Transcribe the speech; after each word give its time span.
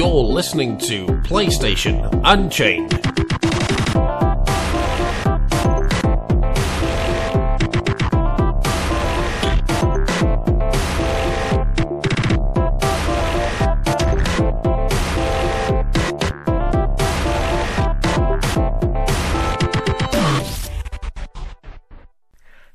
You're 0.00 0.24
listening 0.24 0.78
to 0.78 1.04
PlayStation 1.04 2.22
Unchained. 2.24 2.90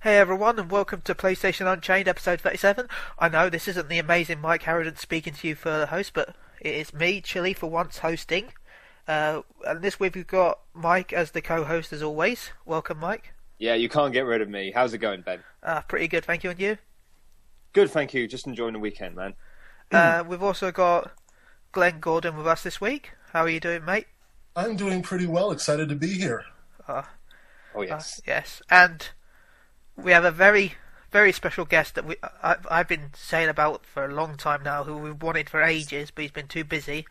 Hey 0.02 0.20
everyone, 0.20 0.60
and 0.60 0.70
welcome 0.70 1.02
to 1.02 1.16
PlayStation 1.16 1.66
Unchained 1.66 2.08
episode 2.08 2.40
37. 2.40 2.88
I 3.18 3.30
know 3.30 3.50
this 3.50 3.68
isn't 3.68 3.90
the 3.90 3.98
amazing 3.98 4.42
Mike 4.42 4.62
Harridan 4.62 5.00
speaking 5.00 5.34
to 5.34 5.48
you 5.48 5.56
for 5.56 5.80
the 5.80 5.88
host, 5.88 6.14
but 6.14 6.36
it 6.66 6.76
is 6.76 6.94
me, 6.94 7.22
Chili, 7.22 7.54
for 7.54 7.70
once 7.70 8.00
hosting. 8.00 8.52
Uh, 9.08 9.42
and 9.68 9.82
this 9.84 10.00
week 10.00 10.16
we've 10.16 10.26
got 10.26 10.60
Mike 10.74 11.14
as 11.14 11.32
the 11.32 11.42
co-host 11.42 11.94
as 11.94 12.02
always. 12.02 12.50
Welcome, 12.66 13.00
Mike. 13.00 13.34
Yeah, 13.60 13.76
you 13.76 13.88
can't 13.88 14.12
get 14.12 14.26
rid 14.26 14.42
of 14.42 14.50
me. 14.50 14.72
How's 14.74 14.94
it 14.94 14.98
going, 14.98 15.22
Ben? 15.22 15.44
Uh, 15.62 15.82
pretty 15.82 16.08
good, 16.08 16.26
thank 16.26 16.44
you, 16.44 16.50
and 16.50 16.60
you? 16.60 16.78
Good, 17.74 17.92
thank 17.92 18.14
you. 18.14 18.28
Just 18.28 18.48
enjoying 18.48 18.74
the 18.74 18.80
weekend, 18.80 19.16
man. 19.16 19.36
Uh, 19.92 20.24
we've 20.28 20.42
also 20.42 20.72
got 20.72 21.12
Glenn 21.72 22.00
Gordon 22.00 22.36
with 22.36 22.48
us 22.48 22.64
this 22.64 22.82
week. 22.82 23.12
How 23.32 23.42
are 23.42 23.50
you 23.50 23.60
doing, 23.60 23.86
mate? 23.86 24.08
I'm 24.56 24.76
doing 24.76 25.02
pretty 25.04 25.28
well. 25.28 25.52
Excited 25.52 25.90
to 25.90 25.96
be 25.96 26.14
here. 26.14 26.44
Uh, 26.88 27.04
Oh 27.76 27.82
uh, 27.82 27.84
yes. 27.84 28.22
yes, 28.26 28.62
and 28.70 29.10
we 29.98 30.12
have 30.14 30.24
a 30.26 30.32
very, 30.32 30.76
very 31.16 31.32
special 31.32 31.64
guest 31.64 31.96
that 31.96 32.04
we 32.04 32.18
I, 32.44 32.58
I've 32.70 32.90
been 32.90 33.12
saying 33.14 33.48
about 33.48 33.86
for 33.86 34.04
a 34.04 34.14
long 34.14 34.36
time 34.36 34.64
now, 34.64 34.84
who 34.84 34.98
we've 34.98 35.24
wanted 35.24 35.50
for 35.50 35.62
ages, 35.62 36.12
but 36.12 36.24
he's 36.24 36.32
been 36.32 36.50
too 36.50 36.66
busy. 36.66 37.08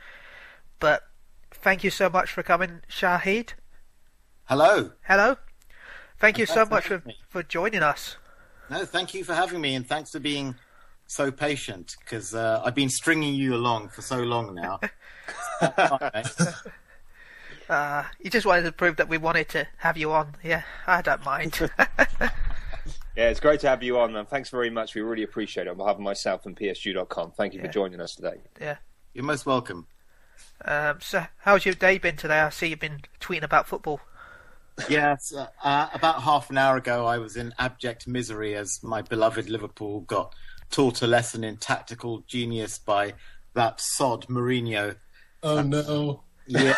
But 0.79 1.05
thank 1.51 1.83
you 1.83 1.89
so 1.89 2.11
much 2.11 2.31
for 2.31 2.43
coming, 2.43 2.83
Shahid. 2.87 3.55
Hello. 4.45 4.91
Hello. 5.05 5.37
Thank 6.19 6.37
you 6.37 6.45
so 6.45 6.67
much 6.67 6.89
for, 6.89 7.01
me. 7.07 7.17
for 7.31 7.43
joining 7.43 7.83
us. 7.83 8.19
No, 8.69 8.85
thank 8.85 9.15
you 9.15 9.25
for 9.25 9.33
having 9.33 9.63
me, 9.63 9.75
and 9.75 9.87
thanks 9.89 10.11
for 10.11 10.21
being 10.21 10.55
so 11.07 11.31
patient 11.31 11.97
because 12.01 12.35
uh, 12.35 12.61
I've 12.63 12.75
been 12.75 12.91
stringing 12.91 13.35
you 13.35 13.55
along 13.55 13.89
for 13.89 14.03
so 14.03 14.19
long 14.19 14.55
now. 14.55 14.81
Uh, 17.67 18.05
you 18.21 18.29
just 18.29 18.45
wanted 18.45 18.63
to 18.63 18.73
prove 18.73 18.97
that 18.97 19.09
we 19.09 19.17
wanted 19.17 19.49
to 19.49 19.67
have 19.79 19.97
you 19.97 20.13
on. 20.13 20.35
Yeah, 20.43 20.65
I 20.87 21.01
don't 21.01 21.25
mind. 21.25 21.59
Yeah, 23.17 23.29
it's 23.29 23.41
great 23.41 23.61
to 23.61 23.69
have 23.69 23.83
you 23.83 23.99
on, 24.01 24.17
and 24.17 24.29
thanks 24.29 24.51
very 24.51 24.71
much. 24.71 24.95
We 24.95 25.01
really 25.03 25.23
appreciate 25.23 25.67
it 25.67 25.71
on 25.71 25.77
behalf 25.77 25.95
of 25.97 26.01
myself 26.01 26.47
and 26.47 26.57
PSG.com. 26.57 27.33
Thank 27.37 27.55
you 27.55 27.61
Yeah. 27.61 27.67
for 27.67 27.73
joining 27.73 28.01
us 28.01 28.15
today. 28.17 28.41
yeah. 28.61 28.77
You're 29.13 29.25
most 29.25 29.47
welcome. 29.47 29.87
Um, 30.65 30.99
so, 31.01 31.25
how's 31.39 31.65
your 31.65 31.75
day 31.75 31.99
been 31.99 32.17
today? 32.17 32.41
I 32.41 32.51
see 32.51 32.67
you've 32.67 32.81
been 32.81 33.03
tweeting 33.21 33.45
about 33.45 33.69
football. 33.69 34.01
Yes, 34.89 35.33
uh, 35.33 35.47
uh, 35.63 35.89
about 35.95 36.23
half 36.23 36.51
an 36.51 36.59
hour 36.59 36.77
ago, 36.77 37.07
I 37.07 37.19
was 37.19 37.37
in 37.37 37.55
abject 37.61 38.09
misery 38.09 38.57
as 38.57 38.81
my 38.83 39.03
beloved 39.03 39.49
Liverpool 39.49 40.01
got 40.01 40.35
taught 40.73 41.03
a 41.03 41.07
lesson 41.07 41.45
in 41.45 41.59
tactical 41.59 42.25
genius 42.27 42.79
by 42.81 43.15
that 43.53 43.81
sod 43.81 44.27
Mourinho. 44.27 44.97
Oh 45.45 45.63
no. 45.63 46.23
Yeah. 46.49 46.75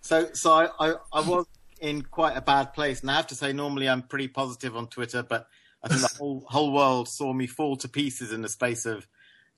So, 0.00 0.28
so 0.32 0.52
I, 0.52 0.68
I, 0.78 0.94
I 1.12 1.20
was 1.22 1.46
in 1.84 2.00
quite 2.02 2.34
a 2.36 2.40
bad 2.40 2.72
place, 2.72 3.02
and 3.02 3.10
I 3.10 3.16
have 3.16 3.26
to 3.28 3.34
say, 3.34 3.52
normally 3.52 3.88
I'm 3.88 4.02
pretty 4.02 4.28
positive 4.28 4.74
on 4.74 4.88
Twitter, 4.88 5.22
but 5.22 5.46
I 5.82 5.88
think 5.88 6.00
the 6.00 6.08
whole 6.18 6.46
whole 6.48 6.72
world 6.72 7.08
saw 7.08 7.32
me 7.34 7.46
fall 7.46 7.76
to 7.76 7.88
pieces 7.88 8.32
in 8.32 8.40
the 8.42 8.48
space 8.48 8.86
of 8.86 9.06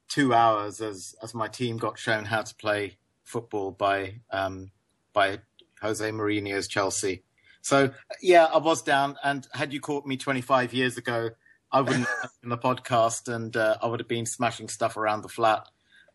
two 0.09 0.35
hours 0.35 0.81
as 0.81 1.15
as 1.23 1.35
my 1.35 1.47
team 1.49 1.77
got 1.77 1.99
shown 1.99 2.25
how 2.25 2.43
to 2.43 2.55
play 2.57 2.99
football 3.23 3.71
by 3.71 4.21
um, 4.33 4.73
by 5.13 5.39
Jose 5.81 6.11
Mourinho's 6.11 6.67
Chelsea. 6.67 7.23
So, 7.63 7.91
yeah, 8.21 8.45
I 8.45 8.59
was 8.59 8.83
down, 8.83 9.17
and 9.25 9.47
had 9.53 9.73
you 9.73 9.81
caught 9.81 10.07
me 10.07 10.17
25 10.17 10.73
years 10.73 10.97
ago, 10.97 11.31
I 11.73 11.81
wouldn't 11.81 12.07
have 12.23 12.31
done 12.43 12.51
the 12.51 12.59
podcast, 12.59 13.33
and 13.33 13.57
uh, 13.57 13.77
I 13.81 13.87
would 13.87 14.01
have 14.01 14.09
been 14.09 14.27
smashing 14.27 14.69
stuff 14.69 14.97
around 14.97 15.23
the 15.23 15.29
flat 15.29 15.69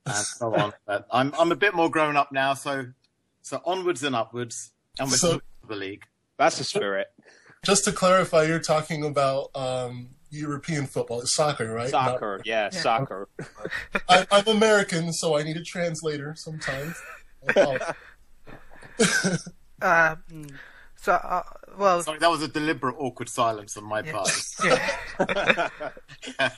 and 0.06 0.16
so 0.16 0.54
on. 0.62 0.74
But 0.86 1.08
I'm 1.10 1.34
I'm 1.40 1.52
a 1.52 1.56
bit 1.58 1.74
more 1.74 1.90
grown 1.90 2.18
up 2.18 2.32
now, 2.34 2.54
so 2.54 2.88
so 3.42 3.62
onwards 3.66 4.04
and 4.04 4.14
upwards, 4.16 4.72
and 5.00 5.10
we're 5.10 5.16
So- 5.18 5.42
the 5.72 5.78
league. 5.78 6.06
That's 6.38 6.58
the 6.58 6.64
spirit. 6.64 7.08
Just 7.66 7.86
to 7.86 7.92
clarify, 7.92 8.44
you're 8.44 8.60
talking 8.60 9.04
about 9.06 9.50
um, 9.56 10.10
European 10.32 10.86
football. 10.88 11.22
It's 11.22 11.34
soccer, 11.36 11.72
right? 11.74 11.90
Soccer, 11.90 12.42
yeah, 12.46 12.70
Yeah. 12.74 12.80
soccer. 12.82 13.30
I, 14.10 14.26
I'm 14.32 14.48
American, 14.48 15.14
so 15.14 15.38
I 15.38 15.44
need 15.44 15.58
a 15.58 15.64
translator 15.64 16.34
sometimes. 16.36 16.96
Uh, 19.82 20.16
so, 20.96 21.14
uh, 21.14 21.44
well, 21.78 22.04
Sorry, 22.04 22.20
that 22.20 22.30
was 22.30 22.42
a 22.44 22.48
deliberate 22.48 22.96
awkward 23.00 23.30
silence 23.30 23.76
on 23.78 23.84
my 23.86 24.02
Yeah. 24.02 24.12
part. 24.12 24.30
yeah. 26.40 26.50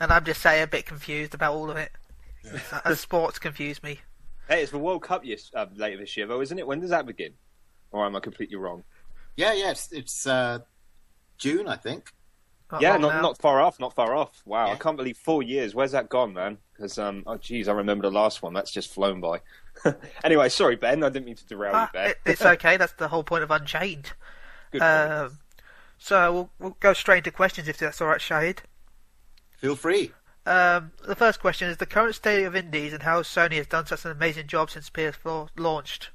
and 0.00 0.10
I'm 0.12 0.24
just 0.24 0.40
saying 0.40 0.62
a 0.62 0.66
bit 0.66 0.86
confused 0.86 1.34
about 1.34 1.52
all 1.52 1.70
of 1.70 1.76
it. 1.76 1.92
Uh, 2.84 2.94
sports 2.94 3.38
confuse 3.38 3.82
me. 3.82 4.00
hey, 4.48 4.62
it's 4.62 4.72
the 4.72 4.78
World 4.78 5.02
Cup 5.02 5.22
yes, 5.24 5.50
uh, 5.54 5.66
later 5.76 5.98
this 5.98 6.16
year, 6.16 6.26
though, 6.26 6.40
isn't 6.40 6.58
it? 6.58 6.66
When 6.66 6.80
does 6.80 6.90
that 6.90 7.06
begin? 7.06 7.34
Or 7.92 8.04
am 8.06 8.16
I 8.16 8.20
completely 8.20 8.56
wrong? 8.56 8.84
yeah, 9.36 9.52
yeah, 9.52 9.70
it's, 9.70 9.92
it's 9.92 10.26
uh, 10.26 10.58
June, 11.38 11.68
I 11.68 11.76
think. 11.76 12.12
yeah, 12.80 12.96
not 12.96 13.14
now. 13.16 13.20
not 13.20 13.38
far 13.38 13.60
off, 13.60 13.78
not 13.78 13.94
far 13.94 14.14
off. 14.14 14.42
Wow, 14.46 14.70
I 14.70 14.76
can't 14.76 14.96
believe 14.96 15.16
four 15.18 15.42
years. 15.42 15.74
Where's 15.74 15.92
that 15.92 16.08
gone, 16.08 16.32
man? 16.32 16.56
Because 16.74 16.98
um, 16.98 17.22
oh 17.26 17.36
geez, 17.36 17.68
I 17.68 17.72
remember 17.72 18.08
the 18.08 18.14
last 18.14 18.42
one. 18.42 18.54
That's 18.54 18.70
just 18.70 18.92
flown 18.92 19.20
by. 19.20 19.40
anyway, 20.24 20.48
sorry, 20.48 20.76
Ben. 20.76 21.02
I 21.04 21.08
didn't 21.10 21.26
mean 21.26 21.36
to 21.36 21.46
derail 21.46 21.72
Ah, 21.74 21.90
you 21.92 21.98
there. 22.00 22.08
it, 22.10 22.16
it's 22.26 22.42
okay. 22.42 22.76
That's 22.78 22.94
the 22.94 23.08
whole 23.08 23.24
point 23.24 23.42
of 23.42 23.50
Unchained. 23.50 24.12
Good. 24.70 24.80
Um, 24.82 25.38
so 25.98 26.32
we'll, 26.32 26.50
we'll 26.58 26.76
go 26.80 26.92
straight 26.94 27.18
into 27.18 27.30
questions 27.30 27.68
if 27.68 27.76
that's 27.78 28.00
all 28.00 28.08
right, 28.08 28.20
Shahid. 28.20 28.58
Feel 29.58 29.76
free. 29.76 30.12
Um, 30.44 30.92
the 31.06 31.14
first 31.14 31.40
question 31.40 31.68
is 31.68 31.76
the 31.76 31.86
current 31.86 32.14
state 32.16 32.44
of 32.44 32.56
indies 32.56 32.92
and 32.92 33.02
how 33.02 33.22
Sony 33.22 33.56
has 33.58 33.66
done 33.68 33.86
such 33.86 34.04
an 34.04 34.10
amazing 34.10 34.46
job 34.48 34.70
since 34.70 34.90
PS4 34.90 35.48
launched. 35.56 36.10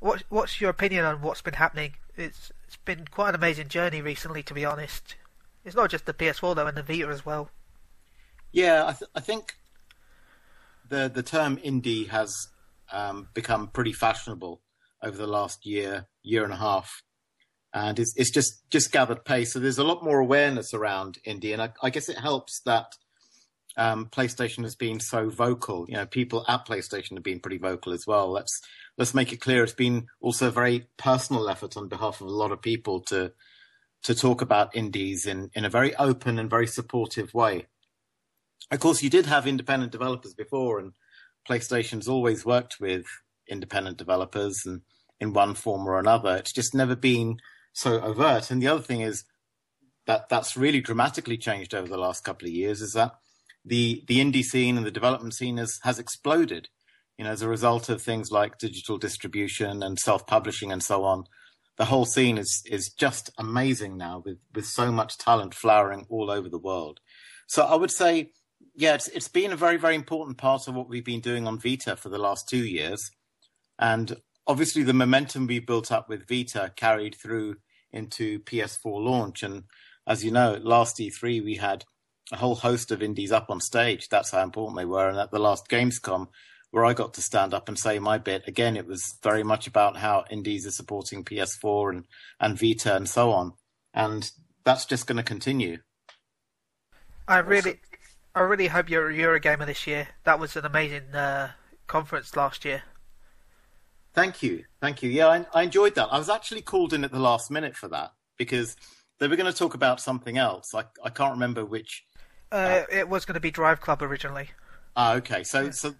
What, 0.00 0.24
what's 0.28 0.60
your 0.60 0.70
opinion 0.70 1.04
on 1.04 1.22
what's 1.22 1.42
been 1.42 1.54
happening? 1.54 1.94
It's 2.16 2.52
it's 2.66 2.76
been 2.76 3.06
quite 3.10 3.30
an 3.30 3.34
amazing 3.34 3.68
journey 3.68 4.00
recently, 4.02 4.42
to 4.44 4.54
be 4.54 4.64
honest. 4.64 5.16
It's 5.64 5.76
not 5.76 5.90
just 5.90 6.06
the 6.06 6.14
PS4 6.14 6.54
though, 6.56 6.66
and 6.66 6.76
the 6.76 6.82
Vita 6.82 7.08
as 7.08 7.24
well. 7.26 7.50
Yeah, 8.52 8.86
I, 8.86 8.92
th- 8.92 9.10
I 9.14 9.20
think 9.20 9.54
the 10.88 11.10
the 11.12 11.22
term 11.22 11.56
indie 11.58 12.08
has 12.08 12.34
um, 12.92 13.28
become 13.34 13.68
pretty 13.68 13.92
fashionable 13.92 14.62
over 15.02 15.16
the 15.16 15.26
last 15.26 15.66
year, 15.66 16.06
year 16.22 16.44
and 16.44 16.52
a 16.52 16.56
half, 16.56 17.02
and 17.74 17.98
it's 17.98 18.14
it's 18.16 18.30
just 18.30 18.68
just 18.70 18.92
gathered 18.92 19.24
pace. 19.24 19.52
So 19.52 19.58
there's 19.58 19.78
a 19.78 19.84
lot 19.84 20.04
more 20.04 20.18
awareness 20.18 20.72
around 20.72 21.18
indie, 21.26 21.52
and 21.52 21.62
I, 21.62 21.72
I 21.82 21.90
guess 21.90 22.08
it 22.08 22.18
helps 22.18 22.60
that 22.64 22.92
um, 23.76 24.06
PlayStation 24.06 24.62
has 24.62 24.74
been 24.74 25.00
so 25.00 25.28
vocal. 25.28 25.86
You 25.88 25.96
know, 25.96 26.06
people 26.06 26.44
at 26.48 26.66
PlayStation 26.66 27.14
have 27.14 27.22
been 27.22 27.40
pretty 27.40 27.58
vocal 27.58 27.92
as 27.92 28.06
well. 28.06 28.30
Let's 28.30 28.60
let's 28.98 29.14
make 29.14 29.32
it 29.32 29.40
clear. 29.40 29.62
It's 29.62 29.72
been 29.72 30.06
also 30.20 30.48
a 30.48 30.52
very 30.52 30.86
personal 30.96 31.48
effort 31.48 31.76
on 31.76 31.88
behalf 31.88 32.20
of 32.20 32.26
a 32.26 32.30
lot 32.30 32.52
of 32.52 32.62
people 32.62 33.00
to 33.02 33.32
to 34.04 34.14
talk 34.14 34.42
about 34.42 34.76
indies 34.76 35.26
in 35.26 35.50
in 35.54 35.64
a 35.64 35.70
very 35.70 35.94
open 35.96 36.38
and 36.38 36.50
very 36.50 36.66
supportive 36.66 37.34
way 37.34 37.66
of 38.70 38.80
course, 38.80 39.02
you 39.02 39.10
did 39.10 39.26
have 39.26 39.46
independent 39.46 39.92
developers 39.92 40.34
before, 40.34 40.78
and 40.78 40.92
PlayStation's 41.48 42.08
always 42.08 42.44
worked 42.44 42.80
with 42.80 43.06
independent 43.48 43.96
developers 43.96 44.62
and 44.66 44.82
in 45.20 45.32
one 45.32 45.54
form 45.54 45.88
or 45.88 45.98
another. 45.98 46.36
It's 46.36 46.52
just 46.52 46.74
never 46.74 46.96
been 46.96 47.38
so 47.72 48.00
overt. 48.00 48.50
And 48.50 48.60
the 48.60 48.68
other 48.68 48.82
thing 48.82 49.00
is 49.00 49.24
that 50.06 50.28
that's 50.28 50.56
really 50.56 50.80
dramatically 50.80 51.38
changed 51.38 51.74
over 51.74 51.88
the 51.88 51.96
last 51.96 52.24
couple 52.24 52.46
of 52.46 52.54
years 52.54 52.80
is 52.80 52.92
that 52.92 53.12
the 53.66 54.04
the 54.06 54.20
indie 54.20 54.44
scene 54.44 54.76
and 54.76 54.86
the 54.86 54.90
development 54.90 55.34
scene 55.34 55.56
has 55.58 55.78
has 55.82 55.98
exploded. 55.98 56.68
You 57.18 57.24
know, 57.24 57.30
as 57.30 57.42
a 57.42 57.48
result 57.48 57.88
of 57.88 58.02
things 58.02 58.30
like 58.30 58.58
digital 58.58 58.98
distribution 58.98 59.82
and 59.82 59.98
self-publishing 59.98 60.70
and 60.70 60.82
so 60.82 61.04
on. 61.04 61.24
The 61.78 61.86
whole 61.86 62.04
scene 62.06 62.38
is 62.38 62.62
is 62.66 62.90
just 62.90 63.30
amazing 63.38 63.96
now 63.96 64.22
with 64.24 64.38
with 64.54 64.66
so 64.66 64.90
much 64.92 65.18
talent 65.18 65.54
flowering 65.54 66.06
all 66.08 66.30
over 66.30 66.48
the 66.48 66.58
world. 66.58 67.00
So 67.46 67.64
I 67.64 67.74
would 67.74 67.90
say 67.90 68.30
yeah, 68.74 68.94
it's 68.94 69.08
it's 69.08 69.28
been 69.28 69.52
a 69.52 69.56
very 69.56 69.76
very 69.76 69.94
important 69.94 70.38
part 70.38 70.68
of 70.68 70.74
what 70.74 70.88
we've 70.88 71.04
been 71.04 71.20
doing 71.20 71.46
on 71.46 71.58
Vita 71.58 71.96
for 71.96 72.08
the 72.08 72.18
last 72.18 72.48
two 72.48 72.64
years, 72.64 73.10
and 73.78 74.16
obviously 74.46 74.82
the 74.82 74.92
momentum 74.92 75.46
we 75.46 75.58
built 75.58 75.90
up 75.90 76.08
with 76.08 76.28
Vita 76.28 76.72
carried 76.76 77.14
through 77.14 77.56
into 77.92 78.38
PS4 78.40 79.04
launch. 79.04 79.42
And 79.42 79.64
as 80.06 80.24
you 80.24 80.30
know, 80.30 80.58
last 80.62 80.98
E3 80.98 81.42
we 81.42 81.56
had 81.56 81.84
a 82.32 82.36
whole 82.36 82.56
host 82.56 82.90
of 82.90 83.02
indies 83.02 83.32
up 83.32 83.50
on 83.50 83.60
stage. 83.60 84.08
That's 84.08 84.30
how 84.30 84.42
important 84.42 84.78
they 84.78 84.84
were. 84.84 85.08
And 85.08 85.18
at 85.18 85.30
the 85.30 85.38
last 85.38 85.68
Gamescom, 85.68 86.28
where 86.70 86.84
I 86.84 86.92
got 86.92 87.14
to 87.14 87.22
stand 87.22 87.54
up 87.54 87.68
and 87.68 87.78
say 87.78 87.98
my 87.98 88.18
bit, 88.18 88.46
again, 88.46 88.76
it 88.76 88.86
was 88.86 89.18
very 89.22 89.42
much 89.42 89.66
about 89.66 89.96
how 89.96 90.24
indies 90.30 90.66
are 90.66 90.72
supporting 90.72 91.24
PS4 91.24 91.90
and 91.90 92.04
and 92.40 92.58
Vita 92.58 92.94
and 92.94 93.08
so 93.08 93.30
on. 93.32 93.52
And 93.94 94.30
that's 94.64 94.84
just 94.84 95.06
going 95.06 95.16
to 95.16 95.22
continue. 95.22 95.78
I 97.28 97.38
really, 97.38 97.80
I 98.34 98.40
really 98.40 98.68
hope 98.68 98.90
you're 98.90 99.10
a 99.10 99.14
Eurogamer 99.14 99.66
this 99.66 99.86
year. 99.86 100.08
That 100.24 100.38
was 100.38 100.56
an 100.56 100.64
amazing 100.64 101.14
uh, 101.14 101.52
conference 101.86 102.36
last 102.36 102.64
year. 102.64 102.82
Thank 104.12 104.42
you, 104.42 104.64
thank 104.80 105.02
you. 105.02 105.10
Yeah, 105.10 105.28
I, 105.28 105.46
I 105.52 105.62
enjoyed 105.62 105.94
that. 105.94 106.08
I 106.10 106.18
was 106.18 106.30
actually 106.30 106.62
called 106.62 106.92
in 106.92 107.04
at 107.04 107.12
the 107.12 107.18
last 107.18 107.50
minute 107.50 107.76
for 107.76 107.88
that 107.88 108.12
because 108.38 108.76
they 109.18 109.28
were 109.28 109.36
going 109.36 109.50
to 109.50 109.56
talk 109.56 109.74
about 109.74 110.00
something 110.00 110.38
else. 110.38 110.74
I 110.74 110.84
I 111.04 111.10
can't 111.10 111.32
remember 111.32 111.64
which. 111.64 112.04
Uh, 112.52 112.82
it 112.90 113.08
was 113.08 113.24
going 113.24 113.34
to 113.34 113.40
be 113.40 113.50
Drive 113.50 113.80
Club 113.80 114.02
originally. 114.02 114.50
Ah, 114.96 115.14
okay. 115.14 115.44
So 115.44 115.70
so 115.70 115.94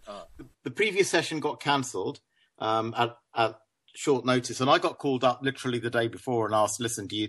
the 0.64 0.70
previous 0.70 1.10
session 1.10 1.40
got 1.40 1.60
cancelled 1.60 2.20
um, 2.58 2.94
at 2.96 3.16
at 3.34 3.58
short 3.94 4.25
notice, 4.25 4.60
and 4.60 4.70
I 4.70 4.78
got 4.78 4.98
called 4.98 5.25
up 5.25 5.40
literally 5.43 5.78
the 5.78 5.90
day 5.90 6.08
before 6.08 6.46
and 6.46 6.54
asked, 6.54 6.81
"Listen, 6.81 7.06
do 7.06 7.16
you 7.16 7.28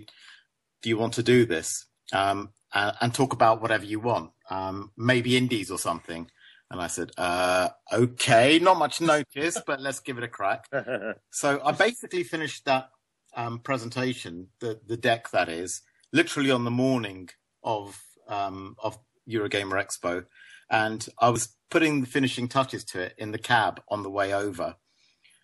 do 0.82 0.88
you 0.88 0.96
want 0.96 1.14
to 1.14 1.22
do 1.22 1.44
this 1.44 1.86
um, 2.12 2.50
and, 2.72 2.96
and 3.00 3.14
talk 3.14 3.32
about 3.32 3.60
whatever 3.60 3.84
you 3.84 4.00
want, 4.00 4.30
um, 4.50 4.92
maybe 4.96 5.36
indies 5.36 5.70
or 5.70 5.78
something?" 5.78 6.30
And 6.70 6.80
I 6.80 6.86
said, 6.86 7.10
uh, 7.18 7.68
"Okay, 7.92 8.58
not 8.58 8.78
much 8.78 9.00
notice, 9.00 9.60
but 9.66 9.80
let's 9.80 10.00
give 10.00 10.16
it 10.16 10.24
a 10.24 10.28
crack." 10.28 10.64
so 11.32 11.60
I 11.62 11.72
basically 11.72 12.22
finished 12.22 12.64
that 12.64 12.88
um, 13.36 13.58
presentation, 13.58 14.48
the 14.60 14.80
the 14.86 14.96
deck 14.96 15.30
that 15.32 15.50
is, 15.50 15.82
literally 16.14 16.50
on 16.50 16.64
the 16.64 16.70
morning 16.70 17.28
of 17.62 18.00
um, 18.28 18.76
of 18.82 18.98
Eurogamer 19.28 19.82
Expo, 19.84 20.24
and 20.70 21.06
I 21.20 21.28
was 21.30 21.54
putting 21.70 22.00
the 22.00 22.06
finishing 22.06 22.48
touches 22.48 22.84
to 22.86 23.00
it 23.00 23.14
in 23.18 23.30
the 23.32 23.38
cab 23.38 23.80
on 23.88 24.02
the 24.02 24.10
way 24.10 24.32
over. 24.32 24.76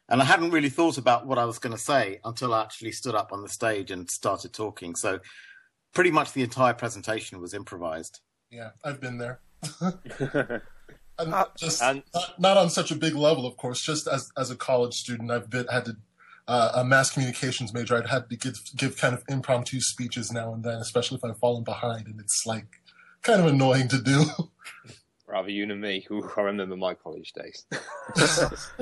And 0.08 0.20
I 0.20 0.25
hadn't 0.25 0.50
really 0.50 0.69
thought 0.69 0.98
about 0.98 1.26
what 1.26 1.38
I 1.38 1.44
was 1.46 1.58
going 1.58 1.75
to 1.75 1.81
say 1.82 2.19
until 2.25 2.52
I 2.54 2.62
actually 2.62 2.92
stood 2.92 3.14
up 3.14 3.32
on 3.32 3.42
the 3.42 3.48
stage 3.48 3.90
and 3.90 4.10
started 4.10 4.52
talking. 4.52 4.94
So 4.96 5.20
pretty 5.94 6.10
much 6.10 6.32
the 6.32 6.42
entire 6.42 6.75
presentation 6.75 7.40
was 7.40 7.54
improvised. 7.54 8.20
Yeah, 8.50 8.70
I've 8.84 9.00
been 9.00 9.19
there. 9.19 9.40
and 11.19 11.32
Uh, 11.34 11.46
just 11.56 11.82
and- 11.82 12.02
not, 12.12 12.40
not 12.40 12.56
on 12.56 12.70
such 12.70 12.90
a 12.90 12.96
big 12.96 13.14
level, 13.14 13.46
of 13.46 13.56
course. 13.56 13.81
Just 13.82 14.06
as 14.06 14.31
as 14.36 14.50
a 14.50 14.56
college 14.56 14.94
student, 14.94 15.31
I've 15.31 15.48
been 15.50 15.66
had 15.69 15.86
to 15.86 15.96
uh, 16.46 16.72
a 16.75 16.84
mass 16.84 17.10
communications 17.10 17.72
major. 17.72 17.96
I'd 17.96 18.08
had 18.08 18.28
to 18.31 18.36
give 18.36 18.60
give 18.76 18.96
kind 18.98 19.14
of 19.14 19.22
impromptu 19.28 19.81
speeches 19.81 20.31
now 20.32 20.52
and 20.52 20.62
then, 20.64 20.78
especially 20.78 21.16
if 21.19 21.25
I've 21.25 21.38
fallen 21.38 21.64
behind, 21.64 22.06
and 22.06 22.20
it's 22.20 22.44
like 22.46 22.66
kind 23.25 23.41
of 23.41 23.47
annoying 23.47 23.88
to 23.88 23.99
do. 23.99 24.25
Rather 25.26 25.50
you 25.50 25.67
than 25.67 25.81
me. 25.81 26.06
Ooh, 26.11 26.31
I 26.37 26.43
remember 26.43 26.76
my 26.76 26.94
college 26.94 27.32
days. 27.32 27.67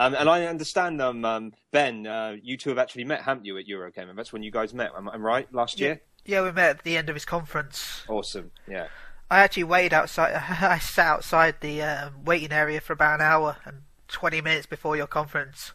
um, 0.00 0.14
and 0.14 0.28
I 0.28 0.46
understand, 0.46 1.00
um, 1.00 1.24
um, 1.24 1.52
Ben, 1.70 2.06
uh, 2.06 2.36
you 2.42 2.56
two 2.56 2.70
have 2.70 2.78
actually 2.78 3.04
met, 3.04 3.22
haven't 3.22 3.44
you, 3.44 3.56
at 3.58 3.66
Eurogamer? 3.66 4.16
That's 4.16 4.32
when 4.32 4.42
you 4.42 4.50
guys 4.50 4.74
met. 4.74 4.90
Am 4.96 5.08
I 5.08 5.16
right? 5.16 5.52
Last 5.54 5.78
year. 5.78 6.00
Yeah, 6.24 6.42
we 6.42 6.50
met 6.50 6.70
at 6.70 6.82
the 6.82 6.96
end 6.96 7.08
of 7.08 7.14
his 7.14 7.24
conference. 7.24 8.02
Awesome. 8.08 8.50
Yeah. 8.66 8.88
I 9.30 9.40
actually 9.40 9.64
waited 9.64 9.92
outside. 9.92 10.34
I 10.62 10.78
sat 10.78 11.06
outside 11.06 11.56
the 11.60 11.82
um, 11.82 12.24
waiting 12.24 12.52
area 12.52 12.80
for 12.80 12.94
about 12.94 13.20
an 13.20 13.26
hour 13.26 13.58
and 13.64 13.82
20 14.08 14.40
minutes 14.40 14.66
before 14.66 14.96
your 14.96 15.06
conference. 15.06 15.72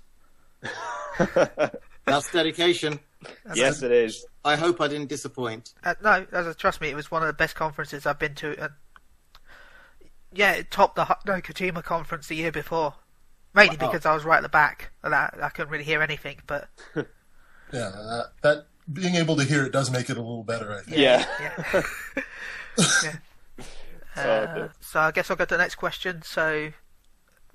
That's 2.06 2.32
dedication. 2.32 3.00
Yes, 3.56 3.82
it 3.82 3.92
is. 3.92 4.26
I 4.44 4.56
hope 4.56 4.82
I 4.82 4.88
didn't 4.88 5.10
disappoint. 5.10 5.74
Uh, 5.84 5.96
no, 6.04 6.26
as 6.32 6.48
a, 6.48 6.54
trust 6.54 6.82
me, 6.82 6.90
it 6.90 6.96
was 6.96 7.12
one 7.12 7.22
of 7.22 7.28
the 7.28 7.34
best 7.34 7.56
conferences 7.56 8.06
I've 8.06 8.20
been 8.20 8.36
to. 8.36 8.62
And 8.62 8.74
yeah, 10.34 10.54
it 10.54 10.72
topped 10.72 10.96
the 10.96 11.06
Hideo 11.06 11.44
Kojima 11.44 11.84
conference 11.84 12.28
the 12.28 12.36
year 12.36 12.52
before. 12.52 12.96
Mainly 13.54 13.78
Wow. 13.78 13.88
because 13.92 14.06
I 14.06 14.14
was 14.14 14.24
right 14.24 14.38
at 14.38 14.44
the 14.44 14.50
back 14.50 14.92
and 15.04 15.14
I, 15.14 15.34
I 15.42 15.50
couldn't 15.50 15.72
really 15.72 15.84
hear 15.84 16.02
anything. 16.02 16.38
But 16.48 16.70
yeah, 16.96 17.04
that, 17.72 18.26
that 18.42 18.66
being 18.92 19.16
able 19.16 19.36
to 19.36 19.44
hear 19.44 19.66
it 19.66 19.72
does 19.72 19.92
make 19.92 20.10
it 20.10 20.18
a 20.18 20.22
little 20.22 20.44
better. 20.44 20.72
I 20.74 20.82
think. 20.82 20.98
Yeah. 20.98 21.26
yeah. 21.40 21.84
yeah. 22.78 23.14
Uh, 24.14 24.68
so 24.82 25.00
I 25.00 25.12
guess 25.12 25.32
I'll 25.32 25.38
go 25.38 25.46
to 25.46 25.56
the 25.56 25.58
next 25.58 25.76
question. 25.76 26.22
So, 26.22 26.72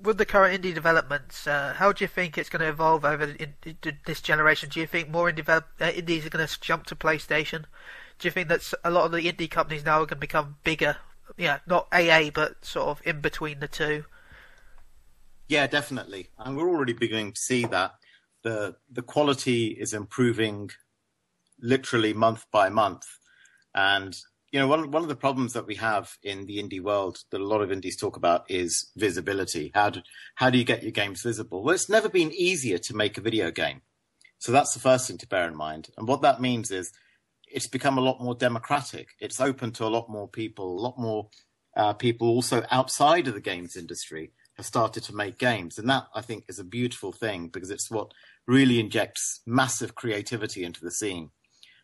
with 0.01 0.17
the 0.17 0.25
current 0.25 0.61
indie 0.61 0.73
developments, 0.73 1.47
uh, 1.47 1.73
how 1.77 1.91
do 1.91 2.03
you 2.03 2.07
think 2.07 2.37
it's 2.37 2.49
going 2.49 2.61
to 2.61 2.69
evolve 2.69 3.03
over 3.03 3.23
in, 3.23 3.53
in, 3.65 3.97
this 4.05 4.21
generation? 4.21 4.69
Do 4.69 4.79
you 4.79 4.87
think 4.87 5.09
more 5.09 5.31
indie 5.31 5.37
develop, 5.37 5.67
uh, 5.81 5.85
indies 5.85 6.25
are 6.25 6.29
going 6.29 6.45
to 6.45 6.61
jump 6.61 6.85
to 6.87 6.95
PlayStation? 6.95 7.65
Do 8.19 8.27
you 8.27 8.31
think 8.31 8.49
that 8.49 8.73
a 8.83 8.91
lot 8.91 9.05
of 9.05 9.11
the 9.11 9.31
indie 9.31 9.49
companies 9.49 9.85
now 9.85 10.01
are 10.01 10.05
going 10.05 10.09
to 10.09 10.15
become 10.15 10.57
bigger? 10.63 10.97
Yeah, 11.37 11.59
not 11.67 11.87
AA, 11.91 12.29
but 12.33 12.63
sort 12.65 12.87
of 12.87 13.01
in 13.05 13.21
between 13.21 13.59
the 13.59 13.67
two. 13.67 14.05
Yeah, 15.47 15.67
definitely. 15.67 16.29
And 16.37 16.57
we're 16.57 16.69
already 16.69 16.93
beginning 16.93 17.33
to 17.33 17.39
see 17.39 17.65
that 17.65 17.95
the 18.43 18.75
the 18.91 19.01
quality 19.01 19.67
is 19.67 19.93
improving 19.93 20.69
literally 21.59 22.13
month 22.13 22.45
by 22.51 22.69
month. 22.69 23.05
And 23.73 24.17
you 24.51 24.59
know, 24.59 24.67
one 24.67 24.91
one 24.91 25.03
of 25.03 25.09
the 25.09 25.15
problems 25.15 25.53
that 25.53 25.67
we 25.67 25.75
have 25.75 26.17
in 26.23 26.45
the 26.45 26.57
indie 26.57 26.81
world 26.81 27.23
that 27.31 27.41
a 27.41 27.45
lot 27.45 27.61
of 27.61 27.71
indies 27.71 27.97
talk 27.97 28.15
about 28.15 28.49
is 28.49 28.91
visibility. 28.95 29.71
How 29.73 29.89
do 29.89 30.01
how 30.35 30.49
do 30.49 30.57
you 30.57 30.63
get 30.63 30.83
your 30.83 30.91
games 30.91 31.21
visible? 31.21 31.63
Well, 31.63 31.75
it's 31.75 31.89
never 31.89 32.09
been 32.09 32.31
easier 32.31 32.77
to 32.77 32.95
make 32.95 33.17
a 33.17 33.21
video 33.21 33.51
game. 33.51 33.81
So 34.39 34.51
that's 34.51 34.73
the 34.73 34.79
first 34.79 35.07
thing 35.07 35.17
to 35.17 35.27
bear 35.27 35.47
in 35.47 35.55
mind. 35.55 35.89
And 35.97 36.07
what 36.07 36.21
that 36.21 36.39
means 36.39 36.71
is 36.71 36.91
it's 37.51 37.67
become 37.67 37.97
a 37.97 38.01
lot 38.01 38.21
more 38.21 38.35
democratic. 38.35 39.09
It's 39.19 39.41
open 39.41 39.71
to 39.73 39.85
a 39.85 39.89
lot 39.89 40.09
more 40.09 40.27
people, 40.27 40.77
a 40.77 40.81
lot 40.81 40.97
more 40.97 41.29
uh, 41.75 41.93
people 41.93 42.27
also 42.29 42.63
outside 42.71 43.27
of 43.27 43.33
the 43.33 43.41
games 43.41 43.75
industry 43.75 44.31
have 44.55 44.65
started 44.65 45.03
to 45.03 45.15
make 45.15 45.37
games. 45.37 45.77
And 45.77 45.89
that 45.89 46.07
I 46.15 46.21
think 46.21 46.45
is 46.47 46.59
a 46.59 46.63
beautiful 46.63 47.11
thing 47.11 47.49
because 47.49 47.69
it's 47.69 47.91
what 47.91 48.11
really 48.47 48.79
injects 48.79 49.41
massive 49.45 49.95
creativity 49.95 50.63
into 50.63 50.81
the 50.81 50.91
scene. 50.91 51.31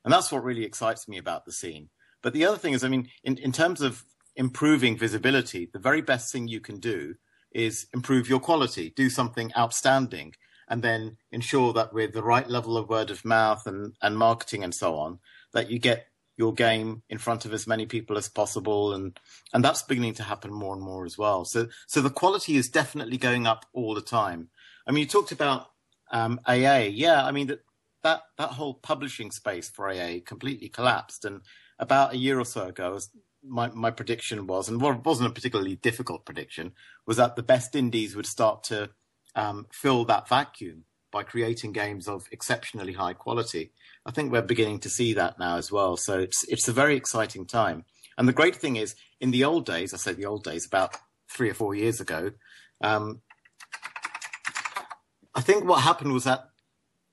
And 0.03 0.13
that's 0.13 0.31
what 0.31 0.43
really 0.43 0.63
excites 0.63 1.07
me 1.07 1.17
about 1.17 1.45
the 1.45 1.51
scene. 1.51 1.89
But 2.23 2.33
the 2.33 2.45
other 2.45 2.57
thing 2.57 2.73
is, 2.73 2.83
I 2.83 2.87
mean, 2.87 3.09
in, 3.23 3.37
in 3.37 3.51
terms 3.51 3.81
of 3.81 4.03
improving 4.35 4.97
visibility, 4.97 5.69
the 5.71 5.77
very 5.79 6.01
best 6.01 6.31
thing 6.31 6.47
you 6.47 6.59
can 6.59 6.79
do 6.79 7.15
is 7.51 7.85
improve 7.93 8.27
your 8.27 8.39
quality, 8.39 8.91
do 8.95 9.09
something 9.09 9.51
outstanding, 9.55 10.33
and 10.67 10.81
then 10.81 11.17
ensure 11.31 11.73
that 11.73 11.93
with 11.93 12.13
the 12.13 12.23
right 12.23 12.49
level 12.49 12.77
of 12.77 12.89
word 12.89 13.11
of 13.11 13.23
mouth 13.23 13.67
and, 13.67 13.93
and 14.01 14.17
marketing 14.17 14.63
and 14.63 14.73
so 14.73 14.95
on, 14.95 15.19
that 15.53 15.69
you 15.69 15.77
get 15.77 16.07
your 16.35 16.53
game 16.53 17.03
in 17.09 17.19
front 17.19 17.45
of 17.45 17.53
as 17.53 17.67
many 17.67 17.85
people 17.85 18.17
as 18.17 18.27
possible. 18.27 18.93
And 18.93 19.19
and 19.53 19.63
that's 19.63 19.83
beginning 19.83 20.15
to 20.15 20.23
happen 20.23 20.51
more 20.51 20.73
and 20.73 20.81
more 20.81 21.05
as 21.05 21.17
well. 21.17 21.45
So 21.45 21.67
so 21.85 22.01
the 22.01 22.09
quality 22.09 22.55
is 22.55 22.69
definitely 22.69 23.17
going 23.17 23.45
up 23.45 23.65
all 23.73 23.93
the 23.93 24.01
time. 24.01 24.49
I 24.87 24.91
mean 24.91 25.01
you 25.01 25.07
talked 25.07 25.31
about 25.31 25.67
um, 26.11 26.39
aa 26.47 26.77
yeah 26.77 27.25
i 27.25 27.31
mean 27.31 27.47
that 27.47 27.61
that 28.03 28.21
that 28.37 28.49
whole 28.49 28.75
publishing 28.75 29.31
space 29.31 29.69
for 29.69 29.89
aa 29.89 30.19
completely 30.25 30.69
collapsed. 30.69 31.25
And 31.25 31.41
about 31.83 32.13
a 32.13 32.17
year 32.17 32.39
or 32.39 32.45
so 32.45 32.67
ago 32.67 32.97
my 33.45 33.67
my 33.69 33.91
prediction 33.91 34.47
was 34.47 34.69
and 34.69 34.81
what 34.81 35.05
wasn't 35.05 35.29
a 35.29 35.33
particularly 35.33 35.75
difficult 35.75 36.25
prediction 36.25 36.71
was 37.05 37.17
that 37.17 37.35
the 37.35 37.43
best 37.43 37.75
indies 37.75 38.15
would 38.15 38.25
start 38.25 38.63
to 38.63 38.89
um, 39.35 39.67
fill 39.71 40.05
that 40.05 40.29
vacuum 40.29 40.85
by 41.11 41.23
creating 41.23 41.71
games 41.73 42.07
of 42.07 42.27
exceptionally 42.31 42.93
high 42.93 43.13
quality 43.13 43.71
I 44.05 44.11
think 44.11 44.31
we're 44.31 44.41
beginning 44.41 44.79
to 44.79 44.89
see 44.89 45.13
that 45.13 45.39
now 45.39 45.57
as 45.57 45.71
well. 45.71 45.95
So 45.97 46.19
it's 46.19 46.43
it's 46.47 46.67
a 46.67 46.73
very 46.73 46.95
exciting 46.95 47.45
time. 47.45 47.85
And 48.17 48.27
the 48.27 48.33
great 48.33 48.55
thing 48.55 48.75
is, 48.75 48.95
in 49.19 49.31
the 49.31 49.43
old 49.43 49.65
days, 49.65 49.93
I 49.93 49.97
say 49.97 50.13
the 50.13 50.25
old 50.25 50.43
days, 50.43 50.67
about 50.67 50.97
three 51.29 51.49
or 51.49 51.53
four 51.53 51.73
years 51.73 51.99
ago, 51.99 52.31
um, 52.81 53.21
I 55.33 55.41
think 55.41 55.65
what 55.65 55.81
happened 55.81 56.13
was 56.13 56.25
that 56.25 56.49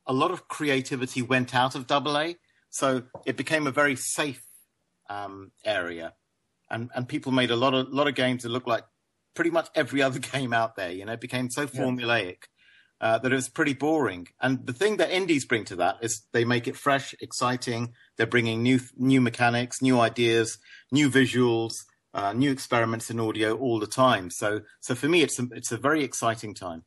a 0.06 0.12
lot 0.12 0.30
of 0.30 0.48
creativity 0.48 1.22
went 1.22 1.54
out 1.54 1.74
of 1.74 1.90
AA, 1.90 2.32
so 2.68 3.04
it 3.24 3.36
became 3.36 3.66
a 3.66 3.70
very 3.70 3.96
safe 3.96 4.42
um, 5.10 5.52
area, 5.64 6.14
and 6.70 6.90
and 6.94 7.06
people 7.06 7.32
made 7.32 7.50
a 7.50 7.56
lot 7.56 7.74
of 7.74 7.88
lot 7.90 8.08
of 8.08 8.14
games 8.14 8.44
that 8.44 8.48
looked 8.48 8.68
like 8.68 8.84
pretty 9.34 9.50
much 9.50 9.68
every 9.74 10.00
other 10.06 10.20
game 10.20 10.54
out 10.54 10.76
there. 10.76 10.90
You 10.90 11.04
know, 11.04 11.12
it 11.12 11.20
became 11.20 11.50
so 11.50 11.66
formulaic 11.66 12.44
uh, 13.00 13.18
that 13.18 13.32
it 13.32 13.34
was 13.34 13.48
pretty 13.48 13.74
boring. 13.74 14.28
And 14.40 14.66
the 14.66 14.72
thing 14.72 14.98
that 14.98 15.10
indies 15.10 15.44
bring 15.44 15.64
to 15.66 15.76
that 15.76 15.96
is 16.02 16.22
they 16.32 16.44
make 16.44 16.68
it 16.68 16.76
fresh, 16.76 17.14
exciting. 17.20 17.94
They're 18.16 18.26
bringing 18.26 18.62
new 18.62 18.80
new 18.96 19.20
mechanics, 19.20 19.82
new 19.82 20.00
ideas, 20.00 20.58
new 20.92 21.10
visuals, 21.10 21.74
uh, 22.14 22.32
new 22.32 22.50
experiments 22.50 23.10
in 23.10 23.20
audio 23.20 23.56
all 23.56 23.80
the 23.80 23.86
time. 23.86 24.30
So 24.30 24.60
so 24.80 24.94
for 24.94 25.08
me, 25.08 25.22
it's 25.22 25.38
a, 25.38 25.48
it's 25.52 25.72
a 25.72 25.76
very 25.76 26.04
exciting 26.04 26.54
time. 26.54 26.84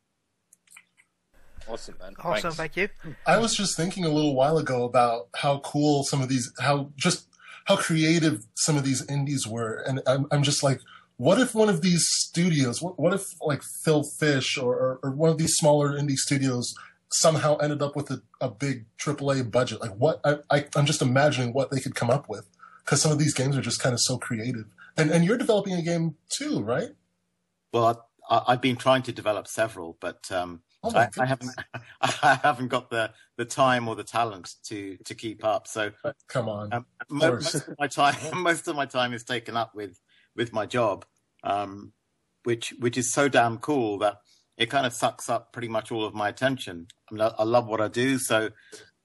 Awesome, 1.67 1.95
man. 1.99 2.13
Awesome, 2.19 2.51
Thanks. 2.51 2.57
thank 2.57 2.75
you. 2.75 2.89
I 3.25 3.37
was 3.37 3.55
just 3.55 3.77
thinking 3.77 4.03
a 4.03 4.09
little 4.09 4.35
while 4.35 4.57
ago 4.57 4.83
about 4.83 5.29
how 5.33 5.59
cool 5.59 6.03
some 6.03 6.21
of 6.21 6.27
these, 6.27 6.51
how 6.59 6.91
just 6.97 7.27
how 7.65 7.77
creative 7.77 8.45
some 8.55 8.77
of 8.77 8.83
these 8.83 9.05
indies 9.09 9.47
were, 9.47 9.83
and 9.87 10.01
I'm, 10.07 10.27
I'm 10.31 10.43
just 10.43 10.63
like, 10.63 10.79
what 11.17 11.39
if 11.39 11.53
one 11.53 11.69
of 11.69 11.81
these 11.81 12.05
studios, 12.07 12.81
what, 12.81 12.99
what 12.99 13.13
if 13.13 13.39
like 13.41 13.61
Phil 13.83 14.03
Fish 14.03 14.57
or, 14.57 14.73
or, 14.73 14.99
or 15.03 15.11
one 15.11 15.29
of 15.29 15.37
these 15.37 15.55
smaller 15.55 15.93
indie 15.93 16.17
studios 16.17 16.73
somehow 17.11 17.57
ended 17.57 17.81
up 17.81 17.95
with 17.95 18.09
a, 18.09 18.21
a 18.41 18.49
big 18.49 18.85
AAA 18.97 19.49
budget? 19.49 19.79
Like 19.81 19.95
what? 19.95 20.19
I, 20.25 20.37
I, 20.49 20.65
I'm 20.75 20.85
just 20.85 21.01
imagining 21.01 21.53
what 21.53 21.71
they 21.71 21.79
could 21.79 21.95
come 21.95 22.09
up 22.09 22.27
with 22.27 22.49
because 22.83 23.01
some 23.01 23.11
of 23.11 23.19
these 23.19 23.33
games 23.33 23.55
are 23.55 23.61
just 23.61 23.81
kind 23.81 23.93
of 23.93 23.99
so 24.01 24.17
creative. 24.17 24.65
And 24.97 25.11
and 25.11 25.23
you're 25.23 25.37
developing 25.37 25.73
a 25.73 25.81
game 25.81 26.15
too, 26.29 26.61
right? 26.61 26.89
Well, 27.71 28.07
I, 28.29 28.41
I've 28.47 28.61
been 28.61 28.75
trying 28.75 29.03
to 29.03 29.11
develop 29.11 29.47
several, 29.47 29.97
but 29.99 30.31
um, 30.31 30.61
Oh 30.83 30.95
I, 30.95 31.09
I 31.17 31.25
haven't 31.25 31.51
I 32.01 32.39
haven't 32.43 32.67
got 32.67 32.89
the, 32.89 33.11
the 33.37 33.45
time 33.45 33.87
or 33.87 33.95
the 33.95 34.03
talent 34.03 34.53
to 34.65 34.97
to 34.97 35.15
keep 35.15 35.43
up. 35.43 35.67
So 35.67 35.91
Come 36.27 36.49
on. 36.49 36.73
Um, 36.73 36.85
mo- 37.09 37.31
most 37.31 37.55
of 37.55 37.75
my 37.79 37.87
time, 37.87 38.15
most 38.41 38.67
of 38.67 38.75
my 38.75 38.85
time 38.85 39.13
is 39.13 39.23
taken 39.23 39.55
up 39.55 39.75
with 39.75 39.99
with 40.35 40.51
my 40.51 40.65
job, 40.65 41.05
um, 41.43 41.93
which 42.43 42.73
which 42.79 42.97
is 42.97 43.13
so 43.13 43.29
damn 43.29 43.57
cool 43.57 43.99
that 43.99 44.17
it 44.57 44.69
kind 44.69 44.85
of 44.85 44.93
sucks 44.93 45.29
up 45.29 45.53
pretty 45.53 45.67
much 45.67 45.91
all 45.91 46.05
of 46.05 46.13
my 46.13 46.29
attention. 46.29 46.87
I, 47.09 47.13
mean, 47.13 47.21
I, 47.21 47.27
I 47.39 47.43
love 47.43 47.67
what 47.67 47.81
I 47.81 47.87
do, 47.87 48.17
so 48.17 48.49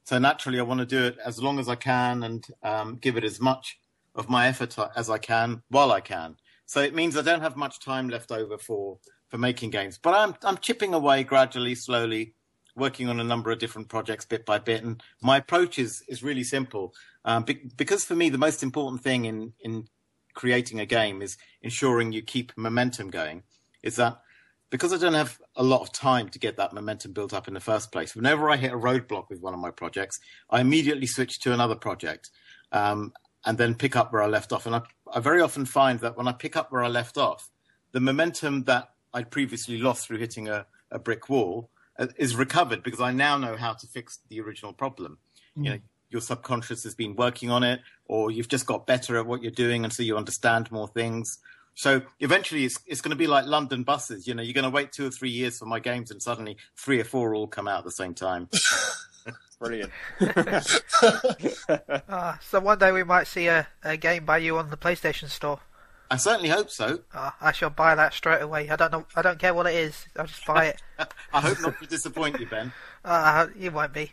so 0.04 0.18
naturally 0.18 0.58
I 0.58 0.62
want 0.62 0.80
to 0.80 0.86
do 0.86 1.04
it 1.04 1.18
as 1.24 1.42
long 1.42 1.58
as 1.58 1.68
I 1.68 1.74
can 1.74 2.22
and 2.22 2.46
um, 2.62 2.96
give 2.96 3.16
it 3.16 3.24
as 3.24 3.40
much 3.40 3.78
of 4.14 4.28
my 4.28 4.48
effort 4.48 4.76
as 4.96 5.08
I 5.10 5.18
can 5.18 5.62
while 5.68 5.92
I 5.92 6.00
can. 6.00 6.36
So 6.66 6.80
it 6.80 6.94
means 6.94 7.16
I 7.16 7.22
don't 7.22 7.40
have 7.40 7.56
much 7.56 7.80
time 7.80 8.08
left 8.08 8.32
over 8.32 8.58
for 8.58 8.98
for 9.28 9.38
making 9.38 9.70
games, 9.70 9.98
but 9.98 10.14
I'm 10.14 10.34
I'm 10.42 10.58
chipping 10.58 10.94
away 10.94 11.24
gradually, 11.24 11.74
slowly, 11.74 12.34
working 12.74 13.08
on 13.08 13.20
a 13.20 13.24
number 13.24 13.50
of 13.50 13.58
different 13.58 13.88
projects 13.88 14.24
bit 14.24 14.46
by 14.46 14.58
bit. 14.58 14.82
And 14.82 15.02
my 15.22 15.36
approach 15.36 15.78
is 15.78 16.02
is 16.08 16.22
really 16.22 16.44
simple, 16.44 16.94
um, 17.24 17.44
be, 17.44 17.70
because 17.76 18.04
for 18.04 18.14
me 18.14 18.30
the 18.30 18.38
most 18.38 18.62
important 18.62 19.02
thing 19.02 19.24
in 19.24 19.52
in 19.60 19.88
creating 20.34 20.80
a 20.80 20.86
game 20.86 21.20
is 21.20 21.36
ensuring 21.62 22.12
you 22.12 22.22
keep 22.22 22.52
momentum 22.56 23.10
going. 23.10 23.42
Is 23.82 23.96
that 23.96 24.20
because 24.70 24.92
I 24.92 24.98
don't 24.98 25.14
have 25.14 25.38
a 25.56 25.62
lot 25.62 25.80
of 25.80 25.92
time 25.92 26.28
to 26.28 26.38
get 26.38 26.56
that 26.56 26.72
momentum 26.72 27.12
built 27.12 27.32
up 27.32 27.48
in 27.48 27.54
the 27.54 27.60
first 27.60 27.90
place. 27.90 28.14
Whenever 28.14 28.50
I 28.50 28.56
hit 28.56 28.72
a 28.72 28.76
roadblock 28.76 29.30
with 29.30 29.40
one 29.40 29.54
of 29.54 29.60
my 29.60 29.70
projects, 29.70 30.20
I 30.50 30.60
immediately 30.60 31.06
switch 31.06 31.40
to 31.40 31.52
another 31.52 31.74
project. 31.74 32.30
Um, 32.70 33.12
and 33.44 33.56
then 33.56 33.74
pick 33.74 33.96
up 33.96 34.12
where 34.12 34.22
I 34.22 34.26
left 34.26 34.52
off. 34.52 34.66
And 34.66 34.74
I, 34.74 34.82
I 35.12 35.20
very 35.20 35.40
often 35.40 35.64
find 35.64 36.00
that 36.00 36.16
when 36.16 36.28
I 36.28 36.32
pick 36.32 36.56
up 36.56 36.70
where 36.70 36.82
I 36.82 36.88
left 36.88 37.16
off, 37.16 37.50
the 37.92 38.00
momentum 38.00 38.64
that 38.64 38.90
I'd 39.12 39.30
previously 39.30 39.78
lost 39.78 40.06
through 40.06 40.18
hitting 40.18 40.48
a, 40.48 40.66
a 40.90 40.98
brick 40.98 41.28
wall 41.28 41.70
uh, 41.98 42.06
is 42.16 42.36
recovered 42.36 42.82
because 42.82 43.00
I 43.00 43.12
now 43.12 43.36
know 43.38 43.56
how 43.56 43.72
to 43.72 43.86
fix 43.86 44.18
the 44.28 44.40
original 44.40 44.72
problem. 44.72 45.18
Mm. 45.56 45.64
You 45.64 45.70
know, 45.70 45.78
your 46.10 46.20
subconscious 46.20 46.84
has 46.84 46.94
been 46.94 47.16
working 47.16 47.50
on 47.50 47.62
it, 47.62 47.80
or 48.06 48.30
you've 48.30 48.48
just 48.48 48.66
got 48.66 48.86
better 48.86 49.18
at 49.18 49.26
what 49.26 49.42
you're 49.42 49.50
doing, 49.50 49.84
and 49.84 49.92
so 49.92 50.02
you 50.02 50.16
understand 50.16 50.70
more 50.72 50.88
things. 50.88 51.38
So 51.74 52.02
eventually, 52.20 52.64
it's 52.64 52.78
it's 52.86 53.00
going 53.00 53.10
to 53.10 53.16
be 53.16 53.26
like 53.26 53.46
London 53.46 53.82
buses. 53.82 54.26
You 54.26 54.34
know, 54.34 54.42
you're 54.42 54.54
going 54.54 54.64
to 54.64 54.70
wait 54.70 54.92
two 54.92 55.06
or 55.06 55.10
three 55.10 55.30
years 55.30 55.58
for 55.58 55.66
my 55.66 55.80
games, 55.80 56.10
and 56.10 56.22
suddenly 56.22 56.56
three 56.76 57.00
or 57.00 57.04
four 57.04 57.34
all 57.34 57.46
come 57.46 57.68
out 57.68 57.78
at 57.78 57.84
the 57.84 57.90
same 57.90 58.14
time. 58.14 58.48
Brilliant. 59.60 59.90
uh, 62.08 62.36
so 62.48 62.60
one 62.60 62.78
day 62.78 62.92
we 62.92 63.02
might 63.02 63.26
see 63.26 63.48
a, 63.48 63.66
a 63.82 63.96
game 63.96 64.24
by 64.24 64.38
you 64.38 64.56
on 64.56 64.70
the 64.70 64.76
PlayStation 64.76 65.28
Store. 65.28 65.60
I 66.10 66.16
certainly 66.16 66.48
hope 66.48 66.70
so. 66.70 67.00
Uh, 67.12 67.30
I 67.40 67.52
shall 67.52 67.70
buy 67.70 67.94
that 67.94 68.14
straight 68.14 68.40
away. 68.40 68.70
I 68.70 68.76
don't 68.76 68.92
know. 68.92 69.06
I 69.14 69.22
don't 69.22 69.38
care 69.38 69.52
what 69.52 69.66
it 69.66 69.74
is. 69.74 70.06
I'll 70.16 70.26
just 70.26 70.44
buy 70.46 70.66
it. 70.66 70.82
I 71.32 71.40
hope 71.40 71.60
not 71.60 71.78
to 71.80 71.86
disappoint 71.86 72.40
you, 72.40 72.46
Ben. 72.46 72.72
Uh, 73.04 73.48
you 73.58 73.70
won't 73.70 73.92
be. 73.92 74.12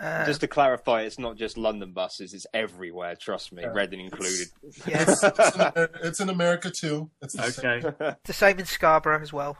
Uh, 0.00 0.24
just 0.24 0.40
to 0.40 0.46
clarify, 0.46 1.02
it's 1.02 1.18
not 1.18 1.36
just 1.36 1.58
London 1.58 1.90
buses; 1.90 2.32
it's 2.32 2.46
everywhere. 2.54 3.16
Trust 3.16 3.52
me, 3.52 3.62
yeah. 3.62 3.70
Reading 3.70 3.98
included. 3.98 4.46
Yes, 4.86 5.24
it's, 5.24 5.56
in, 5.56 5.88
it's 6.04 6.20
in 6.20 6.28
America 6.28 6.70
too. 6.70 7.10
It's 7.20 7.34
the 7.34 7.46
okay. 7.46 7.82
Same. 7.82 8.14
the 8.22 8.32
same 8.32 8.58
in 8.60 8.64
Scarborough 8.66 9.20
as 9.20 9.32
well. 9.32 9.58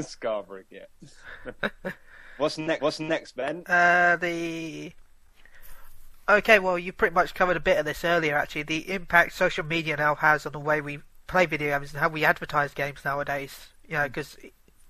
Scarborough, 0.00 0.62
yeah. 0.70 1.70
What's 2.36 2.56
next? 2.56 2.82
What's 2.82 3.00
next, 3.00 3.32
Ben? 3.34 3.64
Uh, 3.66 4.14
the 4.14 4.92
okay. 6.28 6.58
Well, 6.58 6.78
you 6.78 6.92
pretty 6.92 7.14
much 7.14 7.34
covered 7.34 7.56
a 7.56 7.60
bit 7.60 7.78
of 7.78 7.84
this 7.84 8.04
earlier. 8.04 8.36
Actually, 8.36 8.64
the 8.64 8.90
impact 8.90 9.32
social 9.32 9.64
media 9.64 9.96
now 9.96 10.14
has 10.16 10.46
on 10.46 10.52
the 10.52 10.58
way 10.58 10.80
we 10.80 11.00
play 11.26 11.46
video 11.46 11.78
games 11.78 11.92
and 11.92 12.00
how 12.00 12.08
we 12.08 12.24
advertise 12.24 12.74
games 12.74 13.04
nowadays. 13.04 13.68
You 13.86 13.94
know, 13.94 14.08
because 14.08 14.36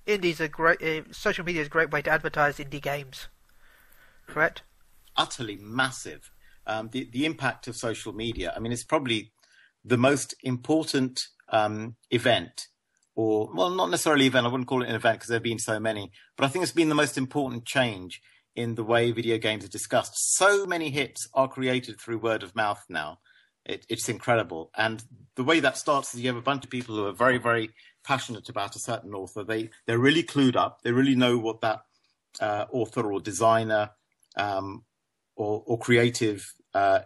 indies 0.06 0.40
are 0.40 0.48
great. 0.48 0.82
Uh, 0.82 1.12
social 1.12 1.44
media 1.44 1.62
is 1.62 1.66
a 1.66 1.70
great 1.70 1.90
way 1.90 2.02
to 2.02 2.10
advertise 2.10 2.58
indie 2.58 2.82
games. 2.82 3.28
Correct. 4.26 4.62
Utterly 5.16 5.56
massive. 5.56 6.30
Um, 6.66 6.90
the 6.92 7.08
the 7.12 7.24
impact 7.24 7.68
of 7.68 7.76
social 7.76 8.12
media. 8.12 8.52
I 8.54 8.60
mean, 8.60 8.72
it's 8.72 8.84
probably 8.84 9.32
the 9.84 9.98
most 9.98 10.34
important 10.42 11.20
um, 11.50 11.96
event 12.10 12.66
or 13.14 13.50
well, 13.52 13.70
not 13.70 13.90
necessarily 13.90 14.26
event. 14.26 14.46
I 14.46 14.50
wouldn't 14.50 14.68
call 14.68 14.82
it 14.82 14.88
an 14.88 14.94
event 14.94 15.18
because 15.18 15.28
there 15.28 15.36
have 15.36 15.42
been 15.42 15.58
so 15.58 15.80
many, 15.80 16.12
but 16.36 16.44
I 16.44 16.48
think 16.48 16.62
it's 16.62 16.72
been 16.72 16.88
the 16.88 16.94
most 16.94 17.18
important 17.18 17.64
change 17.64 18.20
in 18.58 18.74
the 18.74 18.82
way 18.82 19.12
video 19.12 19.38
games 19.38 19.64
are 19.64 19.68
discussed. 19.68 20.14
So 20.34 20.66
many 20.66 20.90
hits 20.90 21.28
are 21.32 21.46
created 21.46 22.00
through 22.00 22.18
word 22.18 22.42
of 22.42 22.56
mouth 22.56 22.84
now. 22.88 23.20
It, 23.64 23.86
it's 23.88 24.08
incredible, 24.08 24.70
and 24.76 25.04
the 25.36 25.44
way 25.44 25.60
that 25.60 25.76
starts 25.76 26.12
is 26.12 26.20
you 26.20 26.28
have 26.28 26.36
a 26.36 26.50
bunch 26.50 26.64
of 26.64 26.70
people 26.70 26.96
who 26.96 27.06
are 27.06 27.12
very, 27.12 27.38
very 27.38 27.70
passionate 28.02 28.48
about 28.48 28.74
a 28.74 28.80
certain 28.80 29.14
author. 29.14 29.44
They 29.44 29.70
they're 29.86 29.98
really 29.98 30.24
clued 30.24 30.56
up. 30.56 30.80
They 30.82 30.90
really 30.90 31.14
know 31.14 31.38
what 31.38 31.60
that 31.60 31.80
uh, 32.40 32.64
author 32.72 33.12
or 33.12 33.20
designer 33.20 33.90
um, 34.36 34.84
or, 35.36 35.62
or 35.66 35.78
creative 35.78 36.52
uh, 36.74 37.00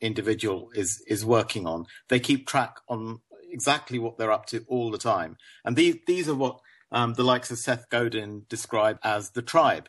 individual 0.00 0.70
is 0.74 1.02
is 1.06 1.24
working 1.24 1.66
on. 1.66 1.86
They 2.08 2.20
keep 2.20 2.46
track 2.46 2.76
on 2.88 3.20
exactly 3.50 3.98
what 3.98 4.18
they're 4.18 4.32
up 4.32 4.46
to 4.46 4.64
all 4.66 4.90
the 4.90 4.98
time. 4.98 5.36
And 5.64 5.76
these 5.76 5.96
these 6.06 6.28
are 6.28 6.34
what 6.34 6.58
um, 6.92 7.14
the 7.14 7.24
likes 7.24 7.50
of 7.50 7.58
Seth 7.58 7.88
Godin 7.88 8.46
describe 8.48 8.98
as 9.02 9.30
the 9.30 9.42
tribe, 9.42 9.88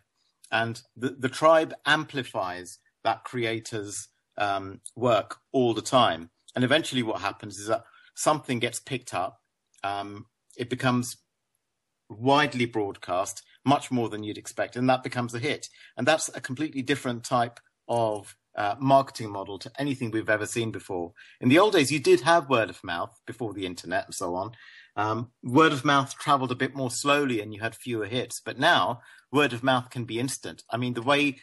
and 0.51 0.81
the 0.95 1.15
the 1.17 1.29
tribe 1.29 1.73
amplifies 1.85 2.79
that 3.03 3.23
creator's 3.23 4.09
um, 4.37 4.81
work 4.95 5.37
all 5.51 5.73
the 5.73 5.81
time. 5.81 6.29
And 6.55 6.63
eventually, 6.63 7.03
what 7.03 7.21
happens 7.21 7.57
is 7.57 7.67
that 7.67 7.83
something 8.15 8.59
gets 8.59 8.79
picked 8.79 9.13
up. 9.13 9.41
Um, 9.83 10.25
it 10.57 10.69
becomes 10.69 11.17
widely 12.09 12.65
broadcast, 12.65 13.43
much 13.65 13.89
more 13.89 14.09
than 14.09 14.23
you'd 14.23 14.37
expect, 14.37 14.75
and 14.75 14.89
that 14.89 15.03
becomes 15.03 15.33
a 15.33 15.39
hit. 15.39 15.69
And 15.97 16.05
that's 16.05 16.29
a 16.35 16.41
completely 16.41 16.81
different 16.81 17.23
type 17.23 17.59
of 17.87 18.35
uh, 18.55 18.75
marketing 18.79 19.31
model 19.31 19.57
to 19.59 19.71
anything 19.79 20.11
we've 20.11 20.29
ever 20.29 20.45
seen 20.45 20.71
before. 20.71 21.13
In 21.39 21.49
the 21.49 21.59
old 21.59 21.73
days, 21.73 21.91
you 21.91 21.99
did 21.99 22.21
have 22.21 22.49
word 22.49 22.69
of 22.69 22.83
mouth 22.83 23.17
before 23.25 23.53
the 23.53 23.65
internet 23.65 24.05
and 24.05 24.15
so 24.15 24.35
on. 24.35 24.51
Um, 24.95 25.31
word 25.41 25.71
of 25.71 25.85
mouth 25.85 26.17
traveled 26.17 26.51
a 26.51 26.55
bit 26.55 26.75
more 26.75 26.91
slowly 26.91 27.41
and 27.41 27.53
you 27.53 27.61
had 27.61 27.75
fewer 27.75 28.05
hits, 28.05 28.41
but 28.43 28.59
now 28.59 29.01
word 29.31 29.53
of 29.53 29.63
mouth 29.63 29.89
can 29.89 30.05
be 30.05 30.19
instant. 30.19 30.63
I 30.69 30.77
mean, 30.77 30.93
the 30.93 31.01
way 31.01 31.39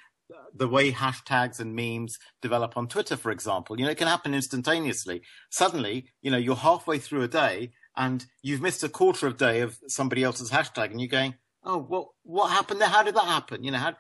the 0.55 0.69
way 0.69 0.93
hashtags 0.93 1.59
and 1.59 1.75
memes 1.75 2.19
develop 2.43 2.77
on 2.77 2.87
Twitter, 2.87 3.17
for 3.17 3.31
example, 3.31 3.79
you 3.79 3.87
know, 3.87 3.91
it 3.91 3.97
can 3.97 4.09
happen 4.09 4.35
instantaneously. 4.35 5.23
Suddenly, 5.51 6.11
you 6.21 6.31
know, 6.31 6.37
you're 6.37 6.55
halfway 6.55 6.99
through 6.99 7.23
a 7.23 7.29
day 7.29 7.71
and 7.97 8.27
you've 8.43 8.61
missed 8.61 8.85
a 8.85 8.91
quarter 8.91 9.27
of 9.27 9.39
day 9.39 9.61
of 9.61 9.79
somebody 9.87 10.23
else's 10.23 10.51
hashtag 10.51 10.91
and 10.91 11.01
you're 11.01 11.09
going, 11.09 11.35
Oh, 11.65 11.79
what, 11.79 12.09
what 12.25 12.51
happened 12.51 12.81
there? 12.81 12.89
How 12.89 13.03
did 13.03 13.15
that 13.15 13.25
happen? 13.25 13.65
You 13.65 13.73
know, 13.73 13.79
how, 13.79 13.95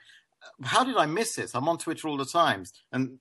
how 0.62 0.84
did 0.84 0.96
I 0.96 1.06
miss 1.06 1.34
this? 1.34 1.54
I'm 1.54 1.68
on 1.68 1.78
Twitter 1.78 2.08
all 2.08 2.16
the 2.16 2.24
times, 2.24 2.72
and, 2.92 3.18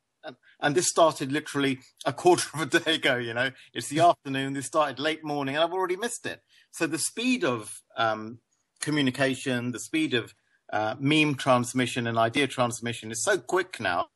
and 0.59 0.75
this 0.75 0.87
started 0.87 1.31
literally 1.31 1.79
a 2.05 2.13
quarter 2.13 2.47
of 2.53 2.61
a 2.61 2.79
day 2.79 2.95
ago. 2.95 3.17
You 3.17 3.33
know, 3.33 3.51
it's 3.73 3.89
the 3.89 3.99
afternoon. 3.99 4.53
This 4.53 4.65
started 4.65 4.99
late 4.99 5.23
morning, 5.23 5.55
and 5.55 5.63
I've 5.63 5.73
already 5.73 5.95
missed 5.95 6.25
it. 6.25 6.41
So 6.71 6.87
the 6.87 6.99
speed 6.99 7.43
of 7.43 7.81
um, 7.95 8.39
communication, 8.81 9.71
the 9.71 9.79
speed 9.79 10.13
of 10.13 10.33
uh, 10.71 10.95
meme 10.99 11.35
transmission 11.35 12.07
and 12.07 12.17
idea 12.17 12.47
transmission 12.47 13.11
is 13.11 13.23
so 13.23 13.37
quick 13.37 13.79
now 13.79 14.07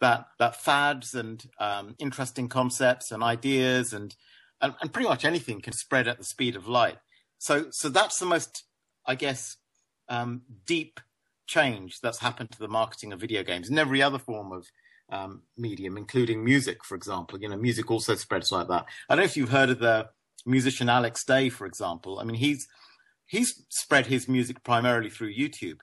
that 0.00 0.26
that 0.38 0.56
fads 0.56 1.14
and 1.14 1.44
um, 1.58 1.96
interesting 1.98 2.48
concepts 2.48 3.10
and 3.10 3.22
ideas 3.22 3.92
and, 3.92 4.14
and 4.60 4.74
and 4.80 4.92
pretty 4.92 5.08
much 5.08 5.24
anything 5.24 5.60
can 5.60 5.72
spread 5.72 6.06
at 6.06 6.18
the 6.18 6.24
speed 6.24 6.54
of 6.56 6.68
light. 6.68 6.98
So 7.38 7.66
so 7.70 7.88
that's 7.88 8.18
the 8.18 8.26
most, 8.26 8.64
I 9.06 9.14
guess, 9.14 9.56
um, 10.08 10.42
deep 10.66 11.00
change 11.46 12.00
that's 12.02 12.18
happened 12.18 12.50
to 12.50 12.58
the 12.58 12.68
marketing 12.68 13.12
of 13.12 13.20
video 13.20 13.42
games 13.42 13.68
and 13.68 13.78
every 13.78 14.02
other 14.02 14.18
form 14.18 14.52
of 14.52 14.66
um, 15.10 15.42
medium, 15.56 15.96
including 15.96 16.44
music, 16.44 16.84
for 16.84 16.94
example. 16.94 17.40
You 17.40 17.48
know, 17.48 17.56
music 17.56 17.90
also 17.90 18.14
spreads 18.14 18.52
like 18.52 18.68
that. 18.68 18.86
I 19.08 19.14
don't 19.14 19.22
know 19.22 19.24
if 19.24 19.36
you've 19.36 19.50
heard 19.50 19.70
of 19.70 19.78
the 19.78 20.08
musician 20.44 20.88
Alex 20.88 21.24
Day, 21.24 21.48
for 21.48 21.66
example. 21.66 22.18
I 22.18 22.24
mean, 22.24 22.36
he's 22.36 22.66
he's 23.26 23.64
spread 23.70 24.06
his 24.06 24.28
music 24.28 24.62
primarily 24.62 25.10
through 25.10 25.34
YouTube. 25.34 25.78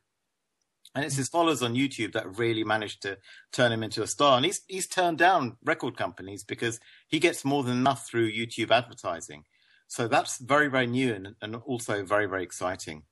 And 0.96 1.04
it's 1.04 1.16
his 1.16 1.28
followers 1.28 1.64
on 1.64 1.74
YouTube 1.74 2.14
that 2.14 2.38
really 2.38 2.64
managed 2.64 3.02
to 3.02 3.18
turn 3.52 3.72
him 3.72 3.82
into 3.82 4.04
a 4.04 4.08
star. 4.08 4.38
And 4.38 4.46
he's 4.46 4.62
he's 4.68 4.88
turned 4.88 5.18
down 5.18 5.58
record 5.64 5.98
companies 5.98 6.44
because 6.44 6.80
he 7.08 7.20
gets 7.20 7.44
more 7.44 7.64
than 7.64 7.78
enough 7.78 8.08
through 8.08 8.32
YouTube 8.32 8.70
advertising. 8.70 9.46
So 9.88 10.08
that's 10.08 10.38
very, 10.38 10.70
very 10.70 10.88
new 10.88 11.14
and, 11.14 11.36
and 11.42 11.56
also 11.56 12.04
very, 12.04 12.28
very 12.28 12.44
exciting. 12.44 13.04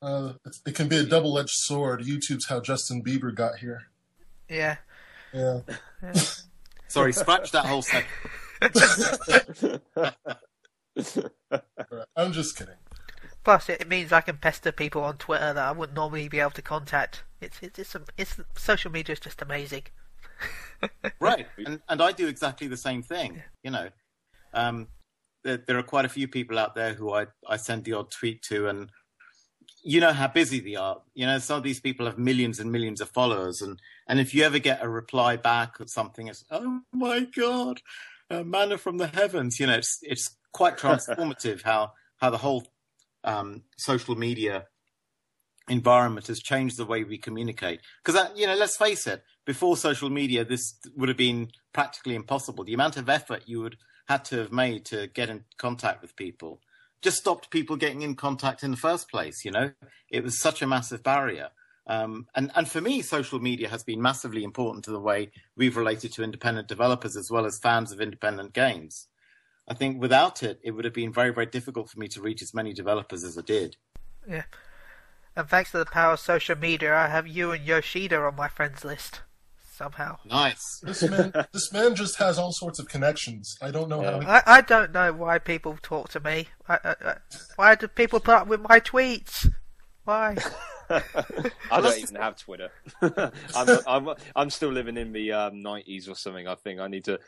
Uh, 0.00 0.34
it 0.64 0.74
can 0.74 0.86
be 0.86 0.96
a 0.96 1.02
double-edged 1.02 1.50
sword. 1.50 2.02
YouTube's 2.02 2.46
how 2.46 2.60
Justin 2.60 3.02
Bieber 3.02 3.34
got 3.34 3.58
here. 3.58 3.82
Yeah. 4.48 4.76
Yeah. 5.32 5.60
Sorry, 6.88 7.12
scratch 7.12 7.50
that 7.52 7.66
whole 7.66 7.82
second. 7.82 8.08
I'm 12.16 12.32
just 12.32 12.56
kidding. 12.56 12.74
Plus, 13.44 13.68
it 13.68 13.88
means 13.88 14.12
I 14.12 14.20
can 14.20 14.36
pester 14.36 14.72
people 14.72 15.02
on 15.02 15.16
Twitter 15.16 15.52
that 15.52 15.64
I 15.64 15.72
wouldn't 15.72 15.96
normally 15.96 16.28
be 16.28 16.40
able 16.40 16.50
to 16.52 16.62
contact. 16.62 17.24
It's 17.40 17.58
it's 17.62 17.78
it's, 17.78 17.96
it's 18.16 18.40
social 18.56 18.90
media 18.90 19.12
is 19.12 19.20
just 19.20 19.40
amazing. 19.40 19.84
right, 21.20 21.46
and 21.64 21.80
and 21.88 22.02
I 22.02 22.12
do 22.12 22.26
exactly 22.28 22.66
the 22.66 22.76
same 22.76 23.02
thing. 23.02 23.42
You 23.62 23.70
know, 23.70 23.88
um, 24.54 24.88
there, 25.44 25.58
there 25.58 25.78
are 25.78 25.82
quite 25.82 26.04
a 26.04 26.10
few 26.10 26.28
people 26.28 26.58
out 26.58 26.74
there 26.74 26.94
who 26.94 27.12
I 27.12 27.26
I 27.46 27.56
send 27.56 27.84
the 27.84 27.94
odd 27.94 28.10
tweet 28.10 28.42
to, 28.42 28.68
and 28.68 28.90
you 29.82 30.00
know 30.00 30.12
how 30.12 30.28
busy 30.28 30.60
they 30.60 30.76
are. 30.76 31.00
You 31.14 31.26
know, 31.26 31.38
some 31.38 31.58
of 31.58 31.62
these 31.62 31.80
people 31.80 32.06
have 32.06 32.18
millions 32.18 32.60
and 32.60 32.72
millions 32.72 33.00
of 33.00 33.10
followers, 33.10 33.62
and 33.62 33.80
and 34.06 34.20
if 34.20 34.34
you 34.34 34.44
ever 34.44 34.58
get 34.58 34.82
a 34.82 34.88
reply 34.88 35.36
back 35.36 35.80
or 35.80 35.86
something, 35.86 36.28
it's 36.28 36.44
oh 36.50 36.80
my 36.92 37.20
god, 37.20 37.80
a 38.30 38.44
manna 38.44 38.78
from 38.78 38.98
the 38.98 39.06
heavens. 39.06 39.58
You 39.60 39.66
know, 39.66 39.76
it's 39.76 39.98
it's 40.02 40.36
quite 40.52 40.76
transformative 40.78 41.62
how 41.62 41.92
how 42.16 42.30
the 42.30 42.38
whole 42.38 42.66
um, 43.24 43.62
social 43.76 44.16
media 44.16 44.66
environment 45.68 46.26
has 46.28 46.40
changed 46.40 46.76
the 46.76 46.86
way 46.86 47.04
we 47.04 47.18
communicate. 47.18 47.80
Because 48.04 48.30
you 48.36 48.46
know, 48.46 48.54
let's 48.54 48.76
face 48.76 49.06
it, 49.06 49.22
before 49.46 49.76
social 49.76 50.10
media, 50.10 50.44
this 50.44 50.74
would 50.96 51.08
have 51.08 51.18
been 51.18 51.50
practically 51.72 52.14
impossible. 52.14 52.64
The 52.64 52.74
amount 52.74 52.96
of 52.96 53.08
effort 53.08 53.44
you 53.46 53.60
would 53.60 53.76
had 54.08 54.24
to 54.26 54.38
have 54.38 54.52
made 54.52 54.86
to 54.86 55.06
get 55.08 55.28
in 55.28 55.44
contact 55.58 56.00
with 56.02 56.16
people 56.16 56.60
just 57.02 57.18
stopped 57.18 57.50
people 57.50 57.76
getting 57.76 58.02
in 58.02 58.14
contact 58.14 58.62
in 58.62 58.70
the 58.70 58.76
first 58.76 59.10
place. 59.10 59.44
You 59.44 59.50
know, 59.50 59.72
it 60.10 60.22
was 60.22 60.40
such 60.40 60.62
a 60.62 60.66
massive 60.66 61.02
barrier. 61.02 61.50
Um, 61.86 62.26
and, 62.34 62.50
and 62.54 62.68
for 62.68 62.82
me, 62.82 63.00
social 63.00 63.40
media 63.40 63.68
has 63.68 63.82
been 63.82 64.02
massively 64.02 64.44
important 64.44 64.84
to 64.84 64.90
the 64.90 65.00
way 65.00 65.30
we've 65.56 65.76
related 65.76 66.12
to 66.12 66.22
independent 66.22 66.68
developers 66.68 67.16
as 67.16 67.30
well 67.30 67.46
as 67.46 67.58
fans 67.58 67.92
of 67.92 68.00
independent 68.00 68.52
games. 68.52 69.08
I 69.66 69.74
think 69.74 70.00
without 70.00 70.42
it, 70.42 70.60
it 70.62 70.72
would 70.72 70.84
have 70.84 70.94
been 70.94 71.12
very, 71.12 71.32
very 71.32 71.46
difficult 71.46 71.88
for 71.88 71.98
me 71.98 72.08
to 72.08 72.20
reach 72.20 72.42
as 72.42 72.54
many 72.54 72.72
developers 72.74 73.24
as 73.24 73.38
I 73.38 73.42
did. 73.42 73.76
Yeah. 74.28 74.44
And 75.34 75.48
thanks 75.48 75.70
to 75.70 75.78
the 75.78 75.86
power 75.86 76.14
of 76.14 76.20
social 76.20 76.56
media, 76.56 76.94
I 76.94 77.08
have 77.08 77.26
you 77.26 77.52
and 77.52 77.64
Yoshida 77.64 78.18
on 78.18 78.36
my 78.36 78.48
friends 78.48 78.84
list. 78.84 79.20
Somehow. 79.78 80.18
Nice. 80.24 80.80
This 80.82 81.08
man, 81.08 81.32
this 81.52 81.72
man 81.72 81.94
just 81.94 82.18
has 82.18 82.36
all 82.36 82.50
sorts 82.50 82.80
of 82.80 82.88
connections. 82.88 83.56
I 83.62 83.70
don't 83.70 83.88
know 83.88 84.02
how. 84.02 84.18
He... 84.18 84.26
I, 84.26 84.42
I 84.44 84.60
don't 84.60 84.92
know 84.92 85.12
why 85.12 85.38
people 85.38 85.78
talk 85.80 86.08
to 86.08 86.20
me. 86.20 86.48
I, 86.68 86.78
I, 86.82 87.14
why 87.54 87.76
do 87.76 87.86
people 87.86 88.18
put 88.18 88.34
up 88.34 88.48
with 88.48 88.60
my 88.60 88.80
tweets? 88.80 89.48
Why? 90.02 90.36
I 90.90 91.80
don't 91.80 91.96
even 91.96 92.16
have 92.16 92.36
Twitter. 92.36 92.70
I'm, 93.02 93.78
I'm, 93.86 94.14
I'm 94.34 94.50
still 94.50 94.72
living 94.72 94.96
in 94.96 95.12
the 95.12 95.30
um, 95.30 95.62
90s 95.62 96.10
or 96.10 96.16
something. 96.16 96.48
I 96.48 96.56
think 96.56 96.80
I 96.80 96.88
need 96.88 97.04
to 97.04 97.20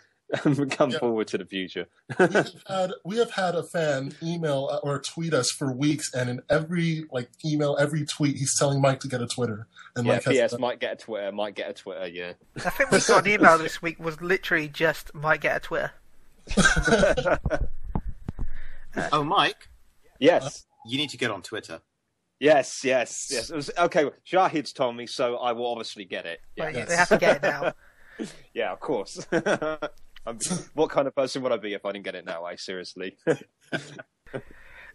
come 0.71 0.91
yeah. 0.91 0.99
forward 0.99 1.27
to 1.29 1.39
the 1.39 1.45
future. 1.45 1.87
we, 2.19 2.27
have 2.27 2.53
had, 2.69 2.93
we 3.05 3.17
have 3.19 3.31
had 3.31 3.55
a 3.55 3.63
fan 3.63 4.15
email 4.23 4.69
uh, 4.71 4.79
or 4.79 5.01
tweet 5.01 5.35
us 5.35 5.51
for 5.51 5.73
weeks, 5.73 6.15
and 6.15 6.31
in 6.31 6.41
every 6.49 7.05
like 7.11 7.31
email, 7.45 7.77
every 7.79 8.05
tweet, 8.05 8.37
he's 8.37 8.57
telling 8.59 8.81
Mike 8.81 9.01
to 9.01 9.09
get 9.09 9.21
a 9.21 9.27
Twitter. 9.27 9.67
And 9.97 10.07
yeah, 10.07 10.21
Mike 10.25 10.49
PS 10.49 10.59
might 10.59 10.79
get 10.81 10.93
a 10.95 10.97
Twitter, 10.97 11.33
might 11.33 11.55
get 11.55 11.71
a 11.71 11.73
Twitter. 11.73 12.07
Yeah, 12.07 12.33
I 12.65 12.71
think 12.71 12.91
we 12.91 13.01
got 13.01 13.27
an 13.27 13.33
email 13.41 13.59
this 13.59 13.83
week 13.83 13.99
was 13.99 14.21
literally 14.21 14.69
just 14.69 15.15
might 15.15 15.41
get 15.41 15.57
a 15.57 15.61
Twitter. 15.61 15.93
oh, 19.13 19.25
Mike. 19.25 19.69
Yes. 20.19 20.45
Uh, 20.45 20.51
you 20.87 20.99
need 20.99 21.11
to 21.11 21.17
get 21.17 21.31
on 21.31 21.43
Twitter. 21.43 21.81
Yes, 22.39 22.85
yes, 22.85 23.29
yes. 23.31 23.51
It 23.51 23.57
was, 23.57 23.71
okay, 23.77 24.11
Shahid's 24.27 24.73
told 24.73 24.97
me, 24.97 25.07
so 25.07 25.37
I 25.37 25.53
will 25.53 25.67
obviously 25.67 26.07
get 26.07 26.25
it. 26.25 26.41
Yes. 26.57 26.75
Well, 26.75 26.87
they 26.87 26.97
have 26.97 27.09
to 27.11 27.19
get 27.19 27.37
it 27.37 27.43
now. 27.43 27.75
yeah, 28.55 28.73
of 28.73 28.81
course. 28.81 29.27
What 30.75 30.91
kind 30.91 31.07
of 31.07 31.15
person 31.15 31.43
would 31.43 31.53
I 31.53 31.57
be 31.57 31.75
if 31.75 31.85
I 31.85 31.93
didn't 31.93 32.05
get 32.05 32.15
it 32.15 32.25
now? 32.25 32.45
I 32.45 32.57
seriously. 32.57 33.17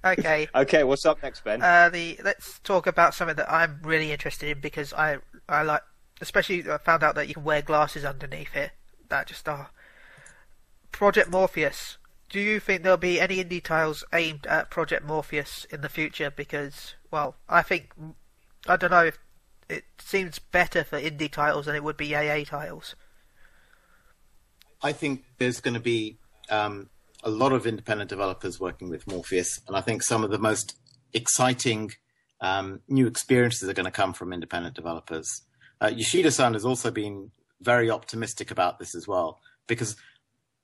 okay. 0.03 0.47
Okay, 0.55 0.83
what's 0.83 1.05
up 1.05 1.21
next, 1.23 1.43
Ben? 1.43 1.61
Uh, 1.61 1.89
the 1.89 2.19
let's 2.23 2.59
talk 2.59 2.87
about 2.87 3.13
something 3.13 3.37
that 3.37 3.51
I'm 3.51 3.79
really 3.83 4.11
interested 4.11 4.49
in 4.49 4.61
because 4.61 4.93
I 4.93 5.17
I 5.49 5.63
like, 5.63 5.81
especially 6.21 6.69
I 6.69 6.77
found 6.77 7.03
out 7.03 7.15
that 7.15 7.27
you 7.27 7.33
can 7.33 7.43
wear 7.43 7.61
glasses 7.61 8.05
underneath 8.05 8.55
it. 8.55 8.71
That 9.09 9.27
just 9.27 9.47
are. 9.49 9.61
Uh, 9.61 9.65
Project 10.91 11.29
Morpheus 11.29 11.97
do 12.29 12.39
you 12.39 12.59
think 12.59 12.83
there'll 12.83 12.97
be 12.97 13.19
any 13.19 13.43
indie 13.43 13.63
titles 13.63 14.03
aimed 14.13 14.45
at 14.47 14.69
Project 14.69 15.05
Morpheus 15.05 15.65
in 15.69 15.81
the 15.81 15.89
future? 15.89 16.31
Because, 16.31 16.95
well, 17.11 17.35
I 17.47 17.61
think 17.61 17.93
I 18.67 18.75
don't 18.75 18.91
know 18.91 19.05
if 19.05 19.19
it 19.69 19.85
seems 19.99 20.39
better 20.39 20.83
for 20.83 20.99
indie 20.99 21.31
titles 21.31 21.65
than 21.65 21.75
it 21.75 21.83
would 21.83 21.97
be 21.97 22.15
AA 22.15 22.43
titles. 22.43 22.95
I 24.81 24.91
think 24.91 25.23
there's 25.37 25.61
going 25.61 25.73
to 25.73 25.79
be 25.79 26.17
um, 26.49 26.89
a 27.23 27.29
lot 27.29 27.53
of 27.53 27.65
independent 27.65 28.09
developers 28.09 28.59
working 28.59 28.89
with 28.89 29.07
Morpheus, 29.07 29.61
and 29.67 29.75
I 29.75 29.81
think 29.81 30.03
some 30.03 30.23
of 30.23 30.31
the 30.31 30.39
most 30.39 30.77
exciting 31.13 31.91
um, 32.41 32.81
new 32.87 33.07
experiences 33.07 33.67
are 33.69 33.73
going 33.73 33.85
to 33.85 33.91
come 33.91 34.13
from 34.13 34.33
independent 34.33 34.75
developers. 34.75 35.41
Uh, 35.81 35.91
Yoshida-san 35.95 36.53
has 36.53 36.65
also 36.65 36.91
been 36.91 37.31
very 37.61 37.89
optimistic 37.89 38.51
about 38.51 38.79
this 38.79 38.93
as 38.95 39.07
well, 39.07 39.39
because 39.67 39.95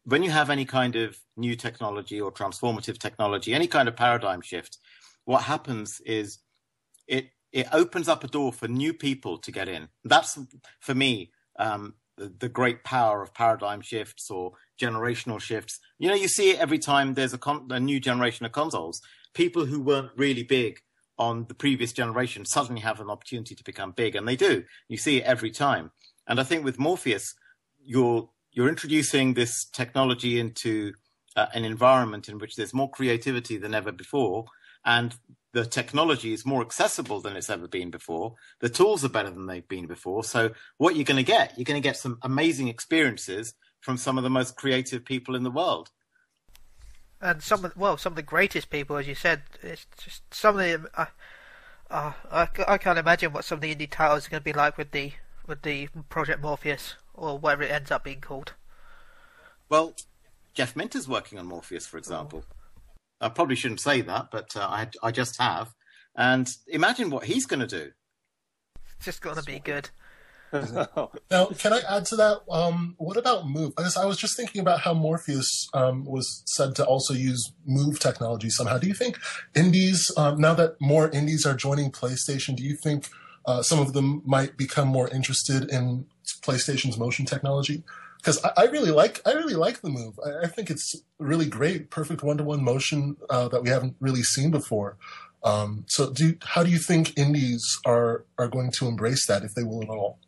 when 0.04 0.24
you 0.24 0.32
have 0.32 0.50
any 0.50 0.66
kind 0.66 0.96
of 0.96 1.18
new 1.38 1.56
technology 1.56 2.20
or 2.20 2.32
transformative 2.32 2.98
technology, 2.98 3.54
any 3.54 3.68
kind 3.68 3.88
of 3.88 3.96
paradigm 3.96 4.42
shift, 4.42 4.78
what 5.26 5.44
happens 5.44 6.02
is 6.06 6.40
it 7.08 7.30
it 7.52 7.68
opens 7.74 8.08
up 8.08 8.24
a 8.24 8.28
door 8.28 8.54
for 8.54 8.68
new 8.68 8.94
people 8.94 9.38
to 9.38 9.52
get 9.52 9.68
in. 9.68 9.90
That's 10.06 10.40
for 10.80 10.96
me 10.96 11.32
um, 11.60 11.96
the, 12.18 12.50
great 12.50 12.84
power 12.84 13.22
of 13.22 13.34
paradigm 13.34 13.82
shifts 13.82 14.30
or 14.30 14.52
generational 14.80 15.40
shifts. 15.40 15.80
You 15.98 16.10
know, 16.10 16.16
you 16.16 16.28
see 16.28 16.52
it 16.52 16.60
every 16.60 16.80
time 16.80 17.14
there's 17.14 17.34
a, 17.34 17.38
con- 17.38 17.68
a 17.70 17.80
new 17.80 18.00
generation 18.00 18.46
of 18.46 18.52
consoles. 18.52 19.02
People 19.34 19.66
who 19.66 19.82
weren't 19.82 20.12
really 20.16 20.44
big 20.44 20.80
on 21.18 21.46
the 21.48 21.54
previous 21.54 21.94
generation 21.94 22.46
suddenly 22.46 22.82
have 22.82 23.00
an 23.00 23.10
opportunity 23.10 23.56
to 23.56 23.64
become 23.64 23.92
big, 23.92 24.16
and 24.16 24.28
they 24.28 24.36
do. 24.36 24.64
You 24.88 24.98
see 24.98 25.18
it 25.18 25.24
every 25.24 25.52
time. 25.52 25.92
And 26.28 26.40
I 26.40 26.44
think 26.44 26.64
with 26.64 26.80
Morpheus, 26.80 27.36
you're 27.80 28.30
you're 28.52 28.70
introducing 28.70 29.34
this 29.34 29.66
technology 29.66 30.40
into 30.40 30.94
uh, 31.36 31.46
an 31.54 31.64
environment 31.64 32.28
in 32.28 32.38
which 32.38 32.56
there's 32.56 32.74
more 32.74 32.90
creativity 32.90 33.58
than 33.58 33.74
ever 33.74 33.92
before, 33.92 34.46
and 34.84 35.16
the 35.54 35.66
technology 35.66 36.34
is 36.34 36.46
more 36.46 36.62
accessible 36.62 37.20
than 37.20 37.36
it's 37.36 37.50
ever 37.50 37.68
been 37.68 37.90
before. 37.90 38.36
The 38.60 38.70
tools 38.70 39.04
are 39.04 39.10
better 39.10 39.30
than 39.30 39.48
they've 39.48 39.68
been 39.68 39.88
before. 39.88 40.24
So 40.24 40.52
what 40.78 40.96
you're 40.96 41.06
going 41.06 41.18
to 41.18 41.24
get, 41.24 41.54
you're 41.58 41.66
going 41.66 41.82
to 41.82 41.88
get 41.88 41.98
some 41.98 42.18
amazing 42.22 42.70
experiences 42.70 43.54
from 43.82 43.98
some 43.98 44.18
of 44.18 44.24
the 44.24 44.30
most 44.30 44.56
creative 44.56 45.04
people 45.04 45.36
in 45.36 45.44
the 45.44 45.52
world. 45.52 45.90
And 47.20 47.42
some 47.44 47.66
of 47.66 47.76
well, 47.78 47.98
some 47.98 48.14
of 48.14 48.16
the 48.18 48.24
greatest 48.24 48.70
people, 48.70 48.98
as 48.98 49.08
you 49.08 49.14
said, 49.14 49.44
it's 49.62 49.86
just 49.98 50.34
some 50.34 50.58
of 50.58 50.62
the. 50.62 50.90
Uh, 51.00 51.06
uh, 51.90 52.14
I, 52.32 52.48
I 52.68 52.78
can't 52.78 52.98
imagine 52.98 53.34
what 53.34 53.44
some 53.44 53.58
of 53.58 53.62
the 53.62 53.76
indie 53.76 53.90
titles 53.90 54.26
are 54.26 54.30
going 54.30 54.42
to 54.42 54.46
be 54.46 54.54
like 54.54 54.78
with 54.78 54.92
the 54.92 55.12
with 55.46 55.62
the 55.62 55.90
Project 56.10 56.42
Morpheus 56.42 56.96
or 57.14 57.38
whatever 57.38 57.64
it 57.64 57.72
ends 57.72 57.92
up 57.92 58.06
being 58.06 58.22
called. 58.22 58.54
Well, 59.70 59.94
Jeff 60.54 60.76
Minter's 60.76 61.08
working 61.08 61.38
on 61.38 61.46
Morpheus, 61.46 61.86
for 61.86 61.98
example. 61.98 62.44
I 63.22 63.30
probably 63.30 63.56
shouldn't 63.56 63.80
say 63.80 64.02
that, 64.02 64.30
but 64.32 64.56
uh, 64.56 64.62
I, 64.62 64.88
I 65.04 65.12
just 65.12 65.40
have. 65.40 65.74
And 66.16 66.50
imagine 66.68 67.10
what 67.10 67.26
he's 67.26 67.46
going 67.46 67.62
to 67.62 67.68
do. 67.68 67.92
It's 68.98 69.06
just 69.06 69.22
going 69.22 69.38
to 69.38 69.44
be 69.44 69.60
good. 69.60 69.90
now, 71.32 71.46
can 71.58 71.72
I 71.72 71.82
add 71.88 72.06
to 72.08 72.16
that? 72.18 72.42
Um, 72.50 72.96
what 72.98 73.16
about 73.16 73.48
Move? 73.48 73.74
I, 73.78 73.90
I 74.02 74.06
was 74.06 74.18
just 74.18 74.36
thinking 74.36 74.60
about 74.60 74.82
how 74.82 74.94
Morpheus 74.94 75.70
um, 75.74 76.04
was 76.04 76.44
said 76.46 76.76
to 76.76 76.86
also 76.86 77.14
use 77.14 77.54
Move 77.66 78.00
technology 78.00 78.50
somehow. 78.50 78.78
Do 78.78 78.88
you 78.88 78.94
think 78.94 79.18
indies, 79.56 80.12
um, 80.18 80.42
now 80.42 80.54
that 80.56 80.76
more 80.82 81.10
indies 81.10 81.46
are 81.46 81.54
joining 81.54 81.90
PlayStation, 81.92 82.56
do 82.56 82.64
you 82.64 82.76
think 82.76 83.08
uh, 83.46 83.62
some 83.62 83.80
of 83.80 83.94
them 83.94 84.22
might 84.26 84.58
become 84.58 84.90
more 84.90 85.08
interested 85.10 85.72
in 85.72 86.06
PlayStation's 86.42 86.98
motion 86.98 87.26
technology 87.26 87.84
because 88.22 88.44
I, 88.44 88.52
I, 88.58 88.66
really 88.66 88.92
like 88.92 89.22
I 89.26 89.34
really 89.34 89.56
like 89.56 89.82
the 89.82 89.90
move. 89.90 90.20
I, 90.24 90.46
I 90.46 90.48
think 90.48 90.70
it's 90.70 90.96
really 91.18 91.48
great, 91.48 91.90
perfect 91.90 92.24
one 92.24 92.38
to 92.38 92.44
one 92.44 92.64
motion 92.64 93.18
uh, 93.30 93.48
that 93.50 93.64
we 93.64 93.70
haven't 93.70 93.96
really 94.00 94.24
seen 94.24 94.52
before. 94.52 94.98
Um, 95.44 95.86
so, 95.88 96.12
do 96.12 96.36
how 96.44 96.64
do 96.64 96.70
you 96.70 96.78
think 96.78 97.18
indies 97.18 97.64
are 97.86 98.26
are 98.38 98.48
going 98.48 98.72
to 98.74 98.88
embrace 98.88 99.26
that 99.28 99.44
if 99.44 99.54
they 99.56 99.64
will 99.64 99.82
at 99.84 99.90
all? 99.90 100.20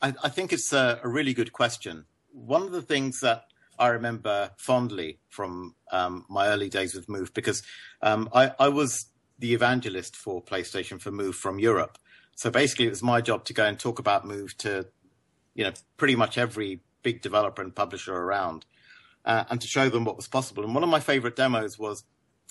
I, 0.00 0.14
I 0.22 0.28
think 0.28 0.52
it's 0.52 0.72
a, 0.72 1.00
a, 1.02 1.08
really 1.08 1.34
good 1.34 1.52
question. 1.52 2.06
One 2.32 2.62
of 2.62 2.72
the 2.72 2.82
things 2.82 3.20
that 3.20 3.44
I 3.78 3.88
remember 3.88 4.50
fondly 4.58 5.18
from 5.28 5.74
um, 5.90 6.24
my 6.28 6.48
early 6.48 6.68
days 6.68 6.94
with 6.94 7.08
Move 7.08 7.34
because 7.34 7.62
um, 8.00 8.28
I, 8.34 8.52
I 8.58 8.68
was 8.68 9.06
the 9.38 9.54
evangelist 9.54 10.16
for 10.16 10.42
PlayStation 10.42 11.00
for 11.00 11.10
Move 11.10 11.34
from 11.34 11.58
Europe. 11.58 11.98
So 12.36 12.50
basically, 12.50 12.86
it 12.86 12.90
was 12.90 13.02
my 13.02 13.20
job 13.20 13.44
to 13.46 13.52
go 13.52 13.64
and 13.64 13.78
talk 13.78 13.98
about 13.98 14.24
Move 14.24 14.56
to 14.58 14.86
you 15.54 15.64
know, 15.64 15.72
pretty 15.96 16.16
much 16.16 16.38
every 16.38 16.80
big 17.02 17.22
developer 17.22 17.62
and 17.62 17.74
publisher 17.74 18.14
around, 18.14 18.64
uh, 19.24 19.44
and 19.50 19.60
to 19.60 19.66
show 19.66 19.88
them 19.88 20.04
what 20.04 20.16
was 20.16 20.28
possible. 20.28 20.64
And 20.64 20.74
one 20.74 20.84
of 20.84 20.90
my 20.90 21.00
favorite 21.00 21.36
demos 21.36 21.78
was 21.78 22.04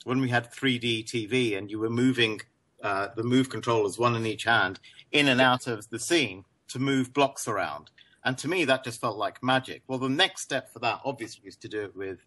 when 0.03 0.19
we 0.19 0.29
had 0.29 0.51
3D 0.51 1.05
TV 1.05 1.57
and 1.57 1.69
you 1.69 1.79
were 1.79 1.89
moving 1.89 2.41
uh, 2.83 3.09
the 3.15 3.23
move 3.23 3.49
controllers, 3.49 3.99
one 3.99 4.15
in 4.15 4.25
each 4.25 4.43
hand, 4.43 4.79
in 5.11 5.27
and 5.27 5.39
out 5.39 5.67
of 5.67 5.89
the 5.89 5.99
scene 5.99 6.45
to 6.69 6.79
move 6.79 7.13
blocks 7.13 7.47
around. 7.47 7.91
And 8.23 8.37
to 8.39 8.47
me, 8.47 8.65
that 8.65 8.83
just 8.83 9.01
felt 9.01 9.17
like 9.17 9.43
magic. 9.43 9.83
Well, 9.87 9.99
the 9.99 10.09
next 10.09 10.41
step 10.41 10.71
for 10.71 10.79
that, 10.79 11.01
obviously, 11.05 11.47
is 11.47 11.55
to 11.57 11.67
do 11.67 11.83
it 11.83 11.95
with 11.95 12.19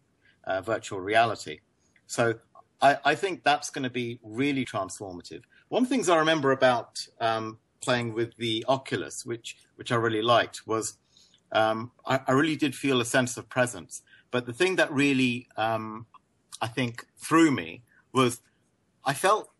uh, 0.44 0.60
virtual 0.60 1.00
reality. 1.00 1.60
So 2.06 2.34
I, 2.80 2.98
I 3.04 3.14
think 3.14 3.42
that's 3.42 3.70
going 3.70 3.84
to 3.84 3.90
be 3.90 4.18
really 4.22 4.64
transformative. 4.64 5.42
One 5.68 5.82
of 5.82 5.88
the 5.88 5.94
things 5.94 6.08
I 6.08 6.18
remember 6.18 6.52
about 6.52 7.06
um, 7.20 7.58
playing 7.80 8.12
with 8.12 8.36
the 8.36 8.64
Oculus, 8.68 9.24
which 9.24 9.56
which 9.76 9.92
I 9.92 9.96
really 9.96 10.22
liked, 10.22 10.66
was 10.66 10.98
um, 11.54 11.92
I, 12.04 12.20
I, 12.26 12.32
really 12.32 12.56
did 12.56 12.74
feel 12.74 13.00
a 13.00 13.04
sense 13.04 13.36
of 13.36 13.48
presence. 13.48 14.02
But 14.30 14.46
the 14.46 14.52
thing 14.52 14.76
that 14.76 14.92
really 14.92 15.48
um, 15.56 16.06
I 16.60 16.66
think 16.66 17.06
threw 17.16 17.50
me 17.50 17.82
was 18.12 18.40
I 19.04 19.14
felt 19.14 19.50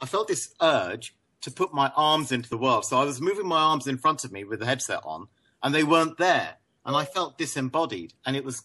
I 0.00 0.06
felt 0.06 0.28
this 0.28 0.54
urge 0.60 1.14
to 1.42 1.50
put 1.50 1.74
my 1.74 1.92
arms 1.94 2.32
into 2.32 2.48
the 2.48 2.56
world. 2.56 2.86
So 2.86 2.98
I 2.98 3.04
was 3.04 3.20
moving 3.20 3.46
my 3.46 3.60
arms 3.60 3.86
in 3.86 3.98
front 3.98 4.24
of 4.24 4.32
me 4.32 4.44
with 4.44 4.60
the 4.60 4.66
headset 4.66 5.00
on, 5.04 5.28
and 5.62 5.74
they 5.74 5.84
weren't 5.84 6.16
there, 6.16 6.56
and 6.86 6.96
I 6.96 7.04
felt 7.04 7.36
disembodied, 7.36 8.14
and 8.24 8.34
it 8.34 8.44
was 8.44 8.62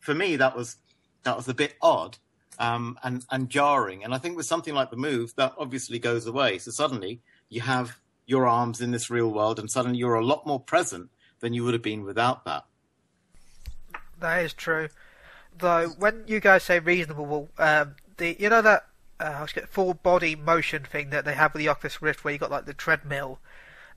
for 0.00 0.14
me 0.14 0.36
that 0.36 0.56
was 0.56 0.76
that 1.22 1.36
was 1.36 1.48
a 1.48 1.54
bit 1.54 1.76
odd 1.80 2.18
um, 2.58 2.98
and 3.04 3.24
and 3.30 3.48
jarring. 3.48 4.02
And 4.02 4.12
I 4.12 4.18
think 4.18 4.36
with 4.36 4.46
something 4.46 4.74
like 4.74 4.90
the 4.90 4.96
move, 4.96 5.34
that 5.36 5.54
obviously 5.56 6.00
goes 6.00 6.26
away. 6.26 6.58
So 6.58 6.72
suddenly 6.72 7.20
you 7.48 7.60
have 7.60 7.98
your 8.26 8.46
arms 8.46 8.80
in 8.80 8.90
this 8.90 9.08
real 9.08 9.32
world, 9.32 9.60
and 9.60 9.70
suddenly 9.70 9.98
you're 9.98 10.16
a 10.16 10.26
lot 10.26 10.46
more 10.46 10.60
present 10.60 11.10
than 11.40 11.52
you 11.52 11.64
would 11.64 11.74
have 11.74 11.82
been 11.82 12.04
without 12.04 12.44
that. 12.44 12.64
That 14.20 14.44
is 14.44 14.52
true. 14.52 14.88
Though 15.56 15.88
when 15.98 16.24
you 16.26 16.40
guys 16.40 16.62
say 16.64 16.78
reasonable, 16.78 17.48
um, 17.58 17.96
the 18.16 18.36
you 18.38 18.48
know 18.48 18.62
that 18.62 18.86
uh, 19.20 19.46
full 19.68 19.94
body 19.94 20.36
motion 20.36 20.84
thing 20.84 21.10
that 21.10 21.24
they 21.24 21.34
have 21.34 21.52
with 21.52 21.60
the 21.60 21.68
Oculus 21.68 22.00
Rift, 22.02 22.24
where 22.24 22.32
you 22.32 22.38
got 22.38 22.50
like 22.50 22.66
the 22.66 22.74
treadmill. 22.74 23.38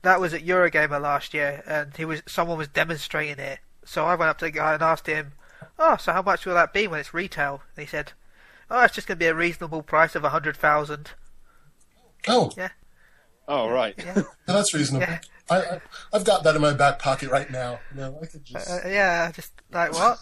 That 0.02 0.20
was 0.20 0.34
at 0.34 0.44
Eurogamer 0.44 1.00
last 1.00 1.32
year, 1.32 1.62
and 1.66 1.96
he 1.96 2.04
was 2.04 2.22
someone 2.26 2.58
was 2.58 2.68
demonstrating 2.68 3.38
it. 3.38 3.60
So 3.84 4.04
I 4.04 4.16
went 4.16 4.30
up 4.30 4.38
to 4.38 4.46
the 4.46 4.50
guy 4.50 4.74
and 4.74 4.82
asked 4.82 5.06
him, 5.06 5.32
"Oh, 5.78 5.96
so 5.96 6.12
how 6.12 6.22
much 6.22 6.44
will 6.44 6.54
that 6.54 6.72
be 6.72 6.88
when 6.88 6.98
it's 7.00 7.14
retail?" 7.14 7.62
And 7.76 7.84
he 7.86 7.88
said, 7.88 8.12
"Oh, 8.70 8.82
it's 8.82 8.94
just 8.94 9.06
going 9.06 9.18
to 9.18 9.24
be 9.24 9.28
a 9.28 9.34
reasonable 9.34 9.82
price 9.82 10.16
of 10.16 10.24
a 10.24 10.30
hundred 10.30 10.56
thousand. 10.56 11.10
Oh, 12.28 12.52
Yeah, 12.56 12.70
Oh 13.48 13.68
right. 13.68 13.94
yeah, 13.98 14.22
that's 14.46 14.74
reasonable. 14.74 15.06
Yeah. 15.06 15.20
I, 15.52 15.74
I 15.76 15.80
I've 16.12 16.24
got 16.24 16.42
that 16.44 16.56
in 16.56 16.62
my 16.62 16.72
back 16.74 16.98
pocket 16.98 17.30
right 17.30 17.50
now. 17.50 17.78
You 17.94 18.00
know, 18.00 18.18
I 18.22 18.26
could 18.26 18.44
just. 18.44 18.68
uh, 18.70 18.88
yeah. 18.88 19.30
Just 19.32 19.52
like 19.72 19.92
what? 19.92 20.18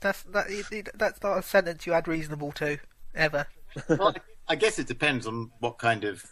That's 0.00 0.22
that. 0.24 0.50
you- 0.50 0.64
you- 0.70 0.84
That's 0.94 1.22
not 1.22 1.38
a 1.38 1.42
sentence 1.42 1.86
you 1.86 1.92
add 1.92 2.08
reasonable 2.08 2.52
to 2.52 2.78
ever. 3.14 3.46
well, 3.88 4.14
I 4.48 4.56
guess 4.56 4.78
it 4.78 4.86
depends 4.86 5.26
on 5.26 5.50
what 5.60 5.78
kind 5.78 6.04
of 6.04 6.24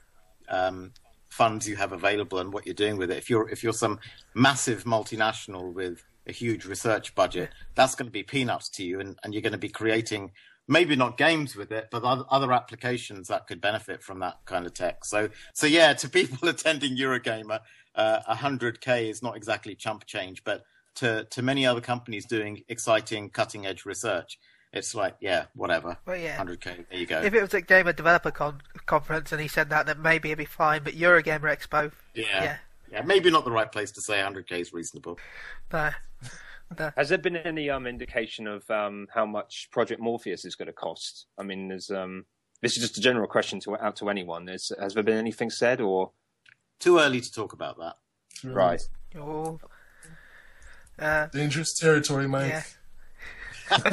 um, 0.48 0.92
funds 1.28 1.68
you 1.68 1.76
have 1.76 1.92
available 1.92 2.38
and 2.38 2.52
what 2.52 2.66
you're 2.66 2.74
doing 2.74 2.96
with 2.96 3.10
it. 3.10 3.16
If 3.18 3.30
you're 3.30 3.48
if 3.48 3.62
you're 3.62 3.72
some 3.72 3.98
massive 4.34 4.84
multinational 4.84 5.72
with 5.72 6.02
a 6.26 6.32
huge 6.32 6.64
research 6.66 7.14
budget, 7.14 7.50
that's 7.74 7.94
going 7.94 8.06
to 8.06 8.12
be 8.12 8.22
peanuts 8.22 8.68
to 8.70 8.84
you, 8.84 9.00
and, 9.00 9.18
and 9.24 9.32
you're 9.32 9.40
going 9.42 9.52
to 9.52 9.58
be 9.58 9.68
creating 9.70 10.32
maybe 10.70 10.94
not 10.96 11.18
games 11.18 11.56
with 11.56 11.72
it, 11.72 11.88
but 11.90 12.02
other, 12.04 12.52
applications 12.52 13.28
that 13.28 13.46
could 13.46 13.60
benefit 13.60 14.02
from 14.02 14.20
that 14.20 14.38
kind 14.46 14.64
of 14.64 14.72
tech. 14.72 15.04
So 15.04 15.28
so 15.52 15.66
yeah, 15.66 15.92
to 15.94 16.08
people 16.18 16.48
attending 16.48 16.96
Eurogamer, 16.96 17.60
uh, 17.94 18.20
100k 18.34 19.10
is 19.10 19.22
not 19.22 19.36
exactly 19.36 19.74
chump 19.74 20.06
change, 20.06 20.42
but 20.44 20.62
to 20.94 21.24
to 21.24 21.42
many 21.42 21.66
other 21.66 21.80
companies 21.80 22.24
doing 22.24 22.62
exciting 22.68 23.28
cutting 23.28 23.66
edge 23.66 23.84
research. 23.84 24.38
It's 24.72 24.94
like, 24.94 25.16
yeah, 25.20 25.46
whatever. 25.56 25.98
Well, 26.06 26.16
yeah. 26.16 26.36
100k, 26.38 26.86
there 26.88 26.98
you 27.00 27.04
go. 27.06 27.20
If 27.20 27.34
it 27.34 27.40
was 27.40 27.52
at 27.54 27.66
Gamer 27.66 27.92
Developer 27.92 28.30
Con- 28.30 28.62
Conference 28.86 29.32
and 29.32 29.40
he 29.40 29.48
said 29.48 29.68
that, 29.70 29.86
then 29.86 30.00
maybe 30.00 30.28
it'd 30.28 30.38
be 30.38 30.44
fine. 30.44 30.84
But 30.84 30.94
Eurogamer 30.94 31.52
Expo, 31.52 31.90
Yeah. 32.14 32.24
yeah, 32.44 32.56
yeah. 32.92 33.02
maybe 33.02 33.32
not 33.32 33.44
the 33.44 33.50
right 33.50 33.70
place 33.70 33.90
to 33.90 34.00
say 34.00 34.14
100k 34.20 34.52
is 34.52 34.72
reasonable. 34.72 35.18
no, 35.72 35.90
no. 36.78 36.90
Has 36.96 37.08
there 37.08 37.18
been 37.18 37.36
any 37.36 37.70
um 37.70 37.86
indication 37.86 38.46
of 38.46 38.70
um 38.70 39.08
how 39.14 39.26
much 39.26 39.68
Project 39.70 40.00
Morpheus 40.00 40.44
is 40.44 40.54
going 40.54 40.66
to 40.66 40.72
cost? 40.72 41.26
I 41.38 41.42
mean, 41.42 41.68
there's 41.68 41.90
um 41.90 42.26
this 42.62 42.76
is 42.76 42.82
just 42.82 42.98
a 42.98 43.00
general 43.00 43.26
question 43.26 43.60
to 43.60 43.76
out 43.78 43.96
to 43.96 44.08
anyone. 44.10 44.48
Is, 44.48 44.72
has 44.78 44.94
there 44.94 45.02
been 45.02 45.16
anything 45.16 45.50
said 45.50 45.80
or 45.80 46.12
Too 46.78 46.98
early 46.98 47.20
to 47.20 47.32
talk 47.32 47.52
about 47.52 47.78
that. 47.78 47.96
right? 48.44 48.82
Oh. 49.18 49.58
Uh, 50.98 51.26
Dangerous 51.28 51.78
territory, 51.78 52.28
Mike. 52.28 52.50
yeah. 52.50 52.62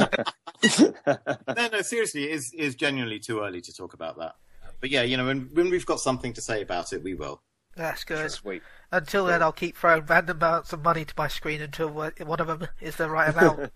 no, 1.56 1.68
no, 1.72 1.82
seriously, 1.82 2.26
it 2.26 2.32
is 2.32 2.54
is 2.54 2.76
genuinely 2.76 3.20
too 3.20 3.40
early 3.42 3.62
to 3.62 3.74
talk 3.74 3.94
about 3.94 4.18
that. 4.18 4.36
But 4.82 4.90
yeah, 4.90 5.04
you 5.04 5.16
know, 5.18 5.26
when 5.26 5.50
when 5.54 5.70
we've 5.70 5.86
got 5.86 6.00
something 6.00 6.34
to 6.34 6.42
say 6.42 6.62
about 6.62 6.94
it, 6.94 7.04
we 7.04 7.14
will. 7.14 7.42
That's 7.78 8.04
good. 8.04 8.30
Sweet. 8.32 8.62
Until 8.92 9.26
then, 9.26 9.42
I'll 9.42 9.52
keep 9.54 9.78
throwing 9.78 10.06
random 10.06 10.38
amounts 10.38 10.74
of 10.74 10.84
money 10.84 11.06
to 11.06 11.14
my 11.18 11.28
screen 11.30 11.62
until 11.62 11.88
one 11.90 12.12
one 12.26 12.40
of 12.42 12.48
them 12.48 12.68
is 12.82 12.98
the 12.98 13.10
right 13.10 13.30
amount. 13.30 13.68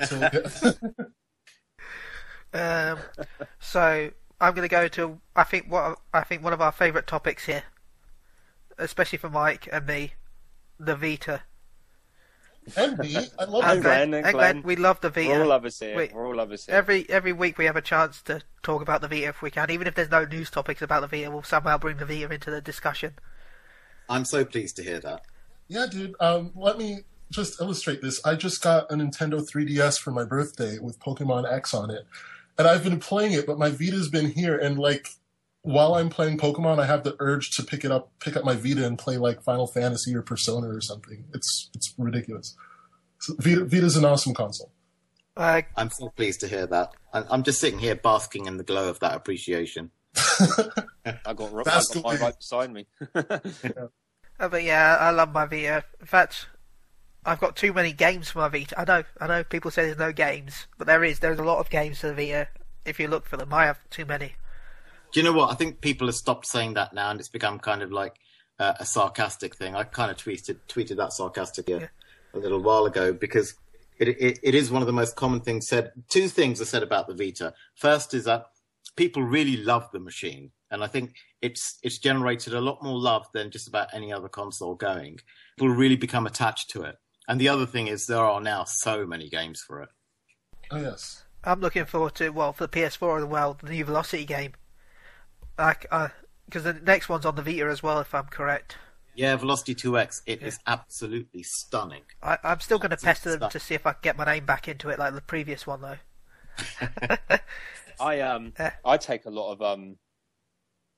So, 0.00 0.20
um, 2.52 2.98
so 3.58 4.10
I'm 4.40 4.54
going 4.54 4.68
to 4.68 4.68
go 4.68 4.88
to 4.88 5.20
I 5.34 5.44
think 5.44 5.70
what 5.70 5.98
I 6.12 6.22
think 6.22 6.42
one 6.44 6.52
of 6.52 6.60
our 6.60 6.72
favourite 6.72 7.06
topics 7.06 7.46
here, 7.46 7.64
especially 8.78 9.18
for 9.18 9.30
Mike 9.30 9.68
and 9.72 9.86
me, 9.86 10.14
the 10.78 10.96
Vita. 10.96 11.42
and 12.76 12.98
me, 12.98 13.16
I 13.38 13.44
love 13.44 13.64
And 13.64 13.70
And 13.70 13.80
it. 13.80 13.82
Glenn, 13.82 14.14
and 14.14 14.24
and 14.24 14.26
Glenn. 14.26 14.62
we 14.62 14.76
love 14.76 15.00
the 15.00 15.10
Vita. 15.10 15.28
We're 15.28 15.42
all 15.42 15.48
lovers 15.48 15.78
here. 15.80 15.96
Wait. 15.96 16.12
We're 16.12 16.26
all 16.26 16.36
lovers 16.36 16.66
here. 16.66 16.74
Every 16.76 17.08
every 17.10 17.32
week 17.32 17.58
we 17.58 17.64
have 17.66 17.76
a 17.76 17.82
chance 17.82 18.22
to 18.22 18.42
talk 18.62 18.82
about 18.82 19.00
the 19.00 19.08
Vita 19.08 19.28
if 19.28 19.42
we 19.42 19.50
can. 19.50 19.70
Even 19.70 19.86
if 19.86 19.94
there's 19.94 20.10
no 20.10 20.24
news 20.24 20.50
topics 20.50 20.82
about 20.82 21.00
the 21.02 21.08
Vita, 21.08 21.30
we'll 21.30 21.42
somehow 21.42 21.78
bring 21.78 21.98
the 21.98 22.06
Vita 22.06 22.32
into 22.32 22.50
the 22.50 22.60
discussion. 22.60 23.14
I'm 24.08 24.24
so 24.24 24.44
pleased 24.44 24.76
to 24.76 24.82
hear 24.82 25.00
that. 25.00 25.22
Yeah, 25.68 25.86
dude. 25.90 26.14
Um, 26.20 26.52
let 26.54 26.78
me 26.78 27.00
just 27.30 27.60
illustrate 27.60 28.02
this. 28.02 28.24
I 28.24 28.34
just 28.34 28.62
got 28.62 28.90
a 28.90 28.94
Nintendo 28.94 29.40
3DS 29.40 29.98
for 30.00 30.10
my 30.10 30.24
birthday 30.24 30.78
with 30.78 31.00
Pokemon 31.00 31.50
X 31.50 31.74
on 31.74 31.90
it, 31.90 32.06
and 32.58 32.68
I've 32.68 32.84
been 32.84 33.00
playing 33.00 33.32
it, 33.32 33.46
but 33.46 33.58
my 33.58 33.70
Vita's 33.70 34.08
been 34.08 34.30
here, 34.30 34.56
and 34.56 34.78
like 34.78 35.08
while 35.62 35.96
I'm 35.96 36.08
playing 36.08 36.38
Pokemon, 36.38 36.78
I 36.78 36.86
have 36.86 37.02
the 37.02 37.16
urge 37.18 37.50
to 37.56 37.64
pick 37.64 37.84
it 37.84 37.90
up, 37.90 38.12
pick 38.20 38.36
up 38.36 38.44
my 38.44 38.54
Vita, 38.54 38.86
and 38.86 38.96
play 38.96 39.16
like 39.16 39.42
Final 39.42 39.66
Fantasy 39.66 40.14
or 40.14 40.22
Persona 40.22 40.68
or 40.68 40.80
something. 40.80 41.24
It's 41.34 41.70
it's 41.74 41.92
ridiculous. 41.98 42.56
So 43.18 43.34
Vita 43.38 43.64
Vita's 43.64 43.96
an 43.96 44.04
awesome 44.04 44.34
console. 44.34 44.70
Uh, 45.36 45.62
I'm 45.76 45.90
so 45.90 46.08
pleased 46.10 46.40
to 46.40 46.48
hear 46.48 46.66
that. 46.66 46.92
I'm, 47.12 47.24
I'm 47.30 47.42
just 47.42 47.60
sitting 47.60 47.78
here 47.78 47.94
basking 47.94 48.46
in 48.46 48.56
the 48.56 48.64
glow 48.64 48.88
of 48.88 49.00
that 49.00 49.14
appreciation. 49.14 49.90
I 50.16 51.34
got, 51.34 51.52
I 51.54 51.62
That's 51.64 51.88
got 51.88 51.94
the 51.94 52.00
mine 52.02 52.14
way. 52.16 52.20
right 52.22 52.36
beside 52.38 52.72
me. 52.72 52.86
Uh, 54.38 54.48
but 54.50 54.62
yeah, 54.62 54.98
I 55.00 55.12
love 55.12 55.32
my 55.32 55.46
Vita. 55.46 55.82
In 55.98 56.04
fact, 56.06 56.46
I've 57.24 57.40
got 57.40 57.56
too 57.56 57.72
many 57.72 57.94
games 57.94 58.28
for 58.28 58.40
my 58.40 58.48
Vita. 58.48 58.78
I 58.78 58.84
know, 58.84 59.02
I 59.18 59.26
know. 59.26 59.44
People 59.44 59.70
say 59.70 59.86
there's 59.86 59.96
no 59.96 60.12
games, 60.12 60.66
but 60.76 60.86
there 60.86 61.02
is. 61.04 61.20
There's 61.20 61.38
a 61.38 61.42
lot 61.42 61.58
of 61.58 61.70
games 61.70 62.00
for 62.00 62.08
the 62.08 62.14
Vita. 62.14 62.48
If 62.84 63.00
you 63.00 63.08
look 63.08 63.24
for 63.26 63.38
them, 63.38 63.54
I 63.54 63.64
have 63.64 63.78
too 63.88 64.04
many. 64.04 64.34
Do 65.10 65.20
you 65.20 65.24
know 65.24 65.32
what? 65.32 65.50
I 65.50 65.54
think 65.54 65.80
people 65.80 66.06
have 66.08 66.16
stopped 66.16 66.46
saying 66.46 66.74
that 66.74 66.92
now, 66.92 67.10
and 67.10 67.18
it's 67.18 67.30
become 67.30 67.58
kind 67.58 67.80
of 67.80 67.90
like 67.92 68.16
uh, 68.58 68.74
a 68.78 68.84
sarcastic 68.84 69.56
thing. 69.56 69.74
I 69.74 69.84
kind 69.84 70.10
of 70.10 70.18
tweeted 70.18 70.58
tweeted 70.68 70.98
that 70.98 71.14
sarcastic 71.14 71.66
Yeah. 71.70 71.86
a 72.34 72.38
little 72.38 72.60
while 72.60 72.84
ago 72.84 73.14
because 73.14 73.54
it, 73.98 74.08
it 74.08 74.38
it 74.42 74.54
is 74.54 74.70
one 74.70 74.82
of 74.82 74.86
the 74.86 74.92
most 74.92 75.16
common 75.16 75.40
things 75.40 75.66
said. 75.66 75.92
Two 76.10 76.28
things 76.28 76.60
are 76.60 76.66
said 76.66 76.82
about 76.82 77.06
the 77.08 77.14
Vita. 77.14 77.54
First 77.74 78.12
is 78.12 78.24
that 78.24 78.48
people 78.96 79.22
really 79.22 79.58
love 79.58 79.88
the 79.92 80.00
machine, 80.00 80.50
and 80.70 80.82
I 80.82 80.86
think 80.86 81.14
it's 81.42 81.78
it's 81.82 81.98
generated 81.98 82.54
a 82.54 82.60
lot 82.60 82.82
more 82.82 82.98
love 82.98 83.26
than 83.32 83.50
just 83.50 83.68
about 83.68 83.88
any 83.92 84.12
other 84.12 84.28
console 84.28 84.74
going. 84.74 85.18
People 85.56 85.74
really 85.74 85.96
become 85.96 86.26
attached 86.26 86.70
to 86.70 86.82
it. 86.82 86.96
And 87.28 87.40
the 87.40 87.48
other 87.48 87.66
thing 87.66 87.88
is 87.88 88.06
there 88.06 88.18
are 88.18 88.40
now 88.40 88.64
so 88.64 89.06
many 89.06 89.28
games 89.28 89.62
for 89.66 89.82
it. 89.82 89.88
Oh 90.70 90.80
yes. 90.80 91.24
I'm 91.44 91.60
looking 91.60 91.84
forward 91.84 92.14
to 92.16 92.30
well 92.30 92.52
for 92.52 92.66
the 92.66 92.80
PS4 92.80 93.18
as 93.18 93.24
well, 93.24 93.58
the 93.62 93.70
new 93.70 93.84
Velocity 93.84 94.24
game. 94.24 94.52
Like, 95.58 95.86
uh, 95.90 96.08
because 96.46 96.64
the 96.64 96.74
next 96.74 97.08
one's 97.08 97.24
on 97.24 97.36
the 97.36 97.42
Vita 97.42 97.66
as 97.66 97.82
well, 97.82 98.00
if 98.00 98.14
I'm 98.14 98.26
correct. 98.26 98.76
Yeah, 99.14 99.34
Velocity 99.36 99.74
2X, 99.74 100.22
it 100.26 100.42
is 100.42 100.58
absolutely 100.66 101.42
stunning. 101.42 102.02
I, 102.22 102.36
I'm 102.44 102.60
still 102.60 102.78
going 102.78 102.90
to 102.90 102.98
pester 102.98 103.30
them 103.30 103.38
stuff. 103.38 103.52
to 103.52 103.60
see 103.60 103.74
if 103.74 103.86
I 103.86 103.92
can 103.92 104.00
get 104.02 104.16
my 104.18 104.26
name 104.26 104.44
back 104.44 104.68
into 104.68 104.90
it, 104.90 104.98
like 104.98 105.14
the 105.14 105.22
previous 105.22 105.66
one 105.66 105.80
though. 105.80 105.96
I 108.00 108.20
um 108.20 108.52
Eh. 108.58 108.70
I 108.84 108.96
take 108.96 109.26
a 109.26 109.30
lot 109.30 109.52
of 109.52 109.62
um 109.62 109.96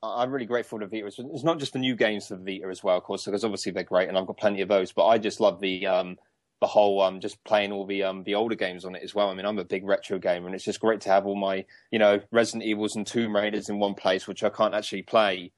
I- 0.01 0.23
I'm 0.23 0.31
really 0.31 0.45
grateful 0.45 0.79
to 0.79 0.87
Vita. 0.87 1.07
It's- 1.07 1.25
It's 1.33 1.43
not 1.43 1.59
just 1.59 1.73
the 1.73 1.79
new 1.79 1.95
games 1.95 2.27
for 2.27 2.37
Vita 2.37 2.67
as 2.69 2.83
well, 2.83 2.97
of 2.97 3.03
course, 3.03 3.25
because 3.25 3.43
obviously 3.43 3.71
they're 3.73 3.83
great, 3.83 4.07
and 4.09 4.17
I've 4.17 4.27
got 4.27 4.37
plenty 4.37 4.61
of 4.61 4.69
those. 4.69 4.91
But 4.91 5.07
I 5.07 5.17
just 5.17 5.39
love 5.39 5.59
the 5.59 5.85
um 5.87 6.17
the 6.61 6.67
whole 6.67 7.01
um 7.01 7.19
just 7.21 7.41
playing 7.45 7.71
all 7.71 7.85
the 7.85 8.03
um 8.03 8.23
the 8.23 8.35
older 8.35 8.55
games 8.55 8.83
on 8.85 8.95
it 8.95 9.03
as 9.03 9.13
well. 9.15 9.29
I 9.29 9.33
mean, 9.33 9.45
I'm 9.45 9.59
a 9.59 9.65
big 9.65 9.85
retro 9.85 10.19
gamer, 10.19 10.45
and 10.45 10.55
it's 10.55 10.63
just 10.65 10.79
great 10.81 11.01
to 11.01 11.09
have 11.09 11.25
all 11.25 11.35
my 11.35 11.65
you 11.91 11.99
know 11.99 12.21
Resident 12.31 12.63
Evils 12.63 12.95
and 12.95 13.05
Tomb 13.07 13.35
Raiders 13.35 13.69
in 13.69 13.79
one 13.79 13.93
place, 13.93 14.27
which 14.27 14.43
I 14.43 14.49
can't 14.49 14.73
actually 14.75 15.03
play 15.03 15.51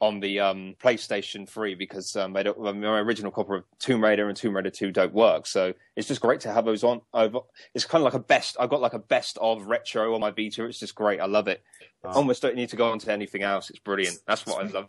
on 0.00 0.20
the 0.20 0.40
um 0.40 0.76
PlayStation 0.82 1.48
3 1.48 1.74
because 1.74 2.14
um 2.16 2.32
they 2.32 2.42
don't, 2.42 2.58
my 2.58 2.98
original 3.00 3.32
copy 3.32 3.54
of 3.56 3.64
Tomb 3.78 4.02
Raider 4.02 4.28
and 4.28 4.36
Tomb 4.36 4.54
Raider 4.54 4.70
2 4.70 4.92
don't 4.92 5.12
work. 5.12 5.46
So 5.46 5.74
it's 5.96 6.08
just 6.08 6.20
great 6.20 6.40
to 6.40 6.52
have 6.52 6.64
those 6.64 6.84
on 6.84 7.00
over. 7.12 7.40
It's 7.74 7.84
kind 7.84 8.02
of 8.02 8.04
like 8.04 8.14
a 8.14 8.24
best. 8.24 8.56
I've 8.60 8.70
got 8.70 8.80
like 8.80 8.94
a 8.94 8.98
best 8.98 9.38
of 9.40 9.66
retro 9.66 10.14
on 10.14 10.20
my 10.20 10.30
Vita. 10.30 10.64
It's 10.64 10.78
just 10.78 10.94
great. 10.94 11.20
I 11.20 11.26
love 11.26 11.48
it. 11.48 11.62
Almost 12.04 12.42
don't 12.42 12.54
need 12.54 12.68
to 12.70 12.76
go 12.76 12.90
on 12.90 12.98
to 13.00 13.12
anything 13.12 13.42
else. 13.42 13.70
It's 13.70 13.80
brilliant. 13.80 14.18
That's 14.26 14.46
what 14.46 14.64
I 14.64 14.68
love. 14.68 14.88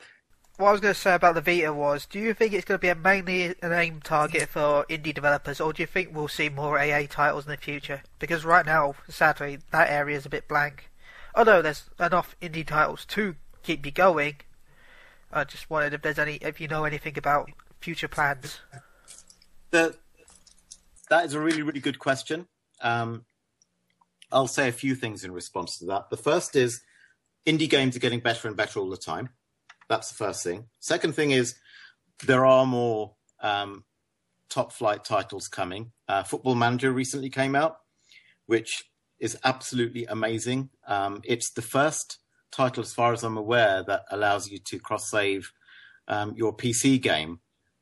What 0.57 0.67
I 0.67 0.71
was 0.73 0.81
going 0.81 0.93
to 0.93 0.99
say 0.99 1.15
about 1.15 1.35
the 1.35 1.41
Vita 1.41 1.73
was, 1.73 2.05
do 2.05 2.19
you 2.19 2.33
think 2.33 2.51
it's 2.51 2.65
going 2.65 2.77
to 2.77 2.81
be 2.81 2.89
a 2.89 2.95
mainly 2.95 3.55
an 3.61 3.71
aim 3.71 4.01
target 4.01 4.49
for 4.49 4.85
indie 4.89 5.13
developers, 5.13 5.61
or 5.61 5.71
do 5.71 5.81
you 5.81 5.87
think 5.87 6.09
we'll 6.11 6.27
see 6.27 6.49
more 6.49 6.77
AA 6.77 7.03
titles 7.09 7.45
in 7.45 7.51
the 7.51 7.57
future? 7.57 8.03
Because 8.19 8.43
right 8.43 8.65
now, 8.65 8.95
sadly, 9.07 9.59
that 9.71 9.89
area 9.89 10.17
is 10.17 10.25
a 10.25 10.29
bit 10.29 10.49
blank. 10.49 10.89
Although 11.33 11.61
there's 11.61 11.89
enough 11.97 12.35
indie 12.41 12.67
titles 12.67 13.05
to 13.05 13.37
keep 13.63 13.85
you 13.85 13.91
going, 13.93 14.35
I 15.31 15.43
just 15.43 15.69
wondered 15.69 15.93
if 15.93 16.01
there's 16.01 16.19
any, 16.19 16.35
if 16.35 16.59
you 16.59 16.67
know 16.67 16.85
anything 16.85 17.17
about 17.17 17.49
future 17.79 18.07
plans. 18.07 18.59
The, 19.71 19.95
that 21.09 21.25
is 21.25 21.33
a 21.33 21.39
really, 21.39 21.61
really 21.61 21.79
good 21.79 21.99
question. 21.99 22.47
Um, 22.81 23.25
I'll 24.31 24.47
say 24.47 24.67
a 24.67 24.73
few 24.73 24.95
things 24.95 25.23
in 25.23 25.31
response 25.31 25.77
to 25.79 25.85
that. 25.85 26.09
The 26.09 26.17
first 26.17 26.55
is 26.55 26.81
indie 27.45 27.69
games 27.69 27.95
are 27.95 27.99
getting 27.99 28.19
better 28.19 28.47
and 28.47 28.57
better 28.57 28.79
all 28.79 28.89
the 28.89 28.97
time. 28.97 29.29
That's 29.87 30.09
the 30.09 30.15
first 30.15 30.43
thing. 30.43 30.65
Second 30.79 31.15
thing 31.15 31.31
is 31.31 31.55
there 32.25 32.45
are 32.45 32.65
more 32.65 33.15
um, 33.41 33.83
top 34.49 34.71
flight 34.71 35.03
titles 35.03 35.47
coming. 35.47 35.91
Uh, 36.07 36.23
Football 36.23 36.55
Manager 36.55 36.91
recently 36.91 37.29
came 37.29 37.55
out, 37.55 37.77
which 38.45 38.83
is 39.19 39.37
absolutely 39.43 40.05
amazing. 40.05 40.69
Um, 40.87 41.21
it's 41.23 41.51
the 41.51 41.61
first 41.61 42.19
title, 42.51 42.83
as 42.83 42.93
far 42.93 43.13
as 43.13 43.23
I'm 43.23 43.37
aware, 43.37 43.83
that 43.83 44.05
allows 44.11 44.49
you 44.49 44.57
to 44.59 44.79
cross 44.79 45.09
save 45.09 45.51
um, 46.07 46.33
your 46.35 46.55
PC 46.55 47.01
game 47.01 47.39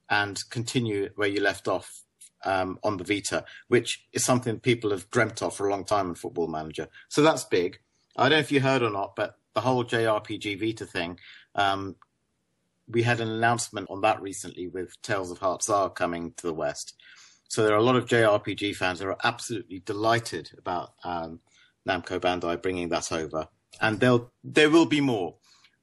and 0.10 0.42
continue 0.50 1.10
where 1.16 1.28
you 1.28 1.42
left 1.42 1.68
off 1.68 2.04
um, 2.46 2.80
on 2.84 2.98
the 2.98 3.04
Vita, 3.04 3.46
which 3.68 4.06
is 4.14 4.24
something 4.24 4.60
people 4.60 4.92
have 4.92 5.10
dreamt 5.10 5.42
of 5.42 5.56
for 5.56 5.68
a 5.68 5.72
long 5.72 5.86
time 5.86 6.10
in 6.10 6.16
Football 6.16 6.48
Manager. 6.48 6.88
So 7.10 7.22
that's 7.22 7.44
big. 7.44 7.80
I 8.16 8.24
don't 8.24 8.32
know 8.32 8.40
if 8.40 8.52
you 8.52 8.62
heard 8.62 8.82
or 8.82 8.90
not, 8.90 9.16
but 9.16 9.36
the 9.54 9.62
whole 9.62 9.84
JRPG 9.84 10.60
Vita 10.60 10.86
thing, 10.86 11.20
um, 11.56 11.96
we 12.88 13.04
had 13.04 13.20
an 13.20 13.30
announcement 13.30 13.90
on 13.90 14.02
that 14.02 14.22
recently 14.22 14.68
with 14.68 15.00
Tales 15.02 15.32
of 15.32 15.40
Hearts 15.40 15.70
R 15.70 15.90
coming 15.90 16.34
to 16.38 16.48
the 16.48 16.54
West. 16.54 16.96
So 17.50 17.64
there 17.64 17.74
are 17.74 17.80
a 17.80 17.84
lot 17.84 17.96
of 17.96 18.06
JRPG 18.06 18.76
fans 18.76 19.00
that 19.00 19.08
are 19.08 19.18
absolutely 19.24 19.80
delighted 19.80 20.52
about 20.58 20.94
um, 21.04 21.40
Namco 21.88 22.20
Bandai 22.20 22.62
bringing 22.62 22.90
that 22.90 23.12
over, 23.12 23.48
and 23.82 24.00
there'll 24.00 24.32
there 24.44 24.70
will 24.70 24.86
be 24.86 25.02
more. 25.02 25.36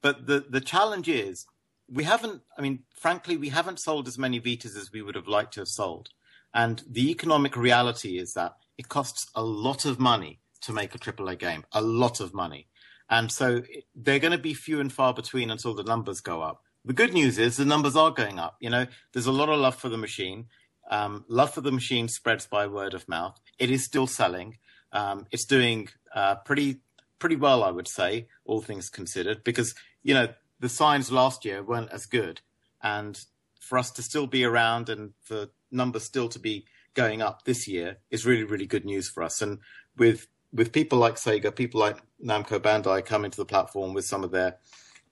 But 0.03 0.27
the 0.27 0.45
the 0.49 0.61
challenge 0.61 1.09
is 1.09 1.47
we 1.89 2.05
haven't. 2.05 2.43
I 2.59 2.63
mean, 2.63 2.85
frankly, 2.99 3.37
we 3.37 3.51
haven't 3.51 3.81
sold 3.81 4.09
as 4.09 4.19
many 4.19 4.41
Vitas 4.41 4.77
as 4.77 4.93
we 4.93 5.03
would 5.03 5.15
have 5.15 5.29
liked 5.29 5.55
to 5.55 5.61
have 5.61 5.69
sold, 5.69 6.09
and 6.53 6.83
the 6.89 7.11
economic 7.11 7.57
reality 7.57 8.19
is 8.19 8.35
that 8.35 8.57
it 8.79 8.89
costs 8.89 9.31
a 9.35 9.43
lot 9.43 9.85
of 9.85 10.01
money 10.01 10.41
to 10.63 10.73
make 10.73 10.95
a 10.95 10.99
AAA 10.99 11.39
game, 11.39 11.65
a 11.73 11.83
lot 11.83 12.21
of 12.21 12.35
money, 12.35 12.69
and 13.09 13.31
so 13.31 13.63
they're 13.95 14.19
going 14.19 14.33
to 14.33 14.39
be 14.39 14.55
few 14.55 14.81
and 14.81 14.93
far 14.93 15.15
between 15.15 15.51
until 15.51 15.75
the 15.75 15.83
numbers 15.83 16.21
go 16.21 16.43
up. 16.43 16.63
The 16.85 16.93
good 16.93 17.15
news 17.15 17.39
is 17.39 17.57
the 17.57 17.65
numbers 17.65 17.97
are 17.97 18.11
going 18.11 18.39
up. 18.39 18.57
You 18.61 18.71
know, 18.71 18.87
there's 19.13 19.27
a 19.27 19.33
lot 19.33 19.49
of 19.49 19.59
love 19.59 19.75
for 19.75 19.89
the 19.89 19.97
machine. 19.97 20.47
Um, 20.91 21.25
love 21.29 21.55
for 21.55 21.63
the 21.63 21.73
machine 21.73 22.09
spreads 22.09 22.47
by 22.47 22.67
word 22.67 22.93
of 22.93 23.09
mouth. 23.09 23.41
It 23.59 23.71
is 23.71 23.85
still 23.85 24.07
selling. 24.07 24.59
Um, 24.93 25.27
it's 25.31 25.47
doing 25.47 25.89
uh, 26.15 26.37
pretty 26.37 26.81
pretty 27.25 27.37
well, 27.37 27.65
I 27.65 27.71
would 27.71 27.89
say, 27.89 28.29
all 28.45 28.61
things 28.61 28.91
considered, 28.91 29.43
because 29.45 29.75
you 30.03 30.13
know 30.13 30.29
the 30.61 30.69
signs 30.69 31.11
last 31.11 31.47
year 31.47 31.63
weren't 31.63 31.91
as 31.91 32.05
good, 32.05 32.43
and 32.83 33.19
for 33.61 33.79
us 33.79 33.91
to 33.93 34.03
still 34.03 34.27
be 34.27 34.45
around 34.45 34.91
and 34.91 35.15
for 35.23 35.49
numbers 35.71 36.05
still 36.05 36.29
to 36.29 36.39
be 36.39 36.67
going 36.93 37.23
up 37.23 37.45
this 37.45 37.67
year 37.67 37.97
is 38.11 38.27
really 38.27 38.45
really 38.45 38.67
good 38.67 38.85
news 38.85 39.09
for 39.09 39.23
us. 39.23 39.41
And 39.41 39.61
with 39.97 40.27
with 40.53 40.71
people 40.71 40.99
like 40.99 41.15
Sega, 41.15 41.57
people 41.57 41.81
like 41.81 41.97
Namco 42.23 42.59
Bandai 42.61 43.07
coming 43.07 43.31
to 43.31 43.39
the 43.39 43.47
platform 43.47 43.95
with 43.95 44.05
some 44.05 44.23
of 44.23 44.31
their 44.31 44.59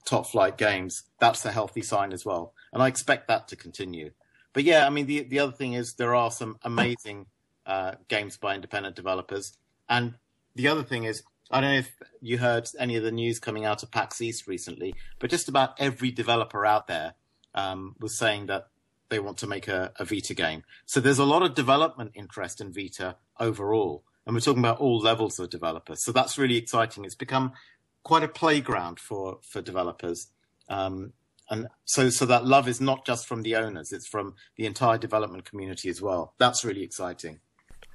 top 0.04 0.26
flight 0.26 0.58
games, 0.58 1.04
that's 1.18 1.46
a 1.46 1.52
healthy 1.52 1.80
sign 1.80 2.12
as 2.12 2.26
well. 2.26 2.52
And 2.74 2.82
I 2.82 2.88
expect 2.88 3.28
that 3.28 3.48
to 3.48 3.56
continue 3.56 4.10
but 4.52 4.64
yeah, 4.64 4.86
I 4.86 4.90
mean, 4.90 5.06
the 5.06 5.22
the 5.22 5.38
other 5.38 5.52
thing 5.52 5.72
is 5.72 5.94
there 5.94 6.14
are 6.14 6.30
some 6.30 6.58
amazing 6.62 7.26
uh, 7.64 7.92
games 8.08 8.36
by 8.36 8.54
independent 8.54 8.96
developers, 8.96 9.56
and 9.88 10.14
the 10.54 10.68
other 10.68 10.82
thing 10.82 11.04
is 11.04 11.22
I 11.52 11.60
don't 11.60 11.70
know 11.70 11.78
if 11.78 11.94
you 12.22 12.38
heard 12.38 12.66
any 12.78 12.96
of 12.96 13.02
the 13.02 13.12
news 13.12 13.38
coming 13.38 13.66
out 13.66 13.82
of 13.82 13.90
PAX 13.90 14.22
East 14.22 14.46
recently, 14.46 14.94
but 15.18 15.28
just 15.28 15.48
about 15.48 15.78
every 15.78 16.10
developer 16.10 16.64
out 16.64 16.86
there 16.86 17.14
um, 17.54 17.94
was 18.00 18.16
saying 18.18 18.46
that 18.46 18.68
they 19.10 19.18
want 19.18 19.36
to 19.38 19.46
make 19.46 19.68
a, 19.68 19.92
a, 19.96 20.06
Vita 20.06 20.32
game. 20.32 20.62
So 20.86 20.98
there's 20.98 21.18
a 21.18 21.26
lot 21.26 21.42
of 21.42 21.54
development 21.54 22.12
interest 22.14 22.62
in 22.62 22.72
Vita 22.72 23.16
overall, 23.38 24.02
and 24.24 24.34
we're 24.34 24.40
talking 24.40 24.62
about 24.62 24.78
all 24.78 24.98
levels 24.98 25.38
of 25.38 25.50
developers. 25.50 26.02
So 26.02 26.12
that's 26.12 26.38
really 26.38 26.56
exciting. 26.56 27.04
It's 27.04 27.14
become 27.14 27.52
quite 28.02 28.22
a 28.22 28.28
playground 28.28 28.98
for 28.98 29.40
for 29.42 29.60
developers. 29.60 30.28
Um, 30.70 31.12
and 31.50 31.68
so 31.84 32.08
so 32.08 32.24
that 32.24 32.46
love 32.46 32.66
is 32.66 32.80
not 32.80 33.04
just 33.04 33.26
from 33.26 33.42
the 33.42 33.56
owners; 33.56 33.92
it's 33.92 34.08
from 34.08 34.36
the 34.56 34.64
entire 34.64 34.96
development 34.96 35.44
community 35.44 35.90
as 35.90 36.00
well. 36.00 36.32
That's 36.38 36.64
really 36.64 36.82
exciting. 36.82 37.40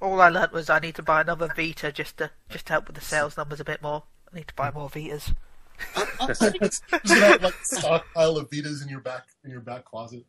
All 0.00 0.20
I 0.20 0.28
learnt 0.28 0.52
was 0.52 0.70
I 0.70 0.78
need 0.78 0.94
to 0.96 1.02
buy 1.02 1.22
another 1.22 1.52
Vita 1.54 1.90
just 1.90 2.18
to 2.18 2.30
just 2.48 2.66
to 2.66 2.74
help 2.74 2.86
with 2.86 2.96
the 2.96 3.02
sales 3.02 3.36
numbers 3.36 3.60
a 3.60 3.64
bit 3.64 3.82
more. 3.82 4.04
I 4.32 4.36
need 4.36 4.48
to 4.48 4.54
buy 4.54 4.70
more 4.70 4.88
Vitas. 4.88 5.34
Just 6.26 6.42
have 6.42 7.42
like 7.42 7.54
stockpile 7.62 8.36
of 8.36 8.50
Vitas 8.50 8.82
in 8.82 8.88
your 8.88 9.00
back 9.00 9.26
in 9.44 9.50
your 9.50 9.60
back 9.60 9.84
closet. 9.84 10.24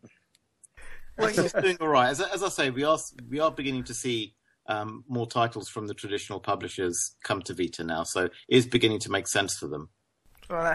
Well, 1.17 1.27
it's 1.27 1.53
doing 1.53 1.77
all 1.81 1.87
right. 1.87 2.09
As, 2.09 2.21
as 2.21 2.43
I 2.43 2.49
say, 2.49 2.69
we 2.69 2.83
are 2.83 2.97
we 3.29 3.39
are 3.39 3.51
beginning 3.51 3.83
to 3.85 3.93
see 3.93 4.35
um, 4.67 5.03
more 5.07 5.27
titles 5.27 5.67
from 5.67 5.87
the 5.87 5.93
traditional 5.93 6.39
publishers 6.39 7.15
come 7.23 7.41
to 7.43 7.53
Vita 7.53 7.83
now, 7.83 8.03
so 8.03 8.25
it 8.25 8.31
is 8.47 8.67
beginning 8.67 8.99
to 8.99 9.11
make 9.11 9.27
sense 9.27 9.57
for 9.57 9.67
them. 9.67 9.89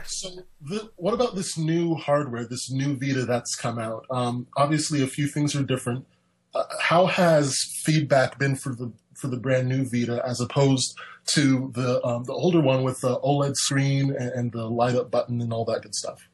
So, 0.06 0.28
the, 0.60 0.90
what 0.96 1.14
about 1.14 1.34
this 1.34 1.58
new 1.58 1.94
hardware, 1.96 2.46
this 2.46 2.70
new 2.70 2.96
Vita 2.96 3.24
that's 3.24 3.56
come 3.56 3.78
out? 3.78 4.06
Um, 4.10 4.46
obviously, 4.56 5.02
a 5.02 5.06
few 5.06 5.26
things 5.26 5.56
are 5.56 5.62
different. 5.62 6.06
Uh, 6.54 6.64
how 6.80 7.06
has 7.06 7.58
feedback 7.82 8.38
been 8.38 8.54
for 8.54 8.74
the 8.74 8.92
for 9.14 9.28
the 9.28 9.36
brand 9.36 9.68
new 9.68 9.84
Vita 9.84 10.22
as 10.26 10.40
opposed 10.40 10.96
to 11.26 11.70
the 11.74 12.04
um, 12.04 12.24
the 12.24 12.32
older 12.32 12.60
one 12.60 12.82
with 12.82 13.00
the 13.00 13.18
OLED 13.20 13.56
screen 13.56 14.10
and, 14.10 14.30
and 14.30 14.52
the 14.52 14.68
light 14.68 14.94
up 14.94 15.10
button 15.10 15.40
and 15.40 15.52
all 15.52 15.64
that 15.64 15.82
good 15.82 15.94
stuff? 15.94 16.28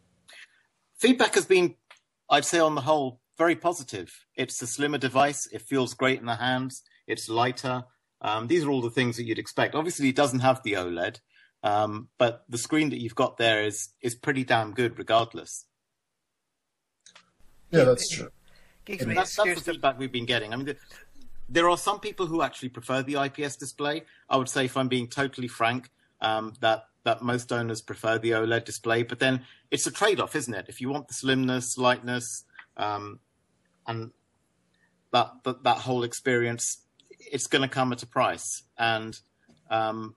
Feedback 0.99 1.35
has 1.35 1.47
been, 1.47 1.77
I'd 2.29 2.45
say, 2.45 2.59
on 2.59 2.75
the 2.75 2.83
whole, 2.83 3.21
very 3.39 3.57
positive. 3.57 4.13
It's 4.35 4.61
a 4.61 4.67
slimmer 4.67 4.99
device. 4.99 5.47
It 5.51 5.63
feels 5.63 5.95
great 5.95 6.21
in 6.21 6.27
the 6.27 6.37
hands. 6.37 6.83
It's 7.07 7.29
lighter. 7.29 7.85
Um, 8.21 8.49
these 8.49 8.65
are 8.65 8.71
all 8.71 8.83
the 8.83 8.91
things 8.91 9.17
that 9.17 9.25
you'd 9.25 9.39
expect. 9.39 9.75
Obviously, 9.75 10.11
it 10.11 10.17
doesn't 10.17 10.41
have 10.41 10.63
the 10.63 10.75
OLED, 10.75 11.21
um, 11.63 12.09
but 12.19 12.45
the 12.51 12.59
screen 12.59 12.91
that 12.91 13.01
you've 13.01 13.15
got 13.15 13.39
there 13.39 13.65
is 13.65 13.89
is 14.03 14.15
pretty 14.15 14.45
damn 14.45 14.75
good, 14.75 14.99
regardless. 14.99 15.65
Yeah, 17.71 17.85
that's 17.85 18.11
true. 18.11 18.29
That's, 19.15 19.37
that's 19.37 19.65
the 19.65 19.73
feedback 19.73 19.99
we've 19.99 20.13
been 20.13 20.27
getting. 20.27 20.53
I 20.53 20.57
mean, 20.57 20.67
the, 20.67 20.77
there 21.49 21.69
are 21.69 21.77
some 21.77 22.01
people 22.01 22.27
who 22.27 22.43
actually 22.43 22.71
prefer 22.71 23.03
the 23.03 23.23
IPS 23.23 23.57
display. 23.57 24.03
I 24.29 24.37
would 24.37 24.49
say, 24.49 24.65
if 24.65 24.77
I'm 24.77 24.89
being 24.89 25.09
totally 25.09 25.49
frank, 25.49 25.91
um, 26.21 26.55
that 26.61 26.85
that 27.05 27.23
most 27.23 27.51
owners 27.51 27.81
prefer 27.81 28.19
the 28.19 28.33
OLED 28.33 28.65
display. 28.65 29.03
But 29.03 29.19
then 29.19 29.45
it's 29.71 29.87
a 29.87 29.91
trade-off, 29.91 30.37
isn't 30.37 30.53
it? 30.53 30.67
If 30.69 30.81
you 30.81 30.91
want 30.91 31.09
the 31.09 31.15
slimness, 31.15 31.79
lightness, 31.79 32.45
um, 32.77 33.21
and 33.87 34.11
that, 35.13 35.33
that 35.45 35.65
that 35.65 35.79
whole 35.79 36.05
experience, 36.05 36.85
it's 37.19 37.47
going 37.47 37.63
to 37.63 37.69
come 37.69 37.93
at 37.93 38.03
a 38.03 38.07
price. 38.07 38.63
And 38.79 39.19
um, 39.71 40.15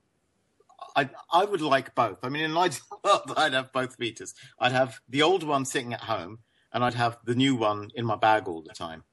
I 0.95 1.09
I 1.31 1.45
would 1.45 1.61
like 1.61 1.95
both. 1.95 2.19
I 2.23 2.29
mean, 2.29 2.43
in 2.43 2.51
an 2.51 2.57
ideal 2.57 2.81
world, 3.03 3.33
I'd 3.37 3.53
have 3.53 3.71
both 3.71 3.97
meters. 3.97 4.33
I'd 4.59 4.71
have 4.71 4.99
the 5.09 5.21
old 5.21 5.43
one 5.43 5.65
sitting 5.65 5.93
at 5.93 6.01
home, 6.01 6.39
and 6.73 6.83
I'd 6.83 6.95
have 6.95 7.17
the 7.23 7.35
new 7.35 7.55
one 7.55 7.91
in 7.95 8.05
my 8.05 8.15
bag 8.15 8.47
all 8.47 8.61
the 8.61 8.73
time. 8.73 9.03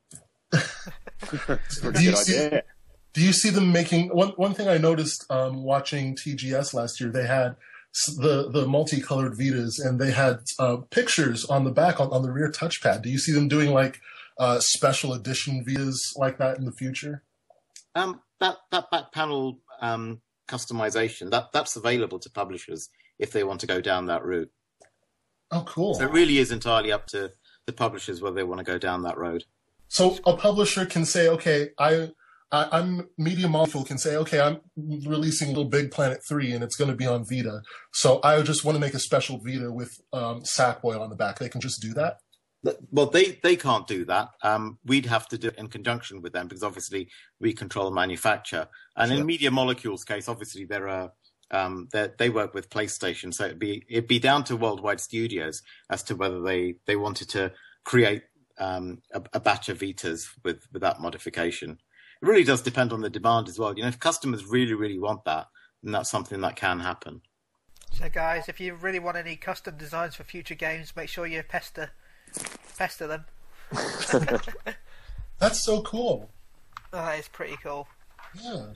do 0.53 2.03
you 2.03 2.17
see? 2.17 2.61
Do 3.13 3.23
you 3.23 3.33
see 3.33 3.51
them 3.51 3.73
making 3.73 4.09
one? 4.09 4.31
One 4.31 4.55
thing 4.55 4.69
I 4.69 4.79
noticed 4.79 5.27
um, 5.31 5.63
watching 5.63 6.17
TGS 6.17 6.75
last 6.75 7.01
year, 7.01 7.11
they 7.11 7.27
had 7.27 7.57
the 8.17 8.51
the 8.51 8.67
multicolored 8.67 9.35
Vitas, 9.35 9.85
and 9.85 10.01
they 10.01 10.11
had 10.11 10.41
uh, 10.59 10.79
pictures 10.91 11.45
on 11.45 11.65
the 11.65 11.71
back 11.71 12.01
on, 12.01 12.09
on 12.11 12.23
the 12.23 12.33
rear 12.33 12.51
touchpad. 12.51 13.03
Do 13.03 13.11
you 13.11 13.19
see 13.19 13.33
them 13.33 13.49
doing 13.49 13.73
like 13.73 14.01
uh, 14.39 14.61
special 14.61 15.13
edition 15.13 15.65
Vitas 15.67 16.17
like 16.17 16.39
that 16.39 16.59
in 16.59 16.65
the 16.65 16.73
future? 16.73 17.23
Um, 17.95 18.21
that 18.41 18.57
that 18.71 18.91
back 18.91 19.13
panel 19.13 19.59
um, 19.81 20.21
customization 20.49 21.31
that 21.31 21.53
that's 21.53 21.77
available 21.77 22.19
to 22.19 22.31
publishers 22.31 22.89
if 23.19 23.33
they 23.33 23.45
want 23.45 23.61
to 23.61 23.67
go 23.67 23.81
down 23.81 24.07
that 24.07 24.25
route. 24.25 24.51
Oh, 25.51 25.65
cool! 25.67 25.95
So 25.95 26.05
it 26.05 26.13
really 26.13 26.39
is 26.39 26.53
entirely 26.53 26.93
up 26.93 27.07
to 27.09 27.33
publishers 27.73 28.21
whether 28.21 28.37
they 28.37 28.45
want 28.45 28.59
to 28.59 28.65
go 28.65 28.79
down 28.79 29.03
that 29.03 29.19
road. 29.19 29.45
So 29.89 30.19
a 30.25 30.37
publisher 30.37 30.87
can 30.87 31.05
say, 31.05 31.29
okay, 31.29 31.71
I, 31.79 32.11
I 32.53 32.79
am 32.79 33.09
Media 33.19 33.49
Molecule 33.49 33.85
can 33.85 33.99
say, 33.99 34.17
okay, 34.17 34.41
I'm 34.41 34.61
releasing 34.77 35.49
Little 35.49 35.65
Big 35.65 35.91
Planet 35.91 36.21
three, 36.29 36.53
and 36.53 36.63
it's 36.63 36.77
going 36.77 36.91
to 36.91 36.97
be 36.97 37.07
on 37.07 37.25
Vita. 37.25 37.63
So 37.93 38.21
I 38.23 38.41
just 38.43 38.65
want 38.65 38.77
to 38.77 38.81
make 38.81 38.95
a 38.95 39.01
special 39.01 39.39
Vita 39.39 39.71
with 39.71 40.01
um, 40.13 40.43
Sackboy 40.43 41.01
on 41.01 41.11
the 41.11 41.17
back. 41.17 41.39
They 41.39 41.49
can 41.49 41.61
just 41.61 41.83
do 41.83 41.93
that. 41.95 42.19
Well, 42.91 43.07
they, 43.07 43.39
they 43.43 43.57
can't 43.57 43.87
do 43.87 44.05
that. 44.05 44.29
Um, 44.43 44.79
we'd 44.85 45.07
have 45.07 45.27
to 45.29 45.39
do 45.39 45.49
it 45.49 45.57
in 45.57 45.69
conjunction 45.69 46.21
with 46.21 46.35
them 46.35 46.47
because 46.47 46.63
obviously 46.63 47.09
we 47.41 47.55
control 47.55 47.87
the 47.87 47.95
manufacture. 47.95 48.69
And 48.97 49.11
sure. 49.11 49.21
in 49.21 49.27
Media 49.27 49.51
Molecules' 49.51 50.05
case, 50.05 50.29
obviously 50.29 50.67
there 50.67 50.87
are 50.87 51.11
um, 51.51 51.89
they 51.93 52.31
work 52.31 52.55
with 52.55 52.71
PlayStation, 52.71 53.35
so 53.35 53.45
it'd 53.47 53.59
be 53.59 53.85
it'd 53.89 54.07
be 54.07 54.19
down 54.19 54.45
to 54.45 54.57
Worldwide 54.57 55.01
Studios 55.01 55.63
as 55.89 56.03
to 56.05 56.17
whether 56.17 56.41
they, 56.41 56.77
they 56.87 56.97
wanted 56.97 57.29
to 57.31 57.53
create 57.85 58.23
um, 58.59 59.03
a, 59.13 59.23
a, 59.33 59.41
batch 59.41 59.69
of 59.69 59.79
Vitas 59.79 60.29
with 60.45 60.67
with 60.73 60.83
that 60.83 61.01
modification. 61.01 61.79
It 62.23 62.27
really 62.27 62.45
does 62.45 62.63
depend 62.63 62.93
on 62.93 63.01
the 63.01 63.11
demand 63.11 63.49
as 63.49 63.59
well. 63.59 63.75
You 63.77 63.83
know, 63.83 63.89
if 63.89 63.99
customers 63.99 64.45
really 64.45 64.75
really 64.75 64.99
want 64.99 65.25
that, 65.25 65.49
then 65.83 65.93
that's 65.93 66.11
something 66.11 66.41
that 66.43 66.57
can 66.57 66.81
happen. 66.81 67.23
So, 67.93 68.09
guys, 68.09 68.49
if 68.49 68.61
you 68.61 68.75
really 68.75 68.99
want 69.01 69.17
any 69.17 69.37
custom 69.37 69.77
designs 69.77 70.15
for 70.15 70.25
future 70.25 70.55
games, 70.55 70.95
make 70.95 71.09
sure 71.09 71.27
you 71.27 71.43
pester 71.43 71.91
pester 72.79 73.07
them. 73.07 73.25
That's 75.39 75.65
so 75.65 75.83
cool. 75.83 76.31
Oh, 76.93 76.97
that 76.97 77.19
is 77.19 77.29
pretty 77.29 77.57
cool. 77.63 77.89
Yeah. 78.35 78.67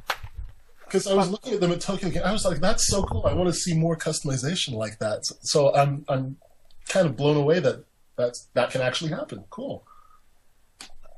Because 0.94 1.09
I 1.09 1.14
was 1.14 1.28
looking 1.28 1.54
at 1.54 1.61
them 1.61 1.72
at 1.72 1.80
Tokyo 1.80 2.09
Game, 2.09 2.22
I 2.24 2.30
was 2.30 2.44
like, 2.44 2.61
"That's 2.61 2.87
so 2.87 3.02
cool! 3.02 3.26
I 3.26 3.33
want 3.33 3.48
to 3.48 3.52
see 3.52 3.76
more 3.76 3.96
customization 3.96 4.74
like 4.74 5.00
that." 5.00 5.24
So 5.42 5.74
I'm 5.74 6.04
I'm 6.09 6.37
kind 6.88 7.04
of 7.04 7.16
blown 7.16 7.37
away 7.37 7.59
that 7.59 7.85
that's 8.14 8.46
that 8.54 8.70
can 8.70 8.80
actually 8.80 9.11
happen. 9.11 9.42
Cool. 9.50 9.85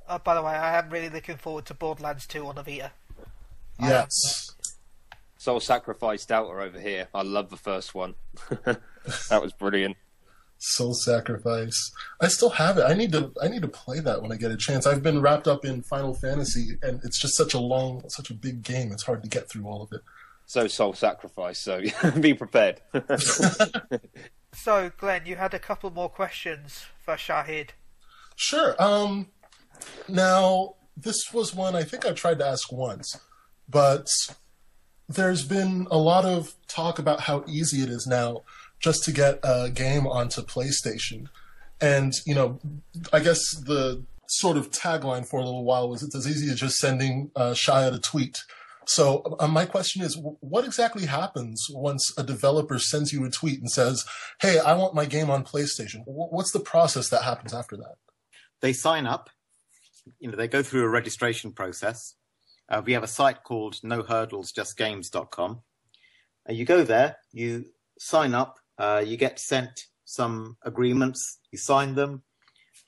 Uh, 0.09 0.19
by 0.19 0.35
the 0.35 0.41
way, 0.41 0.53
I 0.53 0.79
am 0.79 0.89
really 0.89 1.11
looking 1.11 1.37
forward 1.37 1.67
to 1.67 1.75
Borderlands 1.75 2.27
2 2.27 2.47
on 2.47 2.55
the 2.55 2.62
Vita. 2.62 2.93
Yes. 3.79 4.53
Soul 5.37 5.61
Sacrifice 5.61 6.25
Delta 6.25 6.59
over 6.59 6.81
here. 6.81 7.09
I 7.12 7.21
love 7.21 7.51
the 7.51 7.59
first 7.59 7.95
one. 7.95 8.15
that 8.65 9.43
was 9.43 9.53
brilliant. 9.53 9.99
Soul 10.59 10.95
Sacrifice. 10.95 11.92
I 12.21 12.29
still 12.29 12.51
have 12.51 12.79
it. 12.79 12.85
I 12.85 12.95
need 12.95 13.12
to. 13.12 13.33
I 13.42 13.49
need 13.49 13.62
to 13.62 13.69
play 13.69 14.01
that 14.01 14.23
when 14.23 14.33
I 14.33 14.37
get 14.37 14.51
a 14.51 14.57
chance. 14.57 14.87
I've 14.87 15.03
been 15.03 15.21
wrapped 15.21 15.47
up 15.47 15.64
in 15.64 15.83
Final 15.83 16.14
Fantasy, 16.14 16.79
and 16.83 17.01
it's 17.05 17.21
just 17.21 17.37
such 17.37 17.55
a 17.55 17.59
long, 17.59 18.09
such 18.09 18.31
a 18.31 18.35
big 18.35 18.62
game. 18.62 18.92
It's 18.92 19.05
hard 19.05 19.23
to 19.23 19.29
get 19.29 19.49
through 19.49 19.66
all 19.66 19.83
of 19.83 19.92
it. 19.92 20.01
So 20.47 20.66
Soul 20.66 20.95
Sacrifice. 20.95 21.59
So 21.59 21.83
be 22.21 22.35
prepared. 22.35 22.81
so, 24.53 24.90
Glenn, 24.97 25.27
you 25.27 25.37
had 25.37 25.55
a 25.55 25.59
couple 25.59 25.90
more 25.90 26.09
questions 26.09 26.87
for 27.05 27.14
Shahid. 27.14 27.71
Sure. 28.37 28.81
Um, 28.83 29.29
now 30.09 30.75
this 30.97 31.33
was 31.33 31.55
one 31.55 31.77
I 31.77 31.83
think 31.83 32.07
I 32.07 32.12
tried 32.12 32.38
to 32.38 32.47
ask 32.47 32.73
once, 32.73 33.21
but 33.69 34.07
there's 35.09 35.45
been 35.45 35.87
a 35.90 35.99
lot 35.99 36.25
of 36.25 36.55
talk 36.69 36.99
about 36.99 37.21
how 37.21 37.45
easy 37.47 37.83
it 37.83 37.90
is 37.90 38.07
now 38.07 38.42
just 38.81 39.05
to 39.05 39.12
get 39.12 39.41
a 39.43 39.71
game 39.71 40.07
onto 40.07 40.43
PlayStation. 40.43 41.27
And, 41.81 42.12
you 42.25 42.35
know, 42.35 42.59
I 43.12 43.21
guess 43.21 43.41
the 43.57 44.05
sort 44.29 44.57
of 44.57 44.71
tagline 44.71 45.27
for 45.27 45.39
a 45.39 45.45
little 45.45 45.65
while 45.65 45.89
was 45.89 46.03
it's 46.03 46.17
as 46.17 46.27
easy 46.27 46.51
as 46.51 46.61
just 46.61 46.77
sending 46.77 47.31
uh, 47.37 47.55
a 47.69 47.99
tweet. 47.99 48.39
So 48.87 49.37
uh, 49.41 49.49
my 49.49 49.67
question 49.67 50.03
is, 50.03 50.19
what 50.41 50.65
exactly 50.65 51.07
happens 51.07 51.67
once 51.71 52.12
a 52.17 52.23
developer 52.23 52.79
sends 52.79 53.12
you 53.12 53.25
a 53.25 53.31
tweet 53.31 53.59
and 53.59 53.71
says, 53.71 54.05
"Hey, 54.41 54.61
I 54.61 54.75
want 54.75 54.95
my 54.95 55.07
game 55.07 55.29
on 55.29 55.45
PlayStation"? 55.45 56.03
What's 56.07 56.53
the 56.53 56.61
process 56.61 57.09
that 57.09 57.25
happens 57.25 57.53
after 57.53 57.77
that? 57.77 57.97
They 58.61 58.73
sign 58.73 59.07
up. 59.07 59.29
You 60.21 60.31
know, 60.31 60.37
they 60.37 60.47
go 60.47 60.62
through 60.62 60.85
a 60.85 60.89
registration 60.89 61.53
process. 61.53 62.15
Uh, 62.69 62.81
we 62.85 62.93
have 62.93 63.03
a 63.03 63.09
site 63.09 63.43
called 63.43 63.75
NoHurdlesJustGames.com. 63.85 65.62
Uh, 66.49 66.53
you 66.53 66.65
go 66.65 66.85
there, 66.85 67.17
you 67.33 67.67
sign 67.99 68.35
up, 68.35 68.59
uh, 68.79 69.03
you 69.05 69.17
get 69.17 69.39
sent 69.39 69.87
some 70.05 70.57
agreements, 70.62 71.39
you 71.51 71.59
sign 71.59 71.95
them, 71.95 72.23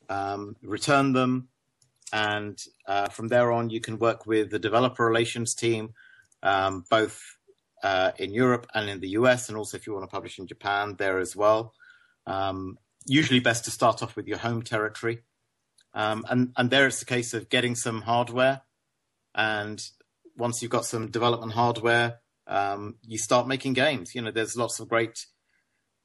um, 0.09 0.57
return 0.63 1.13
them, 1.13 1.49
and 2.13 2.59
uh, 2.87 3.09
from 3.09 3.29
there 3.29 3.53
on, 3.53 3.71
you 3.71 3.81
can 3.81 3.99
work 3.99 4.27
with 4.27 4.51
the 4.51 4.59
developer 4.59 5.05
relations 5.05 5.55
team, 5.55 5.95
um, 6.43 6.85
both 6.91 7.21
uh, 7.83 8.13
in 8.19 8.33
Europe 8.33 8.67
and 8.75 8.89
in 8.89 9.01
the 9.01 9.11
US, 9.11 9.49
and 9.49 9.59
also 9.59 9.77
if 9.77 9.87
you 9.87 9.93
want 9.93 10.05
to 10.05 10.15
publish 10.15 10.39
in 10.39 10.47
Japan, 10.47 10.97
there 10.99 11.19
as 11.19 11.37
well. 11.37 11.75
Um, 12.27 12.79
usually, 13.07 13.41
best 13.41 13.65
to 13.65 13.71
start 13.71 14.03
off 14.03 14.17
with 14.17 14.27
your 14.27 14.39
home 14.39 14.63
territory, 14.63 15.21
um, 15.95 16.25
and 16.29 16.53
and 16.57 16.71
there 16.71 16.87
it's 16.87 17.03
a 17.03 17.07
case 17.07 17.35
of 17.35 17.49
getting 17.49 17.75
some 17.75 18.03
hardware, 18.03 18.63
and 19.35 19.83
once 20.37 20.63
you've 20.63 20.71
got 20.71 20.85
some 20.85 21.11
development 21.11 21.53
hardware, 21.53 22.21
um, 22.47 22.97
you 23.03 23.19
start 23.19 23.49
making 23.49 23.73
games. 23.73 24.15
You 24.15 24.23
know, 24.23 24.31
there's 24.31 24.57
lots 24.57 24.81
of 24.81 24.89
great 24.89 25.27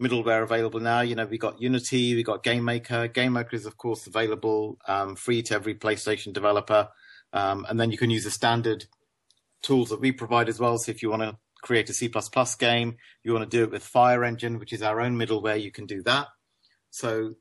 middleware 0.01 0.43
available 0.43 0.79
now. 0.79 1.01
You 1.01 1.15
know, 1.15 1.25
we 1.25 1.38
got 1.38 1.62
Unity, 1.62 2.15
we 2.15 2.23
got 2.23 2.43
Game 2.43 2.65
Maker. 2.65 3.08
Game 3.08 3.34
Maker 3.34 3.56
is 3.56 3.65
of 3.65 3.77
course 3.77 4.08
available 4.08 4.77
um, 4.88 5.15
free 5.15 5.41
to 5.43 5.56
every 5.56 5.75
PlayStation 5.75 6.34
developer, 6.34 6.89
um, 7.32 7.65
and 7.69 7.79
then 7.79 7.91
you 7.91 7.97
can 7.97 8.10
use 8.10 8.23
the 8.23 8.32
standard 8.32 8.86
tools 9.62 9.89
that 9.89 10.01
we 10.01 10.12
provide 10.12 10.49
as 10.49 10.60
well. 10.60 10.77
So 10.77 10.91
if 10.91 11.01
you 11.01 11.10
want 11.10 11.23
to 11.23 11.38
create 11.62 11.89
a 11.89 11.93
C++ 11.93 12.12
game, 12.60 12.97
you 13.23 13.34
want 13.34 13.49
to 13.49 13.58
do 13.58 13.63
it 13.63 13.71
with 13.71 13.89
PhyreEngine, 13.89 14.60
which 14.60 14.73
is 14.73 14.84
our 14.84 14.99
own 14.99 15.17
middleware, 15.17 15.62
you 15.62 15.71
can 15.71 15.86
do 15.86 16.03
that. 16.03 16.27
So 16.91 17.36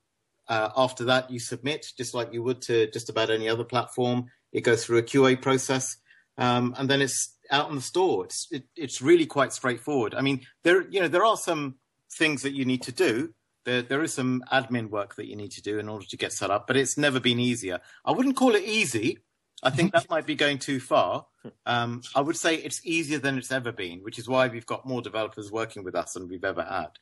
uh, 0.48 0.70
after 0.76 1.04
that, 1.04 1.30
you 1.30 1.38
submit 1.38 1.86
just 1.98 2.14
like 2.14 2.32
you 2.32 2.42
would 2.42 2.62
to 2.62 2.90
just 2.90 3.10
about 3.10 3.30
any 3.30 3.48
other 3.48 3.64
platform. 3.64 4.26
It 4.52 4.62
goes 4.62 4.84
through 4.84 4.98
a 4.98 5.02
QA 5.02 5.40
process, 5.40 5.96
um, 6.38 6.74
and 6.78 6.88
then 6.88 7.02
it's 7.02 7.36
out 7.50 7.68
in 7.68 7.76
the 7.76 7.82
store. 7.82 8.24
It's 8.24 8.48
it, 8.50 8.64
it's 8.76 9.02
really 9.02 9.26
quite 9.26 9.52
straightforward. 9.52 10.14
I 10.14 10.20
mean, 10.20 10.40
there 10.62 10.88
you 10.88 11.00
know 11.00 11.08
there 11.08 11.24
are 11.24 11.36
some 11.36 11.76
things 12.12 12.42
that 12.42 12.53
you 12.53 12.64
need 12.64 12.83
to 12.83 12.92
do. 12.92 13.35
There, 13.64 13.83
there 13.83 14.03
is 14.03 14.12
some 14.14 14.42
admin 14.53 14.90
work 14.90 15.14
that 15.16 15.29
you 15.29 15.37
need 15.37 15.53
to 15.53 15.62
do 15.62 15.79
in 15.79 15.88
order 15.88 16.05
to 16.07 16.16
get 16.16 16.33
set 16.33 16.51
up, 16.51 16.66
but 16.66 16.77
it's 16.77 16.98
never 16.98 17.20
been 17.20 17.38
easier. 17.38 17.81
I 18.05 18.12
wouldn't 18.12 18.37
call 18.37 18.55
it 18.55 18.64
easy. 18.64 19.18
I 19.62 19.70
think 19.70 19.92
that 19.92 20.11
might 20.11 20.27
be 20.27 20.35
going 20.35 20.59
too 20.59 20.81
far. 20.81 21.27
Um, 21.66 22.03
I 22.16 22.20
would 22.20 22.37
say 22.37 22.57
it's 22.57 22.85
easier 22.85 23.18
than 23.18 23.38
it's 23.38 23.53
ever 23.53 23.70
been, 23.70 24.01
which 24.01 24.18
is 24.18 24.29
why 24.29 24.48
we've 24.48 24.66
got 24.66 24.87
more 24.87 25.01
developers 25.01 25.53
working 25.53 25.85
with 25.85 25.94
us 25.94 26.12
than 26.14 26.29
we've 26.29 26.44
ever 26.44 26.64
had. 26.64 26.98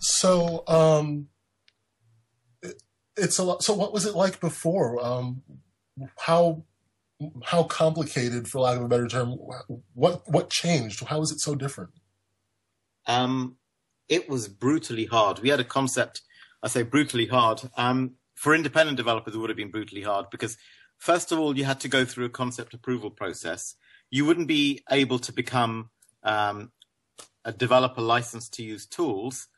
So, 0.00 0.64
um, 0.66 1.28
it, 2.62 2.82
it's 3.16 3.38
a 3.38 3.44
lot. 3.44 3.62
So, 3.62 3.72
what 3.74 3.92
was 3.92 4.04
it 4.04 4.16
like 4.16 4.40
before? 4.40 5.04
Um, 5.04 5.42
how 6.18 6.64
how 7.44 7.62
complicated, 7.62 8.48
for 8.48 8.60
lack 8.60 8.76
of 8.76 8.82
a 8.82 8.88
better 8.88 9.06
term? 9.06 9.38
What 9.94 10.28
what 10.28 10.50
changed? 10.50 11.04
How 11.04 11.22
is 11.22 11.30
it 11.30 11.38
so 11.40 11.54
different? 11.54 11.90
Um, 13.06 13.56
it 14.08 14.28
was 14.28 14.48
brutally 14.48 15.06
hard. 15.06 15.40
We 15.40 15.48
had 15.48 15.60
a 15.60 15.64
concept, 15.64 16.22
I 16.62 16.68
say 16.68 16.82
brutally 16.82 17.26
hard. 17.26 17.62
Um, 17.76 18.16
for 18.34 18.54
independent 18.54 18.96
developers, 18.96 19.34
it 19.34 19.38
would 19.38 19.50
have 19.50 19.56
been 19.56 19.70
brutally 19.70 20.02
hard 20.02 20.26
because, 20.30 20.56
first 20.98 21.32
of 21.32 21.38
all, 21.38 21.56
you 21.56 21.64
had 21.64 21.80
to 21.80 21.88
go 21.88 22.04
through 22.04 22.26
a 22.26 22.30
concept 22.30 22.74
approval 22.74 23.10
process. 23.10 23.76
You 24.10 24.24
wouldn't 24.24 24.48
be 24.48 24.82
able 24.90 25.18
to 25.20 25.32
become 25.32 25.90
um, 26.22 26.72
a 27.44 27.52
developer 27.52 28.00
licensed 28.00 28.54
to 28.54 28.62
use 28.62 28.86
tools 28.86 29.48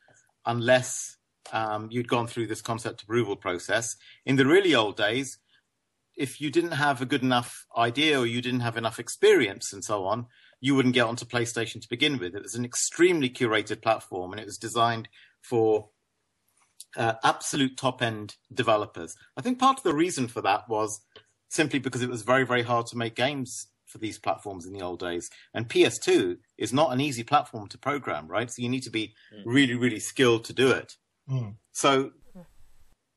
unless 0.45 1.17
um, 1.51 1.89
you'd 1.91 2.07
gone 2.07 2.27
through 2.27 2.47
this 2.47 2.61
concept 2.61 3.03
approval 3.03 3.35
process. 3.35 3.95
In 4.25 4.35
the 4.35 4.45
really 4.45 4.75
old 4.75 4.97
days, 4.97 5.39
if 6.15 6.41
you 6.41 6.49
didn't 6.49 6.71
have 6.71 7.01
a 7.01 7.05
good 7.05 7.21
enough 7.21 7.65
idea 7.77 8.19
or 8.19 8.25
you 8.25 8.41
didn't 8.41 8.61
have 8.61 8.77
enough 8.77 8.99
experience 8.99 9.71
and 9.71 9.83
so 9.83 10.05
on, 10.05 10.25
you 10.59 10.75
wouldn't 10.75 10.95
get 10.95 11.05
onto 11.05 11.25
PlayStation 11.25 11.81
to 11.81 11.89
begin 11.89 12.17
with. 12.17 12.35
It 12.35 12.43
was 12.43 12.55
an 12.55 12.65
extremely 12.65 13.29
curated 13.29 13.81
platform 13.81 14.31
and 14.31 14.39
it 14.39 14.45
was 14.45 14.57
designed 14.57 15.07
for 15.41 15.89
uh, 16.95 17.13
absolute 17.23 17.77
top 17.77 18.01
end 18.01 18.35
developers. 18.53 19.15
I 19.35 19.41
think 19.41 19.59
part 19.59 19.77
of 19.77 19.83
the 19.83 19.93
reason 19.93 20.27
for 20.27 20.41
that 20.41 20.67
was 20.67 21.01
simply 21.49 21.79
because 21.79 22.01
it 22.01 22.09
was 22.09 22.23
very, 22.23 22.45
very 22.45 22.63
hard 22.63 22.87
to 22.87 22.97
make 22.97 23.15
games 23.15 23.67
for 23.85 23.99
these 23.99 24.19
platforms 24.19 24.65
in 24.65 24.73
the 24.73 24.81
old 24.81 24.99
days. 24.99 25.29
And 25.53 25.69
PS2 25.69 26.37
is 26.57 26.73
not 26.73 26.91
an 26.91 26.99
easy 26.99 27.23
platform 27.23 27.67
to 27.69 27.77
program, 27.77 28.27
right? 28.27 28.51
So 28.51 28.61
you 28.61 28.69
need 28.69 28.83
to 28.83 28.89
be 28.89 29.13
mm. 29.33 29.43
really, 29.45 29.75
really 29.75 29.99
skilled 29.99 30.43
to 30.45 30.53
do 30.53 30.71
it. 30.71 30.93
Mm. 31.29 31.55
So 31.71 32.11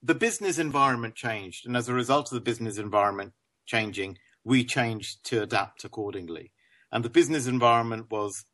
the 0.02 0.14
business 0.14 0.58
environment 0.58 1.14
changed. 1.14 1.66
And 1.66 1.76
as 1.76 1.88
a 1.88 1.94
result 1.94 2.30
of 2.30 2.34
the 2.34 2.40
business 2.40 2.78
environment 2.78 3.32
changing, 3.66 4.18
we 4.44 4.64
changed 4.64 5.24
to 5.24 5.42
adapt 5.42 5.84
accordingly. 5.84 6.52
And 6.92 7.04
the 7.04 7.10
business 7.10 7.46
environment 7.46 8.10
was 8.10 8.44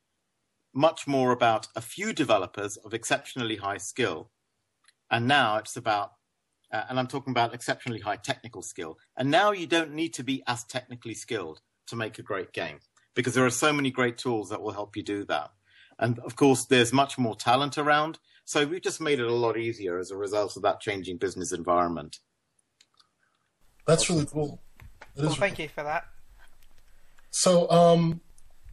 much 0.75 1.07
more 1.07 1.33
about 1.33 1.69
a 1.75 1.81
few 1.81 2.13
developers 2.13 2.77
of 2.77 2.93
exceptionally 2.93 3.57
high 3.57 3.79
skill. 3.79 4.31
And 5.11 5.27
now 5.27 5.57
it's 5.57 5.77
about, 5.77 6.13
uh, 6.73 6.83
and 6.89 6.99
I'm 6.99 7.07
talking 7.07 7.31
about 7.31 7.55
exceptionally 7.55 8.01
high 8.01 8.17
technical 8.17 8.63
skill. 8.63 8.99
And 9.17 9.31
now 9.31 9.53
you 9.53 9.67
don't 9.67 9.95
need 9.95 10.13
to 10.15 10.23
be 10.23 10.43
as 10.47 10.65
technically 10.65 11.15
skilled 11.15 11.61
to 11.87 11.97
make 11.97 12.19
a 12.19 12.23
great 12.23 12.53
game 12.53 12.81
because 13.15 13.35
there 13.35 13.47
are 13.47 13.51
so 13.51 13.73
many 13.73 13.91
great 13.91 14.19
tools 14.19 14.51
that 14.51 14.61
will 14.61 14.73
help 14.73 14.97
you 14.97 15.03
do 15.03 15.25
that. 15.25 15.51
And 15.99 16.19
of 16.19 16.37
course, 16.37 16.67
there's 16.67 16.93
much 16.93 17.17
more 17.17 17.35
talent 17.35 17.79
around. 17.79 18.19
So 18.45 18.67
we've 18.67 18.83
just 18.83 19.01
made 19.01 19.19
it 19.19 19.27
a 19.27 19.35
lot 19.35 19.57
easier 19.57 19.99
as 19.99 20.11
a 20.11 20.17
result 20.17 20.57
of 20.57 20.63
that 20.63 20.81
changing 20.81 21.17
business 21.17 21.53
environment. 21.53 22.19
That's 23.87 24.11
really 24.11 24.27
cool. 24.27 24.61
Well, 25.17 25.31
thank 25.31 25.59
you 25.59 25.69
for 25.69 25.83
that. 25.83 26.05
So, 27.31 27.71
um, 27.71 28.21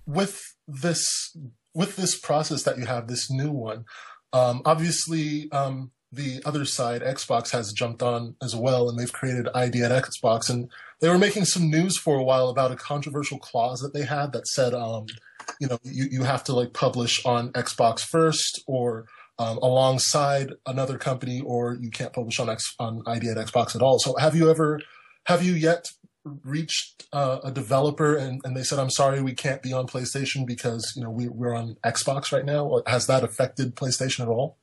with 0.06 0.42
this 0.68 1.36
with 1.74 1.96
this 1.96 2.18
process 2.18 2.63
that 2.63 2.78
you 2.78 2.86
have, 2.86 3.08
this 3.08 3.32
new 3.32 3.52
one, 3.52 3.86
um, 4.32 4.62
obviously 4.66 5.52
um, 5.52 5.92
the 6.13 6.42
other 6.46 6.66
side, 6.66 7.02
Xbox, 7.02 7.52
has 7.52 7.74
jumped 7.74 8.04
on 8.04 8.36
as 8.42 8.56
well, 8.56 8.88
and 8.88 8.98
they've 8.98 9.12
created 9.12 9.50
ID 9.56 9.82
at 9.82 10.04
Xbox, 10.04 10.50
and 10.50 10.70
they 11.01 11.10
were 11.10 11.18
making 11.18 11.45
some 11.45 11.70
news 11.70 11.97
for 11.97 12.18
a 12.18 12.24
while 12.24 12.49
about 12.49 12.72
a 12.72 12.76
controversial 12.76 13.39
clause 13.39 13.80
that 13.82 13.93
they 13.93 14.04
had 14.04 14.32
that 14.34 14.47
said, 14.47 14.74
um, 14.74 15.08
you 15.60 15.68
know, 15.68 15.80
you, 15.84 16.06
you 16.12 16.24
have 16.24 16.43
to 16.45 16.54
like 16.54 16.74
publish 16.74 17.26
on 17.26 17.51
Xbox 17.54 18.01
first 18.01 18.64
or 18.68 19.06
um, 19.39 19.58
alongside 19.58 20.54
another 20.68 20.99
company, 20.99 21.41
or 21.41 21.78
you 21.82 21.89
can't 21.89 22.14
publish 22.14 22.39
on 22.39 22.49
X 22.49 22.76
on 22.80 23.01
ID 23.08 23.30
at 23.30 23.38
Xbox 23.38 23.76
at 23.76 23.82
all. 23.82 23.97
So, 23.97 24.16
have 24.18 24.36
you 24.36 24.49
ever, 24.49 24.80
have 25.26 25.43
you 25.43 25.54
yet 25.54 25.91
reached 26.26 27.05
uh, 27.11 27.39
a 27.43 27.51
developer 27.51 28.15
and, 28.15 28.41
and 28.43 28.55
they 28.55 28.63
said, 28.63 28.80
"I'm 28.80 28.89
sorry, 28.89 29.21
we 29.21 29.34
can't 29.34 29.61
be 29.61 29.74
on 29.74 29.88
PlayStation 29.88 30.45
because 30.45 30.93
you 30.95 31.03
know 31.03 31.09
we, 31.09 31.28
we're 31.28 31.55
on 31.55 31.78
Xbox 31.86 32.32
right 32.32 32.45
now"? 32.45 32.82
Has 32.88 33.07
that 33.07 33.24
affected 33.24 33.76
PlayStation 33.76 34.21
at 34.21 34.28
all? 34.28 34.57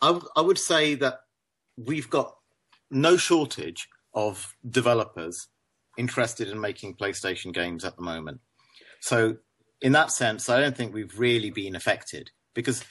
I, 0.00 0.20
I 0.36 0.40
would 0.40 0.58
say 0.58 0.94
that 0.96 1.20
we've 1.76 2.08
got 2.08 2.36
no 2.90 3.16
shortage 3.16 3.88
of 4.14 4.54
developers 4.68 5.48
interested 5.96 6.48
in 6.48 6.60
making 6.60 6.94
PlayStation 6.94 7.52
games 7.52 7.84
at 7.84 7.96
the 7.96 8.02
moment. 8.02 8.40
So, 9.00 9.36
in 9.82 9.92
that 9.92 10.10
sense, 10.12 10.48
I 10.48 10.60
don't 10.60 10.76
think 10.76 10.94
we've 10.94 11.18
really 11.18 11.50
been 11.50 11.76
affected 11.76 12.30
because 12.54 12.84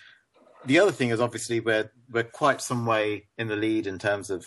the 0.66 0.80
other 0.80 0.92
thing 0.92 1.10
is 1.10 1.22
obviously 1.22 1.60
we're 1.60 1.92
we're 2.10 2.24
quite 2.24 2.62
some 2.62 2.86
way 2.86 3.28
in 3.38 3.48
the 3.48 3.56
lead 3.56 3.88
in 3.88 3.98
terms 3.98 4.30
of 4.30 4.46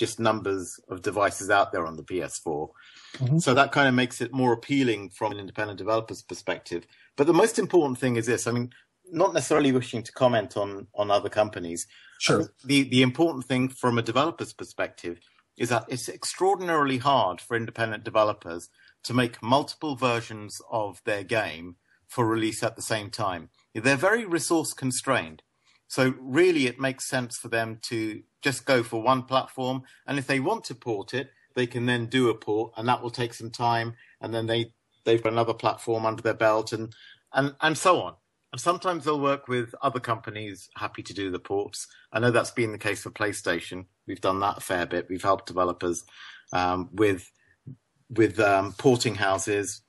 just 0.00 0.18
numbers 0.18 0.80
of 0.88 1.02
devices 1.02 1.50
out 1.50 1.72
there 1.72 1.86
on 1.86 1.96
the 1.96 2.02
PS4. 2.02 2.70
Mm-hmm. 3.18 3.38
So 3.38 3.52
that 3.52 3.70
kind 3.70 3.86
of 3.86 3.94
makes 3.94 4.22
it 4.22 4.32
more 4.32 4.52
appealing 4.52 5.10
from 5.10 5.30
an 5.30 5.38
independent 5.38 5.78
developer's 5.78 6.22
perspective. 6.22 6.86
But 7.16 7.26
the 7.26 7.34
most 7.34 7.58
important 7.58 7.98
thing 7.98 8.16
is 8.16 8.24
this. 8.24 8.46
I 8.46 8.52
mean, 8.52 8.70
not 9.12 9.34
necessarily 9.34 9.72
wishing 9.72 10.02
to 10.02 10.12
comment 10.12 10.56
on 10.56 10.86
on 10.94 11.10
other 11.10 11.28
companies. 11.28 11.86
Sure. 12.18 12.50
The 12.64 12.82
the 12.84 13.02
important 13.02 13.44
thing 13.44 13.68
from 13.68 13.98
a 13.98 14.02
developer's 14.02 14.54
perspective 14.54 15.20
is 15.58 15.68
that 15.68 15.84
it's 15.88 16.08
extraordinarily 16.08 16.96
hard 16.96 17.40
for 17.42 17.54
independent 17.54 18.02
developers 18.02 18.70
to 19.04 19.12
make 19.12 19.42
multiple 19.42 19.96
versions 19.96 20.62
of 20.70 21.02
their 21.04 21.22
game 21.22 21.76
for 22.08 22.26
release 22.26 22.62
at 22.62 22.74
the 22.74 22.82
same 22.82 23.10
time. 23.10 23.50
They're 23.74 23.96
very 23.96 24.24
resource 24.24 24.72
constrained. 24.72 25.42
So 25.90 26.14
really 26.20 26.68
it 26.68 26.78
makes 26.78 27.04
sense 27.04 27.36
for 27.36 27.48
them 27.48 27.80
to 27.82 28.22
just 28.42 28.64
go 28.64 28.84
for 28.84 29.02
one 29.02 29.24
platform. 29.24 29.82
And 30.06 30.20
if 30.20 30.26
they 30.28 30.38
want 30.38 30.62
to 30.66 30.74
port 30.76 31.12
it, 31.14 31.30
they 31.56 31.66
can 31.66 31.86
then 31.86 32.06
do 32.06 32.28
a 32.28 32.34
port 32.34 32.72
and 32.76 32.86
that 32.86 33.02
will 33.02 33.10
take 33.10 33.34
some 33.34 33.50
time. 33.50 33.94
And 34.20 34.32
then 34.32 34.46
they, 34.46 34.72
they've 35.04 35.20
got 35.20 35.32
another 35.32 35.52
platform 35.52 36.06
under 36.06 36.22
their 36.22 36.32
belt 36.32 36.72
and, 36.72 36.94
and, 37.34 37.56
and 37.60 37.76
so 37.76 38.00
on. 38.02 38.14
And 38.52 38.60
sometimes 38.60 39.04
they'll 39.04 39.18
work 39.18 39.48
with 39.48 39.74
other 39.82 39.98
companies 39.98 40.68
happy 40.76 41.02
to 41.02 41.12
do 41.12 41.28
the 41.28 41.40
ports. 41.40 41.88
I 42.12 42.20
know 42.20 42.30
that's 42.30 42.52
been 42.52 42.70
the 42.70 42.78
case 42.78 43.02
for 43.02 43.10
PlayStation. 43.10 43.86
We've 44.06 44.20
done 44.20 44.38
that 44.40 44.58
a 44.58 44.60
fair 44.60 44.86
bit. 44.86 45.08
We've 45.10 45.20
helped 45.20 45.46
developers 45.46 46.04
um, 46.52 46.88
with 46.92 47.28
with 48.08 48.40
um, 48.40 48.72
porting 48.72 49.14
houses, 49.14 49.82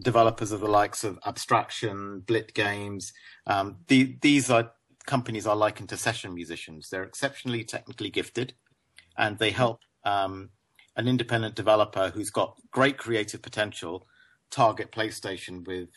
developers 0.00 0.50
of 0.50 0.60
the 0.60 0.70
likes 0.70 1.04
of 1.04 1.18
Abstraction, 1.24 2.20
Blitz 2.26 2.52
Games. 2.52 3.12
Um, 3.46 3.78
the, 3.86 4.18
these 4.20 4.50
are 4.50 4.72
companies 5.06 5.46
are 5.46 5.56
likened 5.56 5.88
to 5.90 5.96
session 5.96 6.34
musicians. 6.34 6.88
They're 6.88 7.02
exceptionally 7.02 7.64
technically 7.64 8.10
gifted, 8.10 8.54
and 9.16 9.38
they 9.38 9.50
help 9.50 9.80
um, 10.04 10.50
an 10.96 11.08
independent 11.08 11.54
developer 11.54 12.10
who's 12.10 12.30
got 12.30 12.56
great 12.70 12.98
creative 12.98 13.42
potential 13.42 14.06
target 14.50 14.92
PlayStation 14.92 15.66
with 15.66 15.88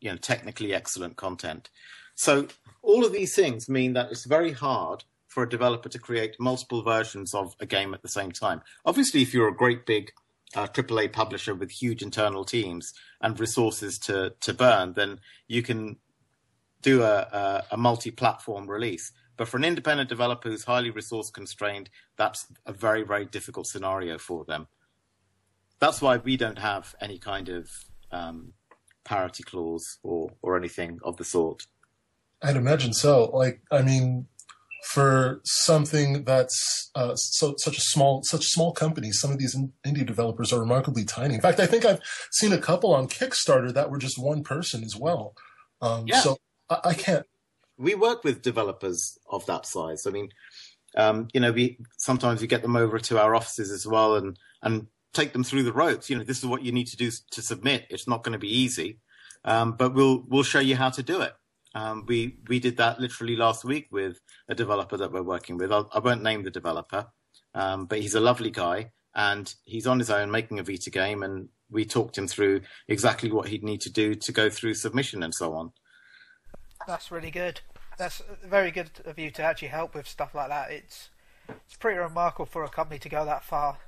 you 0.00 0.10
know 0.10 0.16
technically 0.16 0.74
excellent 0.74 1.16
content. 1.16 1.70
So 2.14 2.48
all 2.82 3.04
of 3.04 3.12
these 3.12 3.34
things 3.34 3.68
mean 3.68 3.94
that 3.94 4.10
it's 4.10 4.26
very 4.26 4.52
hard 4.52 5.04
for 5.28 5.44
a 5.44 5.48
developer 5.48 5.88
to 5.88 5.98
create 5.98 6.36
multiple 6.40 6.82
versions 6.82 7.34
of 7.34 7.54
a 7.60 7.66
game 7.66 7.94
at 7.94 8.02
the 8.02 8.08
same 8.08 8.32
time. 8.32 8.62
Obviously, 8.84 9.22
if 9.22 9.32
you're 9.32 9.48
a 9.48 9.56
great 9.56 9.86
big 9.86 10.10
uh, 10.56 10.66
AAA 10.66 11.12
publisher 11.12 11.54
with 11.54 11.70
huge 11.70 12.02
internal 12.02 12.44
teams 12.44 12.92
and 13.20 13.38
resources 13.38 13.98
to 14.00 14.34
to 14.40 14.52
burn, 14.52 14.94
then 14.94 15.20
you 15.46 15.62
can 15.62 15.96
do 16.82 17.02
a, 17.02 17.18
a, 17.20 17.64
a 17.72 17.76
multi-platform 17.76 18.68
release. 18.68 19.12
But 19.36 19.48
for 19.48 19.56
an 19.56 19.64
independent 19.64 20.08
developer 20.08 20.50
who's 20.50 20.64
highly 20.64 20.90
resource 20.90 21.30
constrained, 21.30 21.88
that's 22.16 22.46
a 22.66 22.72
very 22.72 23.02
very 23.02 23.24
difficult 23.24 23.66
scenario 23.66 24.18
for 24.18 24.44
them. 24.44 24.68
That's 25.78 26.02
why 26.02 26.18
we 26.18 26.36
don't 26.36 26.58
have 26.58 26.94
any 27.00 27.18
kind 27.18 27.48
of 27.48 27.70
um, 28.10 28.52
parity 29.04 29.42
clause 29.42 29.98
or 30.02 30.30
or 30.42 30.56
anything 30.56 31.00
of 31.02 31.16
the 31.16 31.24
sort. 31.24 31.66
I'd 32.42 32.56
imagine 32.56 32.92
so. 32.92 33.30
Like, 33.32 33.62
I 33.70 33.82
mean, 33.82 34.26
for 34.84 35.40
something 35.44 36.24
that's 36.24 36.90
uh, 36.94 37.14
so 37.14 37.54
such 37.58 37.76
a 37.76 37.82
small 37.82 38.22
such 38.22 38.44
small 38.44 38.72
company, 38.72 39.12
some 39.12 39.30
of 39.30 39.38
these 39.38 39.56
indie 39.86 40.06
developers 40.06 40.52
are 40.52 40.60
remarkably 40.60 41.04
tiny. 41.04 41.34
In 41.34 41.40
fact, 41.40 41.60
I 41.60 41.66
think 41.66 41.84
I've 41.84 42.00
seen 42.30 42.52
a 42.52 42.58
couple 42.58 42.94
on 42.94 43.08
Kickstarter 43.08 43.72
that 43.72 43.90
were 43.90 43.98
just 43.98 44.18
one 44.18 44.42
person 44.42 44.82
as 44.84 44.96
well. 44.96 45.34
Um, 45.82 46.04
yeah. 46.06 46.20
So 46.20 46.38
I, 46.70 46.80
I, 46.84 46.94
can't. 46.94 47.26
We 47.76 47.94
work 47.94 48.24
with 48.24 48.42
developers 48.42 49.18
of 49.28 49.44
that 49.46 49.66
size. 49.66 50.06
I 50.06 50.10
mean, 50.10 50.30
um, 50.96 51.28
you 51.32 51.40
know, 51.40 51.52
we 51.52 51.78
sometimes 51.98 52.40
we 52.40 52.46
get 52.46 52.62
them 52.62 52.76
over 52.76 52.98
to 52.98 53.20
our 53.20 53.34
offices 53.34 53.70
as 53.70 53.86
well, 53.86 54.16
and 54.16 54.38
and 54.62 54.86
take 55.12 55.32
them 55.32 55.44
through 55.44 55.64
the 55.64 55.72
ropes. 55.72 56.08
You 56.08 56.18
know, 56.18 56.24
this 56.24 56.38
is 56.38 56.46
what 56.46 56.62
you 56.62 56.72
need 56.72 56.86
to 56.88 56.96
do 56.96 57.10
to 57.32 57.42
submit. 57.42 57.86
It's 57.90 58.08
not 58.08 58.22
going 58.22 58.32
to 58.32 58.38
be 58.38 58.54
easy, 58.54 59.00
um, 59.44 59.72
but 59.72 59.94
we'll 59.94 60.24
we'll 60.28 60.42
show 60.42 60.60
you 60.60 60.76
how 60.76 60.90
to 60.90 61.02
do 61.02 61.20
it. 61.20 61.34
Um, 61.74 62.04
we 62.06 62.38
we 62.48 62.58
did 62.58 62.76
that 62.78 63.00
literally 63.00 63.36
last 63.36 63.64
week 63.64 63.88
with 63.90 64.20
a 64.48 64.54
developer 64.54 64.96
that 64.96 65.12
we're 65.12 65.22
working 65.22 65.56
with. 65.56 65.72
I'll, 65.72 65.88
I 65.92 65.98
will 65.98 66.10
not 66.10 66.22
name 66.22 66.42
the 66.42 66.50
developer, 66.50 67.06
um, 67.54 67.86
but 67.86 68.00
he's 68.00 68.14
a 68.14 68.20
lovely 68.20 68.50
guy 68.50 68.90
and 69.14 69.52
he's 69.64 69.86
on 69.86 69.98
his 69.98 70.10
own 70.10 70.30
making 70.30 70.58
a 70.58 70.62
Vita 70.62 70.90
game. 70.90 71.22
And 71.22 71.48
we 71.70 71.84
talked 71.84 72.18
him 72.18 72.26
through 72.26 72.62
exactly 72.88 73.30
what 73.30 73.48
he'd 73.48 73.64
need 73.64 73.80
to 73.82 73.92
do 73.92 74.14
to 74.14 74.32
go 74.32 74.50
through 74.50 74.74
submission 74.74 75.22
and 75.22 75.34
so 75.34 75.54
on. 75.54 75.72
That's 76.86 77.10
really 77.10 77.30
good. 77.30 77.60
That's 77.98 78.22
very 78.44 78.70
good 78.70 78.90
of 79.04 79.18
you 79.18 79.30
to 79.32 79.42
actually 79.42 79.68
help 79.68 79.94
with 79.94 80.08
stuff 80.08 80.34
like 80.34 80.48
that. 80.48 80.70
It's 80.70 81.10
it's 81.48 81.76
pretty 81.76 81.98
remarkable 81.98 82.46
for 82.46 82.64
a 82.64 82.68
company 82.68 82.98
to 83.00 83.08
go 83.08 83.24
that 83.24 83.44
far. 83.44 83.78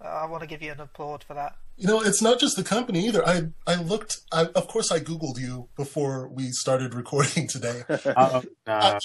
I 0.00 0.26
want 0.26 0.42
to 0.42 0.46
give 0.46 0.62
you 0.62 0.70
an 0.72 0.80
applaud 0.80 1.24
for 1.24 1.34
that. 1.34 1.56
You 1.76 1.88
know, 1.88 2.00
it's 2.00 2.22
not 2.22 2.38
just 2.38 2.56
the 2.56 2.64
company 2.64 3.06
either. 3.06 3.26
I 3.26 3.48
I 3.66 3.76
looked. 3.76 4.20
I, 4.32 4.46
of 4.46 4.68
course, 4.68 4.90
I 4.90 5.00
googled 5.00 5.38
you 5.38 5.68
before 5.76 6.28
we 6.28 6.50
started 6.50 6.94
recording 7.02 7.46
today. 7.48 7.82
uh, 7.88 8.42
I, 8.66 9.00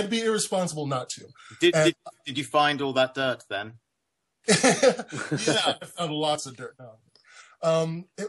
would 0.00 0.10
be 0.10 0.22
irresponsible 0.22 0.86
not 0.86 1.08
to. 1.10 1.26
Did, 1.60 1.74
and, 1.74 1.84
did, 1.84 1.96
did 2.26 2.38
you 2.38 2.44
find 2.44 2.80
all 2.82 2.92
that 2.94 3.14
dirt 3.14 3.44
then? 3.48 3.74
yeah, 4.48 5.74
I 5.82 5.84
found 5.84 6.12
lots 6.12 6.46
of 6.46 6.56
dirt. 6.56 6.76
No. 6.78 6.92
Um, 7.62 8.06
it 8.16 8.28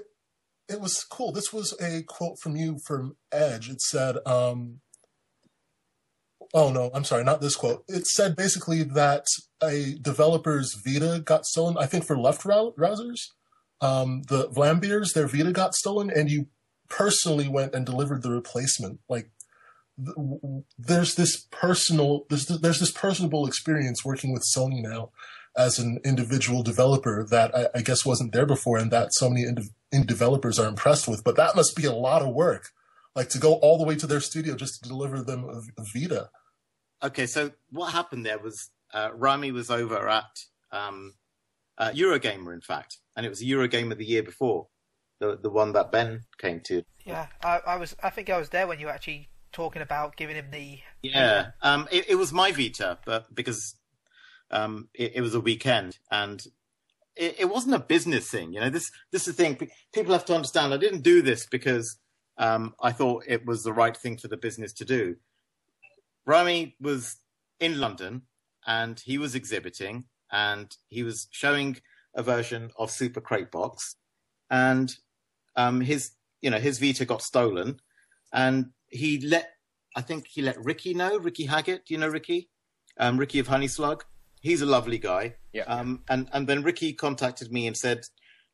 it 0.69 0.79
was 0.79 1.03
cool. 1.03 1.31
This 1.31 1.51
was 1.51 1.73
a 1.81 2.03
quote 2.03 2.39
from 2.39 2.55
you 2.55 2.77
from 2.85 3.17
Edge. 3.31 3.69
It 3.69 3.81
said, 3.81 4.17
um, 4.25 4.81
oh 6.53 6.71
no, 6.71 6.91
I'm 6.93 7.03
sorry, 7.03 7.23
not 7.23 7.41
this 7.41 7.55
quote. 7.55 7.83
It 7.87 8.05
said 8.05 8.35
basically 8.35 8.83
that 8.83 9.25
a 9.61 9.95
developer's 9.99 10.75
Vita 10.85 11.21
got 11.25 11.45
stolen, 11.45 11.77
I 11.77 11.87
think 11.87 12.05
for 12.05 12.15
Luftrausers. 12.15 13.19
Um, 13.81 14.23
the 14.27 14.49
Vlambeers, 14.49 15.13
their 15.13 15.27
Vita 15.27 15.51
got 15.51 15.73
stolen, 15.73 16.09
and 16.09 16.29
you 16.29 16.47
personally 16.89 17.47
went 17.47 17.73
and 17.73 17.85
delivered 17.85 18.21
the 18.21 18.31
replacement. 18.31 18.99
Like, 19.07 19.31
there's 20.77 21.15
this 21.15 21.47
personal, 21.51 22.25
there's, 22.29 22.45
there's 22.45 22.79
this 22.79 22.91
personable 22.91 23.47
experience 23.47 24.05
working 24.05 24.33
with 24.33 24.45
Sony 24.55 24.81
now 24.81 25.11
as 25.57 25.79
an 25.79 25.99
individual 26.05 26.61
developer 26.61 27.25
that 27.29 27.55
I, 27.55 27.67
I 27.75 27.81
guess 27.81 28.05
wasn't 28.05 28.33
there 28.33 28.45
before, 28.45 28.77
and 28.77 28.91
that 28.91 29.13
so 29.13 29.29
many 29.29 29.45
indie 29.93 30.07
developers 30.07 30.59
are 30.59 30.67
impressed 30.67 31.07
with. 31.07 31.23
But 31.23 31.35
that 31.37 31.55
must 31.55 31.75
be 31.75 31.85
a 31.85 31.93
lot 31.93 32.21
of 32.21 32.33
work, 32.33 32.69
like 33.15 33.29
to 33.29 33.39
go 33.39 33.53
all 33.55 33.77
the 33.77 33.83
way 33.83 33.95
to 33.95 34.07
their 34.07 34.19
studio 34.19 34.55
just 34.55 34.81
to 34.83 34.89
deliver 34.89 35.21
them 35.21 35.45
a, 35.45 35.61
a 35.81 35.85
Vita. 35.93 36.29
Okay, 37.01 37.25
so 37.25 37.51
what 37.69 37.93
happened 37.93 38.25
there 38.25 38.39
was 38.39 38.69
uh, 38.93 39.09
Rami 39.13 39.51
was 39.51 39.69
over 39.69 40.09
at 40.09 40.25
um, 40.71 41.13
uh, 41.77 41.91
Eurogamer, 41.91 42.53
in 42.53 42.61
fact, 42.61 42.97
and 43.15 43.25
it 43.25 43.29
was 43.29 43.41
Eurogamer 43.41 43.97
the 43.97 44.05
year 44.05 44.23
before, 44.23 44.67
the 45.19 45.37
the 45.41 45.49
one 45.49 45.73
that 45.73 45.91
Ben 45.91 46.21
came 46.37 46.61
to. 46.65 46.83
Yeah, 47.05 47.27
I, 47.43 47.61
I 47.65 47.75
was. 47.77 47.95
I 48.03 48.09
think 48.09 48.29
I 48.29 48.37
was 48.37 48.49
there 48.49 48.67
when 48.67 48.79
you 48.79 48.87
were 48.87 48.91
actually 48.91 49.29
talking 49.51 49.81
about 49.81 50.17
giving 50.17 50.35
him 50.35 50.51
the. 50.51 50.79
Yeah, 51.01 51.51
um, 51.61 51.87
it, 51.91 52.09
it 52.09 52.15
was 52.15 52.33
my 52.33 52.51
Vita, 52.51 52.99
but 53.05 53.33
because 53.33 53.75
um, 54.51 54.89
it, 54.93 55.13
it 55.15 55.21
was 55.21 55.35
a 55.35 55.39
weekend 55.39 55.97
and 56.11 56.43
it, 57.19 57.35
it, 57.39 57.49
wasn't 57.49 57.75
a 57.75 57.79
business 57.79 58.29
thing. 58.29 58.53
You 58.53 58.61
know, 58.61 58.69
this 58.69 58.91
this 59.11 59.27
is 59.27 59.35
the 59.35 59.43
thing. 59.43 59.69
People 59.93 60.13
have 60.13 60.25
to 60.25 60.35
understand. 60.35 60.73
I 60.73 60.77
didn't 60.77 61.03
do 61.03 61.21
this 61.21 61.45
because 61.45 61.97
um, 62.37 62.73
I 62.81 62.91
thought 62.91 63.25
it 63.27 63.45
was 63.45 63.63
the 63.63 63.73
right 63.73 63.95
thing 63.95 64.17
for 64.17 64.29
the 64.29 64.37
business 64.37 64.73
to 64.73 64.85
do. 64.85 65.17
Rami 66.25 66.75
was 66.79 67.17
in 67.59 67.79
London 67.79 68.23
and 68.65 68.99
he 68.99 69.17
was 69.17 69.35
exhibiting 69.35 70.05
and 70.31 70.75
he 70.87 71.03
was 71.03 71.27
showing 71.31 71.77
a 72.15 72.23
version 72.23 72.71
of 72.77 72.91
Super 72.91 73.21
Crate 73.21 73.51
Box, 73.51 73.95
and 74.49 74.95
um, 75.55 75.81
his 75.81 76.11
you 76.41 76.49
know 76.49 76.59
his 76.59 76.79
Vita 76.79 77.05
got 77.05 77.21
stolen, 77.21 77.79
and 78.33 78.67
he 78.87 79.19
let 79.21 79.51
I 79.95 80.01
think 80.01 80.27
he 80.27 80.41
let 80.41 80.63
Ricky 80.63 80.93
know 80.93 81.17
Ricky 81.17 81.45
Haggett. 81.45 81.85
Do 81.85 81.93
you 81.93 81.99
know 81.99 82.07
Ricky? 82.07 82.49
Um, 82.97 83.17
Ricky 83.17 83.39
of 83.39 83.47
Honeyslug. 83.47 84.01
He's 84.39 84.61
a 84.61 84.65
lovely 84.65 84.97
guy. 84.97 85.35
Yeah. 85.53 85.63
Um, 85.63 86.03
and 86.09 86.29
and 86.31 86.47
then 86.47 86.63
Ricky 86.63 86.93
contacted 86.93 87.51
me 87.51 87.67
and 87.67 87.75
said, 87.75 88.05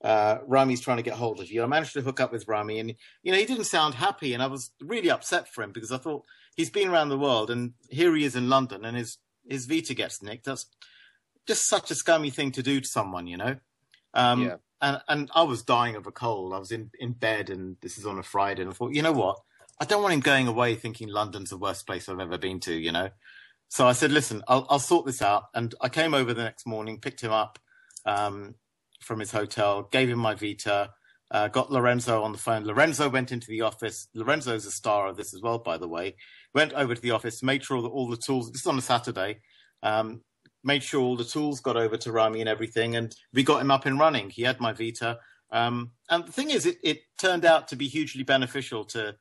uh, 0.03 0.39
Rami's 0.45 0.81
trying 0.81 0.97
to 0.97 1.03
get 1.03 1.15
hold 1.15 1.39
of 1.39 1.51
you. 1.51 1.63
I 1.63 1.67
managed 1.67 1.93
to 1.93 2.01
hook 2.01 2.19
up 2.19 2.31
with 2.31 2.47
Rami, 2.47 2.79
and 2.79 2.93
you 3.23 3.31
know 3.31 3.37
he 3.37 3.45
didn't 3.45 3.65
sound 3.65 3.95
happy, 3.95 4.33
and 4.33 4.43
I 4.43 4.47
was 4.47 4.71
really 4.79 5.09
upset 5.09 5.51
for 5.51 5.63
him 5.63 5.71
because 5.71 5.91
I 5.91 5.97
thought 5.97 6.25
he's 6.55 6.69
been 6.69 6.89
around 6.89 7.09
the 7.09 7.17
world, 7.17 7.49
and 7.49 7.73
here 7.89 8.15
he 8.15 8.23
is 8.23 8.35
in 8.35 8.49
London, 8.49 8.85
and 8.85 8.95
his 8.95 9.17
his 9.49 9.65
Vita 9.65 9.93
gets 9.93 10.21
nicked. 10.21 10.45
That's 10.45 10.67
just 11.47 11.67
such 11.67 11.91
a 11.91 11.95
scummy 11.95 12.29
thing 12.29 12.51
to 12.51 12.63
do 12.63 12.81
to 12.81 12.87
someone, 12.87 13.27
you 13.27 13.37
know. 13.37 13.57
Um, 14.13 14.43
yeah. 14.43 14.55
And 14.81 15.01
and 15.07 15.31
I 15.33 15.43
was 15.43 15.63
dying 15.63 15.95
of 15.95 16.05
a 16.05 16.11
cold. 16.11 16.53
I 16.53 16.59
was 16.59 16.71
in 16.71 16.91
in 16.99 17.13
bed, 17.13 17.49
and 17.49 17.77
this 17.81 17.97
is 17.97 18.05
on 18.05 18.19
a 18.19 18.23
Friday, 18.23 18.61
and 18.61 18.71
I 18.71 18.73
thought, 18.73 18.93
you 18.93 19.01
know 19.01 19.13
what? 19.13 19.39
I 19.79 19.85
don't 19.85 20.01
want 20.01 20.13
him 20.13 20.21
going 20.21 20.47
away 20.47 20.75
thinking 20.75 21.09
London's 21.09 21.49
the 21.49 21.57
worst 21.57 21.85
place 21.85 22.07
I've 22.07 22.19
ever 22.19 22.37
been 22.37 22.59
to, 22.61 22.73
you 22.73 22.91
know. 22.91 23.09
So 23.69 23.87
I 23.87 23.93
said, 23.93 24.11
listen, 24.11 24.43
I'll 24.47 24.65
I'll 24.69 24.79
sort 24.79 25.05
this 25.05 25.21
out. 25.21 25.43
And 25.53 25.73
I 25.81 25.89
came 25.89 26.13
over 26.13 26.33
the 26.33 26.43
next 26.43 26.65
morning, 26.65 26.99
picked 26.99 27.21
him 27.21 27.31
up 27.31 27.59
um, 28.05 28.55
from 29.01 29.19
his 29.19 29.31
hotel, 29.31 29.89
gave 29.91 30.09
him 30.09 30.19
my 30.19 30.35
Vita. 30.35 30.91
Uh, 31.31 31.47
got 31.47 31.71
Lorenzo 31.71 32.21
on 32.21 32.31
the 32.31 32.37
phone. 32.37 32.65
Lorenzo 32.65 33.09
went 33.09 33.31
into 33.31 33.47
the 33.47 33.61
office. 33.61 34.07
Lorenzo's 34.13 34.67
a 34.67 34.71
star 34.71 35.07
of 35.07 35.17
this 35.17 35.33
as 35.33 35.41
well, 35.41 35.57
by 35.57 35.75
the 35.75 35.87
way. 35.87 36.15
Went 36.53 36.71
over 36.73 36.93
to 36.93 37.01
the 37.01 37.11
office, 37.11 37.41
made 37.41 37.63
sure 37.63 37.81
that 37.81 37.87
all 37.87 38.07
the 38.07 38.15
tools. 38.15 38.51
This 38.51 38.61
is 38.61 38.67
on 38.67 38.77
a 38.77 38.81
Saturday. 38.81 39.41
Um, 39.81 40.21
made 40.63 40.83
sure 40.83 41.01
all 41.01 41.15
the 41.15 41.23
tools 41.23 41.61
got 41.61 41.77
over 41.77 41.97
to 41.97 42.11
Rami 42.11 42.41
and 42.41 42.49
everything, 42.49 42.95
and 42.95 43.15
we 43.33 43.43
got 43.43 43.61
him 43.61 43.71
up 43.71 43.85
and 43.85 43.99
running. 43.99 44.29
He 44.29 44.43
had 44.43 44.59
my 44.59 44.71
Vita, 44.71 45.17
um, 45.51 45.91
and 46.09 46.25
the 46.25 46.31
thing 46.31 46.49
is, 46.49 46.65
it, 46.65 46.77
it 46.83 46.99
turned 47.19 47.45
out 47.45 47.67
to 47.69 47.75
be 47.75 47.87
hugely 47.87 48.23
beneficial 48.23 48.83
to 48.85 49.15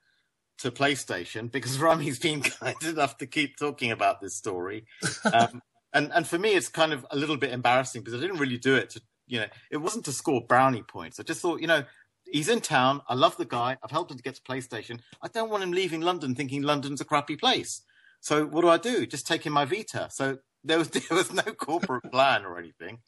to 0.59 0.71
PlayStation 0.71 1.51
because 1.51 1.79
Rami's 1.81 2.19
been 2.19 2.41
kind 2.43 2.83
enough 2.83 3.19
to 3.19 3.27
keep 3.27 3.57
talking 3.57 3.91
about 3.91 4.21
this 4.21 4.35
story. 4.35 4.87
Um, 5.33 5.63
and 5.93 6.13
and 6.13 6.27
for 6.27 6.39
me, 6.39 6.55
it's 6.55 6.69
kind 6.69 6.93
of 6.93 7.07
a 7.11 7.17
little 7.17 7.37
bit 7.37 7.53
embarrassing 7.53 8.03
because 8.03 8.19
I 8.19 8.21
didn't 8.21 8.39
really 8.39 8.59
do 8.59 8.75
it 8.75 8.91
to 8.91 9.01
you 9.27 9.41
know 9.41 9.47
it 9.71 9.77
wasn't 9.77 10.05
to 10.07 10.13
score 10.13 10.45
brownie 10.47 10.83
points. 10.83 11.21
I 11.21 11.23
just 11.23 11.41
thought 11.41 11.61
you 11.61 11.69
know 11.69 11.85
he's 12.25 12.49
in 12.49 12.61
town. 12.61 13.01
I 13.09 13.15
love 13.15 13.37
the 13.37 13.45
guy. 13.45 13.77
I've 13.83 13.91
helped 13.91 14.11
him 14.11 14.17
to 14.17 14.23
get 14.23 14.35
to 14.35 14.43
PlayStation. 14.43 15.01
I 15.23 15.29
don't 15.29 15.51
want 15.51 15.63
him 15.63 15.71
leaving 15.71 16.01
London 16.01 16.35
thinking 16.35 16.63
London's 16.63 17.01
a 17.01 17.05
crappy 17.05 17.37
place. 17.37 17.83
So 18.21 18.45
what 18.45 18.63
do 18.63 18.69
I 18.69 18.79
do? 18.79 19.07
Just 19.07 19.27
take 19.27 19.47
him 19.47 19.53
my 19.53 19.65
Vita. 19.65 20.09
So 20.11 20.39
there 20.65 20.79
was 20.79 20.89
there 20.91 21.03
was 21.11 21.33
no 21.33 21.43
corporate 21.43 22.11
plan 22.11 22.45
or 22.45 22.59
anything. 22.59 22.99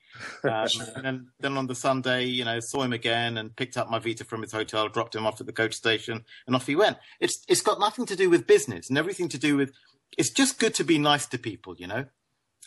Um, 0.45 0.69
and 0.95 1.05
then, 1.05 1.27
then 1.41 1.57
on 1.57 1.67
the 1.67 1.75
Sunday, 1.75 2.25
you 2.25 2.45
know, 2.45 2.61
saw 2.61 2.83
him 2.83 2.93
again 2.93 3.39
and 3.39 3.57
picked 3.57 3.77
up 3.77 3.91
my 3.91 3.99
Vita 3.99 4.25
from 4.25 4.43
his 4.43 4.53
hotel, 4.53 4.89
dropped 4.89 5.15
him 5.15 5.27
off 5.27 5.41
at 5.41 5.47
the 5.47 5.53
coach 5.53 5.75
station, 5.75 6.25
and 6.47 6.55
off 6.55 6.67
he 6.67 6.77
went. 6.77 6.99
It's 7.21 7.45
it's 7.49 7.63
got 7.63 7.81
nothing 7.81 8.07
to 8.07 8.17
do 8.17 8.31
with 8.31 8.47
business 8.47 8.89
and 8.89 8.99
everything 8.99 9.29
to 9.31 9.39
do 9.39 9.57
with. 9.57 9.73
It's 10.17 10.31
just 10.31 10.59
good 10.59 10.75
to 10.75 10.85
be 10.85 10.99
nice 10.99 11.27
to 11.27 11.39
people, 11.39 11.75
you 11.77 11.87
know. 11.87 12.05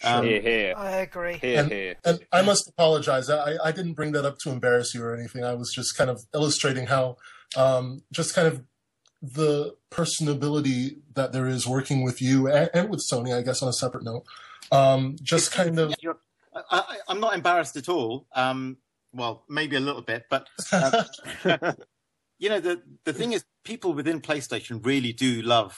Um, 0.04 0.24
here, 0.24 0.42
here. 0.42 0.74
I 0.78 0.92
agree. 0.98 1.38
Here, 1.38 1.60
and, 1.60 1.72
here. 1.72 1.96
and 2.06 2.20
I 2.32 2.42
must 2.42 2.70
apologize. 2.70 3.30
I, 3.30 3.56
I 3.64 3.72
didn't 3.72 3.94
bring 3.94 4.14
that 4.14 4.26
up 4.26 4.38
to 4.40 4.50
embarrass 4.50 4.94
you 4.94 5.04
or 5.04 5.16
anything. 5.16 5.44
I 5.44 5.54
was 5.54 5.74
just 5.74 5.98
kind 5.98 6.10
of 6.10 6.22
illustrating 6.34 6.88
how, 6.88 7.18
um, 7.58 8.02
just 8.12 8.34
kind 8.34 8.48
of 8.48 8.64
the 9.22 9.76
personability 9.92 10.98
that 11.16 11.34
there 11.34 11.48
is 11.48 11.68
working 11.68 12.04
with 12.04 12.22
you 12.22 12.48
and, 12.48 12.70
and 12.74 12.90
with 12.90 13.04
Sony, 13.12 13.36
I 13.36 13.42
guess, 13.42 13.62
on 13.62 13.68
a 13.68 13.74
separate 13.74 14.04
note. 14.04 14.24
Um, 14.72 15.16
just 15.22 15.52
kind 15.52 15.80
of. 15.80 15.94
I, 16.72 16.98
am 17.10 17.20
not 17.20 17.36
embarrassed 17.36 17.78
at 17.78 17.90
all. 17.90 18.28
Um, 18.34 18.78
well, 19.14 19.44
maybe 19.50 19.76
a 19.76 19.80
little 19.80 20.02
bit, 20.02 20.24
but 20.30 20.48
uh, 20.72 21.04
you 22.40 22.50
know, 22.50 22.60
the 22.60 22.82
the 23.06 23.14
thing 23.14 23.34
is, 23.34 23.44
people 23.64 23.94
within 23.94 24.22
PlayStation 24.22 24.86
really 24.86 25.14
do 25.14 25.42
love 25.42 25.78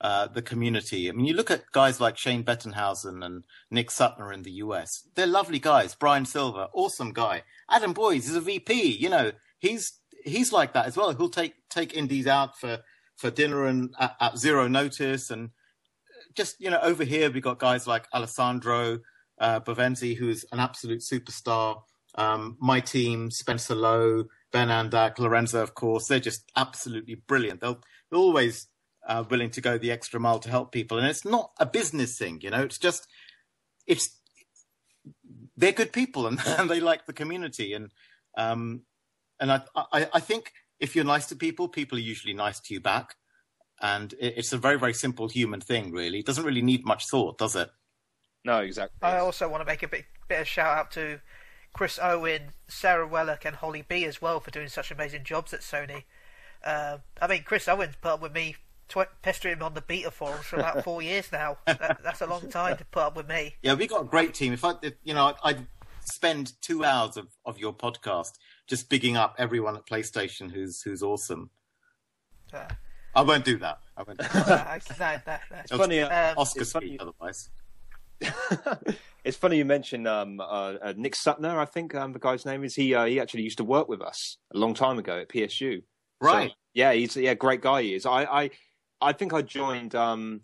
uh, 0.00 0.26
the 0.28 0.42
community. 0.42 1.08
I 1.08 1.12
mean, 1.12 1.26
you 1.26 1.34
look 1.34 1.50
at 1.50 1.70
guys 1.72 2.00
like 2.00 2.16
Shane 2.16 2.44
Bettenhausen 2.44 3.24
and 3.24 3.44
Nick 3.70 3.90
Suttner 3.90 4.32
in 4.32 4.42
the 4.42 4.52
US. 4.52 5.06
They're 5.14 5.26
lovely 5.26 5.58
guys. 5.58 5.94
Brian 5.94 6.24
Silver, 6.24 6.68
awesome 6.72 7.12
guy. 7.12 7.42
Adam 7.68 7.92
Boyes 7.92 8.28
is 8.28 8.36
a 8.36 8.40
VP. 8.40 8.96
You 8.96 9.10
know, 9.10 9.32
he's 9.58 9.92
he's 10.24 10.52
like 10.52 10.72
that 10.72 10.86
as 10.86 10.96
well. 10.96 11.14
He'll 11.14 11.28
take 11.28 11.54
take 11.68 11.94
indies 11.94 12.26
out 12.26 12.58
for 12.58 12.78
for 13.16 13.30
dinner 13.30 13.66
and 13.66 13.94
at, 14.00 14.16
at 14.20 14.38
zero 14.38 14.66
notice 14.68 15.30
and 15.30 15.50
just 16.34 16.60
you 16.60 16.70
know 16.70 16.80
over 16.80 17.04
here 17.04 17.30
we've 17.30 17.42
got 17.42 17.58
guys 17.58 17.86
like 17.86 18.06
Alessandro 18.14 18.98
uh, 19.40 19.60
Bovenzi, 19.60 20.16
who's 20.16 20.44
an 20.52 20.60
absolute 20.60 21.00
superstar. 21.00 21.82
Um, 22.16 22.56
my 22.60 22.80
team, 22.80 23.30
Spencer 23.30 23.74
Lowe, 23.74 24.24
Ben 24.52 24.68
Andac, 24.68 25.18
Lorenzo, 25.18 25.62
of 25.62 25.74
course, 25.74 26.06
they're 26.06 26.20
just 26.20 26.50
absolutely 26.56 27.14
brilliant. 27.14 27.60
They'll, 27.60 27.80
they're 28.10 28.18
always 28.18 28.66
uh, 29.06 29.24
willing 29.30 29.50
to 29.50 29.60
go 29.60 29.78
the 29.78 29.92
extra 29.92 30.20
mile 30.20 30.40
to 30.40 30.50
help 30.50 30.72
people, 30.72 30.98
and 30.98 31.06
it's 31.06 31.24
not 31.24 31.52
a 31.58 31.66
business 31.66 32.18
thing, 32.18 32.40
you 32.42 32.50
know. 32.50 32.62
It's 32.62 32.78
just 32.78 33.06
it's 33.86 34.20
they're 35.56 35.72
good 35.72 35.92
people 35.92 36.26
and, 36.26 36.38
and 36.46 36.68
they 36.68 36.80
like 36.80 37.06
the 37.06 37.12
community, 37.12 37.72
and 37.72 37.90
um, 38.36 38.82
and 39.38 39.52
I, 39.52 39.62
I 39.74 40.08
I 40.14 40.20
think 40.20 40.52
if 40.78 40.96
you're 40.96 41.04
nice 41.04 41.26
to 41.26 41.36
people, 41.36 41.68
people 41.68 41.98
are 41.98 42.02
usually 42.02 42.34
nice 42.34 42.60
to 42.60 42.74
you 42.74 42.80
back. 42.80 43.14
And 43.80 44.14
it's 44.20 44.52
a 44.52 44.58
very, 44.58 44.78
very 44.78 44.92
simple 44.92 45.28
human 45.28 45.60
thing, 45.60 45.90
really. 45.90 46.18
It 46.18 46.26
doesn't 46.26 46.44
really 46.44 46.62
need 46.62 46.84
much 46.84 47.08
thought, 47.08 47.38
does 47.38 47.56
it? 47.56 47.70
No, 48.44 48.60
exactly. 48.60 48.98
I 49.02 49.18
also 49.18 49.48
want 49.48 49.62
to 49.62 49.64
make 49.64 49.82
a 49.82 49.88
bit, 49.88 50.04
bit 50.28 50.40
of 50.40 50.48
shout 50.48 50.78
out 50.78 50.90
to 50.92 51.20
Chris 51.72 51.98
Owen, 52.02 52.50
Sarah 52.68 53.06
Wellock, 53.06 53.44
and 53.44 53.56
Holly 53.56 53.84
B 53.86 54.04
as 54.04 54.20
well 54.20 54.40
for 54.40 54.50
doing 54.50 54.68
such 54.68 54.90
amazing 54.90 55.24
jobs 55.24 55.54
at 55.54 55.60
Sony. 55.60 56.04
Uh, 56.64 56.98
I 57.22 57.26
mean, 57.26 57.42
Chris 57.42 57.68
Owen's 57.68 57.96
put 57.96 58.12
up 58.12 58.22
with 58.22 58.34
me 58.34 58.56
tw- 58.88 59.08
pestering 59.22 59.56
him 59.56 59.62
on 59.62 59.74
the 59.74 59.80
beta 59.80 60.10
forums 60.10 60.44
for 60.44 60.56
about 60.56 60.84
four 60.84 61.00
years 61.00 61.32
now. 61.32 61.56
That, 61.66 62.00
that's 62.02 62.20
a 62.20 62.26
long 62.26 62.50
time 62.50 62.76
to 62.76 62.84
put 62.84 63.02
up 63.02 63.16
with 63.16 63.28
me. 63.28 63.56
Yeah, 63.62 63.74
we've 63.74 63.88
got 63.88 64.02
a 64.02 64.06
great 64.06 64.34
team. 64.34 64.52
If 64.52 64.64
I, 64.64 64.74
if, 64.82 64.94
you 65.02 65.14
know, 65.14 65.34
I'd 65.42 65.66
spend 66.04 66.52
two 66.60 66.84
hours 66.84 67.16
of, 67.16 67.28
of 67.46 67.58
your 67.58 67.72
podcast 67.72 68.32
just 68.66 68.90
bigging 68.90 69.16
up 69.16 69.36
everyone 69.38 69.76
at 69.76 69.86
PlayStation 69.86 70.50
who's 70.50 70.82
who's 70.82 71.02
awesome. 71.02 71.50
Uh, 72.52 72.68
I 73.14 73.22
won't 73.22 73.44
do 73.44 73.58
that. 73.58 73.78
I 73.96 74.02
won't. 74.02 74.18
Do 74.18 74.26
that. 74.28 74.82
no, 74.98 75.06
no, 75.06 75.38
no. 75.50 75.62
It's 75.62 75.72
funny. 75.72 76.00
Um, 76.00 76.34
Oscar 76.38 76.60
it's 76.60 76.72
funny. 76.72 76.98
otherwise. 76.98 77.50
it's 79.24 79.36
funny 79.36 79.56
you 79.56 79.64
mentioned 79.64 80.06
um, 80.06 80.40
uh, 80.40 80.44
uh, 80.82 80.94
Nick 80.96 81.14
Suttner. 81.14 81.56
I 81.56 81.64
think 81.64 81.94
um, 81.94 82.12
the 82.12 82.18
guy's 82.18 82.44
name 82.44 82.64
is. 82.64 82.74
He 82.74 82.94
uh, 82.94 83.04
he 83.06 83.20
actually 83.20 83.42
used 83.42 83.58
to 83.58 83.64
work 83.64 83.88
with 83.88 84.00
us 84.00 84.36
a 84.54 84.58
long 84.58 84.74
time 84.74 84.98
ago 84.98 85.18
at 85.18 85.28
PSU. 85.28 85.82
Right. 86.20 86.50
So, 86.50 86.54
yeah, 86.74 86.92
he's 86.92 87.16
yeah 87.16 87.34
great 87.34 87.62
guy. 87.62 87.82
He 87.82 87.94
is. 87.94 88.06
I 88.06 88.24
I, 88.24 88.50
I 89.00 89.12
think 89.12 89.32
I 89.32 89.42
joined. 89.42 89.94
Um, 89.94 90.42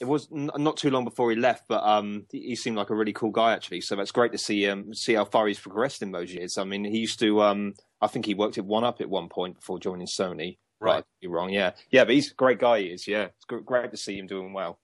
it 0.00 0.06
was 0.06 0.28
n- 0.34 0.50
not 0.56 0.78
too 0.78 0.88
long 0.90 1.04
before 1.04 1.30
he 1.30 1.36
left, 1.36 1.64
but 1.68 1.84
um, 1.84 2.24
he 2.32 2.56
seemed 2.56 2.76
like 2.76 2.88
a 2.88 2.94
really 2.94 3.12
cool 3.12 3.30
guy 3.30 3.52
actually. 3.52 3.82
So 3.82 3.96
that's 3.96 4.12
great 4.12 4.32
to 4.32 4.38
see 4.38 4.66
um, 4.68 4.94
see 4.94 5.14
how 5.14 5.24
far 5.24 5.46
he's 5.46 5.60
progressed 5.60 6.00
in 6.00 6.12
those 6.12 6.32
years. 6.32 6.56
I 6.56 6.64
mean, 6.64 6.84
he 6.84 6.98
used 6.98 7.18
to. 7.20 7.42
Um, 7.42 7.74
I 8.00 8.06
think 8.06 8.24
he 8.24 8.34
worked 8.34 8.56
at 8.56 8.64
One 8.64 8.84
Up 8.84 9.00
at 9.00 9.10
one 9.10 9.28
point 9.28 9.56
before 9.56 9.78
joining 9.78 10.06
Sony. 10.06 10.56
Right. 10.80 11.04
You're 11.20 11.32
wrong. 11.32 11.50
Yeah. 11.50 11.72
Yeah, 11.90 12.04
but 12.04 12.14
he's 12.14 12.30
a 12.30 12.34
great 12.34 12.58
guy. 12.58 12.80
He 12.80 12.86
is. 12.86 13.06
Yeah. 13.06 13.28
It's 13.36 13.62
great 13.64 13.90
to 13.90 13.96
see 13.96 14.18
him 14.18 14.26
doing 14.26 14.52
well. 14.52 14.78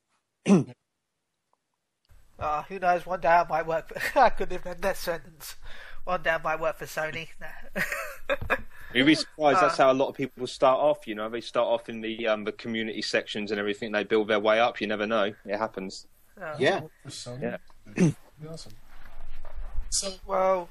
Uh, 2.38 2.62
who 2.68 2.78
knows? 2.78 3.06
One 3.06 3.20
day 3.20 3.28
I 3.28 3.46
might 3.48 3.66
work. 3.66 3.88
For, 3.88 4.18
I 4.20 4.28
couldn't 4.28 4.54
even 4.54 4.72
end 4.72 4.82
that 4.82 4.98
sentence. 4.98 5.56
One 6.04 6.22
day 6.22 6.30
I 6.30 6.38
might 6.38 6.60
work 6.60 6.76
for 6.76 6.84
Sony. 6.84 7.28
You'd 8.94 9.06
be 9.06 9.14
surprised. 9.14 9.60
That's 9.60 9.80
uh, 9.80 9.84
how 9.84 9.92
a 9.92 9.94
lot 9.94 10.08
of 10.08 10.14
people 10.14 10.46
start 10.46 10.78
off. 10.78 11.06
You 11.06 11.14
know, 11.14 11.28
they 11.28 11.40
start 11.40 11.66
off 11.66 11.88
in 11.88 12.00
the 12.00 12.28
um, 12.28 12.44
the 12.44 12.52
community 12.52 13.02
sections 13.02 13.50
and 13.50 13.58
everything. 13.58 13.90
They 13.92 14.04
build 14.04 14.28
their 14.28 14.38
way 14.38 14.60
up. 14.60 14.80
You 14.80 14.86
never 14.86 15.06
know. 15.06 15.32
It 15.44 15.58
happens. 15.58 16.06
Uh, 16.40 16.54
yeah. 16.58 16.82
Yeah. 17.40 17.56
awesome. 18.48 18.72
So 19.90 20.12
well. 20.26 20.68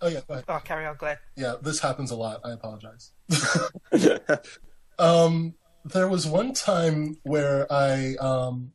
Oh 0.00 0.08
yeah. 0.08 0.20
Go 0.26 0.34
ahead. 0.34 0.44
Oh, 0.48 0.60
carry 0.64 0.86
on, 0.86 0.96
Glenn. 0.96 1.16
Yeah, 1.36 1.54
this 1.60 1.80
happens 1.80 2.10
a 2.10 2.16
lot. 2.16 2.40
I 2.44 2.52
apologize. 2.52 3.12
um, 4.98 5.54
there 5.84 6.08
was 6.08 6.26
one 6.26 6.52
time 6.52 7.16
where 7.22 7.70
I 7.72 8.14
um, 8.20 8.72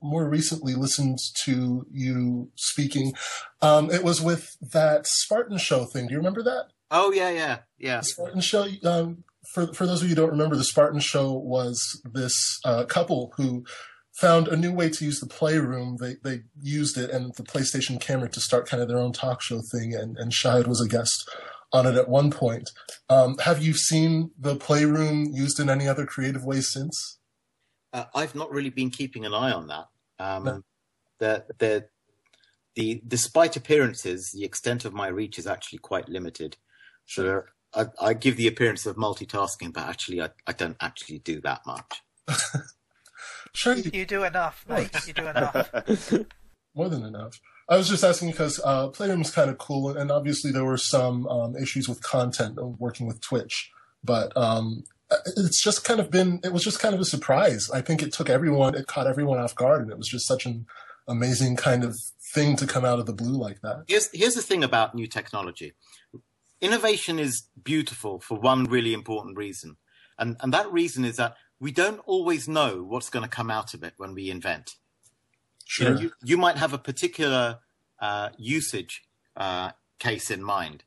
more 0.00 0.28
recently 0.28 0.74
listened 0.74 1.18
to 1.44 1.86
you 1.90 2.50
speaking. 2.56 3.12
Um, 3.60 3.90
it 3.90 4.02
was 4.02 4.20
with 4.20 4.56
that 4.72 5.06
Spartan 5.06 5.58
Show 5.58 5.84
thing. 5.84 6.06
Do 6.06 6.12
you 6.12 6.18
remember 6.18 6.42
that? 6.42 6.66
Oh 6.90 7.12
yeah, 7.12 7.30
yeah, 7.30 7.58
yeah. 7.78 7.98
The 7.98 8.04
Spartan 8.04 8.40
Show. 8.40 8.66
Um, 8.84 9.24
for 9.52 9.72
for 9.74 9.86
those 9.86 10.02
of 10.02 10.08
you 10.08 10.14
who 10.14 10.20
don't 10.20 10.30
remember, 10.30 10.56
the 10.56 10.64
Spartan 10.64 11.00
Show 11.00 11.32
was 11.32 12.00
this 12.04 12.60
uh, 12.64 12.84
couple 12.84 13.32
who 13.36 13.64
found 14.12 14.48
a 14.48 14.56
new 14.56 14.72
way 14.72 14.90
to 14.90 15.04
use 15.04 15.20
the 15.20 15.26
playroom. 15.26 15.96
They 16.00 16.16
they 16.22 16.42
used 16.60 16.98
it 16.98 17.10
and 17.10 17.34
the 17.34 17.42
PlayStation 17.42 18.00
camera 18.00 18.28
to 18.30 18.40
start 18.40 18.68
kind 18.68 18.82
of 18.82 18.88
their 18.88 18.98
own 18.98 19.12
talk 19.12 19.42
show 19.42 19.60
thing. 19.72 19.94
And 19.94 20.16
and 20.16 20.32
Shahid 20.32 20.66
was 20.66 20.80
a 20.80 20.88
guest 20.88 21.28
on 21.72 21.86
it 21.86 21.96
at 21.96 22.08
one 22.08 22.30
point. 22.30 22.70
Um, 23.08 23.38
have 23.38 23.62
you 23.62 23.72
seen 23.72 24.30
the 24.38 24.56
playroom 24.56 25.32
used 25.32 25.58
in 25.58 25.70
any 25.70 25.88
other 25.88 26.06
creative 26.06 26.44
ways 26.44 26.70
since? 26.70 27.18
Uh, 27.92 28.04
I've 28.14 28.34
not 28.34 28.50
really 28.50 28.70
been 28.70 28.90
keeping 28.90 29.24
an 29.24 29.34
eye 29.34 29.52
on 29.52 29.66
that. 29.68 29.86
Um, 30.18 30.44
no. 30.44 30.62
the, 31.18 31.44
the, 31.58 31.86
the, 32.74 33.02
despite 33.06 33.56
appearances, 33.56 34.30
the 34.34 34.44
extent 34.44 34.84
of 34.84 34.94
my 34.94 35.08
reach 35.08 35.38
is 35.38 35.46
actually 35.46 35.78
quite 35.78 36.08
limited. 36.08 36.56
So 37.06 37.42
I, 37.74 37.86
I 38.00 38.14
give 38.14 38.36
the 38.36 38.48
appearance 38.48 38.86
of 38.86 38.96
multitasking, 38.96 39.72
but 39.72 39.88
actually, 39.88 40.22
I, 40.22 40.30
I 40.46 40.52
don't 40.52 40.76
actually 40.80 41.18
do 41.18 41.40
that 41.42 41.62
much. 41.66 42.02
sure, 43.54 43.74
you, 43.74 43.90
you 43.92 44.06
do 44.06 44.24
enough, 44.24 44.64
mate. 44.68 44.90
You 45.06 45.12
do 45.12 45.26
enough. 45.26 45.70
More 46.74 46.88
than 46.88 47.04
enough. 47.04 47.40
I 47.68 47.76
was 47.76 47.88
just 47.88 48.04
asking 48.04 48.30
because 48.30 48.60
uh, 48.64 48.90
is 48.98 49.30
kind 49.30 49.50
of 49.50 49.58
cool, 49.58 49.96
and 49.96 50.10
obviously 50.10 50.50
there 50.50 50.64
were 50.64 50.76
some 50.76 51.26
um, 51.28 51.56
issues 51.56 51.88
with 51.88 52.02
content 52.02 52.58
and 52.58 52.78
working 52.78 53.06
with 53.06 53.20
Twitch, 53.20 53.70
but 54.02 54.36
um, 54.36 54.84
it's 55.36 55.62
just 55.62 55.84
kind 55.84 56.00
of 56.00 56.10
been 56.10 56.40
it 56.44 56.52
was 56.52 56.64
just 56.64 56.80
kind 56.80 56.94
of 56.94 57.00
a 57.00 57.04
surprise. 57.04 57.70
I 57.70 57.80
think 57.80 58.02
it 58.02 58.12
took 58.12 58.28
everyone, 58.28 58.74
it 58.74 58.86
caught 58.86 59.06
everyone 59.06 59.38
off 59.38 59.54
guard, 59.54 59.82
and 59.82 59.90
it 59.90 59.98
was 59.98 60.08
just 60.08 60.26
such 60.26 60.46
an 60.46 60.66
amazing 61.08 61.56
kind 61.56 61.84
of 61.84 61.98
thing 62.32 62.56
to 62.56 62.66
come 62.66 62.84
out 62.84 62.98
of 62.98 63.06
the 63.06 63.12
blue 63.12 63.38
like 63.38 63.60
that. 63.62 63.84
Here's 63.86 64.08
here's 64.12 64.34
the 64.34 64.42
thing 64.42 64.64
about 64.64 64.94
new 64.94 65.06
technology. 65.06 65.72
Innovation 66.60 67.18
is 67.18 67.44
beautiful 67.62 68.20
for 68.20 68.38
one 68.38 68.64
really 68.64 68.94
important 68.94 69.36
reason. 69.36 69.76
And 70.18 70.36
and 70.40 70.52
that 70.52 70.70
reason 70.72 71.04
is 71.04 71.16
that 71.16 71.36
we 71.62 71.70
don't 71.70 72.00
always 72.06 72.48
know 72.48 72.82
what's 72.82 73.08
going 73.08 73.22
to 73.22 73.28
come 73.28 73.48
out 73.48 73.72
of 73.72 73.84
it 73.84 73.94
when 73.96 74.14
we 74.14 74.28
invent. 74.28 74.74
Sure. 75.64 75.90
You, 75.90 75.94
know, 75.94 76.00
you, 76.00 76.12
you 76.24 76.36
might 76.36 76.56
have 76.56 76.72
a 76.72 76.78
particular 76.78 77.60
uh, 78.00 78.30
usage 78.36 79.04
uh, 79.36 79.70
case 80.00 80.28
in 80.28 80.42
mind, 80.42 80.82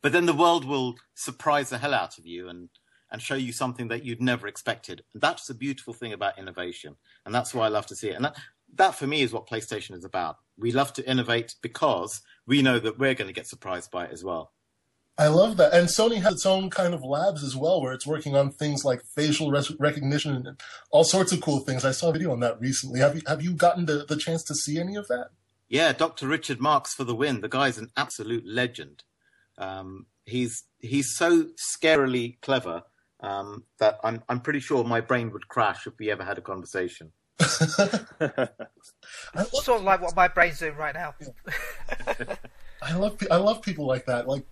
but 0.00 0.12
then 0.12 0.24
the 0.24 0.32
world 0.32 0.64
will 0.64 0.94
surprise 1.14 1.68
the 1.68 1.76
hell 1.76 1.92
out 1.92 2.18
of 2.18 2.26
you 2.26 2.48
and 2.48 2.70
and 3.12 3.22
show 3.22 3.36
you 3.36 3.52
something 3.52 3.86
that 3.86 4.04
you'd 4.04 4.20
never 4.20 4.48
expected. 4.48 5.04
And 5.12 5.22
that's 5.22 5.46
the 5.46 5.54
beautiful 5.54 5.94
thing 5.94 6.12
about 6.12 6.38
innovation, 6.38 6.96
and 7.24 7.34
that's 7.34 7.54
why 7.54 7.66
I 7.66 7.68
love 7.68 7.86
to 7.86 7.94
see 7.94 8.08
it. 8.08 8.14
And 8.14 8.24
that, 8.24 8.36
that 8.74 8.94
for 8.94 9.06
me 9.06 9.20
is 9.20 9.32
what 9.32 9.46
PlayStation 9.46 9.94
is 9.94 10.04
about. 10.04 10.38
We 10.58 10.72
love 10.72 10.94
to 10.94 11.08
innovate 11.08 11.54
because 11.60 12.22
we 12.46 12.62
know 12.62 12.78
that 12.78 12.98
we're 12.98 13.14
going 13.14 13.28
to 13.28 13.34
get 13.34 13.46
surprised 13.46 13.90
by 13.90 14.06
it 14.06 14.12
as 14.12 14.24
well. 14.24 14.52
I 15.18 15.28
love 15.28 15.56
that. 15.56 15.72
And 15.72 15.88
Sony 15.88 16.20
has 16.20 16.34
its 16.34 16.46
own 16.46 16.68
kind 16.68 16.92
of 16.92 17.02
labs 17.02 17.42
as 17.42 17.56
well, 17.56 17.80
where 17.80 17.94
it's 17.94 18.06
working 18.06 18.36
on 18.36 18.50
things 18.50 18.84
like 18.84 19.02
facial 19.02 19.50
res- 19.50 19.74
recognition 19.78 20.34
and 20.34 20.60
all 20.90 21.04
sorts 21.04 21.32
of 21.32 21.40
cool 21.40 21.60
things. 21.60 21.84
I 21.84 21.92
saw 21.92 22.10
a 22.10 22.12
video 22.12 22.32
on 22.32 22.40
that 22.40 22.60
recently. 22.60 23.00
Have 23.00 23.16
you 23.16 23.22
have 23.26 23.42
you 23.42 23.54
gotten 23.54 23.86
the, 23.86 24.04
the 24.06 24.16
chance 24.16 24.42
to 24.44 24.54
see 24.54 24.78
any 24.78 24.94
of 24.94 25.08
that? 25.08 25.28
Yeah, 25.68 25.92
Dr. 25.92 26.28
Richard 26.28 26.60
Marks 26.60 26.92
for 26.94 27.04
the 27.04 27.14
win. 27.14 27.40
The 27.40 27.48
guy's 27.48 27.78
an 27.78 27.90
absolute 27.96 28.44
legend. 28.46 29.04
Um, 29.58 30.06
he's 30.26 30.64
he's 30.80 31.16
so 31.16 31.46
scarily 31.56 32.38
clever 32.42 32.82
um, 33.20 33.64
that 33.78 33.98
I'm 34.04 34.22
I'm 34.28 34.40
pretty 34.40 34.60
sure 34.60 34.84
my 34.84 35.00
brain 35.00 35.32
would 35.32 35.48
crash 35.48 35.86
if 35.86 35.94
we 35.98 36.10
ever 36.10 36.24
had 36.24 36.36
a 36.36 36.42
conversation. 36.42 37.12
Sort 37.40 37.80
of 39.68 39.82
like 39.82 40.02
what 40.02 40.14
my 40.14 40.28
brain's 40.28 40.58
doing 40.58 40.76
right 40.76 40.94
now. 40.94 41.14
I 42.82 42.94
love 42.94 43.16
I 43.30 43.36
love 43.36 43.62
people 43.62 43.86
like 43.86 44.04
that. 44.06 44.28
Like 44.28 44.44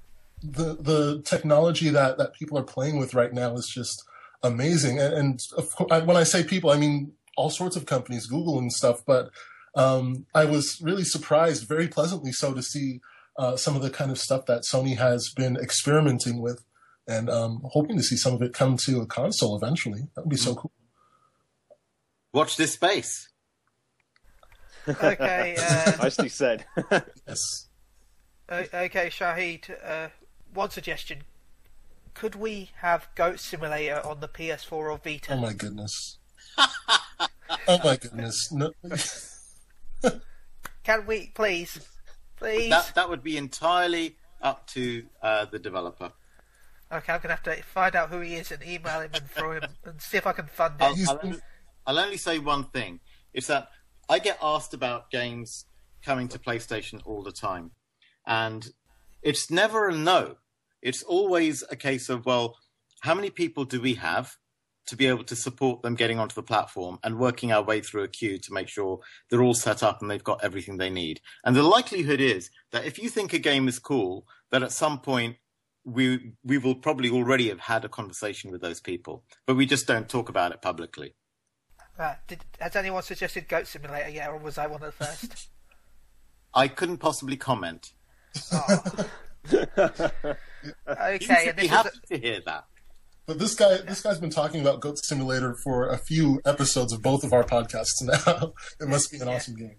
the 0.45 0.77
the 0.79 1.23
technology 1.23 1.89
that 1.89 2.19
that 2.19 2.35
people 2.35 2.59
are 2.59 2.65
playing 2.65 2.99
with 2.99 3.15
right 3.15 3.33
now 3.33 3.55
is 3.55 3.71
just 3.73 4.05
amazing. 4.43 5.01
And, 5.01 5.15
and 5.15 5.41
of 5.57 5.75
course, 5.75 6.03
when 6.05 6.17
I 6.17 6.25
say 6.25 6.45
people, 6.45 6.71
I 6.71 6.77
mean 6.77 7.13
all 7.37 7.51
sorts 7.51 7.77
of 7.77 7.87
companies, 7.87 8.27
Google 8.27 8.59
and 8.59 8.73
stuff. 8.73 9.03
But 9.07 9.31
um, 9.75 10.27
I 10.35 10.45
was 10.45 10.81
really 10.83 11.05
surprised, 11.05 11.67
very 11.67 11.89
pleasantly 11.89 12.33
so, 12.33 12.53
to 12.55 12.63
see 12.63 13.01
uh, 13.39 13.57
some 13.57 13.75
of 13.75 13.83
the 13.83 13.91
kind 13.91 14.11
of 14.11 14.19
stuff 14.19 14.47
that 14.47 14.63
Sony 14.63 14.97
has 14.97 15.33
been 15.35 15.57
experimenting 15.57 16.41
with, 16.41 16.63
and 17.09 17.29
um, 17.31 17.63
hoping 17.73 17.97
to 17.97 18.03
see 18.03 18.17
some 18.17 18.35
of 18.35 18.43
it 18.43 18.53
come 18.53 18.77
to 18.85 19.01
a 19.01 19.07
console 19.07 19.57
eventually. 19.57 20.03
That 20.15 20.23
would 20.23 20.31
be 20.31 20.37
so 20.37 20.55
cool. 20.55 20.73
Watch 22.33 22.57
this 22.57 22.73
space. 22.73 23.31
Okay, 24.87 25.57
uh, 25.59 25.97
Nicely 25.97 26.29
said. 26.29 26.67
Yes. 27.27 27.69
o- 28.51 28.67
okay, 28.75 29.09
Shahid. 29.09 29.71
Uh, 29.83 30.09
one 30.55 30.71
suggestion: 30.71 31.25
Could 32.15 32.35
we 32.35 32.71
have 32.81 33.09
Goat 33.15 33.41
Simulator 33.41 34.01
on 34.05 34.21
the 34.21 34.29
PS4 34.29 34.73
or 34.73 34.99
Vita? 35.03 35.35
Oh 35.35 35.37
my 35.37 35.53
goodness. 35.53 36.19
oh 36.59 37.79
my 37.83 37.97
goodness. 37.97 38.53
No. 38.53 38.73
Can 40.85 41.07
we, 41.07 41.33
please, 41.35 41.81
please? 42.37 42.71
That 42.71 42.93
that 42.95 43.09
would 43.09 43.23
be 43.23 43.37
entirely 43.37 44.17
up 44.43 44.67
to 44.69 45.05
uh, 45.23 45.47
the 45.47 45.59
developer. 45.59 46.13
Okay, 46.93 47.13
I'm 47.13 47.21
gonna 47.21 47.35
have 47.35 47.43
to 47.45 47.63
find 47.63 47.97
out 47.97 48.11
who 48.11 48.21
he 48.21 48.35
is 48.35 48.53
and 48.53 48.63
email 48.63 49.01
him 49.01 49.11
and 49.15 49.29
throw 49.31 49.53
him 49.53 49.65
and 49.85 50.01
see 50.01 50.19
if 50.19 50.27
I 50.27 50.33
can 50.33 50.47
fund 50.47 50.75
I'll, 50.81 50.93
it. 50.93 51.09
I'll, 51.09 51.21
only, 51.23 51.39
I'll 51.87 51.99
only 51.99 52.17
say 52.19 52.39
one 52.39 52.65
thing: 52.65 53.01
is 53.33 53.47
that 53.47 53.69
I 54.09 54.19
get 54.19 54.39
asked 54.43 54.75
about 54.75 55.11
games 55.11 55.65
coming 56.05 56.29
to 56.29 56.39
PlayStation 56.39 57.01
all 57.07 57.23
the 57.23 57.33
time, 57.33 57.71
and 58.27 58.71
it's 59.23 59.51
never 59.51 59.89
a 59.89 59.97
no. 59.97 60.37
It's 60.85 61.03
always 61.03 61.65
a 61.71 61.77
case 61.77 62.09
of 62.09 62.27
well, 62.27 62.57
how 63.01 63.15
many 63.15 63.31
people 63.31 63.65
do 63.65 63.81
we 63.81 63.95
have 63.95 64.37
to 64.87 64.97
be 64.97 65.07
able 65.07 65.25
to 65.25 65.35
support 65.35 65.83
them 65.83 65.95
getting 65.95 66.19
onto 66.19 66.35
the 66.35 66.43
platform 66.43 66.99
and 67.03 67.19
working 67.19 67.51
our 67.53 67.63
way 67.63 67.81
through 67.81 68.03
a 68.03 68.09
queue 68.09 68.39
to 68.39 68.53
make 68.53 68.69
sure 68.69 69.01
they're 69.31 69.43
all 69.43 69.55
set 69.55 69.83
up 69.83 70.03
and 70.03 70.11
they've 70.11 70.23
got 70.23 70.45
everything 70.45 70.77
they 70.77 70.91
need. 70.91 71.23
And 71.43 71.57
the 71.57 71.63
likelihood 71.63 72.21
is 72.21 72.51
that 72.71 72.85
if 72.85 72.99
you 72.99 73.09
think 73.09 73.33
a 73.33 73.39
game 73.39 73.67
is 73.67 73.79
cool, 73.79 74.27
that 74.51 74.63
at 74.63 74.73
some 74.73 75.01
point 75.01 75.37
we 75.85 76.33
we 76.45 76.59
will 76.59 76.75
probably 76.75 77.11
already 77.11 77.49
have 77.49 77.61
had 77.61 77.85
a 77.85 77.89
conversation 77.89 78.51
with 78.51 78.61
those 78.61 78.81
people, 78.81 79.25
but 79.47 79.57
we 79.57 79.67
just 79.67 79.87
don't 79.87 80.09
talk 80.09 80.29
about 80.29 80.53
it 80.53 80.63
publicly. 80.63 81.15
Uh, 81.99 82.15
did, 82.27 82.45
has 82.59 82.77
anyone 82.77 83.03
suggested 83.03 83.49
Goat 83.49 83.67
Simulator 83.67 84.11
yet, 84.11 84.29
or 84.29 84.39
was 84.39 84.59
I 84.59 84.67
one 84.67 84.83
of 84.83 84.97
the 84.97 85.05
first? 85.05 85.49
I 86.55 86.69
couldn't 86.69 86.99
possibly 86.99 87.37
comment. 87.37 87.93
Oh. 88.53 89.09
You 90.65 90.73
okay, 90.89 91.19
should 91.19 91.49
and 91.49 91.57
be 91.57 91.63
this 91.63 91.65
is 91.65 91.71
happy 91.71 91.91
to 92.09 92.19
hear 92.19 92.41
that. 92.47 92.65
But 93.27 93.39
this 93.39 93.55
guy, 93.55 93.79
this 93.79 94.01
guy's 94.01 94.19
been 94.19 94.31
talking 94.31 94.61
about 94.61 94.81
Goat 94.81 94.99
Simulator 94.99 95.55
for 95.55 95.89
a 95.89 95.99
few 95.99 96.41
episodes 96.47 96.93
of 96.93 97.03
both 97.03 97.23
of 97.23 97.33
our 97.33 97.45
podcasts 97.45 98.01
now. 98.01 98.55
it 98.81 98.89
must 98.89 99.11
be 99.11 99.19
an 99.19 99.29
awesome 99.29 99.57
game. 99.57 99.77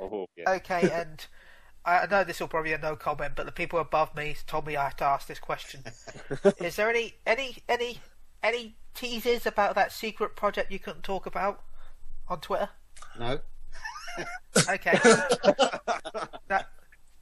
oh, 0.00 0.26
yeah. 0.36 0.50
okay, 0.50 0.90
and 0.90 1.26
I 1.84 2.06
know 2.06 2.22
this 2.22 2.38
will 2.38 2.48
probably 2.48 2.70
be 2.70 2.74
a 2.74 2.78
no 2.78 2.94
comment, 2.94 3.34
but 3.34 3.46
the 3.46 3.52
people 3.52 3.80
above 3.80 4.14
me 4.14 4.36
told 4.46 4.66
me 4.66 4.76
I 4.76 4.84
had 4.84 4.98
to 4.98 5.04
ask 5.04 5.26
this 5.26 5.40
question. 5.40 5.82
is 6.58 6.76
there 6.76 6.88
any 6.88 7.14
any 7.26 7.56
any 7.68 7.98
any 8.42 8.76
teasers 8.94 9.46
about 9.46 9.74
that 9.74 9.90
secret 9.90 10.36
project 10.36 10.70
you 10.70 10.78
couldn't 10.78 11.02
talk 11.02 11.26
about 11.26 11.62
on 12.28 12.40
Twitter? 12.40 12.68
No, 13.18 13.40
Okay, 14.68 14.98
that 16.48 16.66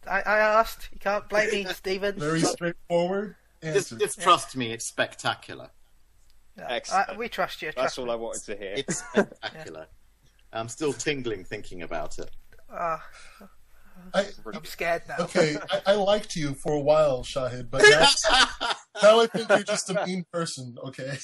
I, 0.09 0.21
I 0.23 0.39
asked. 0.39 0.89
You 0.93 0.99
can't 0.99 1.29
blame 1.29 1.51
me, 1.51 1.65
Stephen. 1.73 2.19
Very 2.19 2.41
straightforward 2.41 3.37
just, 3.63 3.99
just 3.99 4.21
trust 4.21 4.57
me. 4.57 4.73
It's 4.73 4.87
spectacular. 4.87 5.71
Excellent. 6.59 7.11
Uh, 7.11 7.15
we 7.17 7.29
trust 7.29 7.63
you. 7.63 7.69
That's 7.69 7.77
Trust 7.77 7.99
all 7.99 8.07
me. 8.07 8.13
I 8.13 8.15
wanted 8.17 8.43
to 8.45 8.57
hear. 8.57 8.75
It's 8.77 8.99
spectacular. 9.13 9.87
I'm 10.53 10.69
still 10.69 10.93
tingling 10.93 11.45
thinking 11.45 11.83
about 11.83 12.19
it. 12.19 12.31
Uh, 12.71 12.99
I, 14.15 14.27
I'm 14.53 14.65
scared 14.65 15.03
now. 15.09 15.17
okay, 15.21 15.57
I, 15.71 15.93
I 15.93 15.95
liked 15.95 16.35
you 16.37 16.55
for 16.55 16.73
a 16.73 16.81
while, 16.81 17.23
Shahid, 17.23 17.71
but 17.71 17.83
now, 17.83 18.07
now 19.03 19.21
I 19.21 19.27
think 19.27 19.49
you're 19.49 19.63
just 19.63 19.91
a 19.91 20.05
mean 20.07 20.25
person. 20.33 20.77
Okay. 20.85 21.17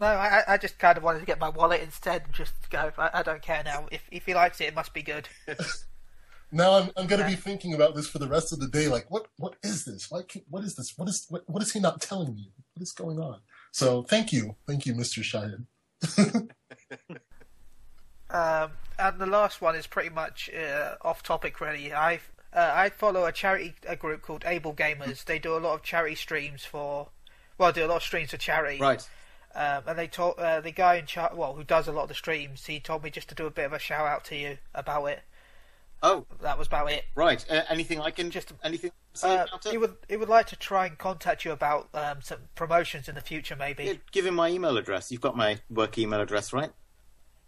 No, 0.00 0.06
I, 0.06 0.42
I 0.46 0.56
just 0.58 0.78
kind 0.78 0.96
of 0.96 1.04
wanted 1.04 1.20
to 1.20 1.26
get 1.26 1.38
my 1.38 1.48
wallet 1.48 1.80
instead 1.82 2.22
and 2.24 2.32
just 2.32 2.52
go. 2.70 2.92
I, 2.98 3.10
I 3.14 3.22
don't 3.22 3.42
care 3.42 3.62
now. 3.64 3.86
If 3.90 4.02
if 4.10 4.26
he 4.26 4.34
likes 4.34 4.60
it, 4.60 4.64
it 4.68 4.74
must 4.74 4.92
be 4.94 5.02
good. 5.02 5.28
now 6.52 6.74
I'm, 6.78 6.90
I'm 6.96 7.06
going 7.06 7.20
to 7.22 7.28
Yeah. 7.28 7.36
be 7.36 7.40
thinking 7.40 7.74
about 7.74 7.94
this 7.94 8.08
for 8.08 8.18
the 8.18 8.28
rest 8.28 8.52
of 8.52 8.60
the 8.60 8.68
day. 8.68 8.88
Like, 8.88 9.10
what 9.10 9.26
what 9.38 9.56
is 9.62 9.84
this? 9.84 10.10
Why 10.10 10.22
can't, 10.22 10.44
what 10.48 10.64
is 10.64 10.74
this? 10.76 10.96
What 10.96 11.08
is 11.08 11.26
what, 11.28 11.42
what 11.48 11.62
is 11.62 11.72
he 11.72 11.80
not 11.80 12.00
telling 12.00 12.34
me? 12.34 12.52
What 12.74 12.82
is 12.82 12.92
going 12.92 13.18
on? 13.18 13.40
So 13.72 14.02
thank 14.02 14.32
you, 14.32 14.56
thank 14.66 14.86
you, 14.86 14.94
Mr. 14.94 15.22
Shahid. 15.22 16.48
Um, 18.30 18.72
and 18.98 19.18
the 19.18 19.26
last 19.26 19.62
one 19.62 19.74
is 19.74 19.86
pretty 19.86 20.10
much 20.10 20.50
uh, 20.52 20.96
off 21.02 21.22
topic, 21.22 21.60
really. 21.62 21.94
I 21.94 22.16
uh, 22.52 22.72
I 22.74 22.90
follow 22.90 23.24
a 23.24 23.32
charity 23.32 23.74
a 23.86 23.96
group 23.96 24.22
called 24.22 24.42
Able 24.46 24.74
Gamers. 24.74 25.24
They 25.24 25.38
do 25.38 25.56
a 25.56 25.58
lot 25.58 25.74
of 25.74 25.82
charity 25.82 26.14
streams 26.14 26.64
for, 26.64 27.08
well, 27.56 27.72
do 27.72 27.84
a 27.84 27.88
lot 27.88 27.96
of 27.96 28.02
streams 28.02 28.30
for 28.30 28.36
charity. 28.36 28.78
Right. 28.80 29.06
Um, 29.58 29.82
and 29.88 29.98
they 29.98 30.06
told 30.06 30.38
uh, 30.38 30.60
the 30.60 30.70
guy 30.70 30.94
in 30.94 31.06
char- 31.06 31.32
well, 31.34 31.54
who 31.54 31.64
does 31.64 31.88
a 31.88 31.92
lot 31.92 32.02
of 32.02 32.08
the 32.08 32.14
streams. 32.14 32.66
He 32.66 32.78
told 32.78 33.02
me 33.02 33.10
just 33.10 33.28
to 33.30 33.34
do 33.34 33.44
a 33.46 33.50
bit 33.50 33.64
of 33.66 33.72
a 33.72 33.78
shout 33.80 34.06
out 34.06 34.24
to 34.26 34.36
you 34.36 34.58
about 34.72 35.06
it. 35.06 35.22
Oh, 36.00 36.26
That 36.42 36.56
was 36.56 36.68
about 36.68 36.92
it. 36.92 37.06
right. 37.16 37.44
Uh, 37.50 37.62
anything 37.68 38.00
I 38.00 38.12
can 38.12 38.30
Just- 38.30 38.52
anything 38.62 38.92
Uh, 39.20 39.46
about 39.48 39.66
it? 39.66 39.72
he 39.72 39.76
would 39.78 39.96
he 40.08 40.16
would 40.16 40.28
like 40.28 40.46
to 40.46 40.54
try 40.56 40.86
and 40.86 40.96
contact 40.96 41.44
you 41.44 41.50
about 41.50 41.88
um, 41.92 42.22
some 42.22 42.38
promotions 42.54 43.08
in 43.08 43.16
the 43.16 43.20
future, 43.20 43.56
maybe. 43.56 43.82
Yeah, 43.84 43.92
give 44.12 44.24
him 44.24 44.36
my 44.36 44.48
email 44.48 44.76
address. 44.76 45.10
You've 45.10 45.20
got 45.20 45.36
my 45.36 45.58
work 45.68 45.98
email 45.98 46.20
address, 46.20 46.52
right? 46.52 46.70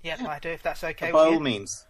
Yeah, 0.02 0.16
I 0.28 0.40
do. 0.40 0.48
If 0.48 0.64
that's 0.64 0.82
okay 0.82 1.12
By 1.12 1.18
with 1.18 1.26
all 1.28 1.32
you. 1.34 1.40
means. 1.40 1.86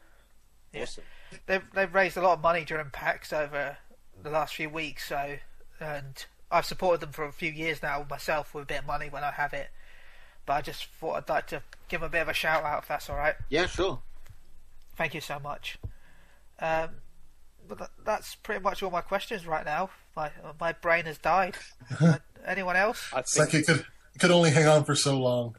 Awesome. 0.74 1.04
they've 1.46 1.64
they've 1.72 1.94
raised 1.94 2.18
a 2.18 2.20
lot 2.20 2.34
of 2.34 2.40
money 2.42 2.66
during 2.66 2.90
PAX 2.90 3.32
over 3.32 3.78
the 4.22 4.28
last 4.30 4.54
few 4.54 4.68
weeks, 4.68 5.08
so 5.08 5.36
and 5.80 6.26
I've 6.50 6.66
supported 6.66 7.00
them 7.00 7.12
for 7.12 7.24
a 7.24 7.32
few 7.32 7.50
years 7.50 7.82
now 7.82 8.04
myself 8.10 8.52
with 8.52 8.64
a 8.64 8.66
bit 8.66 8.80
of 8.80 8.86
money 8.86 9.08
when 9.08 9.24
I 9.24 9.30
have 9.30 9.54
it. 9.54 9.70
But 10.50 10.56
I 10.56 10.62
just 10.62 10.86
thought 10.86 11.14
I'd 11.14 11.28
like 11.28 11.46
to 11.46 11.62
give 11.86 12.02
a 12.02 12.08
bit 12.08 12.22
of 12.22 12.28
a 12.28 12.32
shout 12.34 12.64
out 12.64 12.82
if 12.82 12.88
that's 12.88 13.08
all 13.08 13.14
right. 13.14 13.36
Yeah, 13.50 13.66
sure. 13.66 14.00
Thank 14.96 15.14
you 15.14 15.20
so 15.20 15.38
much. 15.38 15.78
Um, 16.58 16.88
but 17.68 17.78
that, 17.78 17.90
that's 18.04 18.34
pretty 18.34 18.60
much 18.60 18.82
all 18.82 18.90
my 18.90 19.00
questions 19.00 19.46
right 19.46 19.64
now. 19.64 19.90
My 20.16 20.32
my 20.58 20.72
brain 20.72 21.04
has 21.04 21.18
died. 21.18 21.54
Anyone 22.44 22.74
else? 22.74 23.10
I 23.14 23.20
It's 23.20 23.38
like 23.38 23.50
think 23.50 23.62
it 23.62 23.66
could 23.68 23.86
it 24.12 24.18
could 24.18 24.32
only 24.32 24.50
hang 24.50 24.66
on 24.66 24.82
for 24.82 24.96
so 24.96 25.20
long. 25.20 25.54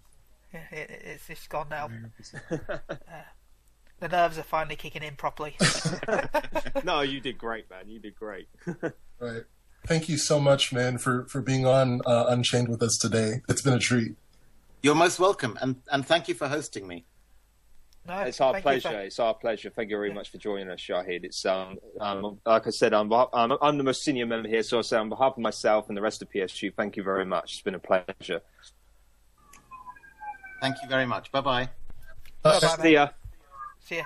Yeah, 0.54 0.60
it, 0.74 1.02
it's 1.06 1.30
it's 1.30 1.48
gone 1.48 1.70
now. 1.70 1.88
Uh, 2.52 2.78
the 4.02 4.10
nerves 4.10 4.38
are 4.38 4.44
finally 4.44 4.76
kicking 4.76 5.04
in 5.04 5.16
properly. 5.16 5.56
no, 6.84 7.00
you 7.00 7.22
did 7.22 7.38
great, 7.38 7.70
man. 7.70 7.88
You 7.88 8.00
did 8.00 8.16
great. 8.16 8.50
Right. 9.20 9.44
Thank 9.88 10.10
you 10.10 10.18
so 10.18 10.38
much, 10.42 10.74
man, 10.74 10.98
for 10.98 11.24
for 11.28 11.42
being 11.42 11.66
on 11.66 12.02
uh, 12.06 12.26
Unchained 12.28 12.68
with 12.68 12.84
us 12.84 12.98
today. 12.98 13.42
It's 13.48 13.62
been 13.62 13.76
a 13.76 13.80
treat. 13.80 14.16
You're 14.82 14.96
most 14.96 15.20
welcome, 15.20 15.58
and 15.62 15.76
and 15.92 16.06
thank 16.06 16.28
you 16.28 16.34
for 16.34 16.48
hosting 16.48 16.88
me. 16.88 17.06
No, 18.08 18.18
It's 18.22 18.42
our 18.42 18.60
pleasure. 18.60 18.90
for- 18.90 19.00
It's 19.02 19.20
our 19.20 19.36
pleasure. 19.36 19.70
Thank 19.70 19.92
you 19.92 19.98
very 19.98 20.12
much 20.12 20.32
for 20.32 20.40
joining 20.40 20.70
us, 20.72 20.80
Shahid. 20.80 21.24
It's 21.24 21.46
um, 21.46 21.78
um 22.00 22.40
like 22.48 22.66
I 22.66 22.72
said, 22.72 22.94
I'm, 22.96 23.14
I'm 23.14 23.52
I'm 23.62 23.78
the 23.78 23.84
most 23.84 24.04
senior 24.04 24.26
member 24.26 24.50
here, 24.50 24.64
so 24.64 24.80
I 24.80 24.82
say 24.82 24.98
on 24.98 25.10
behalf 25.10 25.34
of 25.34 25.38
myself 25.38 25.88
and 25.88 25.96
the 25.96 26.02
rest 26.02 26.22
of 26.24 26.32
PSU, 26.32 26.74
thank 26.74 26.98
you 26.98 27.04
very 27.04 27.26
much. 27.26 27.54
It's 27.54 27.62
been 27.62 27.76
a 27.76 27.80
pleasure. 27.80 28.42
Thank 30.62 30.78
you 30.82 30.90
very 30.90 31.06
much. 31.06 31.32
Bye 31.32 31.42
bye. 31.42 31.70
Bye-bye, 32.42 32.60
mate. 32.78 32.82
See 32.84 32.94
ya. 32.94 33.10
See 33.82 33.98
ya. 33.98 34.04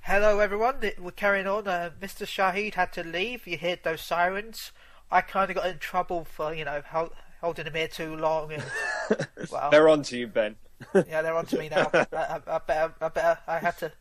Hello, 0.00 0.40
everyone. 0.40 0.76
We're 0.98 1.10
carrying 1.12 1.46
on. 1.46 1.66
Uh, 1.68 1.90
Mr. 2.00 2.26
Shahid 2.26 2.74
had 2.74 2.92
to 2.94 3.02
leave. 3.04 3.46
You 3.46 3.56
heard 3.56 3.80
those 3.82 4.00
sirens. 4.02 4.72
I 5.12 5.20
kind 5.20 5.50
of 5.50 5.56
got 5.56 5.66
in 5.66 5.78
trouble 5.78 6.24
for 6.24 6.54
you 6.54 6.64
know 6.64 6.82
hel- 6.84 7.12
holding 7.42 7.66
them 7.66 7.74
here 7.74 7.86
too 7.88 8.16
long. 8.16 8.52
And, 8.52 8.64
well, 9.52 9.70
They're 9.70 9.88
on 9.88 10.02
to 10.04 10.18
you, 10.18 10.26
Ben. 10.26 10.56
yeah, 10.94 11.22
they're 11.22 11.36
on 11.36 11.46
to 11.46 11.58
me 11.58 11.68
now. 11.68 11.90
I, 11.94 12.06
I, 12.12 12.40
I 12.46 12.58
better, 12.58 12.94
I 13.00 13.08
better, 13.08 13.38
I 13.46 13.58
had 13.58 13.76
to 13.78 13.92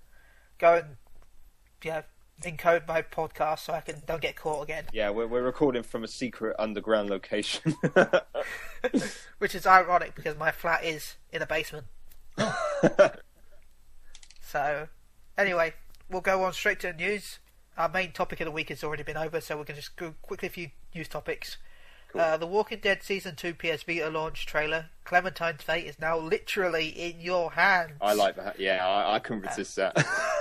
go 0.57 0.75
and, 0.77 0.85
yeah, 1.83 2.03
encode 2.43 2.87
my 2.87 3.01
podcast 3.01 3.59
so 3.59 3.73
I 3.73 3.81
can 3.81 4.01
don't 4.07 4.21
get 4.21 4.35
caught 4.37 4.63
again. 4.63 4.85
Yeah, 4.93 5.09
we're 5.09 5.27
we're 5.27 5.43
recording 5.43 5.83
from 5.83 6.03
a 6.03 6.07
secret 6.07 6.55
underground 6.57 7.09
location. 7.09 7.75
Which 9.39 9.53
is 9.53 9.67
ironic 9.67 10.15
because 10.15 10.37
my 10.37 10.51
flat 10.51 10.85
is 10.85 11.17
in 11.31 11.41
a 11.41 11.45
basement. 11.45 11.87
so, 14.41 14.87
anyway, 15.37 15.73
we'll 16.09 16.21
go 16.21 16.43
on 16.43 16.53
straight 16.53 16.79
to 16.81 16.87
the 16.87 16.93
news. 16.93 17.39
Our 17.77 17.89
main 17.89 18.11
topic 18.11 18.39
of 18.41 18.45
the 18.45 18.51
week 18.51 18.69
has 18.69 18.83
already 18.83 19.03
been 19.03 19.17
over, 19.17 19.41
so 19.41 19.57
we 19.57 19.65
can 19.65 19.75
just 19.75 19.95
go 19.95 20.13
quickly 20.21 20.47
a 20.47 20.51
few 20.51 20.69
news 20.95 21.07
topics. 21.07 21.57
Uh, 22.13 22.35
the 22.35 22.45
Walking 22.47 22.79
Dead 22.81 23.03
Season 23.03 23.35
2 23.35 23.53
PS 23.53 23.83
Vita 23.83 24.09
launch 24.09 24.45
trailer, 24.45 24.87
Clementine's 25.05 25.61
Fate, 25.63 25.85
is 25.85 25.97
now 25.97 26.17
literally 26.17 26.89
in 26.89 27.21
your 27.21 27.51
hands. 27.51 27.93
I 28.01 28.13
like 28.13 28.35
that. 28.35 28.59
Yeah, 28.59 28.85
I, 28.85 29.15
I 29.15 29.19
couldn't 29.19 29.43
resist 29.45 29.77
that. 29.77 29.95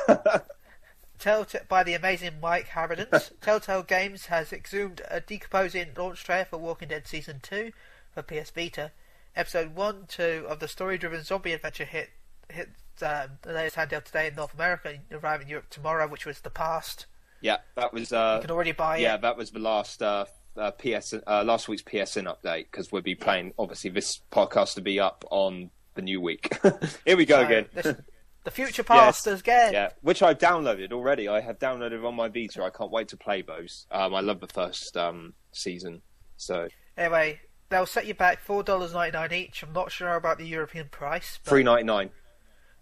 Telltale, 1.20 1.60
by 1.68 1.82
the 1.84 1.94
amazing 1.94 2.40
Mike 2.40 2.68
Harradence, 2.70 3.30
Telltale 3.40 3.82
Games 3.82 4.26
has 4.26 4.52
exhumed 4.52 5.02
a 5.08 5.20
decomposing 5.20 5.88
launch 5.96 6.24
trailer 6.24 6.46
for 6.46 6.56
Walking 6.58 6.88
Dead 6.88 7.06
Season 7.06 7.38
2 7.42 7.72
for 8.12 8.22
PS 8.22 8.50
Vita. 8.50 8.90
Episode 9.36 9.74
1 9.76 10.06
2 10.08 10.46
of 10.48 10.58
the 10.58 10.66
story 10.66 10.98
driven 10.98 11.22
zombie 11.22 11.52
adventure 11.52 11.84
hit 11.84 12.10
hit 12.48 12.70
um, 13.02 13.38
the 13.42 13.52
latest 13.52 13.76
handheld 13.76 14.04
today 14.04 14.26
in 14.26 14.34
North 14.34 14.54
America, 14.54 14.94
arrive 15.12 15.40
in 15.40 15.46
Europe 15.48 15.70
tomorrow, 15.70 16.08
which 16.08 16.26
was 16.26 16.40
the 16.40 16.50
past. 16.50 17.06
yeah, 17.40 17.58
that 17.76 17.92
was. 17.92 18.12
Uh, 18.12 18.38
You 18.40 18.42
can 18.48 18.50
already 18.50 18.72
buy 18.72 18.96
yeah, 18.96 19.14
it. 19.14 19.20
that 19.22 19.36
was 19.36 19.50
the 19.52 19.60
last 19.60 20.02
uh, 20.02 20.24
uh, 20.56 20.70
PS 20.72 21.14
uh, 21.26 21.44
last 21.44 21.68
week's 21.68 21.82
PSN 21.82 22.24
update 22.24 22.64
because 22.70 22.90
we'll 22.92 23.02
be 23.02 23.14
playing. 23.14 23.52
Obviously, 23.58 23.90
this 23.90 24.20
podcast 24.32 24.74
to 24.74 24.80
be 24.80 24.98
up 25.00 25.24
on 25.30 25.70
the 25.94 26.02
new 26.02 26.20
week. 26.20 26.52
Here 27.04 27.16
we 27.16 27.24
go 27.26 27.36
So, 27.40 27.46
again. 27.46 27.66
this- 27.74 27.94
the 28.44 28.50
future 28.50 28.82
past 28.82 29.26
Yes. 29.26 29.40
again. 29.40 29.72
yeah, 29.74 29.90
which 30.00 30.22
I've 30.22 30.38
downloaded 30.38 30.92
already. 30.92 31.28
I 31.28 31.40
have 31.40 31.58
downloaded 31.58 32.02
on 32.06 32.14
my 32.14 32.28
Vita. 32.28 32.62
I 32.64 32.70
can't 32.70 32.90
wait 32.90 33.08
to 33.08 33.16
play 33.18 33.42
those. 33.42 33.86
Um, 33.92 34.14
I 34.14 34.20
love 34.20 34.40
the 34.40 34.46
first 34.46 34.96
um, 34.96 35.34
season. 35.52 36.00
So 36.38 36.68
Anyway, 36.96 37.40
they'll 37.68 37.84
set 37.86 38.06
you 38.06 38.14
back 38.14 38.42
$4.99 38.46 39.32
each. 39.32 39.62
I'm 39.62 39.72
not 39.74 39.92
sure 39.92 40.14
about 40.14 40.38
the 40.38 40.46
European 40.46 40.88
price. 40.88 41.38
But, 41.44 41.50
three 41.50 41.62
ninety 41.62 41.84
nine. 41.84 42.10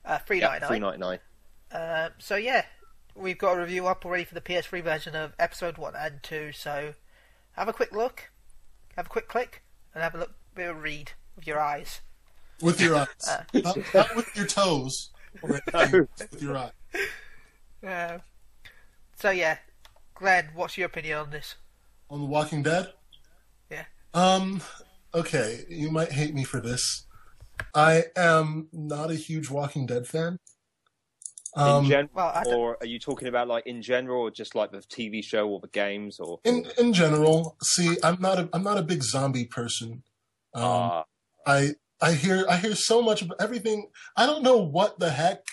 uh, 0.05 0.19
$3.99. 0.29 0.41
Yeah, 0.41 0.67
three 0.69 0.79
ninety 0.79 0.99
nine. 0.99 1.19
Um, 1.73 2.11
so 2.19 2.37
yeah, 2.37 2.65
we've 3.17 3.37
got 3.39 3.57
a 3.57 3.61
review 3.61 3.89
up 3.89 4.07
already 4.07 4.23
for 4.25 4.35
the 4.35 4.41
PS3 4.41 4.81
version 4.83 5.17
of 5.17 5.33
episode 5.41 5.77
one 5.77 5.95
and 5.97 6.23
two. 6.23 6.53
So 6.53 6.95
have 7.59 7.69
a 7.69 7.73
quick 7.73 7.93
look, 7.93 8.31
have 8.97 9.07
a 9.07 9.09
quick 9.09 9.29
click, 9.29 9.63
and 9.95 10.03
have 10.03 10.15
a 10.15 10.19
look, 10.19 10.35
bit 10.55 10.71
of 10.71 10.83
read 10.83 11.13
with 11.37 11.47
your 11.47 11.61
eyes. 11.61 12.01
with 12.63 12.81
your 12.81 12.97
eyes, 12.97 13.07
Uh. 13.29 13.43
not, 13.55 13.79
not 13.95 14.17
with 14.17 14.35
your 14.37 14.47
toes. 14.47 15.11
with 15.43 15.63
your 16.43 16.57
eye. 16.57 16.71
Uh, 17.87 18.19
so 19.17 19.31
yeah, 19.31 19.59
Glenn, 20.15 20.49
what's 20.55 20.77
your 20.79 20.87
opinion 20.87 21.19
on 21.19 21.31
this? 21.31 21.55
On 22.11 22.21
The 22.21 22.27
Walking 22.27 22.63
Dead. 22.63 22.93
Yeah. 23.71 23.85
Um. 24.15 24.63
Okay, 25.15 25.65
you 25.69 25.91
might 25.91 26.13
hate 26.13 26.35
me 26.35 26.45
for 26.45 26.61
this. 26.61 27.07
I 27.75 28.05
am 28.17 28.69
not 28.73 29.11
a 29.11 29.15
huge 29.15 29.51
Walking 29.51 29.87
Dead 29.87 30.07
fan. 30.07 30.39
Um, 31.59 31.85
in 31.85 31.91
gen- 31.91 32.09
well, 32.15 32.43
or 32.47 32.77
are 32.81 32.87
you 32.87 32.99
talking 32.99 33.29
about 33.29 33.49
like 33.49 33.67
in 33.67 33.83
general, 33.83 34.23
or 34.23 34.31
just 34.31 34.55
like 34.55 34.71
the 34.71 34.79
TV 34.79 35.23
show 35.25 35.49
or 35.49 35.61
the 35.61 35.69
games, 35.69 36.21
or 36.21 36.39
in 36.45 36.67
in 36.79 36.93
general, 36.93 37.57
see, 37.63 37.97
I'm 38.03 38.21
not 38.21 38.39
a 38.39 38.49
I'm 38.53 38.63
not 38.63 38.79
a 38.79 38.83
big 38.83 39.03
zombie 39.03 39.45
person. 39.45 40.03
Um, 40.55 40.65
Ah, 40.65 41.05
I 41.47 41.71
I 42.01 42.13
hear 42.13 42.47
I 42.49 42.57
hear 42.59 42.75
so 42.75 43.03
much 43.03 43.23
of 43.23 43.33
everything. 43.41 43.89
I 44.17 44.27
don't 44.27 44.43
know 44.43 44.57
what 44.59 44.99
the 45.01 45.11
heck 45.11 45.47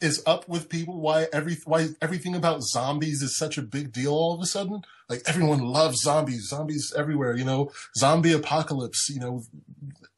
is 0.00 0.22
up 0.24 0.48
with 0.48 0.68
people. 0.68 1.00
Why 1.00 1.26
every 1.32 1.58
why 1.64 1.88
everything 2.00 2.34
about 2.36 2.62
zombies 2.62 3.20
is 3.20 3.36
such 3.36 3.58
a 3.58 3.62
big 3.62 3.92
deal 3.92 4.12
all 4.12 4.34
of 4.34 4.40
a 4.40 4.46
sudden. 4.46 4.82
Like 5.08 5.22
everyone 5.26 5.60
loves 5.60 6.00
zombies, 6.00 6.48
zombies 6.48 6.92
everywhere. 6.96 7.36
You 7.36 7.44
know, 7.44 7.72
zombie 7.98 8.32
apocalypse. 8.32 9.10
You 9.10 9.20
know, 9.20 9.42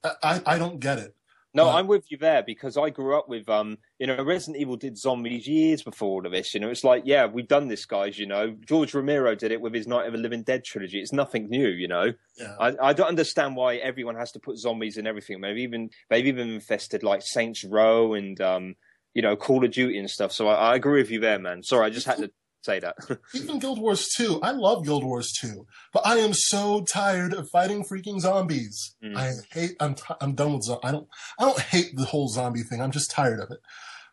I 0.04 0.12
I, 0.22 0.42
I 0.46 0.58
don't 0.58 0.78
get 0.78 0.98
it. 0.98 1.16
No, 1.54 1.68
I'm 1.68 1.86
with 1.86 2.10
you 2.10 2.16
there 2.16 2.42
because 2.42 2.78
I 2.78 2.88
grew 2.88 3.16
up 3.18 3.28
with 3.28 3.48
um, 3.48 3.76
you 3.98 4.06
know, 4.06 4.22
Resident 4.22 4.56
Evil 4.56 4.76
did 4.76 4.96
zombies 4.96 5.46
years 5.46 5.82
before 5.82 6.08
all 6.08 6.26
of 6.26 6.32
this. 6.32 6.54
You 6.54 6.60
know, 6.60 6.70
it's 6.70 6.84
like, 6.84 7.02
yeah, 7.04 7.26
we've 7.26 7.46
done 7.46 7.68
this, 7.68 7.84
guys. 7.84 8.18
You 8.18 8.26
know, 8.26 8.56
George 8.66 8.94
Romero 8.94 9.34
did 9.34 9.52
it 9.52 9.60
with 9.60 9.74
his 9.74 9.86
Night 9.86 10.06
of 10.06 10.12
the 10.12 10.18
Living 10.18 10.42
Dead 10.42 10.64
trilogy. 10.64 11.00
It's 11.00 11.12
nothing 11.12 11.48
new. 11.48 11.68
You 11.68 11.88
know, 11.88 12.12
Yeah. 12.38 12.56
I, 12.58 12.72
I 12.80 12.92
don't 12.94 13.08
understand 13.08 13.54
why 13.56 13.76
everyone 13.76 14.16
has 14.16 14.32
to 14.32 14.40
put 14.40 14.56
zombies 14.58 14.96
in 14.96 15.06
everything. 15.06 15.40
They've 15.40 15.58
even 15.58 15.90
they've 16.08 16.26
even 16.26 16.50
infested 16.50 17.02
like 17.02 17.20
Saints 17.22 17.64
Row 17.64 18.14
and 18.14 18.40
um, 18.40 18.74
you 19.12 19.20
know, 19.20 19.36
Call 19.36 19.64
of 19.64 19.72
Duty 19.72 19.98
and 19.98 20.08
stuff. 20.08 20.32
So 20.32 20.48
I, 20.48 20.72
I 20.72 20.74
agree 20.74 21.02
with 21.02 21.10
you 21.10 21.20
there, 21.20 21.38
man. 21.38 21.62
Sorry, 21.62 21.86
I 21.86 21.90
just 21.90 22.06
had 22.06 22.18
to 22.18 22.30
say 22.62 22.80
that. 22.80 22.96
Even 23.34 23.58
Guild 23.58 23.80
Wars 23.80 24.08
2. 24.16 24.40
I 24.42 24.52
love 24.52 24.84
Guild 24.84 25.04
Wars 25.04 25.32
2, 25.40 25.66
but 25.92 26.06
I 26.06 26.16
am 26.18 26.32
so 26.32 26.82
tired 26.84 27.32
of 27.34 27.50
fighting 27.50 27.84
freaking 27.84 28.20
zombies. 28.20 28.94
Mm. 29.04 29.16
I 29.16 29.32
hate. 29.52 29.76
I'm 29.80 29.94
t- 29.94 30.02
I'm 30.20 30.34
done 30.34 30.54
with. 30.54 30.64
Zo- 30.64 30.80
I 30.82 30.92
don't. 30.92 31.08
I 31.38 31.44
don't 31.44 31.58
hate 31.60 31.96
the 31.96 32.04
whole 32.04 32.28
zombie 32.28 32.62
thing. 32.62 32.80
I'm 32.80 32.90
just 32.92 33.10
tired 33.10 33.40
of 33.40 33.50
it. 33.50 33.58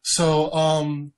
So, 0.02 0.52
um, 0.54 1.14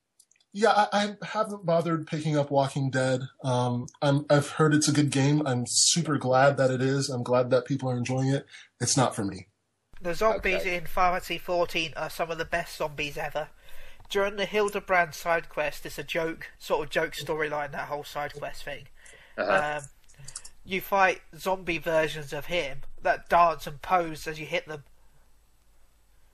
yeah, 0.53 0.71
I, 0.71 0.87
I 1.21 1.25
haven't 1.25 1.65
bothered 1.65 2.07
picking 2.07 2.37
up 2.37 2.51
Walking 2.51 2.89
Dead. 2.89 3.21
Um, 3.43 3.87
I'm, 4.01 4.25
I've 4.29 4.49
heard 4.49 4.73
it's 4.73 4.87
a 4.89 4.91
good 4.91 5.09
game. 5.11 5.45
I'm 5.45 5.63
super 5.67 6.17
glad 6.17 6.57
that 6.57 6.71
it 6.71 6.81
is. 6.81 7.09
I'm 7.09 7.23
glad 7.23 7.51
that 7.51 7.65
people 7.65 7.89
are 7.89 7.95
enjoying 7.97 8.29
it. 8.29 8.45
It's 8.81 8.97
not 8.97 9.15
for 9.15 9.23
me. 9.23 9.47
The 10.01 10.15
zombies 10.15 10.55
Okay. 10.61 10.75
in 10.77 10.87
Final 10.87 11.13
Fantasy 11.13 11.37
14 11.37 11.93
are 11.95 12.09
some 12.09 12.31
of 12.31 12.37
the 12.39 12.43
best 12.45 12.75
zombies 12.77 13.17
ever. 13.17 13.49
During 14.11 14.35
the 14.35 14.45
Hildebrand 14.45 15.15
side 15.15 15.47
quest, 15.47 15.85
it's 15.85 15.97
a 15.97 16.03
joke, 16.03 16.51
sort 16.59 16.83
of 16.85 16.91
joke 16.91 17.13
storyline, 17.13 17.71
that 17.71 17.87
whole 17.87 18.03
side 18.03 18.33
quest 18.33 18.63
thing. 18.63 18.87
Uh-huh. 19.37 19.79
Um, 19.79 19.83
you 20.65 20.81
fight 20.81 21.21
zombie 21.37 21.77
versions 21.77 22.33
of 22.33 22.47
him 22.47 22.81
that 23.01 23.29
dance 23.29 23.65
and 23.65 23.81
pose 23.81 24.27
as 24.27 24.37
you 24.37 24.45
hit 24.45 24.67
them. 24.67 24.83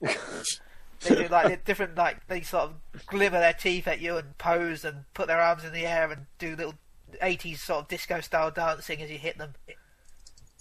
they 0.00 1.14
do 1.14 1.28
like 1.28 1.64
different, 1.64 1.96
like 1.96 2.26
they 2.26 2.40
sort 2.40 2.64
of 2.64 3.06
glimmer 3.06 3.38
their 3.38 3.52
teeth 3.52 3.86
at 3.86 4.00
you 4.00 4.16
and 4.16 4.36
pose 4.38 4.84
and 4.84 5.04
put 5.14 5.28
their 5.28 5.40
arms 5.40 5.62
in 5.64 5.72
the 5.72 5.86
air 5.86 6.10
and 6.10 6.26
do 6.40 6.56
little 6.56 6.74
80s 7.22 7.58
sort 7.58 7.82
of 7.82 7.88
disco 7.88 8.20
style 8.20 8.50
dancing 8.50 9.00
as 9.00 9.08
you 9.08 9.18
hit 9.18 9.38
them. 9.38 9.54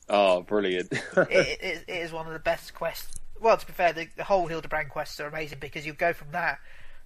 oh, 0.08 0.42
brilliant. 0.42 0.92
it, 0.92 1.60
it, 1.62 1.84
it 1.88 1.92
is 1.92 2.12
one 2.12 2.28
of 2.28 2.34
the 2.34 2.40
best 2.40 2.76
quests. 2.76 3.20
Well, 3.42 3.58
to 3.58 3.66
be 3.66 3.74
fair, 3.74 3.92
the, 3.92 4.08
the 4.16 4.24
whole 4.24 4.46
Hildebrand 4.46 4.90
quests 4.90 5.20
are 5.20 5.28
amazing 5.28 5.58
because 5.60 5.84
you 5.84 5.94
go 5.94 6.14
from 6.14 6.32
that 6.32 6.60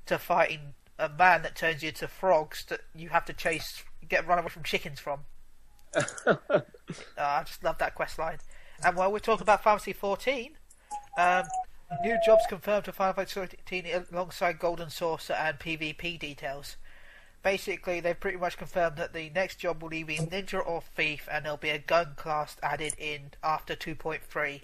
to 0.06 0.18
fighting 0.18 0.74
a 0.99 1.10
man 1.10 1.41
that 1.41 1.56
turns 1.56 1.82
you 1.82 1.89
into 1.89 2.08
frogs 2.08 2.66
that 2.66 2.82
you 2.95 3.10
have 3.10 3.26
to 3.26 3.34
chase, 3.34 3.84
get 4.08 4.28
run 4.28 4.39
away 4.39 4.49
from 4.49 4.64
chickens 4.64 4.99
from. 4.99 5.22
Oh, 6.26 6.39
I 7.18 7.43
just 7.43 7.64
love 7.64 7.78
that 7.80 7.95
quest 7.95 8.20
line. 8.20 8.38
And 8.84 8.95
while 8.95 9.12
we're 9.12 9.20
talking 9.20 9.43
about 9.43 9.64
Fantasy 9.64 9.93
14, 9.93 10.58
um, 11.18 11.43
new 12.04 12.18
jobs 12.26 12.43
confirmed 12.47 12.86
for 12.86 12.91
Final 12.91 13.14
Fantasy 13.14 13.39
14 13.68 14.06
alongside 14.12 14.60
Golden 14.60 14.89
Saucer 14.89 15.34
and 15.34 15.60
PvP 15.60 16.20
details. 16.20 16.78
Basically, 17.43 17.99
they've 17.99 18.20
pretty 18.20 18.38
much 18.38 18.58
confirmed 18.58 18.97
that 18.97 19.14
the 19.14 19.32
next 19.32 19.58
job 19.58 19.82
will 19.82 19.93
either 19.93 20.08
be 20.08 20.18
Ninja 20.18 20.62
or 20.66 20.82
Thief, 20.82 21.28
and 21.32 21.43
there'll 21.43 21.58
be 21.58 21.70
a 21.70 21.80
gun 21.80 22.14
class 22.16 22.56
added 22.62 22.93
in 22.99 23.32
after 23.43 23.76
2.3. 23.76 24.62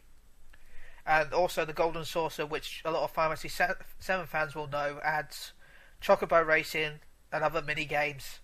And 1.08 1.34
also 1.34 1.64
the 1.64 1.72
Golden 1.74 2.04
Saucer, 2.04 2.46
which 2.46 2.82
a 2.84 2.92
lot 2.92 3.04
of 3.04 3.12
Final 3.12 3.36
Fantasy 3.36 3.48
7 3.48 4.28
fans 4.28 4.56
will 4.56 4.68
know, 4.68 5.00
adds 5.02 5.54
Chocobo 6.02 6.46
Racing 6.46 7.00
and 7.32 7.44
other 7.44 7.62
mini 7.62 7.86
games. 7.86 8.42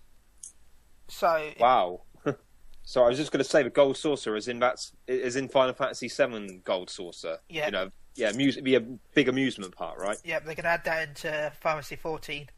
So, 1.08 1.50
Wow. 1.60 2.00
so 2.84 3.04
I 3.04 3.08
was 3.08 3.18
just 3.18 3.30
going 3.30 3.44
to 3.44 3.48
say 3.48 3.62
the 3.62 3.68
gold 3.70 3.98
saucer 3.98 4.34
is 4.34 4.48
in 4.48 4.58
that's 4.58 4.92
is 5.06 5.36
in 5.36 5.48
Final 5.48 5.74
Fantasy 5.74 6.08
VII 6.08 6.62
gold 6.64 6.88
saucer. 6.88 7.38
Yeah. 7.50 7.66
You 7.66 7.72
know, 7.72 7.90
yeah, 8.14 8.32
mus- 8.32 8.60
be 8.60 8.74
a 8.76 8.80
big 8.80 9.28
amusement 9.28 9.76
part, 9.76 9.98
right? 9.98 10.16
yeah, 10.24 10.38
they 10.38 10.54
can 10.54 10.64
add 10.64 10.84
that 10.84 11.08
into 11.08 11.28
Final 11.60 11.82
Fantasy 11.82 11.96
14. 11.96 12.48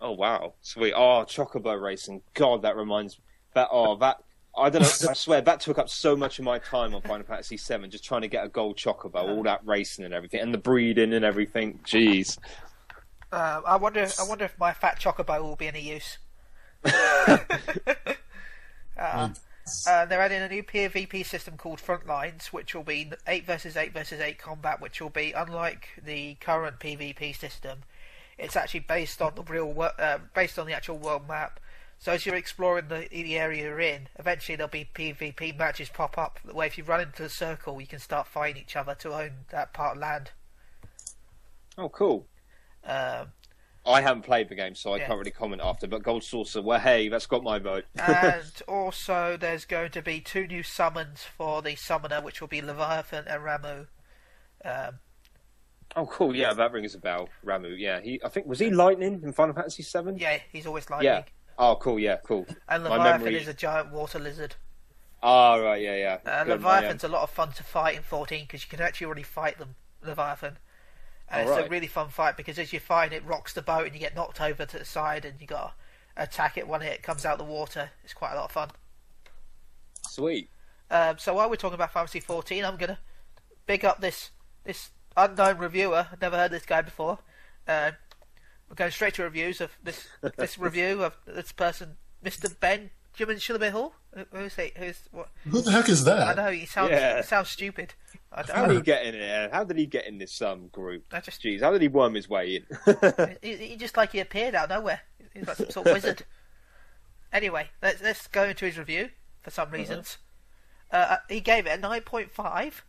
Oh 0.00 0.12
wow, 0.12 0.54
sweet. 0.62 0.94
Oh, 0.96 1.24
Chocobo 1.28 1.78
racing. 1.78 2.22
God, 2.32 2.62
that 2.62 2.76
reminds 2.76 3.18
that. 3.52 3.68
Oh, 3.70 3.96
that. 3.96 4.22
I 4.56 4.70
don't 4.70 4.82
know. 4.82 5.10
I 5.10 5.12
swear 5.14 5.40
that 5.40 5.60
took 5.60 5.78
up 5.78 5.88
so 5.88 6.16
much 6.16 6.38
of 6.38 6.44
my 6.44 6.58
time 6.58 6.94
on 6.94 7.02
Final 7.02 7.24
Fantasy 7.24 7.56
VII, 7.56 7.88
just 7.88 8.04
trying 8.04 8.22
to 8.22 8.28
get 8.28 8.44
a 8.44 8.48
gold 8.48 8.76
Chocobo, 8.76 9.28
all 9.28 9.42
that 9.44 9.60
racing 9.64 10.04
and 10.04 10.14
everything, 10.14 10.40
and 10.40 10.52
the 10.52 10.58
breeding 10.58 11.12
and 11.12 11.24
everything. 11.24 11.80
Jeez. 11.84 12.38
Uh, 13.32 13.60
I 13.66 13.76
wonder. 13.76 14.08
I 14.18 14.22
wonder 14.24 14.44
if 14.44 14.58
my 14.58 14.72
fat 14.72 14.98
chocobo 14.98 15.40
will 15.42 15.56
be 15.56 15.68
any 15.68 15.80
use. 15.80 16.18
uh, 16.84 17.38
uh, 18.96 20.06
they're 20.06 20.20
adding 20.20 20.42
a 20.42 20.48
new 20.48 20.62
PvP 20.62 21.24
system 21.24 21.56
called 21.56 21.78
Frontlines, 21.78 22.46
which 22.46 22.74
will 22.74 22.82
be 22.82 23.12
eight 23.26 23.46
versus 23.46 23.76
eight 23.76 23.92
versus 23.92 24.20
eight 24.20 24.38
combat, 24.38 24.80
which 24.80 25.00
will 25.00 25.10
be 25.10 25.32
unlike 25.32 25.88
the 26.02 26.34
current 26.40 26.80
PvP 26.80 27.36
system. 27.36 27.80
It's 28.38 28.56
actually 28.56 28.80
based 28.80 29.22
on 29.22 29.34
the 29.36 29.42
real, 29.42 29.72
wo- 29.72 29.92
uh, 29.98 30.18
based 30.34 30.58
on 30.58 30.66
the 30.66 30.72
actual 30.72 30.98
world 30.98 31.28
map. 31.28 31.60
So 32.00 32.12
as 32.12 32.24
you're 32.24 32.34
exploring 32.34 32.88
the 32.88 33.06
the 33.10 33.38
area 33.38 33.64
you're 33.64 33.78
in, 33.78 34.08
eventually 34.18 34.56
there'll 34.56 34.70
be 34.70 34.88
PvP 34.94 35.56
matches 35.58 35.90
pop 35.90 36.16
up. 36.16 36.40
Where 36.50 36.66
if 36.66 36.78
you 36.78 36.84
run 36.84 37.02
into 37.02 37.24
a 37.24 37.28
circle, 37.28 37.78
you 37.78 37.86
can 37.86 37.98
start 37.98 38.26
fighting 38.26 38.62
each 38.62 38.74
other 38.74 38.94
to 38.96 39.12
own 39.12 39.30
that 39.50 39.74
part 39.74 39.96
of 39.96 40.00
land. 40.02 40.30
Oh, 41.76 41.90
cool. 41.90 42.26
Um, 42.84 43.28
I 43.84 44.00
haven't 44.00 44.22
played 44.22 44.48
the 44.48 44.54
game, 44.54 44.74
so 44.74 44.94
I 44.94 44.96
Yeah. 44.96 45.06
can't 45.08 45.18
really 45.18 45.30
comment 45.30 45.60
after. 45.62 45.86
But 45.86 46.02
Gold 46.02 46.24
Saucer, 46.24 46.62
well, 46.62 46.80
hey, 46.80 47.08
that's 47.08 47.26
got 47.26 47.42
my 47.42 47.58
vote. 47.58 47.84
and 47.96 48.62
also, 48.66 49.36
there's 49.36 49.66
going 49.66 49.90
to 49.90 50.00
be 50.00 50.20
two 50.20 50.46
new 50.46 50.62
summons 50.62 51.22
for 51.22 51.60
the 51.60 51.76
summoner, 51.76 52.22
which 52.22 52.40
will 52.40 52.48
be 52.48 52.62
Leviathan 52.62 53.26
and 53.28 53.42
Ramuh. 53.42 53.86
Um, 54.64 54.98
oh, 55.96 56.06
cool. 56.06 56.34
Yeah, 56.34 56.54
that 56.54 56.72
rings 56.72 56.94
a 56.94 56.98
bell. 56.98 57.28
Ramuh. 57.44 57.78
Yeah, 57.78 58.00
he. 58.00 58.20
I 58.24 58.30
think 58.30 58.46
was 58.46 58.58
he 58.58 58.70
Lightning 58.70 59.20
in 59.22 59.32
Final 59.34 59.54
Fantasy 59.54 59.82
Seven. 59.82 60.16
yeah, 60.16 60.38
he's 60.50 60.66
always 60.66 60.88
lightning. 60.88 61.06
Yeah. 61.12 61.22
Oh, 61.60 61.76
cool. 61.76 61.98
Yeah, 61.98 62.16
cool. 62.24 62.46
And 62.70 62.84
Leviathan 62.84 63.20
memory- 63.20 63.36
is 63.36 63.46
a 63.46 63.52
giant 63.52 63.92
water 63.92 64.18
lizard. 64.18 64.56
Oh, 65.22 65.62
right. 65.62 65.80
Yeah, 65.82 65.96
yeah. 65.96 66.18
Uh, 66.24 66.44
Good, 66.44 66.62
Leviathan's 66.62 67.04
a 67.04 67.08
lot 67.08 67.22
of 67.22 67.30
fun 67.30 67.52
to 67.52 67.62
fight 67.62 67.96
in 67.96 68.02
14 68.02 68.44
because 68.44 68.64
you 68.64 68.70
can 68.70 68.80
actually 68.80 69.04
already 69.04 69.22
fight 69.22 69.58
them, 69.58 69.76
Leviathan. 70.02 70.56
And 71.28 71.46
it's 71.48 71.66
a 71.66 71.68
really 71.68 71.86
fun 71.86 72.08
fight 72.08 72.38
because 72.38 72.58
as 72.58 72.72
you 72.72 72.80
fight, 72.80 73.12
it 73.12 73.24
rocks 73.26 73.52
the 73.52 73.60
boat 73.62 73.84
and 73.84 73.94
you 73.94 74.00
get 74.00 74.16
knocked 74.16 74.40
over 74.40 74.64
to 74.64 74.78
the 74.78 74.84
side 74.86 75.26
and 75.26 75.38
you 75.38 75.46
got 75.46 75.76
to 76.16 76.22
attack 76.22 76.56
it 76.56 76.66
when 76.66 76.80
it 76.80 77.02
comes 77.02 77.26
out 77.26 77.36
the 77.36 77.44
water. 77.44 77.90
It's 78.02 78.14
quite 78.14 78.32
a 78.32 78.36
lot 78.36 78.46
of 78.46 78.52
fun. 78.52 78.70
Sweet. 80.08 80.48
Um, 80.90 81.18
so 81.18 81.34
while 81.34 81.48
we're 81.50 81.56
talking 81.56 81.74
about 81.74 81.92
Fantasy 81.92 82.20
14, 82.20 82.64
I'm 82.64 82.76
gonna 82.76 82.98
big 83.66 83.84
up 83.84 84.00
this 84.00 84.30
this 84.64 84.90
unknown 85.16 85.58
reviewer. 85.58 86.08
I've 86.10 86.20
never 86.20 86.36
heard 86.36 86.50
this 86.50 86.66
guy 86.66 86.82
before. 86.82 87.18
Um, 87.68 87.92
we're 88.70 88.76
going 88.76 88.90
straight 88.92 89.14
to 89.14 89.24
reviews 89.24 89.60
of 89.60 89.72
this 89.82 90.06
this 90.36 90.56
review 90.66 91.02
of 91.02 91.16
this 91.26 91.52
person, 91.52 91.96
Mr. 92.24 92.58
Ben 92.58 92.90
Jimin 93.18 93.36
Shillabihall. 93.36 93.92
Who- 94.14 94.26
Who's 94.38 94.54
he? 94.56 94.72
Who's 94.76 95.00
what? 95.10 95.28
Who 95.48 95.60
the 95.60 95.70
heck 95.72 95.88
is 95.88 96.04
that? 96.04 96.38
I 96.38 96.42
know 96.42 96.50
he 96.50 96.66
sounds 96.66 96.90
Yeah. 96.92 97.16
he 97.18 97.22
sounds 97.24 97.48
stupid. 97.50 97.94
I 98.32 98.44
How 98.50 98.66
did 98.66 98.76
he 98.76 98.82
get 98.82 99.04
in 99.04 99.12
there? 99.18 99.50
How 99.52 99.64
did 99.64 99.76
he 99.76 99.86
get 99.86 100.06
in 100.06 100.18
this 100.18 100.40
um 100.40 100.68
group? 100.68 101.04
I 101.12 101.20
just 101.20 101.42
Jeez, 101.42 101.60
how 101.60 101.72
did 101.72 101.82
he 101.82 101.88
worm 101.88 102.14
his 102.14 102.28
way 102.28 102.56
in? 102.56 103.36
he, 103.42 103.56
he 103.56 103.76
just 103.76 103.96
like 103.96 104.12
he 104.12 104.20
appeared 104.20 104.54
out 104.54 104.70
of 104.70 104.78
nowhere. 104.78 105.00
He's 105.34 105.46
like 105.46 105.56
some 105.56 105.70
sort 105.70 105.86
of 105.88 105.92
wizard. 105.94 106.24
Anyway, 107.32 107.70
let's 107.80 108.02
let's 108.02 108.26
go 108.26 108.42
into 108.44 108.64
his 108.64 108.76
review 108.76 109.10
for 109.40 109.50
some 109.50 109.70
reasons. 109.70 110.18
Uh, 110.90 111.18
he 111.28 111.38
gave 111.40 111.64
it 111.66 111.78
a 111.78 111.80
nine 111.80 112.00
point 112.00 112.32
five. 112.32 112.84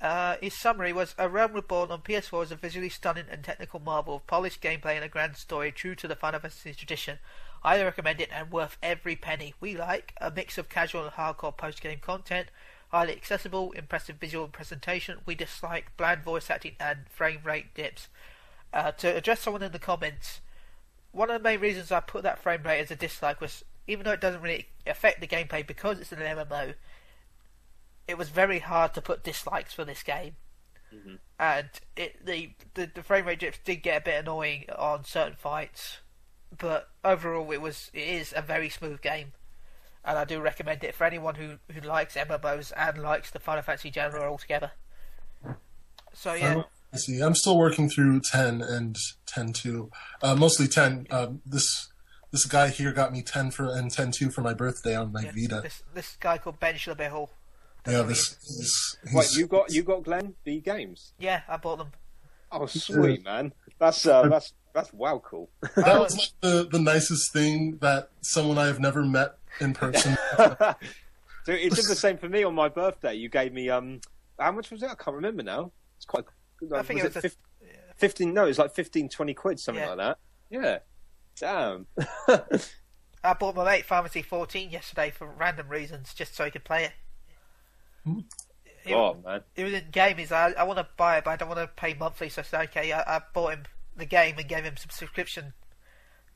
Uh, 0.00 0.36
his 0.42 0.54
summary 0.54 0.92
was 0.92 1.14
A 1.18 1.28
Realm 1.28 1.54
Reborn 1.54 1.90
on 1.90 2.02
PS4 2.02 2.44
is 2.44 2.52
a 2.52 2.56
visually 2.56 2.90
stunning 2.90 3.24
and 3.30 3.42
technical 3.42 3.80
marvel 3.80 4.16
of 4.16 4.26
polished 4.26 4.60
gameplay 4.60 4.94
and 4.94 5.04
a 5.04 5.08
grand 5.08 5.36
story 5.36 5.72
true 5.72 5.94
to 5.94 6.06
the 6.06 6.14
Final 6.14 6.40
Fantasy 6.40 6.74
tradition. 6.74 7.18
I 7.64 7.82
recommend 7.82 8.20
it 8.20 8.28
and 8.30 8.52
worth 8.52 8.76
every 8.82 9.16
penny. 9.16 9.54
We 9.58 9.76
like 9.76 10.14
a 10.20 10.30
mix 10.30 10.58
of 10.58 10.68
casual 10.68 11.04
and 11.04 11.12
hardcore 11.12 11.56
post 11.56 11.80
game 11.80 11.98
content, 12.00 12.48
highly 12.90 13.12
accessible, 13.12 13.72
impressive 13.72 14.16
visual 14.16 14.48
presentation. 14.48 15.18
We 15.24 15.34
dislike 15.34 15.96
bland 15.96 16.22
voice 16.22 16.50
acting 16.50 16.76
and 16.78 17.08
frame 17.08 17.40
rate 17.42 17.74
dips. 17.74 18.08
Uh, 18.72 18.92
to 18.92 19.16
address 19.16 19.40
someone 19.40 19.62
in 19.62 19.72
the 19.72 19.78
comments, 19.78 20.40
one 21.12 21.30
of 21.30 21.42
the 21.42 21.48
main 21.48 21.60
reasons 21.60 21.90
I 21.90 22.00
put 22.00 22.22
that 22.22 22.38
frame 22.38 22.62
rate 22.62 22.80
as 22.80 22.90
a 22.90 22.96
dislike 22.96 23.40
was 23.40 23.64
even 23.88 24.04
though 24.04 24.12
it 24.12 24.20
doesn't 24.20 24.42
really 24.42 24.68
affect 24.86 25.20
the 25.20 25.26
gameplay 25.26 25.66
because 25.66 25.98
it's 25.98 26.12
an 26.12 26.18
MMO, 26.18 26.74
it 28.08 28.18
was 28.18 28.28
very 28.28 28.60
hard 28.60 28.94
to 28.94 29.02
put 29.02 29.24
dislikes 29.24 29.72
for 29.74 29.84
this 29.84 30.02
game. 30.02 30.36
And 31.38 31.68
it 31.96 32.24
the, 32.24 32.50
the 32.74 32.90
the 32.94 33.02
frame 33.02 33.26
rate 33.26 33.40
dips 33.40 33.58
did 33.64 33.82
get 33.82 34.02
a 34.02 34.04
bit 34.04 34.20
annoying 34.20 34.64
on 34.76 35.04
certain 35.04 35.36
fights, 35.36 35.98
but 36.56 36.88
overall 37.04 37.50
it 37.52 37.60
was 37.60 37.90
it 37.92 38.08
is 38.08 38.32
a 38.34 38.40
very 38.40 38.70
smooth 38.70 39.02
game, 39.02 39.32
and 40.04 40.16
I 40.16 40.24
do 40.24 40.40
recommend 40.40 40.82
it 40.84 40.94
for 40.94 41.04
anyone 41.04 41.34
who, 41.34 41.58
who 41.70 41.86
likes 41.86 42.14
MMOs 42.14 42.72
and 42.74 43.02
likes 43.02 43.30
the 43.30 43.38
Final 43.38 43.62
Fantasy 43.62 43.92
genre 43.92 44.22
altogether. 44.22 44.70
So 46.14 46.32
yeah, 46.32 46.62
I 46.94 46.96
see. 46.96 47.20
I'm 47.20 47.34
still 47.34 47.58
working 47.58 47.90
through 47.90 48.20
10 48.32 48.62
and 48.62 48.96
10 49.26 49.52
2. 49.52 49.90
Uh, 50.22 50.34
mostly 50.34 50.66
10. 50.66 51.08
Um, 51.10 51.42
this 51.44 51.88
this 52.30 52.46
guy 52.46 52.68
here 52.68 52.92
got 52.92 53.12
me 53.12 53.20
10 53.20 53.50
for 53.50 53.66
and 53.76 53.90
10 53.90 54.12
2 54.12 54.30
for 54.30 54.40
my 54.40 54.54
birthday 54.54 54.96
on 54.96 55.12
my 55.12 55.22
yeah, 55.22 55.32
Vita. 55.32 55.60
this 55.62 55.82
this 55.92 56.16
guy 56.18 56.38
called 56.38 56.58
Ben 56.58 56.76
Schlebehall. 56.76 57.28
Yeah, 57.88 58.02
this 58.02 58.32
is. 58.42 58.96
Wait, 59.12 59.32
you 59.36 59.46
got 59.46 59.72
you 59.72 59.82
got 59.82 60.02
Glenn 60.04 60.34
the 60.44 60.60
games? 60.60 61.12
Yeah, 61.18 61.42
I 61.48 61.56
bought 61.56 61.78
them. 61.78 61.92
Oh, 62.52 62.66
sweet 62.66 63.24
man. 63.24 63.52
That's 63.78 64.06
uh, 64.06 64.28
that's 64.28 64.52
that's 64.74 64.92
wow 64.92 65.20
cool. 65.24 65.50
That 65.76 65.98
was 66.00 66.16
like 66.16 66.28
the, 66.40 66.68
the 66.70 66.78
nicest 66.78 67.32
thing 67.32 67.78
that 67.80 68.10
someone 68.22 68.58
I 68.58 68.66
have 68.66 68.80
never 68.80 69.04
met 69.04 69.36
in 69.60 69.74
person. 69.74 70.16
So 71.44 71.52
it 71.52 71.72
did 71.76 71.84
the 71.84 71.94
same 71.94 72.18
for 72.18 72.28
me 72.28 72.42
on 72.42 72.56
my 72.56 72.68
birthday. 72.68 73.14
You 73.14 73.28
gave 73.28 73.52
me 73.52 73.70
um, 73.70 74.00
how 74.36 74.50
much 74.50 74.72
was 74.72 74.82
it? 74.82 74.90
I 74.90 74.96
can't 74.96 75.14
remember 75.14 75.44
now. 75.44 75.70
It's 75.96 76.04
quite. 76.04 76.24
I 76.74 76.82
think 76.82 77.04
was 77.04 77.12
it 77.12 77.14
was 77.14 77.16
a- 77.18 77.20
fif- 77.28 77.36
fifteen. 77.94 78.34
No, 78.34 78.46
it 78.46 78.48
was 78.48 78.58
like 78.58 78.74
15, 78.74 79.08
20 79.08 79.34
quid, 79.34 79.60
something 79.60 79.80
Yeah. 79.84 79.90
like 79.94 79.98
that. 79.98 80.18
Yeah. 80.50 80.78
Damn. 81.38 81.86
I 83.22 83.34
bought 83.34 83.54
my 83.54 83.64
mate 83.64 83.84
Fantasy 83.84 84.22
14 84.22 84.70
yesterday 84.70 85.10
for 85.10 85.28
random 85.28 85.68
reasons, 85.68 86.14
just 86.14 86.34
so 86.34 86.46
he 86.46 86.50
could 86.50 86.64
play 86.64 86.82
it. 86.82 86.92
He, 88.84 88.94
oh 88.94 89.18
man. 89.24 89.40
he 89.54 89.64
was 89.64 89.72
in 89.72 89.90
game. 89.90 90.16
He's 90.16 90.30
like, 90.30 90.56
I, 90.56 90.60
I 90.60 90.64
want 90.64 90.78
to 90.78 90.86
buy 90.96 91.18
it, 91.18 91.24
but 91.24 91.30
I 91.32 91.36
don't 91.36 91.48
want 91.48 91.60
to 91.60 91.66
pay 91.66 91.94
monthly. 91.94 92.28
So 92.28 92.40
I 92.40 92.44
said, 92.44 92.60
okay, 92.68 92.92
I, 92.92 93.16
I 93.16 93.20
bought 93.34 93.52
him 93.54 93.62
the 93.96 94.06
game 94.06 94.36
and 94.38 94.48
gave 94.48 94.64
him 94.64 94.76
some 94.76 94.90
subscription, 94.90 95.54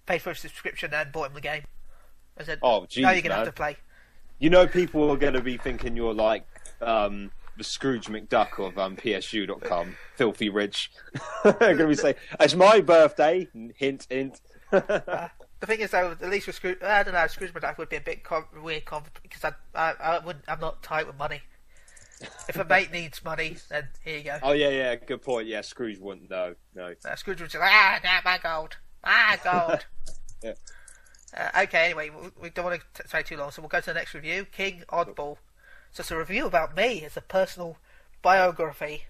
paid 0.07 0.23
for 0.23 0.31
a 0.31 0.37
subscription 0.37 0.93
and 0.93 1.13
bought 1.13 1.29
him 1.29 1.35
the 1.35 1.41
game. 1.41 1.63
I 2.39 2.43
said, 2.43 2.59
Oh, 2.63 2.87
geez, 2.87 3.03
now 3.03 3.11
you're 3.11 3.23
gonna 3.23 3.37
man. 3.37 3.45
have 3.45 3.55
to 3.55 3.57
play. 3.57 3.77
You 4.39 4.51
know, 4.51 4.67
people 4.67 5.11
are 5.11 5.17
going 5.17 5.35
to 5.35 5.43
be 5.43 5.59
thinking 5.59 5.95
you're 5.97 6.15
like 6.15 6.47
um, 6.81 7.31
the 7.59 7.65
Scrooge 7.65 8.07
McDuck 8.07 8.59
of 8.59 8.79
um, 8.79 8.97
PSU.com, 8.97 9.97
filthy 10.17 10.49
rich. 10.49 10.91
They're 11.45 11.53
going 11.53 11.77
to 11.79 11.87
be 11.89 11.95
saying, 11.95 12.15
"It's 12.41 12.55
my 12.55 12.81
birthday." 12.81 13.49
Hint, 13.77 14.07
hint. 14.09 14.41
The 15.61 15.67
thing 15.67 15.81
is, 15.81 15.91
though, 15.91 16.13
at 16.13 16.31
least 16.31 16.47
with 16.47 16.57
Scrooge, 16.57 16.79
I 16.83 17.03
don't 17.03 17.13
know, 17.13 17.27
Scrooge 17.27 17.53
McDuck 17.53 17.77
would 17.77 17.91
be 17.91 17.97
a 17.97 18.01
bit 18.01 18.25
com- 18.25 18.47
weird 18.63 18.87
com- 18.87 19.05
because 19.23 19.45
I, 19.45 19.53
I, 19.75 19.93
I 19.93 20.19
wouldn't, 20.25 20.47
I'm 20.49 20.59
not 20.59 20.83
tight 20.83 21.07
with 21.07 21.19
money. 21.19 21.43
If 22.49 22.57
a 22.57 22.65
mate 22.65 22.93
needs 22.93 23.25
money, 23.25 23.57
then 23.69 23.89
here 24.05 24.19
you 24.19 24.25
go. 24.25 24.39
oh 24.43 24.53
yeah, 24.53 24.69
yeah. 24.69 24.95
Good 24.97 25.23
point. 25.23 25.47
Yeah, 25.47 25.63
Scrooge 25.63 25.99
wouldn't. 25.99 26.31
No, 26.31 26.55
no. 26.75 26.95
Uh, 27.05 27.17
Scrooge 27.17 27.41
was 27.41 27.53
just 27.53 27.63
like, 27.63 27.73
ah, 27.73 28.01
nah, 28.05 28.21
my 28.25 28.39
gold, 28.39 28.77
my 29.05 29.39
gold. 29.43 29.87
Yeah. 30.43 30.55
uh, 31.37 31.65
okay, 31.65 31.85
anyway, 31.85 32.09
we, 32.09 32.29
we 32.41 32.49
don't 32.49 32.65
want 32.65 32.81
to 32.81 33.03
t- 33.03 33.07
say 33.07 33.23
too 33.23 33.37
long, 33.37 33.51
so 33.51 33.61
we'll 33.61 33.69
go 33.69 33.81
to 33.81 33.85
the 33.85 33.93
next 33.93 34.15
review. 34.15 34.47
King 34.47 34.85
Oddball. 34.89 35.37
So 35.93 36.01
it's 36.01 36.11
a 36.11 36.17
review 36.17 36.47
about 36.47 36.75
me. 36.75 37.03
It's 37.03 37.19
a 37.19 37.21
personal 37.21 37.77
biography 38.23 39.05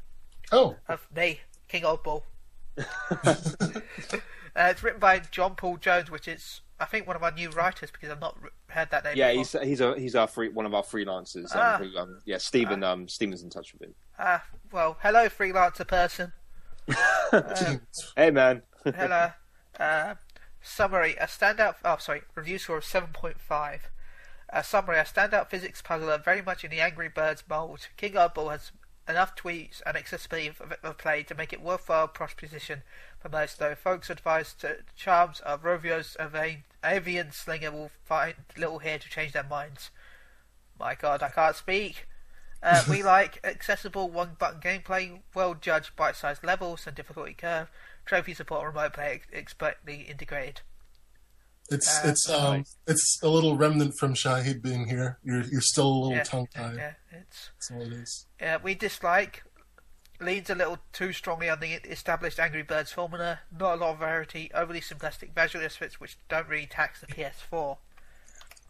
oh, 0.51 0.77
of 0.89 1.07
me, 1.15 1.43
King 1.69 1.83
Oddball. 1.83 2.23
uh, 2.77 3.35
it's 4.57 4.83
written 4.83 4.99
by 4.99 5.21
John 5.21 5.55
Paul 5.55 5.77
Jones, 5.77 6.11
which 6.11 6.27
is, 6.27 6.63
I 6.81 6.87
think, 6.87 7.07
one 7.07 7.15
of 7.15 7.23
our 7.23 7.31
new 7.31 7.51
writers 7.51 7.91
because 7.91 8.09
I've 8.09 8.21
not 8.21 8.37
heard 8.69 8.91
that 8.91 9.05
name. 9.05 9.15
Yeah, 9.17 9.29
before. 9.33 9.61
he's 9.61 9.69
he's 9.69 9.81
a 9.83 9.95
he's 9.99 10.15
our 10.17 10.27
free 10.27 10.49
one 10.49 10.65
of 10.67 10.75
our 10.75 10.83
freelancers. 10.83 11.55
Um, 11.55 11.61
Ah. 11.63 11.77
who, 11.79 11.99
um, 11.99 12.19
yeah, 12.25 12.39
Stephen. 12.39 12.83
Um, 12.83 13.07
Stephen's 13.07 13.43
in 13.43 13.51
touch 13.51 13.73
with 13.75 13.83
him. 13.83 13.95
Ah, 14.19 14.43
well, 14.73 14.97
hello, 15.03 15.29
freelancer 15.29 15.87
person. 15.87 16.33
jeez. 16.89 17.81
Hey 18.17 18.31
man. 18.31 18.63
Hello. 18.85 19.31
Uh, 19.79 20.15
summary: 20.63 21.15
A 21.21 21.27
standout. 21.27 21.75
Oh, 21.85 21.97
sorry. 21.99 22.23
Review 22.35 22.59
score 22.59 22.79
of 22.79 22.85
seven 22.85 23.11
point 23.13 23.41
five. 23.41 23.91
A 24.49 24.65
summary: 24.65 24.99
A 24.99 25.05
standout 25.05 25.49
physics 25.51 25.83
puzzler, 25.83 26.19
very 26.19 26.43
much 26.43 26.65
in 26.65 26.71
the 26.71 26.81
Angry 26.81 27.09
Birds 27.09 27.45
mold. 27.49 27.89
King 27.97 28.15
Oddball 28.15 28.51
has 28.51 28.73
enough 29.09 29.35
tweets 29.37 29.83
and 29.85 29.97
accessibility 29.97 30.49
of, 30.49 30.61
of 30.83 30.99
play 30.99 31.23
to 31.25 31.35
make 31.35 31.53
it 31.53 31.61
worthwhile 31.61 32.07
proposition 32.09 32.83
for 33.21 33.29
most. 33.29 33.59
Though 33.59 33.75
folks 33.75 34.11
advise 34.11 34.55
to 34.55 34.79
charms 34.97 35.41
of 35.41 35.63
Rovio's 35.63 36.17
avian, 36.19 36.65
avian 36.85 37.33
slinger 37.33 37.71
will 37.71 37.91
find 38.05 38.35
little 38.57 38.79
here 38.81 38.99
to 38.99 39.09
change 39.09 39.33
their 39.33 39.45
minds. 39.45 39.91
My 40.79 40.95
God, 40.95 41.23
I 41.23 41.29
can't 41.29 41.57
speak. 41.57 42.07
Uh, 42.63 42.83
we 42.89 43.03
like 43.17 43.41
accessible 43.45 44.11
one-button 44.11 44.61
gameplay, 44.61 45.21
well-judged 45.35 45.95
bite-sized 45.97 46.43
levels 46.45 46.87
and 46.87 46.97
difficulty 46.97 47.35
curve. 47.35 47.71
Trophy 48.07 48.35
support 48.35 48.67
and 48.67 48.75
remote 48.75 48.95
play 48.95 49.21
expertly 49.33 50.03
integrated. 50.03 50.63
It's 51.71 51.99
Uh, 52.05 52.09
it's 52.09 52.29
um 52.29 52.65
it's 52.89 53.21
a 53.23 53.29
little 53.29 53.57
remnant 53.57 53.95
from 53.97 54.15
Shahid 54.15 54.61
being 54.61 54.89
here. 54.89 55.19
You're 55.23 55.43
you're 55.43 55.61
still 55.61 55.87
a 55.87 55.95
little 55.95 56.13
Yeah, 56.17 56.23
tongue 56.25 56.49
tied. 56.53 56.77
yeah, 56.77 56.93
it's 57.13 57.51
That's 57.55 57.71
all 57.71 57.83
it 57.83 57.93
is. 57.93 58.27
uh, 58.43 58.59
we 58.61 58.75
dislike 58.75 59.45
leans 60.21 60.51
a 60.51 60.55
little 60.55 60.79
too 60.93 61.13
strongly 61.13 61.49
on 61.49 61.61
the 61.61 61.73
established 61.91 62.39
Angry 62.39 62.63
Birds 62.63 62.93
formula. 62.93 63.41
Not 63.57 63.75
a 63.75 63.81
lot 63.81 63.93
of 63.93 63.99
variety, 63.99 64.51
overly 64.55 64.81
simplistic 64.81 65.35
visual 65.35 65.65
aspects 65.65 66.01
which 66.01 66.17
don't 66.29 66.49
really 66.49 66.67
tax 66.67 67.01
the 67.01 67.07
PS4. 67.07 67.77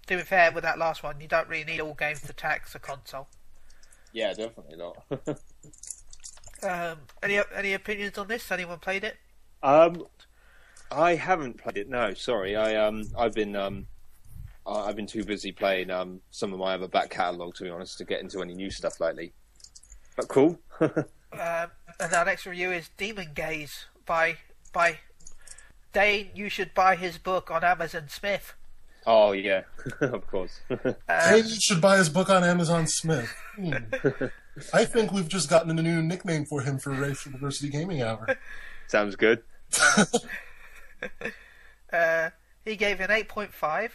To 0.07 0.17
be 0.17 0.23
fair, 0.23 0.51
with 0.53 0.65
that 0.65 0.79
last 0.79 1.03
one, 1.03 1.21
you 1.21 1.29
don't 1.29 1.49
really 1.49 1.65
need 1.65 1.81
all 1.81 1.95
games 1.95 2.21
to 2.23 2.33
tax 2.33 2.75
a 2.75 2.79
console. 2.79 3.29
Yeah, 4.13 4.33
definitely 4.35 4.77
not. 4.77 5.41
Um, 6.63 6.99
any 7.23 7.41
any 7.55 7.73
opinions 7.73 8.19
on 8.19 8.29
this? 8.29 8.51
Anyone 8.53 8.81
played 8.81 9.03
it? 9.03 9.17
um, 9.63 10.05
I 10.91 11.15
haven't 11.15 11.57
played 11.57 11.79
it. 11.79 11.89
No, 11.89 12.13
sorry. 12.13 12.55
I 12.57 12.75
um, 12.75 13.05
I've 13.17 13.33
been 13.35 13.57
um, 13.57 13.87
I- 14.67 14.81
I've 14.89 14.97
been 14.97 15.07
too 15.07 15.25
busy 15.25 15.53
playing 15.53 15.91
um, 15.91 16.21
some 16.31 16.53
of 16.53 16.59
my 16.59 16.75
other 16.75 16.89
back 16.89 17.09
catalogue, 17.11 17.55
to 17.55 17.65
be 17.65 17.71
honest, 17.71 17.97
to 17.99 18.05
get 18.05 18.21
into 18.21 18.43
any 18.43 18.53
new 18.55 18.71
stuff 18.71 19.01
lately. 19.01 19.33
But 20.17 20.29
cool. 20.29 20.59
Um, 21.33 21.71
and 22.01 22.13
our 22.13 22.25
next 22.25 22.47
review 22.47 22.73
is 22.73 22.91
Demon 22.97 23.29
Gaze 23.35 23.87
by 24.07 24.37
by 24.73 24.99
Dane. 25.93 26.31
You 26.35 26.49
should 26.49 26.75
buy 26.75 26.97
his 26.97 27.19
book 27.19 27.51
on 27.51 27.63
Amazon 27.65 28.09
Smith. 28.09 28.55
oh 29.07 29.33
yeah, 29.33 29.63
of 30.01 30.27
course. 30.27 30.61
Hey, 31.09 31.39
you 31.39 31.61
should 31.61 31.81
buy 31.81 31.97
his 31.99 32.09
book 32.09 32.31
on 32.31 32.43
Amazon 32.45 32.87
Smith. 32.87 33.33
Hmm. 33.57 33.75
I 34.75 34.85
think 34.85 35.13
we've 35.13 35.29
just 35.29 35.49
gotten 35.49 35.79
a 35.79 35.83
new 35.83 36.03
nickname 36.03 36.45
for 36.45 36.63
him 36.63 36.79
for 36.79 36.91
Race 36.91 37.25
University 37.25 37.69
Gaming 37.71 38.03
Hour. 38.03 38.27
Sounds 38.89 39.17
good. 39.17 39.43
Uh, 41.93 42.31
he 42.65 42.77
gave 42.77 43.01
an 43.01 43.09
8.5. 43.11 43.91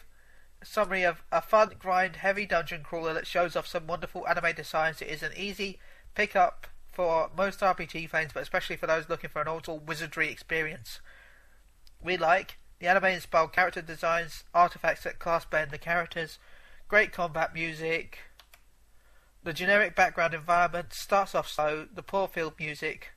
A 0.62 0.66
summary 0.66 1.04
of 1.04 1.24
a 1.32 1.42
fun, 1.42 1.72
grind, 1.80 2.18
heavy 2.18 2.46
dungeon 2.46 2.82
crawler 2.84 3.14
that 3.14 3.28
shows 3.28 3.56
off 3.56 3.68
some 3.68 3.88
wonderful 3.88 4.28
anime 4.28 4.54
designs. 4.54 5.02
It 5.02 5.08
is 5.08 5.24
an 5.24 5.32
easy 5.38 5.80
pick 6.14 6.36
up 6.36 6.68
for 6.96 7.30
most 7.38 7.60
RPG 7.60 8.10
fans, 8.10 8.32
but 8.34 8.42
especially 8.42 8.78
for 8.78 8.88
those 8.88 9.10
looking 9.10 9.30
for 9.30 9.42
an 9.42 9.48
old 9.48 9.64
school 9.64 9.80
wizardry 9.80 10.30
experience. 10.30 11.02
We 12.02 12.18
like 12.18 12.58
the 12.80 12.88
anime 12.88 13.06
inspired 13.06 13.52
character 13.52 13.82
designs, 13.82 14.46
artifacts 14.54 15.04
that 15.04 15.20
class 15.20 15.46
bend 15.46 15.72
the 15.72 15.78
characters, 15.78 16.40
great 16.88 17.12
combat 17.12 17.54
music, 17.54 18.20
the 19.44 19.54
generic 19.54 19.96
background 19.96 20.34
environment 20.34 20.94
starts 20.94 21.36
off 21.36 21.48
slow, 21.48 21.86
the 21.94 22.02
poor 22.02 22.28
field 22.28 22.54
music. 22.58 23.12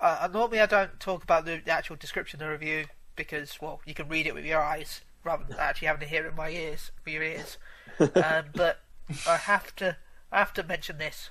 Uh, 0.00 0.18
and 0.22 0.32
normally 0.32 0.60
I 0.60 0.66
don't 0.66 1.00
talk 1.00 1.24
about 1.24 1.44
the, 1.44 1.60
the 1.64 1.72
actual 1.72 1.96
description 1.96 2.40
of 2.40 2.46
the 2.46 2.52
review 2.52 2.86
because, 3.16 3.58
well, 3.60 3.80
you 3.84 3.94
can 3.94 4.08
read 4.08 4.26
it 4.26 4.34
with 4.34 4.44
your 4.44 4.60
eyes 4.60 5.00
rather 5.24 5.44
than 5.44 5.58
actually 5.58 5.88
having 5.88 6.02
to 6.02 6.06
hear 6.06 6.24
it 6.24 6.30
in 6.30 6.36
my 6.36 6.50
ears 6.50 6.92
with 7.04 7.14
your 7.14 7.22
ears. 7.22 7.58
um, 7.98 8.44
but 8.54 8.80
I 9.26 9.36
have 9.36 9.74
to, 9.76 9.96
I 10.30 10.38
have 10.38 10.52
to 10.54 10.62
mention 10.62 10.98
this. 10.98 11.30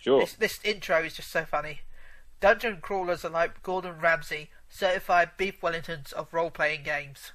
Sure. 0.00 0.20
This 0.20 0.34
this 0.34 0.60
intro 0.64 1.02
is 1.04 1.14
just 1.14 1.30
so 1.30 1.44
funny. 1.44 1.80
Dungeon 2.40 2.78
crawlers 2.80 3.24
are 3.24 3.30
like 3.30 3.62
Gordon 3.62 4.00
Ramsay, 4.00 4.50
certified 4.68 5.30
beef 5.36 5.60
Wellingtons 5.60 6.12
of 6.14 6.32
role 6.32 6.50
playing 6.50 6.82
games. 6.84 7.32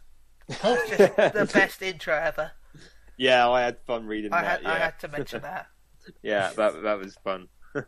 Just 0.49 0.97
the 0.97 1.49
best 1.53 1.81
intro 1.81 2.15
ever. 2.15 2.51
Yeah, 3.17 3.47
I 3.49 3.61
had 3.61 3.77
fun 3.85 4.07
reading 4.07 4.33
I 4.33 4.41
that. 4.41 4.47
had 4.49 4.61
yeah, 4.63 4.71
I 4.73 4.77
had 4.79 4.99
to 4.99 5.07
mention 5.07 5.41
that. 5.43 5.67
yeah, 6.23 6.51
that 6.57 6.81
that 6.83 6.97
was 6.99 7.15
fun. 7.23 7.47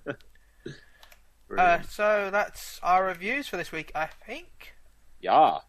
Uh, 1.58 1.82
so 1.82 2.30
that's 2.30 2.78
our 2.84 3.06
reviews 3.06 3.48
for 3.48 3.56
this 3.56 3.72
week, 3.72 3.90
I 3.96 4.08
think. 4.08 4.74
yeah. 5.22 5.60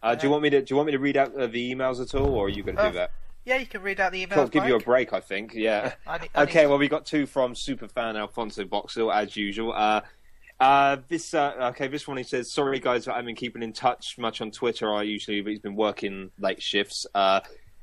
Uh, 0.00 0.14
do 0.14 0.24
you 0.28 0.30
want 0.30 0.44
me 0.44 0.50
to 0.50 0.62
do 0.62 0.66
you 0.72 0.76
want 0.76 0.86
me 0.86 0.92
to 0.92 1.00
read 1.00 1.16
out 1.16 1.34
uh, 1.34 1.48
the 1.48 1.74
emails 1.74 2.00
at 2.00 2.14
all, 2.14 2.28
or 2.32 2.46
are 2.46 2.48
you 2.48 2.62
going 2.62 2.76
to 2.76 2.82
Uh, 2.82 2.88
do 2.90 2.94
that? 2.98 3.10
Yeah, 3.48 3.56
you 3.56 3.66
can 3.66 3.80
read 3.82 3.98
out 3.98 4.12
the 4.12 4.26
emails. 4.26 4.36
I'll 4.36 4.48
give 4.48 4.66
you 4.66 4.76
a 4.76 4.80
break, 4.80 5.12
I 5.14 5.20
think. 5.20 5.54
Yeah. 5.54 5.94
I 6.06 6.18
need- 6.18 6.30
I 6.34 6.42
okay. 6.42 6.60
need- 6.62 6.66
Well, 6.68 6.78
we 6.78 6.86
got 6.88 7.06
two 7.06 7.24
from 7.26 7.54
superfan 7.54 8.14
Alfonso 8.16 8.64
Boxhill 8.64 9.12
as 9.14 9.36
usual. 9.36 9.72
Uh, 9.72 10.02
uh, 10.60 10.96
this 11.08 11.32
uh, 11.34 11.70
okay. 11.72 11.86
This 11.88 12.06
one 12.08 12.16
he 12.16 12.24
says, 12.24 12.52
"Sorry 12.52 12.78
guys, 12.80 13.06
I 13.08 13.12
haven't 13.12 13.26
been 13.26 13.36
keeping 13.36 13.62
in 13.62 13.72
touch 13.72 14.16
much 14.18 14.40
on 14.40 14.50
Twitter. 14.50 14.92
I 14.92 15.02
usually, 15.04 15.40
but 15.40 15.50
he's 15.50 15.60
been 15.60 15.76
working 15.76 16.30
late 16.38 16.60
shifts. 16.60 17.06
Uh, 17.14 17.40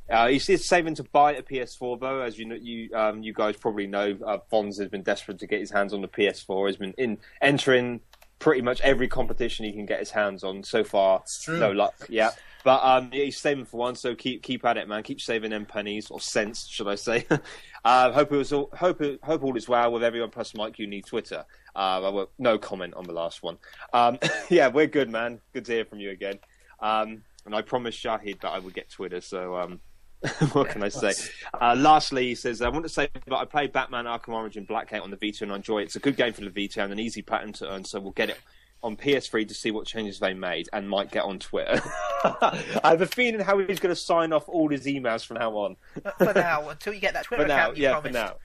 uh, 0.10 0.28
he's 0.28 0.46
just 0.46 0.66
saving 0.66 0.94
to 0.96 1.04
buy 1.04 1.34
a 1.34 1.42
PS4 1.42 2.00
though, 2.00 2.20
as 2.20 2.38
you 2.38 2.46
know, 2.46 2.56
you 2.56 2.94
um, 2.94 3.24
you 3.24 3.34
guys 3.34 3.56
probably 3.56 3.88
know. 3.88 4.18
Uh, 4.26 4.38
Fonz 4.52 4.78
has 4.78 4.90
been 4.90 5.04
desperate 5.04 5.40
to 5.40 5.48
get 5.48 5.62
his 5.62 5.72
hands 5.72 5.94
on 5.94 6.02
the 6.02 6.08
PS4. 6.10 6.68
He's 6.68 6.78
been 6.78 6.94
in 6.98 7.18
entering 7.42 8.02
pretty 8.40 8.62
much 8.62 8.82
every 8.82 9.08
competition 9.08 9.66
he 9.66 9.72
can 9.72 9.86
get 9.86 10.00
his 10.00 10.12
hands 10.12 10.44
on 10.44 10.62
so 10.62 10.84
far. 10.84 11.22
It's 11.22 11.44
true. 11.46 11.58
No 11.58 11.72
luck. 11.72 11.96
Yeah. 12.10 12.32
But 12.66 12.84
um, 12.84 13.12
yeah, 13.14 13.26
he's 13.26 13.38
saving 13.38 13.66
for 13.66 13.78
one, 13.78 13.96
so 13.96 14.16
keep 14.16 14.42
keep 14.42 14.66
at 14.66 14.76
it, 14.76 14.90
man. 14.90 15.04
Keep 15.04 15.22
saving 15.22 15.52
them 15.52 15.68
pennies 15.68 16.10
or 16.10 16.20
cents, 16.20 16.68
should 16.68 16.88
I 16.88 16.96
say? 16.96 17.28
uh, 17.86 18.12
hope 18.12 18.32
it 18.32 18.38
was 18.38 18.52
all, 18.52 18.72
hope 18.76 19.04
it, 19.04 19.20
hope 19.24 19.44
all 19.44 19.56
is 19.56 19.70
well 19.70 19.92
with 19.92 20.04
everyone. 20.04 20.32
Plus, 20.32 20.56
Mike, 20.56 20.80
you 20.80 20.88
need 20.88 21.06
Twitter. 21.06 21.46
Uh, 21.76 22.02
I 22.02 22.10
will, 22.10 22.32
no 22.40 22.58
comment 22.58 22.96
on 22.96 23.04
the 23.04 23.14
last 23.14 23.44
one. 23.44 23.60
Um, 23.94 24.18
yeah, 24.50 24.70
we're 24.70 24.88
good, 24.88 25.12
man. 25.12 25.42
Good 25.54 25.66
to 25.66 25.74
hear 25.74 25.86
from 25.86 26.00
you 26.00 26.10
again. 26.10 26.40
Um, 26.80 27.22
and 27.46 27.54
I 27.54 27.62
promised 27.62 28.04
Shahid 28.04 28.42
that 28.42 28.50
I 28.50 28.58
would 28.58 28.74
get 28.74 28.90
Twitter. 28.90 29.22
So 29.22 29.56
um, 29.56 29.80
what 30.54 30.70
can 30.70 30.82
I 30.82 30.90
say? 30.90 31.14
Uh, 31.62 31.76
lastly, 31.78 32.30
he 32.30 32.36
says, 32.36 32.64
I 32.64 32.70
want 32.70 32.86
to 32.86 32.90
say 32.90 33.10
that 33.14 33.36
I 33.36 33.46
played 33.46 33.74
Batman 33.74 34.06
Arkham 34.06 34.30
Origin 34.30 34.66
Blackgate 34.66 35.04
on 35.04 35.12
the 35.12 35.18
Vita 35.18 35.44
and 35.44 35.54
I 35.54 35.58
enjoy 35.58 35.82
it. 35.82 35.84
It's 35.84 35.98
a 35.98 36.00
good 36.00 36.18
game 36.18 36.34
for 36.34 36.42
the 36.42 36.50
Vita 36.50 36.82
and 36.82 36.92
an 36.92 37.00
easy 37.00 37.22
pattern 37.22 37.54
to 37.54 37.72
earn, 37.72 37.86
so 37.86 38.00
we'll 38.00 38.12
get 38.12 38.32
it 38.32 38.40
on 38.86 38.96
PS3 38.96 39.48
to 39.48 39.54
see 39.54 39.72
what 39.72 39.88
changes 39.88 40.20
they 40.20 40.34
made 40.34 40.70
and 40.72 40.88
might 40.88 41.12
get 41.12 41.24
on 41.24 41.40
Twitter. 41.40 41.82
I 42.24 42.64
have 42.84 43.02
a 43.02 43.08
feeling 43.08 43.40
how 43.40 43.58
he's 43.58 43.80
going 43.80 43.94
to 43.94 44.00
sign 44.00 44.32
off 44.32 44.48
all 44.48 44.70
his 44.70 44.86
emails 44.86 45.26
from 45.26 45.38
now 45.38 45.52
on. 45.58 45.76
for 46.20 46.34
now, 46.34 46.70
until 46.70 46.94
you 46.94 47.00
get 47.00 47.14
that 47.14 47.26
Twitter 47.26 47.44
For 47.44 47.48
now, 47.48 47.56
account 47.56 47.78
you 47.78 47.84
yeah, 47.84 47.92
promised. 47.94 48.16
for 48.16 48.26
now. 48.26 48.36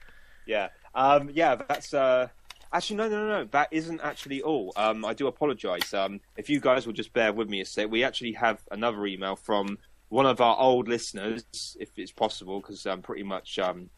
Yeah. 0.45 0.69
Um, 0.95 1.29
yeah, 1.33 1.55
that's. 1.55 1.93
Uh, 1.93 2.27
actually, 2.73 2.97
no, 2.97 3.07
no, 3.09 3.27
no, 3.27 3.43
no. 3.43 3.45
That 3.51 3.69
isn't 3.71 4.01
actually 4.01 4.41
all. 4.41 4.73
Um, 4.75 5.05
I 5.05 5.13
do 5.13 5.27
apologise. 5.27 5.93
Um, 5.93 6.19
if 6.35 6.49
you 6.49 6.59
guys 6.59 6.85
will 6.85 6.93
just 6.93 7.13
bear 7.13 7.31
with 7.31 7.47
me 7.47 7.61
a 7.61 7.65
sec, 7.65 7.89
we 7.89 8.03
actually 8.03 8.33
have 8.33 8.59
another 8.71 9.05
email 9.05 9.35
from 9.35 9.77
one 10.09 10.25
of 10.25 10.41
our 10.41 10.57
old 10.59 10.87
listeners, 10.87 11.45
if 11.79 11.89
it's 11.97 12.11
possible, 12.11 12.59
because 12.59 12.85
um, 12.85 13.01
pretty 13.01 13.23
much 13.23 13.59
um, 13.59 13.89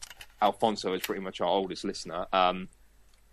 Alfonso 0.42 0.92
is 0.92 1.00
pretty 1.02 1.22
much 1.22 1.40
our 1.40 1.48
oldest 1.48 1.84
listener. 1.84 2.26
Um, 2.32 2.68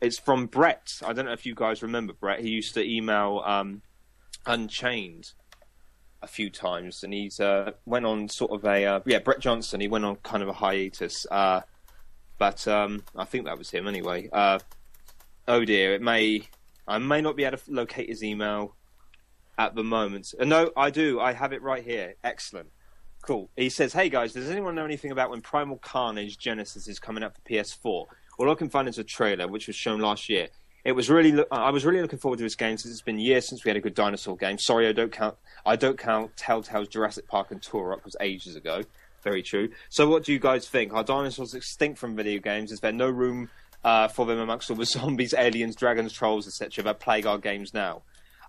it's 0.01 0.17
from 0.17 0.47
Brett. 0.47 0.99
I 1.05 1.13
don't 1.13 1.25
know 1.25 1.31
if 1.31 1.45
you 1.45 1.55
guys 1.55 1.81
remember 1.83 2.13
Brett. 2.13 2.39
He 2.41 2.49
used 2.49 2.73
to 2.73 2.83
email 2.83 3.43
um, 3.45 3.81
Unchained 4.45 5.33
a 6.23 6.27
few 6.27 6.49
times, 6.49 7.03
and 7.03 7.13
he's 7.13 7.39
uh, 7.39 7.71
went 7.85 8.05
on 8.05 8.27
sort 8.27 8.51
of 8.51 8.65
a 8.65 8.85
uh, 8.85 8.99
yeah 9.05 9.19
Brett 9.19 9.39
Johnson. 9.39 9.79
He 9.79 9.87
went 9.87 10.05
on 10.05 10.15
kind 10.17 10.41
of 10.41 10.49
a 10.49 10.53
hiatus, 10.53 11.25
uh, 11.29 11.61
but 12.37 12.67
um, 12.67 13.03
I 13.15 13.25
think 13.25 13.45
that 13.45 13.57
was 13.57 13.69
him 13.69 13.87
anyway. 13.87 14.29
Uh, 14.31 14.59
oh 15.47 15.63
dear, 15.63 15.93
it 15.93 16.01
may 16.01 16.47
I 16.87 16.97
may 16.97 17.21
not 17.21 17.35
be 17.35 17.43
able 17.43 17.57
to 17.57 17.71
locate 17.71 18.09
his 18.09 18.23
email 18.23 18.75
at 19.57 19.75
the 19.75 19.83
moment. 19.83 20.33
Uh, 20.39 20.45
no, 20.45 20.71
I 20.75 20.89
do. 20.89 21.19
I 21.19 21.33
have 21.33 21.53
it 21.53 21.61
right 21.61 21.83
here. 21.83 22.15
Excellent. 22.23 22.69
Cool. 23.21 23.49
He 23.55 23.69
says, 23.69 23.93
"Hey 23.93 24.09
guys, 24.09 24.33
does 24.33 24.49
anyone 24.49 24.73
know 24.73 24.85
anything 24.85 25.11
about 25.11 25.29
when 25.29 25.41
Primal 25.41 25.77
Carnage 25.77 26.39
Genesis 26.39 26.87
is 26.87 26.99
coming 26.99 27.23
out 27.23 27.35
for 27.35 27.41
PS4?" 27.41 28.05
All 28.41 28.51
I 28.51 28.55
can 28.55 28.69
find 28.69 28.87
is 28.87 28.97
a 28.97 29.03
trailer, 29.03 29.47
which 29.47 29.67
was 29.67 29.75
shown 29.75 29.99
last 29.99 30.27
year. 30.29 30.47
It 30.83 30.93
was 30.93 31.11
really, 31.11 31.31
lo- 31.31 31.45
I 31.51 31.69
was 31.69 31.85
really 31.85 32.01
looking 32.01 32.17
forward 32.17 32.37
to 32.37 32.43
this 32.43 32.55
game 32.55 32.75
since 32.77 32.91
it's 32.91 33.03
been 33.03 33.19
years 33.19 33.47
since 33.47 33.63
we 33.63 33.69
had 33.69 33.77
a 33.77 33.81
good 33.81 33.93
dinosaur 33.93 34.35
game. 34.35 34.57
Sorry, 34.57 34.87
I 34.87 34.93
don't 34.93 35.11
count. 35.11 35.35
I 35.63 35.75
don't 35.75 35.97
count 35.97 36.35
Telltale's 36.37 36.87
Jurassic 36.87 37.27
Park 37.27 37.51
and 37.51 37.61
Turok 37.61 38.03
was 38.03 38.15
ages 38.19 38.55
ago. 38.55 38.81
Very 39.23 39.43
true. 39.43 39.69
So, 39.89 40.09
what 40.09 40.23
do 40.23 40.33
you 40.33 40.39
guys 40.39 40.67
think? 40.67 40.91
Are 40.91 41.03
dinosaurs 41.03 41.53
extinct 41.53 41.99
from 41.99 42.15
video 42.15 42.39
games? 42.39 42.71
Is 42.71 42.79
there 42.79 42.91
no 42.91 43.09
room 43.09 43.51
uh, 43.83 44.07
for 44.07 44.25
them 44.25 44.39
amongst 44.39 44.71
all 44.71 44.75
the 44.77 44.85
zombies, 44.87 45.35
aliens, 45.37 45.75
dragons, 45.75 46.11
trolls, 46.11 46.47
etc. 46.47 46.83
that 46.85 46.99
plague 46.99 47.27
our 47.27 47.37
games 47.37 47.75
now? 47.75 48.01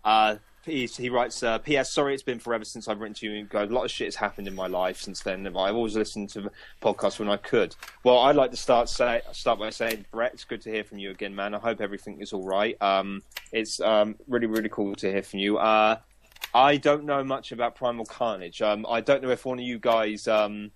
Uh, 0.03 0.36
he, 0.65 0.87
he 0.87 1.11
writes, 1.11 1.43
uh, 1.43 1.59
P.S. 1.59 1.93
Sorry, 1.93 2.15
it's 2.15 2.23
been 2.23 2.39
forever 2.39 2.65
since 2.65 2.87
I've 2.87 3.01
written 3.01 3.15
to 3.15 3.27
you. 3.27 3.47
A 3.53 3.67
lot 3.67 3.85
of 3.85 3.91
shit 3.91 4.07
has 4.07 4.17
happened 4.17 4.47
in 4.47 4.55
my 4.55 4.69
life 4.69 5.01
since 5.01 5.21
then. 5.21 5.47
I've 5.47 5.75
always 5.75 5.97
listened 5.97 6.31
to 6.31 6.51
podcasts 6.81 7.19
when 7.19 7.29
I 7.29 7.37
could. 7.37 7.75
Well, 8.05 8.21
I'd 8.21 8.37
like 8.37 8.53
to 8.53 8.57
start 8.57 8.89
say 8.89 9.23
start 9.33 9.59
by 9.59 9.71
saying, 9.71 10.07
Brett, 10.13 10.35
it's 10.35 10.45
good 10.45 10.63
to 10.63 10.71
hear 10.71 10.85
from 10.85 10.99
you 10.99 11.11
again, 11.11 11.35
man. 11.35 11.55
I 11.55 11.59
hope 11.59 11.81
everything 11.81 12.21
is 12.21 12.33
all 12.33 12.45
right. 12.45 12.81
Um, 12.81 13.23
it's 13.51 13.81
um, 13.81 14.15
really, 14.29 14.47
really 14.47 14.69
cool 14.69 14.95
to 14.97 15.11
hear 15.11 15.23
from 15.23 15.41
you. 15.41 15.59
Uh, 15.59 15.97
I 16.55 16.77
don't 16.77 17.05
know 17.05 17.25
much 17.25 17.51
about 17.51 17.75
Primal 17.75 18.05
Carnage. 18.05 18.63
Um, 18.63 18.87
I 18.89 19.01
don't 19.01 19.23
know 19.23 19.31
if 19.31 19.45
one 19.45 19.59
of 19.59 19.65
you 19.65 19.79
guys. 19.79 20.29
Um, 20.29 20.71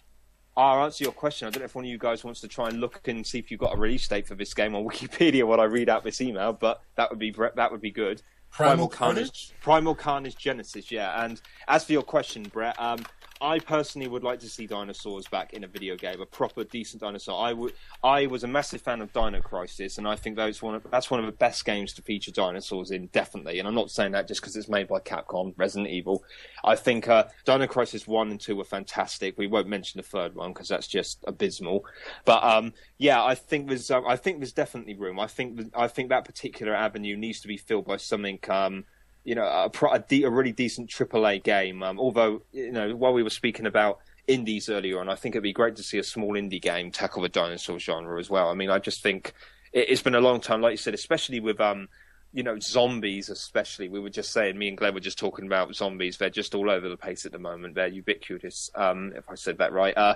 I'll 0.56 0.84
answer 0.84 1.04
your 1.04 1.12
question. 1.12 1.46
I 1.46 1.50
don't 1.50 1.60
know 1.60 1.66
if 1.66 1.74
one 1.74 1.84
of 1.84 1.90
you 1.90 1.98
guys 1.98 2.24
wants 2.24 2.40
to 2.40 2.48
try 2.48 2.68
and 2.68 2.80
look 2.80 3.06
and 3.06 3.26
see 3.26 3.38
if 3.38 3.50
you've 3.50 3.60
got 3.60 3.74
a 3.74 3.78
release 3.78 4.08
date 4.08 4.26
for 4.26 4.34
this 4.34 4.54
game 4.54 4.74
on 4.74 4.84
Wikipedia 4.88 5.46
when 5.46 5.60
I 5.60 5.64
read 5.64 5.90
out 5.90 6.02
this 6.02 6.20
email, 6.20 6.54
but 6.54 6.80
that 6.96 7.10
would 7.10 7.18
be 7.18 7.30
that 7.56 7.70
would 7.70 7.82
be 7.82 7.90
good. 7.90 8.22
Primal 8.56 8.88
Carnage? 8.88 9.52
Primal 9.60 9.94
Carnage 9.94 10.36
Genesis, 10.36 10.90
yeah. 10.90 11.24
And 11.24 11.40
as 11.68 11.84
for 11.84 11.92
your 11.92 12.02
question, 12.02 12.44
Brett, 12.44 12.74
um, 12.80 13.04
I 13.40 13.58
personally 13.58 14.08
would 14.08 14.24
like 14.24 14.40
to 14.40 14.48
see 14.48 14.66
dinosaurs 14.66 15.26
back 15.28 15.52
in 15.52 15.62
a 15.64 15.66
video 15.66 15.96
game, 15.96 16.20
a 16.20 16.26
proper 16.26 16.64
decent 16.64 17.02
dinosaur. 17.02 17.38
I 17.44 17.52
would. 17.52 17.74
I 18.02 18.26
was 18.26 18.44
a 18.44 18.48
massive 18.48 18.80
fan 18.80 19.02
of 19.02 19.12
Dino 19.12 19.40
Crisis, 19.40 19.98
and 19.98 20.08
I 20.08 20.16
think 20.16 20.36
that's 20.36 20.62
one 20.62 20.74
of 20.74 20.86
that's 20.90 21.10
one 21.10 21.20
of 21.20 21.26
the 21.26 21.32
best 21.32 21.64
games 21.64 21.92
to 21.94 22.02
feature 22.02 22.30
dinosaurs 22.30 22.90
in, 22.90 23.08
definitely. 23.08 23.58
And 23.58 23.68
I'm 23.68 23.74
not 23.74 23.90
saying 23.90 24.12
that 24.12 24.26
just 24.26 24.40
because 24.40 24.56
it's 24.56 24.68
made 24.68 24.88
by 24.88 25.00
Capcom, 25.00 25.52
Resident 25.56 25.88
Evil. 25.88 26.24
I 26.64 26.76
think 26.76 27.08
uh, 27.08 27.24
Dino 27.44 27.66
Crisis 27.66 28.06
one 28.06 28.30
and 28.30 28.40
two 28.40 28.56
were 28.56 28.64
fantastic. 28.64 29.36
We 29.36 29.46
won't 29.46 29.68
mention 29.68 29.98
the 29.98 30.06
third 30.06 30.34
one 30.34 30.52
because 30.52 30.68
that's 30.68 30.86
just 30.86 31.22
abysmal. 31.26 31.84
But 32.24 32.42
um, 32.42 32.72
yeah, 32.96 33.22
I 33.22 33.34
think 33.34 33.68
there's 33.68 33.90
uh, 33.90 34.02
I 34.06 34.16
think 34.16 34.38
there's 34.38 34.52
definitely 34.52 34.94
room. 34.94 35.20
I 35.20 35.26
think 35.26 35.60
I 35.74 35.88
think 35.88 36.08
that 36.08 36.24
particular 36.24 36.74
avenue 36.74 37.16
needs 37.16 37.40
to 37.40 37.48
be 37.48 37.58
filled 37.58 37.86
by 37.86 37.98
something. 37.98 38.38
Um, 38.48 38.84
you 39.26 39.34
know, 39.34 39.44
a, 39.44 39.86
a, 39.86 39.98
de- 39.98 40.22
a 40.22 40.30
really 40.30 40.52
decent 40.52 40.88
AAA 40.88 41.42
game. 41.42 41.82
Um, 41.82 41.98
although, 41.98 42.42
you 42.52 42.70
know, 42.70 42.94
while 42.94 43.12
we 43.12 43.24
were 43.24 43.30
speaking 43.30 43.66
about 43.66 43.98
indies 44.28 44.68
earlier 44.68 45.00
on, 45.00 45.08
I 45.08 45.16
think 45.16 45.34
it'd 45.34 45.42
be 45.42 45.52
great 45.52 45.74
to 45.76 45.82
see 45.82 45.98
a 45.98 46.04
small 46.04 46.34
indie 46.34 46.62
game 46.62 46.92
tackle 46.92 47.22
the 47.22 47.28
dinosaur 47.28 47.80
genre 47.80 48.20
as 48.20 48.30
well. 48.30 48.48
I 48.48 48.54
mean, 48.54 48.70
I 48.70 48.78
just 48.78 49.02
think 49.02 49.32
it, 49.72 49.90
it's 49.90 50.00
been 50.00 50.14
a 50.14 50.20
long 50.20 50.40
time, 50.40 50.60
like 50.60 50.70
you 50.70 50.76
said, 50.76 50.94
especially 50.94 51.40
with 51.40 51.60
um, 51.60 51.88
you 52.32 52.44
know, 52.44 52.56
zombies 52.60 53.28
especially. 53.28 53.88
We 53.88 53.98
were 53.98 54.10
just 54.10 54.32
saying, 54.32 54.56
me 54.56 54.68
and 54.68 54.78
Glenn 54.78 54.94
were 54.94 55.00
just 55.00 55.18
talking 55.18 55.46
about 55.46 55.74
zombies. 55.74 56.18
They're 56.18 56.30
just 56.30 56.54
all 56.54 56.70
over 56.70 56.88
the 56.88 56.96
place 56.96 57.26
at 57.26 57.32
the 57.32 57.40
moment. 57.40 57.74
They're 57.74 57.88
ubiquitous. 57.88 58.70
Um, 58.76 59.12
if 59.16 59.28
I 59.28 59.34
said 59.34 59.58
that 59.58 59.72
right. 59.72 59.96
Uh, 59.96 60.14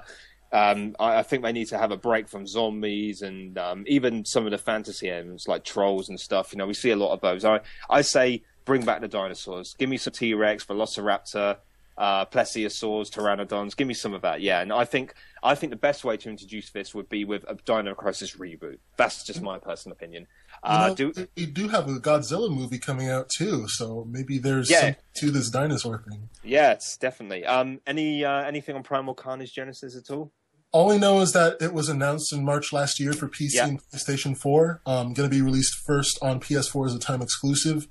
um, 0.53 0.95
I, 1.01 1.19
I, 1.19 1.23
think 1.23 1.43
they 1.43 1.53
need 1.53 1.69
to 1.69 1.79
have 1.79 1.93
a 1.93 1.97
break 1.97 2.29
from 2.29 2.47
zombies 2.47 3.23
and 3.23 3.57
um, 3.57 3.85
even 3.87 4.25
some 4.25 4.47
of 4.47 4.51
the 4.51 4.59
fantasy 4.59 5.09
elements 5.09 5.47
like 5.47 5.65
trolls 5.65 6.09
and 6.09 6.19
stuff. 6.19 6.53
You 6.53 6.59
know, 6.59 6.67
we 6.67 6.75
see 6.75 6.91
a 6.91 6.97
lot 6.97 7.13
of 7.13 7.21
those. 7.21 7.45
I 7.45 7.61
I 7.89 8.03
say 8.03 8.43
bring 8.65 8.85
back 8.85 9.01
the 9.01 9.09
dinosaurs. 9.09 9.75
Give 9.79 9.89
me 9.89 9.97
some 9.97 10.13
T 10.13 10.35
Rex, 10.35 10.65
Velociraptor, 10.65 11.59
uh, 12.01 12.25
plesiosaurs, 12.27 13.11
pteranodons. 13.11 13.77
Give 13.77 13.87
me 13.87 13.95
some 13.95 14.15
of 14.15 14.23
that. 14.23 14.41
Yeah, 14.41 14.61
and 14.61 14.73
I 14.73 14.85
think 14.85 15.15
I 15.43 15.55
think 15.55 15.71
the 15.71 15.77
best 15.77 16.05
way 16.05 16.17
to 16.17 16.31
introduce 16.31 16.71
this 16.71 16.95
would 16.95 17.09
be 17.09 17.25
with 17.25 17.45
a 17.49 17.55
Dino 17.65 17.95
Crisis 17.95 18.37
reboot. 18.37 18.79
That's 18.97 19.25
just 19.25 19.43
my 19.43 19.59
personal 19.59 19.95
opinion. 19.95 20.27
Uh, 20.63 20.95
you 20.99 21.07
know, 21.07 21.13
do, 21.13 21.29
we 21.37 21.47
do 21.47 21.69
have 21.69 21.89
a 21.89 21.93
Godzilla 21.93 22.55
movie 22.55 22.79
coming 22.79 23.09
out 23.09 23.29
too, 23.29 23.69
so 23.69 24.07
maybe 24.09 24.39
there's 24.39 24.71
yeah. 24.71 24.95
to 25.15 25.31
this 25.31 25.51
dinosaur 25.51 26.03
thing. 26.09 26.29
Yes, 26.43 26.97
definitely. 26.97 27.45
Um, 27.45 27.81
any 27.87 28.25
uh, 28.25 28.43
anything 28.43 28.77
on 28.77 28.83
Primal 28.83 29.15
Carnage 29.15 29.55
Genesis 29.55 29.97
at 29.97 30.11
all? 30.11 30.33
All 30.73 30.89
we 30.89 30.99
know 30.99 31.21
is 31.21 31.33
that 31.33 31.61
it 31.61 31.75
was 31.75 31.89
announced 31.89 32.33
in 32.33 32.45
March 32.45 32.73
last 32.73 33.01
year 33.01 33.13
for 33.13 33.27
PC 33.27 33.55
yeah. 33.55 33.67
and 33.67 33.81
PlayStation 33.83 34.39
4. 34.39 34.83
Um, 34.87 35.15
going 35.15 35.29
to 35.29 35.35
be 35.35 35.43
released 35.43 35.75
first 35.75 36.17
on 36.23 36.39
PS4 36.39 36.87
as 36.87 36.95
a 36.95 36.99
time 37.01 37.21
exclusive. 37.23 37.89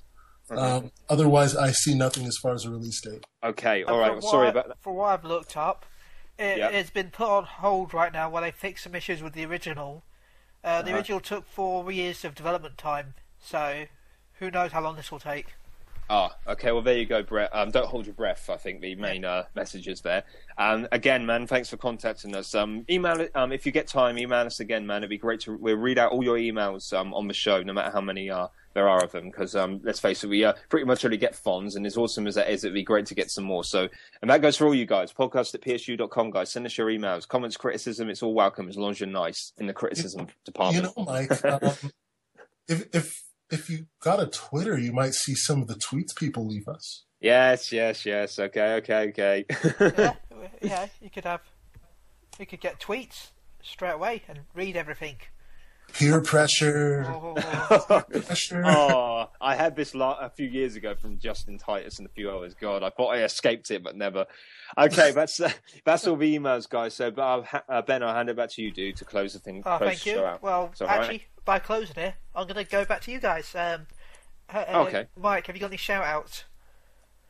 Mm-hmm. 0.50 0.86
Um, 0.86 0.91
otherwise, 1.10 1.56
I 1.56 1.72
see 1.72 1.93
nothing 1.93 2.26
as 2.26 2.38
far 2.38 2.54
as 2.54 2.66
a 2.66 2.72
release 2.72 3.02
date. 3.02 3.26
Okay, 3.43 3.84
all 3.84 4.00
right. 4.00 4.22
Sorry 4.24 4.47
I, 4.47 4.52
about 4.52 4.68
that. 4.70 4.78
For 4.82 4.93
what 4.93 5.10
I've 5.10 5.26
looked 5.26 5.56
up, 5.56 5.86
it, 6.38 6.60
has 6.60 6.89
been 6.89 7.10
put 7.10 7.28
on 7.28 7.43
hold 7.43 7.93
right 7.93 8.12
now 8.12 8.30
while 8.30 8.43
they 8.43 8.52
fix 8.52 8.84
some 8.84 8.95
issues 8.95 9.22
with 9.22 9.34
the 9.34 9.45
original. 9.45 10.04
Uh, 10.64 10.82
the 10.82 10.89
uh-huh. 10.89 10.97
original 10.97 11.20
took 11.20 11.47
four 11.47 11.91
years 11.91 12.26
of 12.26 12.36
development 12.36 12.78
time, 12.78 13.14
so 13.39 13.86
who 14.39 14.50
knows 14.50 14.72
how 14.72 14.82
long 14.82 14.95
this 14.95 15.12
will 15.12 15.20
take. 15.20 15.47
Ah, 16.12 16.36
okay. 16.47 16.72
Well, 16.72 16.82
there 16.82 16.97
you 16.97 17.05
go, 17.05 17.22
Brett. 17.22 17.51
Um, 17.53 17.70
don't 17.70 17.86
hold 17.86 18.07
your 18.07 18.16
breath. 18.16 18.49
I 18.49 18.57
think 18.57 18.82
the 18.82 18.95
main 18.95 19.24
uh, 19.24 19.43
message 19.55 19.88
is 19.88 20.01
there. 20.01 20.24
Um, 20.57 20.88
again, 20.91 21.24
man, 21.24 21.45
thanks 21.45 21.70
for 21.70 21.78
contacting 21.78 22.36
us. 22.36 22.55
Um, 22.55 22.84
email 22.89 23.28
um, 23.36 23.51
if 23.51 23.64
you 23.64 23.72
get 23.72 23.88
time. 23.88 24.18
Email 24.18 24.47
us 24.47 24.60
again, 24.60 24.88
man. 24.88 24.97
It'd 24.97 25.12
be 25.12 25.20
great 25.20 25.41
to 25.41 25.55
we'll 25.55 25.76
read 25.76 25.99
out 25.99 26.12
all 26.12 26.24
your 26.24 26.38
emails 26.38 26.91
um, 26.93 27.14
on 27.14 27.28
the 27.28 27.34
show, 27.34 27.62
no 27.62 27.74
matter 27.74 27.91
how 27.91 28.01
many 28.01 28.28
uh, 28.32 28.47
there 28.74 28.89
are 28.89 29.03
of 29.03 29.12
them. 29.12 29.26
Because 29.26 29.55
um, 29.55 29.82
let's 29.84 29.99
face 29.99 30.24
it, 30.24 30.28
we 30.28 30.43
uh, 30.43 30.53
pretty 30.70 30.88
much 30.88 31.05
only 31.05 31.18
get 31.18 31.34
Fonz, 31.34 31.76
and 31.76 31.86
as 31.86 31.95
awesome 31.95 32.26
as 32.26 32.34
that 32.34 32.49
is, 32.49 32.64
it'd 32.64 32.74
be 32.74 32.84
great 32.84 33.05
to 33.05 33.14
get 33.14 33.30
some 33.30 33.43
more. 33.43 33.64
So, 33.64 33.88
and 34.24 34.32
that 34.32 34.41
goes 34.41 34.57
for 34.57 34.66
all 34.66 34.74
you 34.74 34.88
guys. 34.88 35.14
Podcast 35.14 35.53
at 35.53 35.62
psu.com, 35.62 36.32
guys. 36.32 36.49
Send 36.49 36.66
us 36.66 36.76
your 36.76 36.88
emails, 36.88 37.28
comments, 37.28 37.55
criticism. 37.55 38.10
It's 38.10 38.24
all 38.24 38.34
welcome 38.34 38.68
as 38.68 38.78
long 38.78 38.89
as 38.89 38.99
you're 38.99 39.10
nice 39.10 39.53
in 39.60 39.68
the 39.68 39.74
criticism 39.74 40.26
department. 40.43 40.91
You 40.97 41.03
know, 41.03 41.12
Mike. 41.12 41.30
if 42.68 42.95
if 42.95 43.29
if 43.52 43.70
you 43.70 43.88
got 44.02 44.22
a 44.22 44.28
Twitter, 44.28 44.78
you 44.78 44.91
might 44.91 45.14
see 45.14 45.36
some 45.36 45.62
of 45.62 45.68
the 45.68 45.76
tweets 45.76 46.16
people 46.16 46.45
leave 46.45 46.68
us. 46.68 47.06
Yes, 47.20 47.72
yes, 47.72 48.06
yes. 48.06 48.39
Okay, 48.39 48.76
okay, 48.76 49.10
okay. 49.10 49.45
yeah, 49.97 50.14
yeah. 50.62 50.88
You 51.02 51.10
could 51.10 51.26
have, 51.26 51.41
you 52.39 52.45
could 52.45 52.62
get 52.62 52.80
tweets 52.80 53.32
straight 53.62 53.91
away 53.93 54.24
and 54.28 54.39
read 54.54 54.78
everything. 54.78 55.18
Peer 55.94 56.22
pressure. 56.22 57.06
Oh, 57.72 58.04
pressure. 58.10 58.64
oh 58.66 59.30
I 59.40 59.56
had 59.56 59.76
this 59.76 59.94
a 59.94 60.32
few 60.36 60.48
years 60.48 60.76
ago 60.76 60.96
from 60.96 61.20
Justin 61.20 61.58
Titus 61.60 62.00
and 62.00 62.08
a 62.08 62.10
few 62.10 62.32
others. 62.32 62.56
God, 62.60 62.82
I 62.82 62.90
thought 62.90 63.10
I 63.10 63.24
escaped 63.24 63.70
it, 63.70 63.84
but 63.84 63.96
never. 63.96 64.26
Okay, 64.78 65.12
that's 65.12 65.40
uh, 65.40 65.52
that's 65.86 66.08
all 66.08 66.16
the 66.16 66.38
emails, 66.38 66.68
guys. 66.68 66.96
So, 66.96 67.10
uh, 67.10 67.44
uh, 67.68 67.82
Ben, 67.84 68.02
I'll 68.02 68.14
hand 68.14 68.30
it 68.30 68.36
back 68.36 68.50
to 68.52 68.62
you, 68.62 68.72
dude, 68.72 68.96
to 68.98 69.06
close 69.06 69.34
the 69.34 69.40
thing. 69.40 69.62
Oh, 69.66 69.78
thank 69.78 70.06
you. 70.06 70.16
Well, 70.42 70.72
actually, 70.88 71.18
right? 71.18 71.46
by 71.46 71.60
closing 71.60 71.98
it, 71.98 72.16
I'm 72.36 72.48
going 72.48 72.64
to 72.64 72.70
go 72.70 72.86
back 72.86 73.02
to 73.02 73.12
you 73.12 73.20
guys. 73.20 73.54
Um, 73.56 73.88
uh, 74.54 74.86
okay. 74.88 75.08
Mike, 75.16 75.48
have 75.48 75.56
you 75.56 75.60
got 75.60 75.68
any 75.68 75.78
shout 75.78 76.06
outs? 76.06 76.46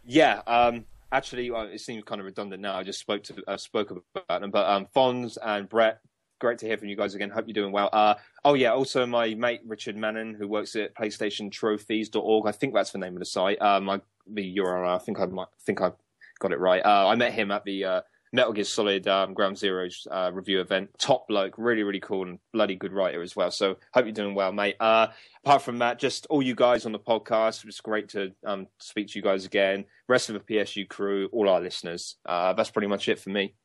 Yeah, 0.06 0.42
um, 0.48 0.86
actually, 1.12 1.52
well, 1.52 1.64
it 1.64 1.82
seems 1.82 2.04
kind 2.04 2.20
of 2.22 2.26
redundant 2.26 2.62
now. 2.62 2.76
I 2.76 2.84
just 2.84 3.00
spoke 3.00 3.24
to 3.24 3.44
uh, 3.48 3.58
spoke 3.58 3.92
about 3.92 4.42
them, 4.42 4.52
but 4.52 4.68
um, 4.68 4.88
Fonz 4.96 5.38
and 5.44 5.68
Brett, 5.68 6.00
great 6.40 6.58
to 6.60 6.66
hear 6.66 6.78
from 6.78 6.88
you 6.88 6.96
guys 6.96 7.16
again. 7.16 7.30
Hope 7.30 7.46
you're 7.48 7.54
doing 7.54 7.72
well. 7.72 7.90
Uh, 7.94 8.16
oh 8.46 8.54
yeah, 8.54 8.72
also 8.72 9.06
my 9.06 9.34
mate 9.36 9.62
Richard 9.66 9.98
Mannon, 9.98 10.34
who 10.34 10.48
works 10.48 10.76
at 10.76 10.96
PlayStationTrophies.org. 10.96 12.48
I 12.48 12.52
think 12.52 12.74
that's 12.74 12.92
the 12.92 12.98
name 12.98 13.14
of 13.14 13.20
the 13.20 13.26
site. 13.26 13.62
Uh, 13.62 13.80
my 13.80 14.02
the 14.28 14.58
URL. 14.58 14.96
I 14.96 14.98
think 14.98 15.20
I 15.20 15.26
might 15.26 15.48
think 15.62 15.82
I 15.82 15.92
got 16.40 16.52
it 16.52 16.60
right. 16.60 16.84
Uh, 16.84 17.08
I 17.08 17.16
met 17.16 17.34
him 17.34 17.52
at 17.52 17.64
the 17.66 17.84
uh, 17.84 18.02
Metal 18.32 18.54
Gear 18.54 18.64
Solid 18.64 19.08
um, 19.08 19.34
Ground 19.34 19.56
Zeroes 19.56 20.08
uh, 20.12 20.32
review 20.32 20.62
event. 20.62 20.90
Top 20.98 21.28
bloke, 21.28 21.56
really, 21.58 21.84
really 21.84 22.00
cool 22.00 22.28
and 22.28 22.40
bloody 22.54 22.76
good 22.76 22.94
writer 22.94 23.22
as 23.22 23.36
well. 23.36 23.52
So 23.52 23.78
hope 23.94 24.06
you're 24.06 24.12
doing 24.12 24.36
well, 24.36 24.52
mate. 24.52 24.76
Uh, 24.80 25.08
apart 25.44 25.62
from 25.62 25.80
that, 25.80 26.00
just 26.00 26.28
all 26.30 26.42
you 26.42 26.56
guys 26.56 26.86
on 26.86 26.92
the 26.92 27.00
podcast. 27.00 27.66
It's 27.66 27.82
great 27.82 28.10
to 28.10 28.32
um, 28.46 28.68
speak 28.78 29.08
to 29.10 29.20
you 29.20 29.24
guys 29.24 29.46
again. 29.46 29.86
Rest 30.08 30.30
of 30.30 30.34
the 30.34 30.56
PSU 30.56 30.88
crew, 30.88 31.30
all 31.32 31.50
our 31.50 31.62
listeners. 31.62 32.16
Uh, 32.26 32.54
that's 32.54 32.72
pretty 32.72 32.88
much 32.88 33.10
it 33.10 33.20
for 33.20 33.30
me. 33.30 33.56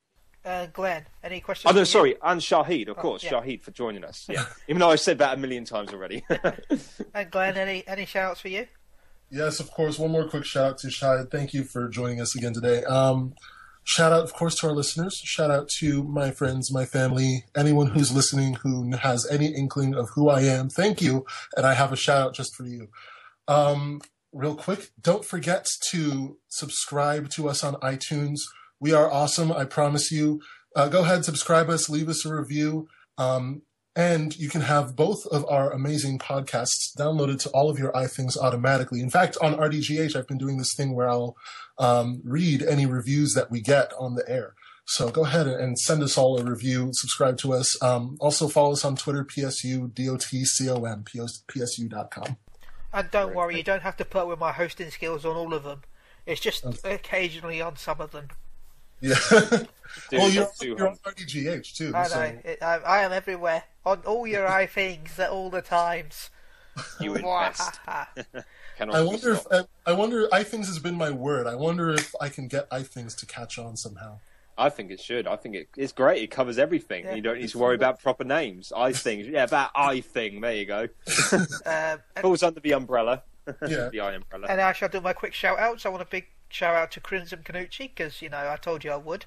Uh, 0.45 0.67
Glenn, 0.73 1.05
any 1.23 1.41
questions? 1.41 1.73
Oh, 1.73 1.75
no, 1.75 1.85
sorry, 1.85 2.11
you? 2.11 2.17
and 2.23 2.41
Shahid, 2.41 2.89
of 2.89 2.99
oh, 2.99 3.01
course, 3.01 3.25
yeah. 3.25 3.33
Shahid 3.33 3.63
for 3.63 3.71
joining 3.71 4.05
us. 4.05 4.27
Yeah, 4.29 4.45
even 4.69 4.81
though 4.81 4.91
I've 4.91 5.01
said 5.01 5.19
that 5.19 5.35
a 5.35 5.41
million 5.41 5.65
times 5.65 5.93
already. 5.93 6.25
and 7.15 7.31
Glenn, 7.31 7.57
any 7.57 7.87
any 7.87 8.05
shout 8.05 8.33
outs 8.33 8.41
for 8.41 8.49
you? 8.49 8.67
Yes, 9.31 9.59
of 9.59 9.71
course. 9.71 9.99
One 9.99 10.13
more 10.13 10.29
quick 10.29 10.45
shout 10.45 10.65
out 10.73 10.79
to 10.79 10.89
Shahid. 10.89 11.31
Thank 11.31 11.55
you 11.55 11.65
for 11.65 11.89
joining 11.89 12.21
us 12.21 12.37
again 12.37 12.53
today. 12.53 12.85
Um, 12.85 13.35
Shout 13.87 14.13
out, 14.13 14.25
of 14.25 14.33
course, 14.33 14.55
to 14.57 14.69
our 14.69 14.73
listeners. 14.73 15.21
Shout 15.23 15.51
out 15.51 15.69
to 15.81 16.03
my 16.05 16.31
friends, 16.31 16.73
my 16.73 16.87
family, 16.87 17.45
anyone 17.55 17.89
who's 17.89 18.15
listening 18.15 18.55
who 18.55 18.91
has 18.97 19.31
any 19.31 19.49
inkling 19.49 19.95
of 19.95 20.09
who 20.15 20.31
I 20.31 20.41
am. 20.41 20.71
Thank 20.71 21.03
you. 21.03 21.27
And 21.55 21.67
I 21.67 21.75
have 21.75 21.93
a 21.93 21.97
shout 21.97 22.29
out 22.29 22.35
just 22.35 22.57
for 22.57 22.65
you. 22.65 22.89
Um, 23.47 24.01
real 24.33 24.57
quick, 24.57 24.91
don't 24.99 25.25
forget 25.25 25.69
to 25.91 26.39
subscribe 26.49 27.29
to 27.31 27.47
us 27.47 27.63
on 27.63 27.75
iTunes. 27.75 28.41
We 28.81 28.93
are 28.93 29.11
awesome. 29.11 29.53
I 29.53 29.65
promise 29.65 30.11
you. 30.11 30.41
Uh, 30.77 30.89
go 30.89 31.03
ahead, 31.03 31.25
subscribe 31.25 31.71
us, 31.71 31.89
leave 31.89 32.09
us 32.09 32.25
a 32.25 32.35
review. 32.35 32.89
Um, 33.17 33.63
and 33.97 34.37
you 34.37 34.49
can 34.49 34.63
have 34.63 34.97
both 34.97 35.25
of 35.27 35.47
our 35.49 35.73
amazing 35.73 36.19
podcasts 36.19 36.97
downloaded 36.99 37.39
to 37.41 37.51
all 37.51 37.71
of 37.71 37.79
your 37.79 37.93
iThings 37.93 38.37
automatically. 38.37 39.01
In 39.01 39.11
fact, 39.11 39.37
on 39.41 39.55
RDGH, 39.55 40.17
I've 40.17 40.27
been 40.27 40.39
doing 40.39 40.59
this 40.59 40.75
thing 40.75 40.95
where 40.95 41.09
I'll 41.09 41.37
um, 41.79 42.21
read 42.25 42.63
any 42.63 42.87
reviews 42.87 43.35
that 43.35 43.53
we 43.53 43.61
get 43.61 43.93
on 43.99 44.17
the 44.17 44.29
air. 44.29 44.55
So 44.87 45.11
go 45.11 45.25
ahead 45.25 45.47
and 45.47 45.79
send 45.79 46.03
us 46.03 46.19
all 46.19 46.39
a 46.39 46.45
review. 46.45 46.91
Subscribe 46.93 47.39
to 47.39 47.55
us. 47.55 47.81
Um, 47.83 48.17
also 48.21 48.49
follow 48.49 48.73
us 48.73 48.85
on 48.85 48.97
Twitter, 48.97 49.25
PSU, 49.25 49.91
DOTCOM, 49.93 51.05
PSU.com. 51.49 52.37
And 52.93 53.11
don't 53.11 53.35
worry, 53.35 53.57
you 53.57 53.63
don't 53.63 53.83
have 53.83 53.97
to 53.97 54.05
put 54.05 54.23
up 54.23 54.29
with 54.29 54.39
my 54.39 54.53
hosting 54.53 54.91
skills 54.91 55.25
on 55.25 55.37
all 55.37 55.55
of 55.55 55.63
them. 55.63 55.83
It's 56.27 56.41
just 56.41 56.65
okay. 56.65 56.95
occasionally 56.95 57.61
on 57.61 57.77
some 57.77 58.01
of 58.01 58.11
them. 58.11 58.29
Yeah. 59.01 59.17
well, 60.13 60.31
you're, 60.31 60.49
you're 60.63 60.89
on 60.89 60.97
RDGH 60.97 61.77
too. 61.77 61.93
I 61.95 62.09
know. 62.09 62.39
It, 62.45 62.63
I, 62.63 62.77
I, 62.79 63.03
am 63.03 63.13
everywhere 63.13 63.65
on 63.85 64.01
all 64.07 64.27
your 64.27 64.47
i 64.49 64.67
things 64.67 65.19
at 65.19 65.31
all 65.31 65.51
the 65.51 65.63
times. 65.63 66.31
You 67.01 67.15
invest. 67.17 67.81
I 67.87 68.07
wonder 68.79 69.33
if 69.33 69.47
I, 69.51 69.65
I 69.87 69.93
wonder 69.93 70.27
iThings 70.29 70.67
has 70.67 70.79
been 70.79 70.97
my 70.97 71.11
word. 71.11 71.47
I 71.47 71.55
wonder 71.55 71.91
if 71.91 72.15
I 72.21 72.29
can 72.29 72.49
get 72.49 72.69
iThings 72.71 73.17
to 73.19 73.27
catch 73.27 73.59
on 73.59 73.77
somehow. 73.77 74.19
I 74.57 74.69
think 74.69 74.91
it 74.91 75.01
should. 75.01 75.27
I 75.27 75.37
think 75.37 75.57
it, 75.57 75.69
it's 75.77 75.93
great. 75.93 76.23
It 76.23 76.31
covers 76.31 76.59
everything. 76.59 77.05
Yeah, 77.05 77.15
you 77.15 77.23
don't 77.23 77.41
need 77.41 77.49
to 77.49 77.59
worry 77.59 77.75
about 77.75 78.01
proper 78.01 78.25
names. 78.25 78.73
I 78.75 78.93
things. 78.93 79.27
Yeah, 79.27 79.47
that 79.47 79.71
I 79.75 80.01
thing. 80.01 80.41
There 80.41 80.55
you 80.55 80.65
go. 80.65 80.89
um, 81.67 81.99
Falls 82.21 82.43
under 82.43 82.61
the 82.61 82.73
umbrella. 82.73 83.23
Yeah. 83.69 83.89
the 83.91 84.01
eye 84.01 84.15
umbrella. 84.15 84.47
And 84.49 84.61
I 84.61 84.73
shall 84.73 84.89
do 84.89 85.01
my 85.01 85.13
quick 85.13 85.35
shout 85.35 85.59
outs. 85.59 85.85
I 85.85 85.89
want 85.89 86.03
a 86.03 86.07
big 86.07 86.27
shout 86.55 86.77
out 86.77 86.91
to 86.93 87.01
Crimson 87.01 87.41
Canucci 87.45 87.91
because, 87.95 88.23
you 88.23 88.29
know, 88.29 88.49
I 88.49 88.57
told 88.57 88.85
you 88.85 88.93
I 88.93 88.97
would. 88.97 89.27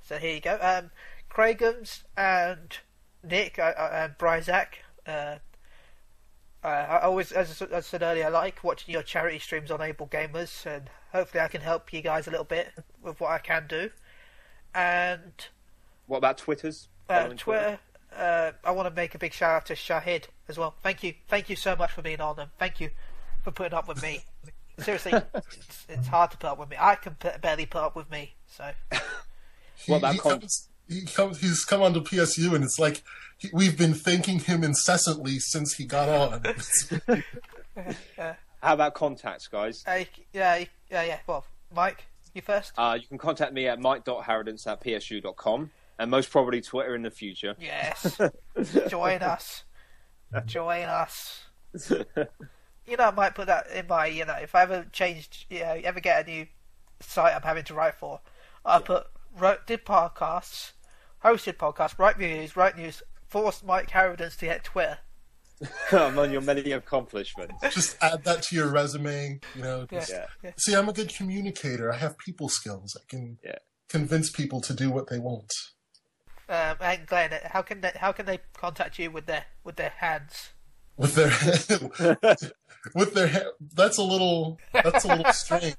So 0.00 0.16
here 0.16 0.34
you 0.34 0.40
go. 0.40 0.58
Um, 0.60 0.90
Craigums 1.30 2.02
and 2.16 2.78
Nick 3.22 3.58
uh, 3.58 3.74
uh, 3.76 3.90
and 3.92 4.18
Bryzak. 4.18 4.66
Uh, 5.06 5.36
uh, 6.64 6.66
I 6.66 7.00
always, 7.00 7.30
as 7.32 7.60
I 7.60 7.80
said 7.80 8.02
earlier, 8.02 8.26
I 8.26 8.28
like 8.28 8.64
watching 8.64 8.92
your 8.92 9.02
charity 9.02 9.38
streams 9.38 9.70
on 9.70 9.80
Able 9.80 10.06
Gamers, 10.06 10.64
and 10.64 10.88
hopefully 11.12 11.42
I 11.42 11.48
can 11.48 11.60
help 11.60 11.92
you 11.92 12.00
guys 12.00 12.26
a 12.26 12.30
little 12.30 12.44
bit 12.44 12.68
with 13.02 13.20
what 13.20 13.32
I 13.32 13.38
can 13.38 13.66
do. 13.68 13.90
And 14.74 15.32
what 16.06 16.18
about 16.18 16.38
Twitter's? 16.38 16.88
Uh, 17.08 17.28
Twitter. 17.28 17.78
Uh, 18.16 18.52
I 18.64 18.70
want 18.70 18.88
to 18.88 18.94
make 18.94 19.14
a 19.14 19.18
big 19.18 19.32
shout 19.32 19.50
out 19.50 19.66
to 19.66 19.74
Shahid 19.74 20.24
as 20.48 20.56
well. 20.56 20.74
Thank 20.82 21.02
you, 21.02 21.14
thank 21.28 21.50
you 21.50 21.56
so 21.56 21.74
much 21.76 21.92
for 21.92 22.02
being 22.02 22.20
on, 22.20 22.38
and 22.38 22.50
thank 22.58 22.80
you 22.80 22.90
for 23.42 23.50
putting 23.50 23.74
up 23.74 23.88
with 23.88 24.02
me. 24.02 24.24
Seriously, 24.78 25.12
it's, 25.34 25.86
it's, 25.88 26.06
hard 26.08 26.30
to 26.30 26.36
put 26.36 26.50
up 26.50 26.58
with 26.58 26.70
me. 26.70 26.76
I 26.78 26.94
can 26.94 27.16
barely 27.40 27.66
put 27.66 27.82
up 27.82 27.96
with 27.96 28.10
me. 28.10 28.34
So, 28.46 28.70
what 29.86 29.98
about 29.98 30.14
he, 30.14 30.20
comes, 30.20 30.68
he 30.88 31.04
comes, 31.04 31.40
he's 31.40 31.64
come 31.64 31.82
onto 31.82 32.00
PSU, 32.00 32.54
and 32.54 32.64
it's 32.64 32.78
like 32.78 33.02
he, 33.38 33.50
we've 33.52 33.76
been 33.76 33.94
thanking 33.94 34.40
him 34.40 34.64
incessantly 34.64 35.38
since 35.38 35.74
he 35.74 35.84
got 35.84 36.08
on. 36.08 37.22
How 38.62 38.74
about 38.74 38.94
contacts, 38.94 39.48
guys? 39.48 39.84
Uh, 39.86 40.04
yeah, 40.32 40.64
yeah, 40.90 41.02
yeah. 41.02 41.18
Well, 41.26 41.44
Mike, 41.74 42.04
you 42.34 42.42
first. 42.42 42.72
Uh, 42.78 42.96
you 43.00 43.06
can 43.06 43.18
contact 43.18 43.52
me 43.52 43.66
at 43.66 43.80
mike.harradence 43.80 44.66
at 44.66 44.82
psu.com 44.82 45.70
and 45.98 46.10
most 46.10 46.30
probably 46.30 46.60
Twitter 46.60 46.94
in 46.94 47.02
the 47.02 47.10
future. 47.10 47.54
Yes. 47.60 48.18
Join 48.88 49.22
us. 49.22 49.64
Join 50.46 50.84
us. 50.84 51.44
You 52.86 52.96
know, 52.96 53.04
I 53.04 53.10
might 53.12 53.34
put 53.34 53.46
that 53.46 53.70
in 53.70 53.86
my, 53.86 54.06
you 54.06 54.24
know, 54.24 54.34
if 54.34 54.54
I 54.54 54.62
ever 54.62 54.86
changed, 54.92 55.46
you 55.48 55.60
know, 55.60 55.80
ever 55.84 56.00
get 56.00 56.26
a 56.26 56.30
new 56.30 56.46
site 57.00 57.34
I'm 57.34 57.42
having 57.42 57.64
to 57.64 57.74
write 57.74 57.94
for, 57.94 58.20
I 58.64 58.80
put 58.80 59.06
wrote, 59.36 59.66
did 59.66 59.84
podcasts, 59.84 60.72
hosted 61.24 61.54
podcasts, 61.56 61.98
write 61.98 62.18
reviews, 62.18 62.56
write 62.56 62.76
news, 62.76 63.02
forced 63.28 63.64
Mike 63.64 63.90
Harradence 63.90 64.36
to 64.38 64.46
get 64.46 64.64
Twitter. 64.64 64.98
Among 65.92 66.32
your 66.32 66.40
many 66.40 66.72
accomplishments. 66.72 67.54
Just 67.70 67.96
add 68.02 68.24
that 68.24 68.42
to 68.44 68.56
your 68.56 68.68
resume. 68.68 69.38
You 69.54 69.62
know. 69.62 69.86
Yeah. 69.92 70.26
Yeah. 70.42 70.50
See, 70.56 70.74
I'm 70.74 70.88
a 70.88 70.92
good 70.92 71.14
communicator. 71.14 71.92
I 71.92 71.96
have 71.98 72.18
people 72.18 72.48
skills. 72.48 72.96
I 73.00 73.04
can 73.08 73.38
Yeah. 73.44 73.58
convince 73.88 74.28
people 74.28 74.60
to 74.62 74.74
do 74.74 74.90
what 74.90 75.08
they 75.08 75.20
want. 75.20 75.52
Um, 76.48 76.76
and 76.80 77.06
Glenn, 77.06 77.30
how 77.44 77.62
can 77.62 77.80
they, 77.80 77.92
how 77.94 78.10
can 78.10 78.26
they 78.26 78.40
contact 78.54 78.98
you 78.98 79.10
with 79.12 79.26
their 79.26 79.44
with 79.62 79.76
their 79.76 79.90
hands? 79.98 80.50
With 81.02 81.14
their 81.16 82.36
with 82.94 83.14
their 83.14 83.28
ha- 83.28 83.50
that's 83.74 83.98
a 83.98 84.02
little 84.02 84.58
that's 84.72 85.04
a 85.04 85.08
little 85.08 85.32
strange 85.44 85.76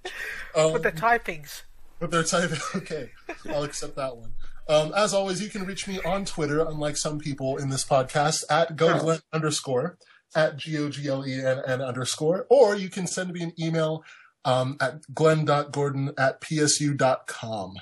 um, 0.56 0.74
With 0.74 0.84
their 0.84 0.92
typings. 0.92 1.64
with 2.00 2.12
their 2.12 2.24
type 2.24 2.52
okay 2.76 3.10
i'll 3.50 3.64
accept 3.64 3.96
that 3.96 4.16
one 4.18 4.34
um, 4.70 4.94
as 4.96 5.14
always 5.14 5.42
you 5.42 5.50
can 5.50 5.66
reach 5.66 5.88
me 5.88 6.00
on 6.06 6.24
twitter 6.26 6.60
unlike 6.62 6.98
some 6.98 7.20
people 7.20 7.58
in 7.58 7.70
this 7.70 7.84
podcast 7.86 8.44
at 8.50 8.76
goglenn 8.78 9.22
underscore 9.34 9.98
at 10.36 10.58
g-o-g-l-e-n-n 10.58 11.82
underscore 11.82 12.46
or 12.50 12.76
you 12.76 12.90
can 12.90 13.06
send 13.08 13.32
me 13.34 13.42
an 13.42 13.54
email 13.60 14.04
um, 14.46 14.76
at 14.82 15.02
glenn.gordon 15.14 16.12
at 16.18 16.42
psu.com 16.42 17.76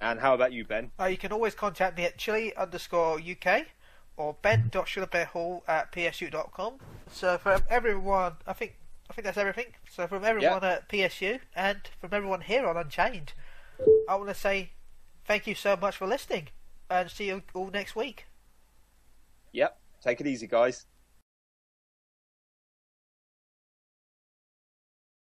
And 0.00 0.20
how 0.20 0.34
about 0.34 0.52
you, 0.52 0.64
Ben? 0.64 0.90
Uh, 1.00 1.06
you 1.06 1.16
can 1.16 1.32
always 1.32 1.54
contact 1.54 1.96
me 1.96 2.04
at 2.04 2.18
chili 2.18 2.54
underscore 2.56 3.18
UK 3.18 3.66
or 4.16 4.36
ben.sugarbearhall 4.42 5.62
at 5.68 5.92
psu.com. 5.92 6.74
So 7.10 7.38
from 7.38 7.62
everyone, 7.68 8.34
I 8.46 8.52
think 8.52 8.76
I 9.08 9.14
think 9.14 9.24
that's 9.24 9.38
everything. 9.38 9.74
So 9.90 10.06
from 10.06 10.24
everyone 10.24 10.64
at 10.64 10.88
PSU 10.88 11.40
and 11.54 11.78
from 12.00 12.12
everyone 12.12 12.40
here 12.40 12.66
on 12.66 12.76
Unchained, 12.76 13.32
I 14.08 14.16
want 14.16 14.28
to 14.28 14.34
say 14.34 14.70
thank 15.24 15.46
you 15.46 15.54
so 15.54 15.76
much 15.76 15.96
for 15.96 16.06
listening 16.06 16.48
and 16.90 17.10
see 17.10 17.26
you 17.26 17.42
all 17.54 17.70
next 17.70 17.94
week. 17.94 18.26
Yep. 19.52 19.78
Take 20.02 20.20
it 20.20 20.26
easy, 20.26 20.46
guys. 20.46 20.86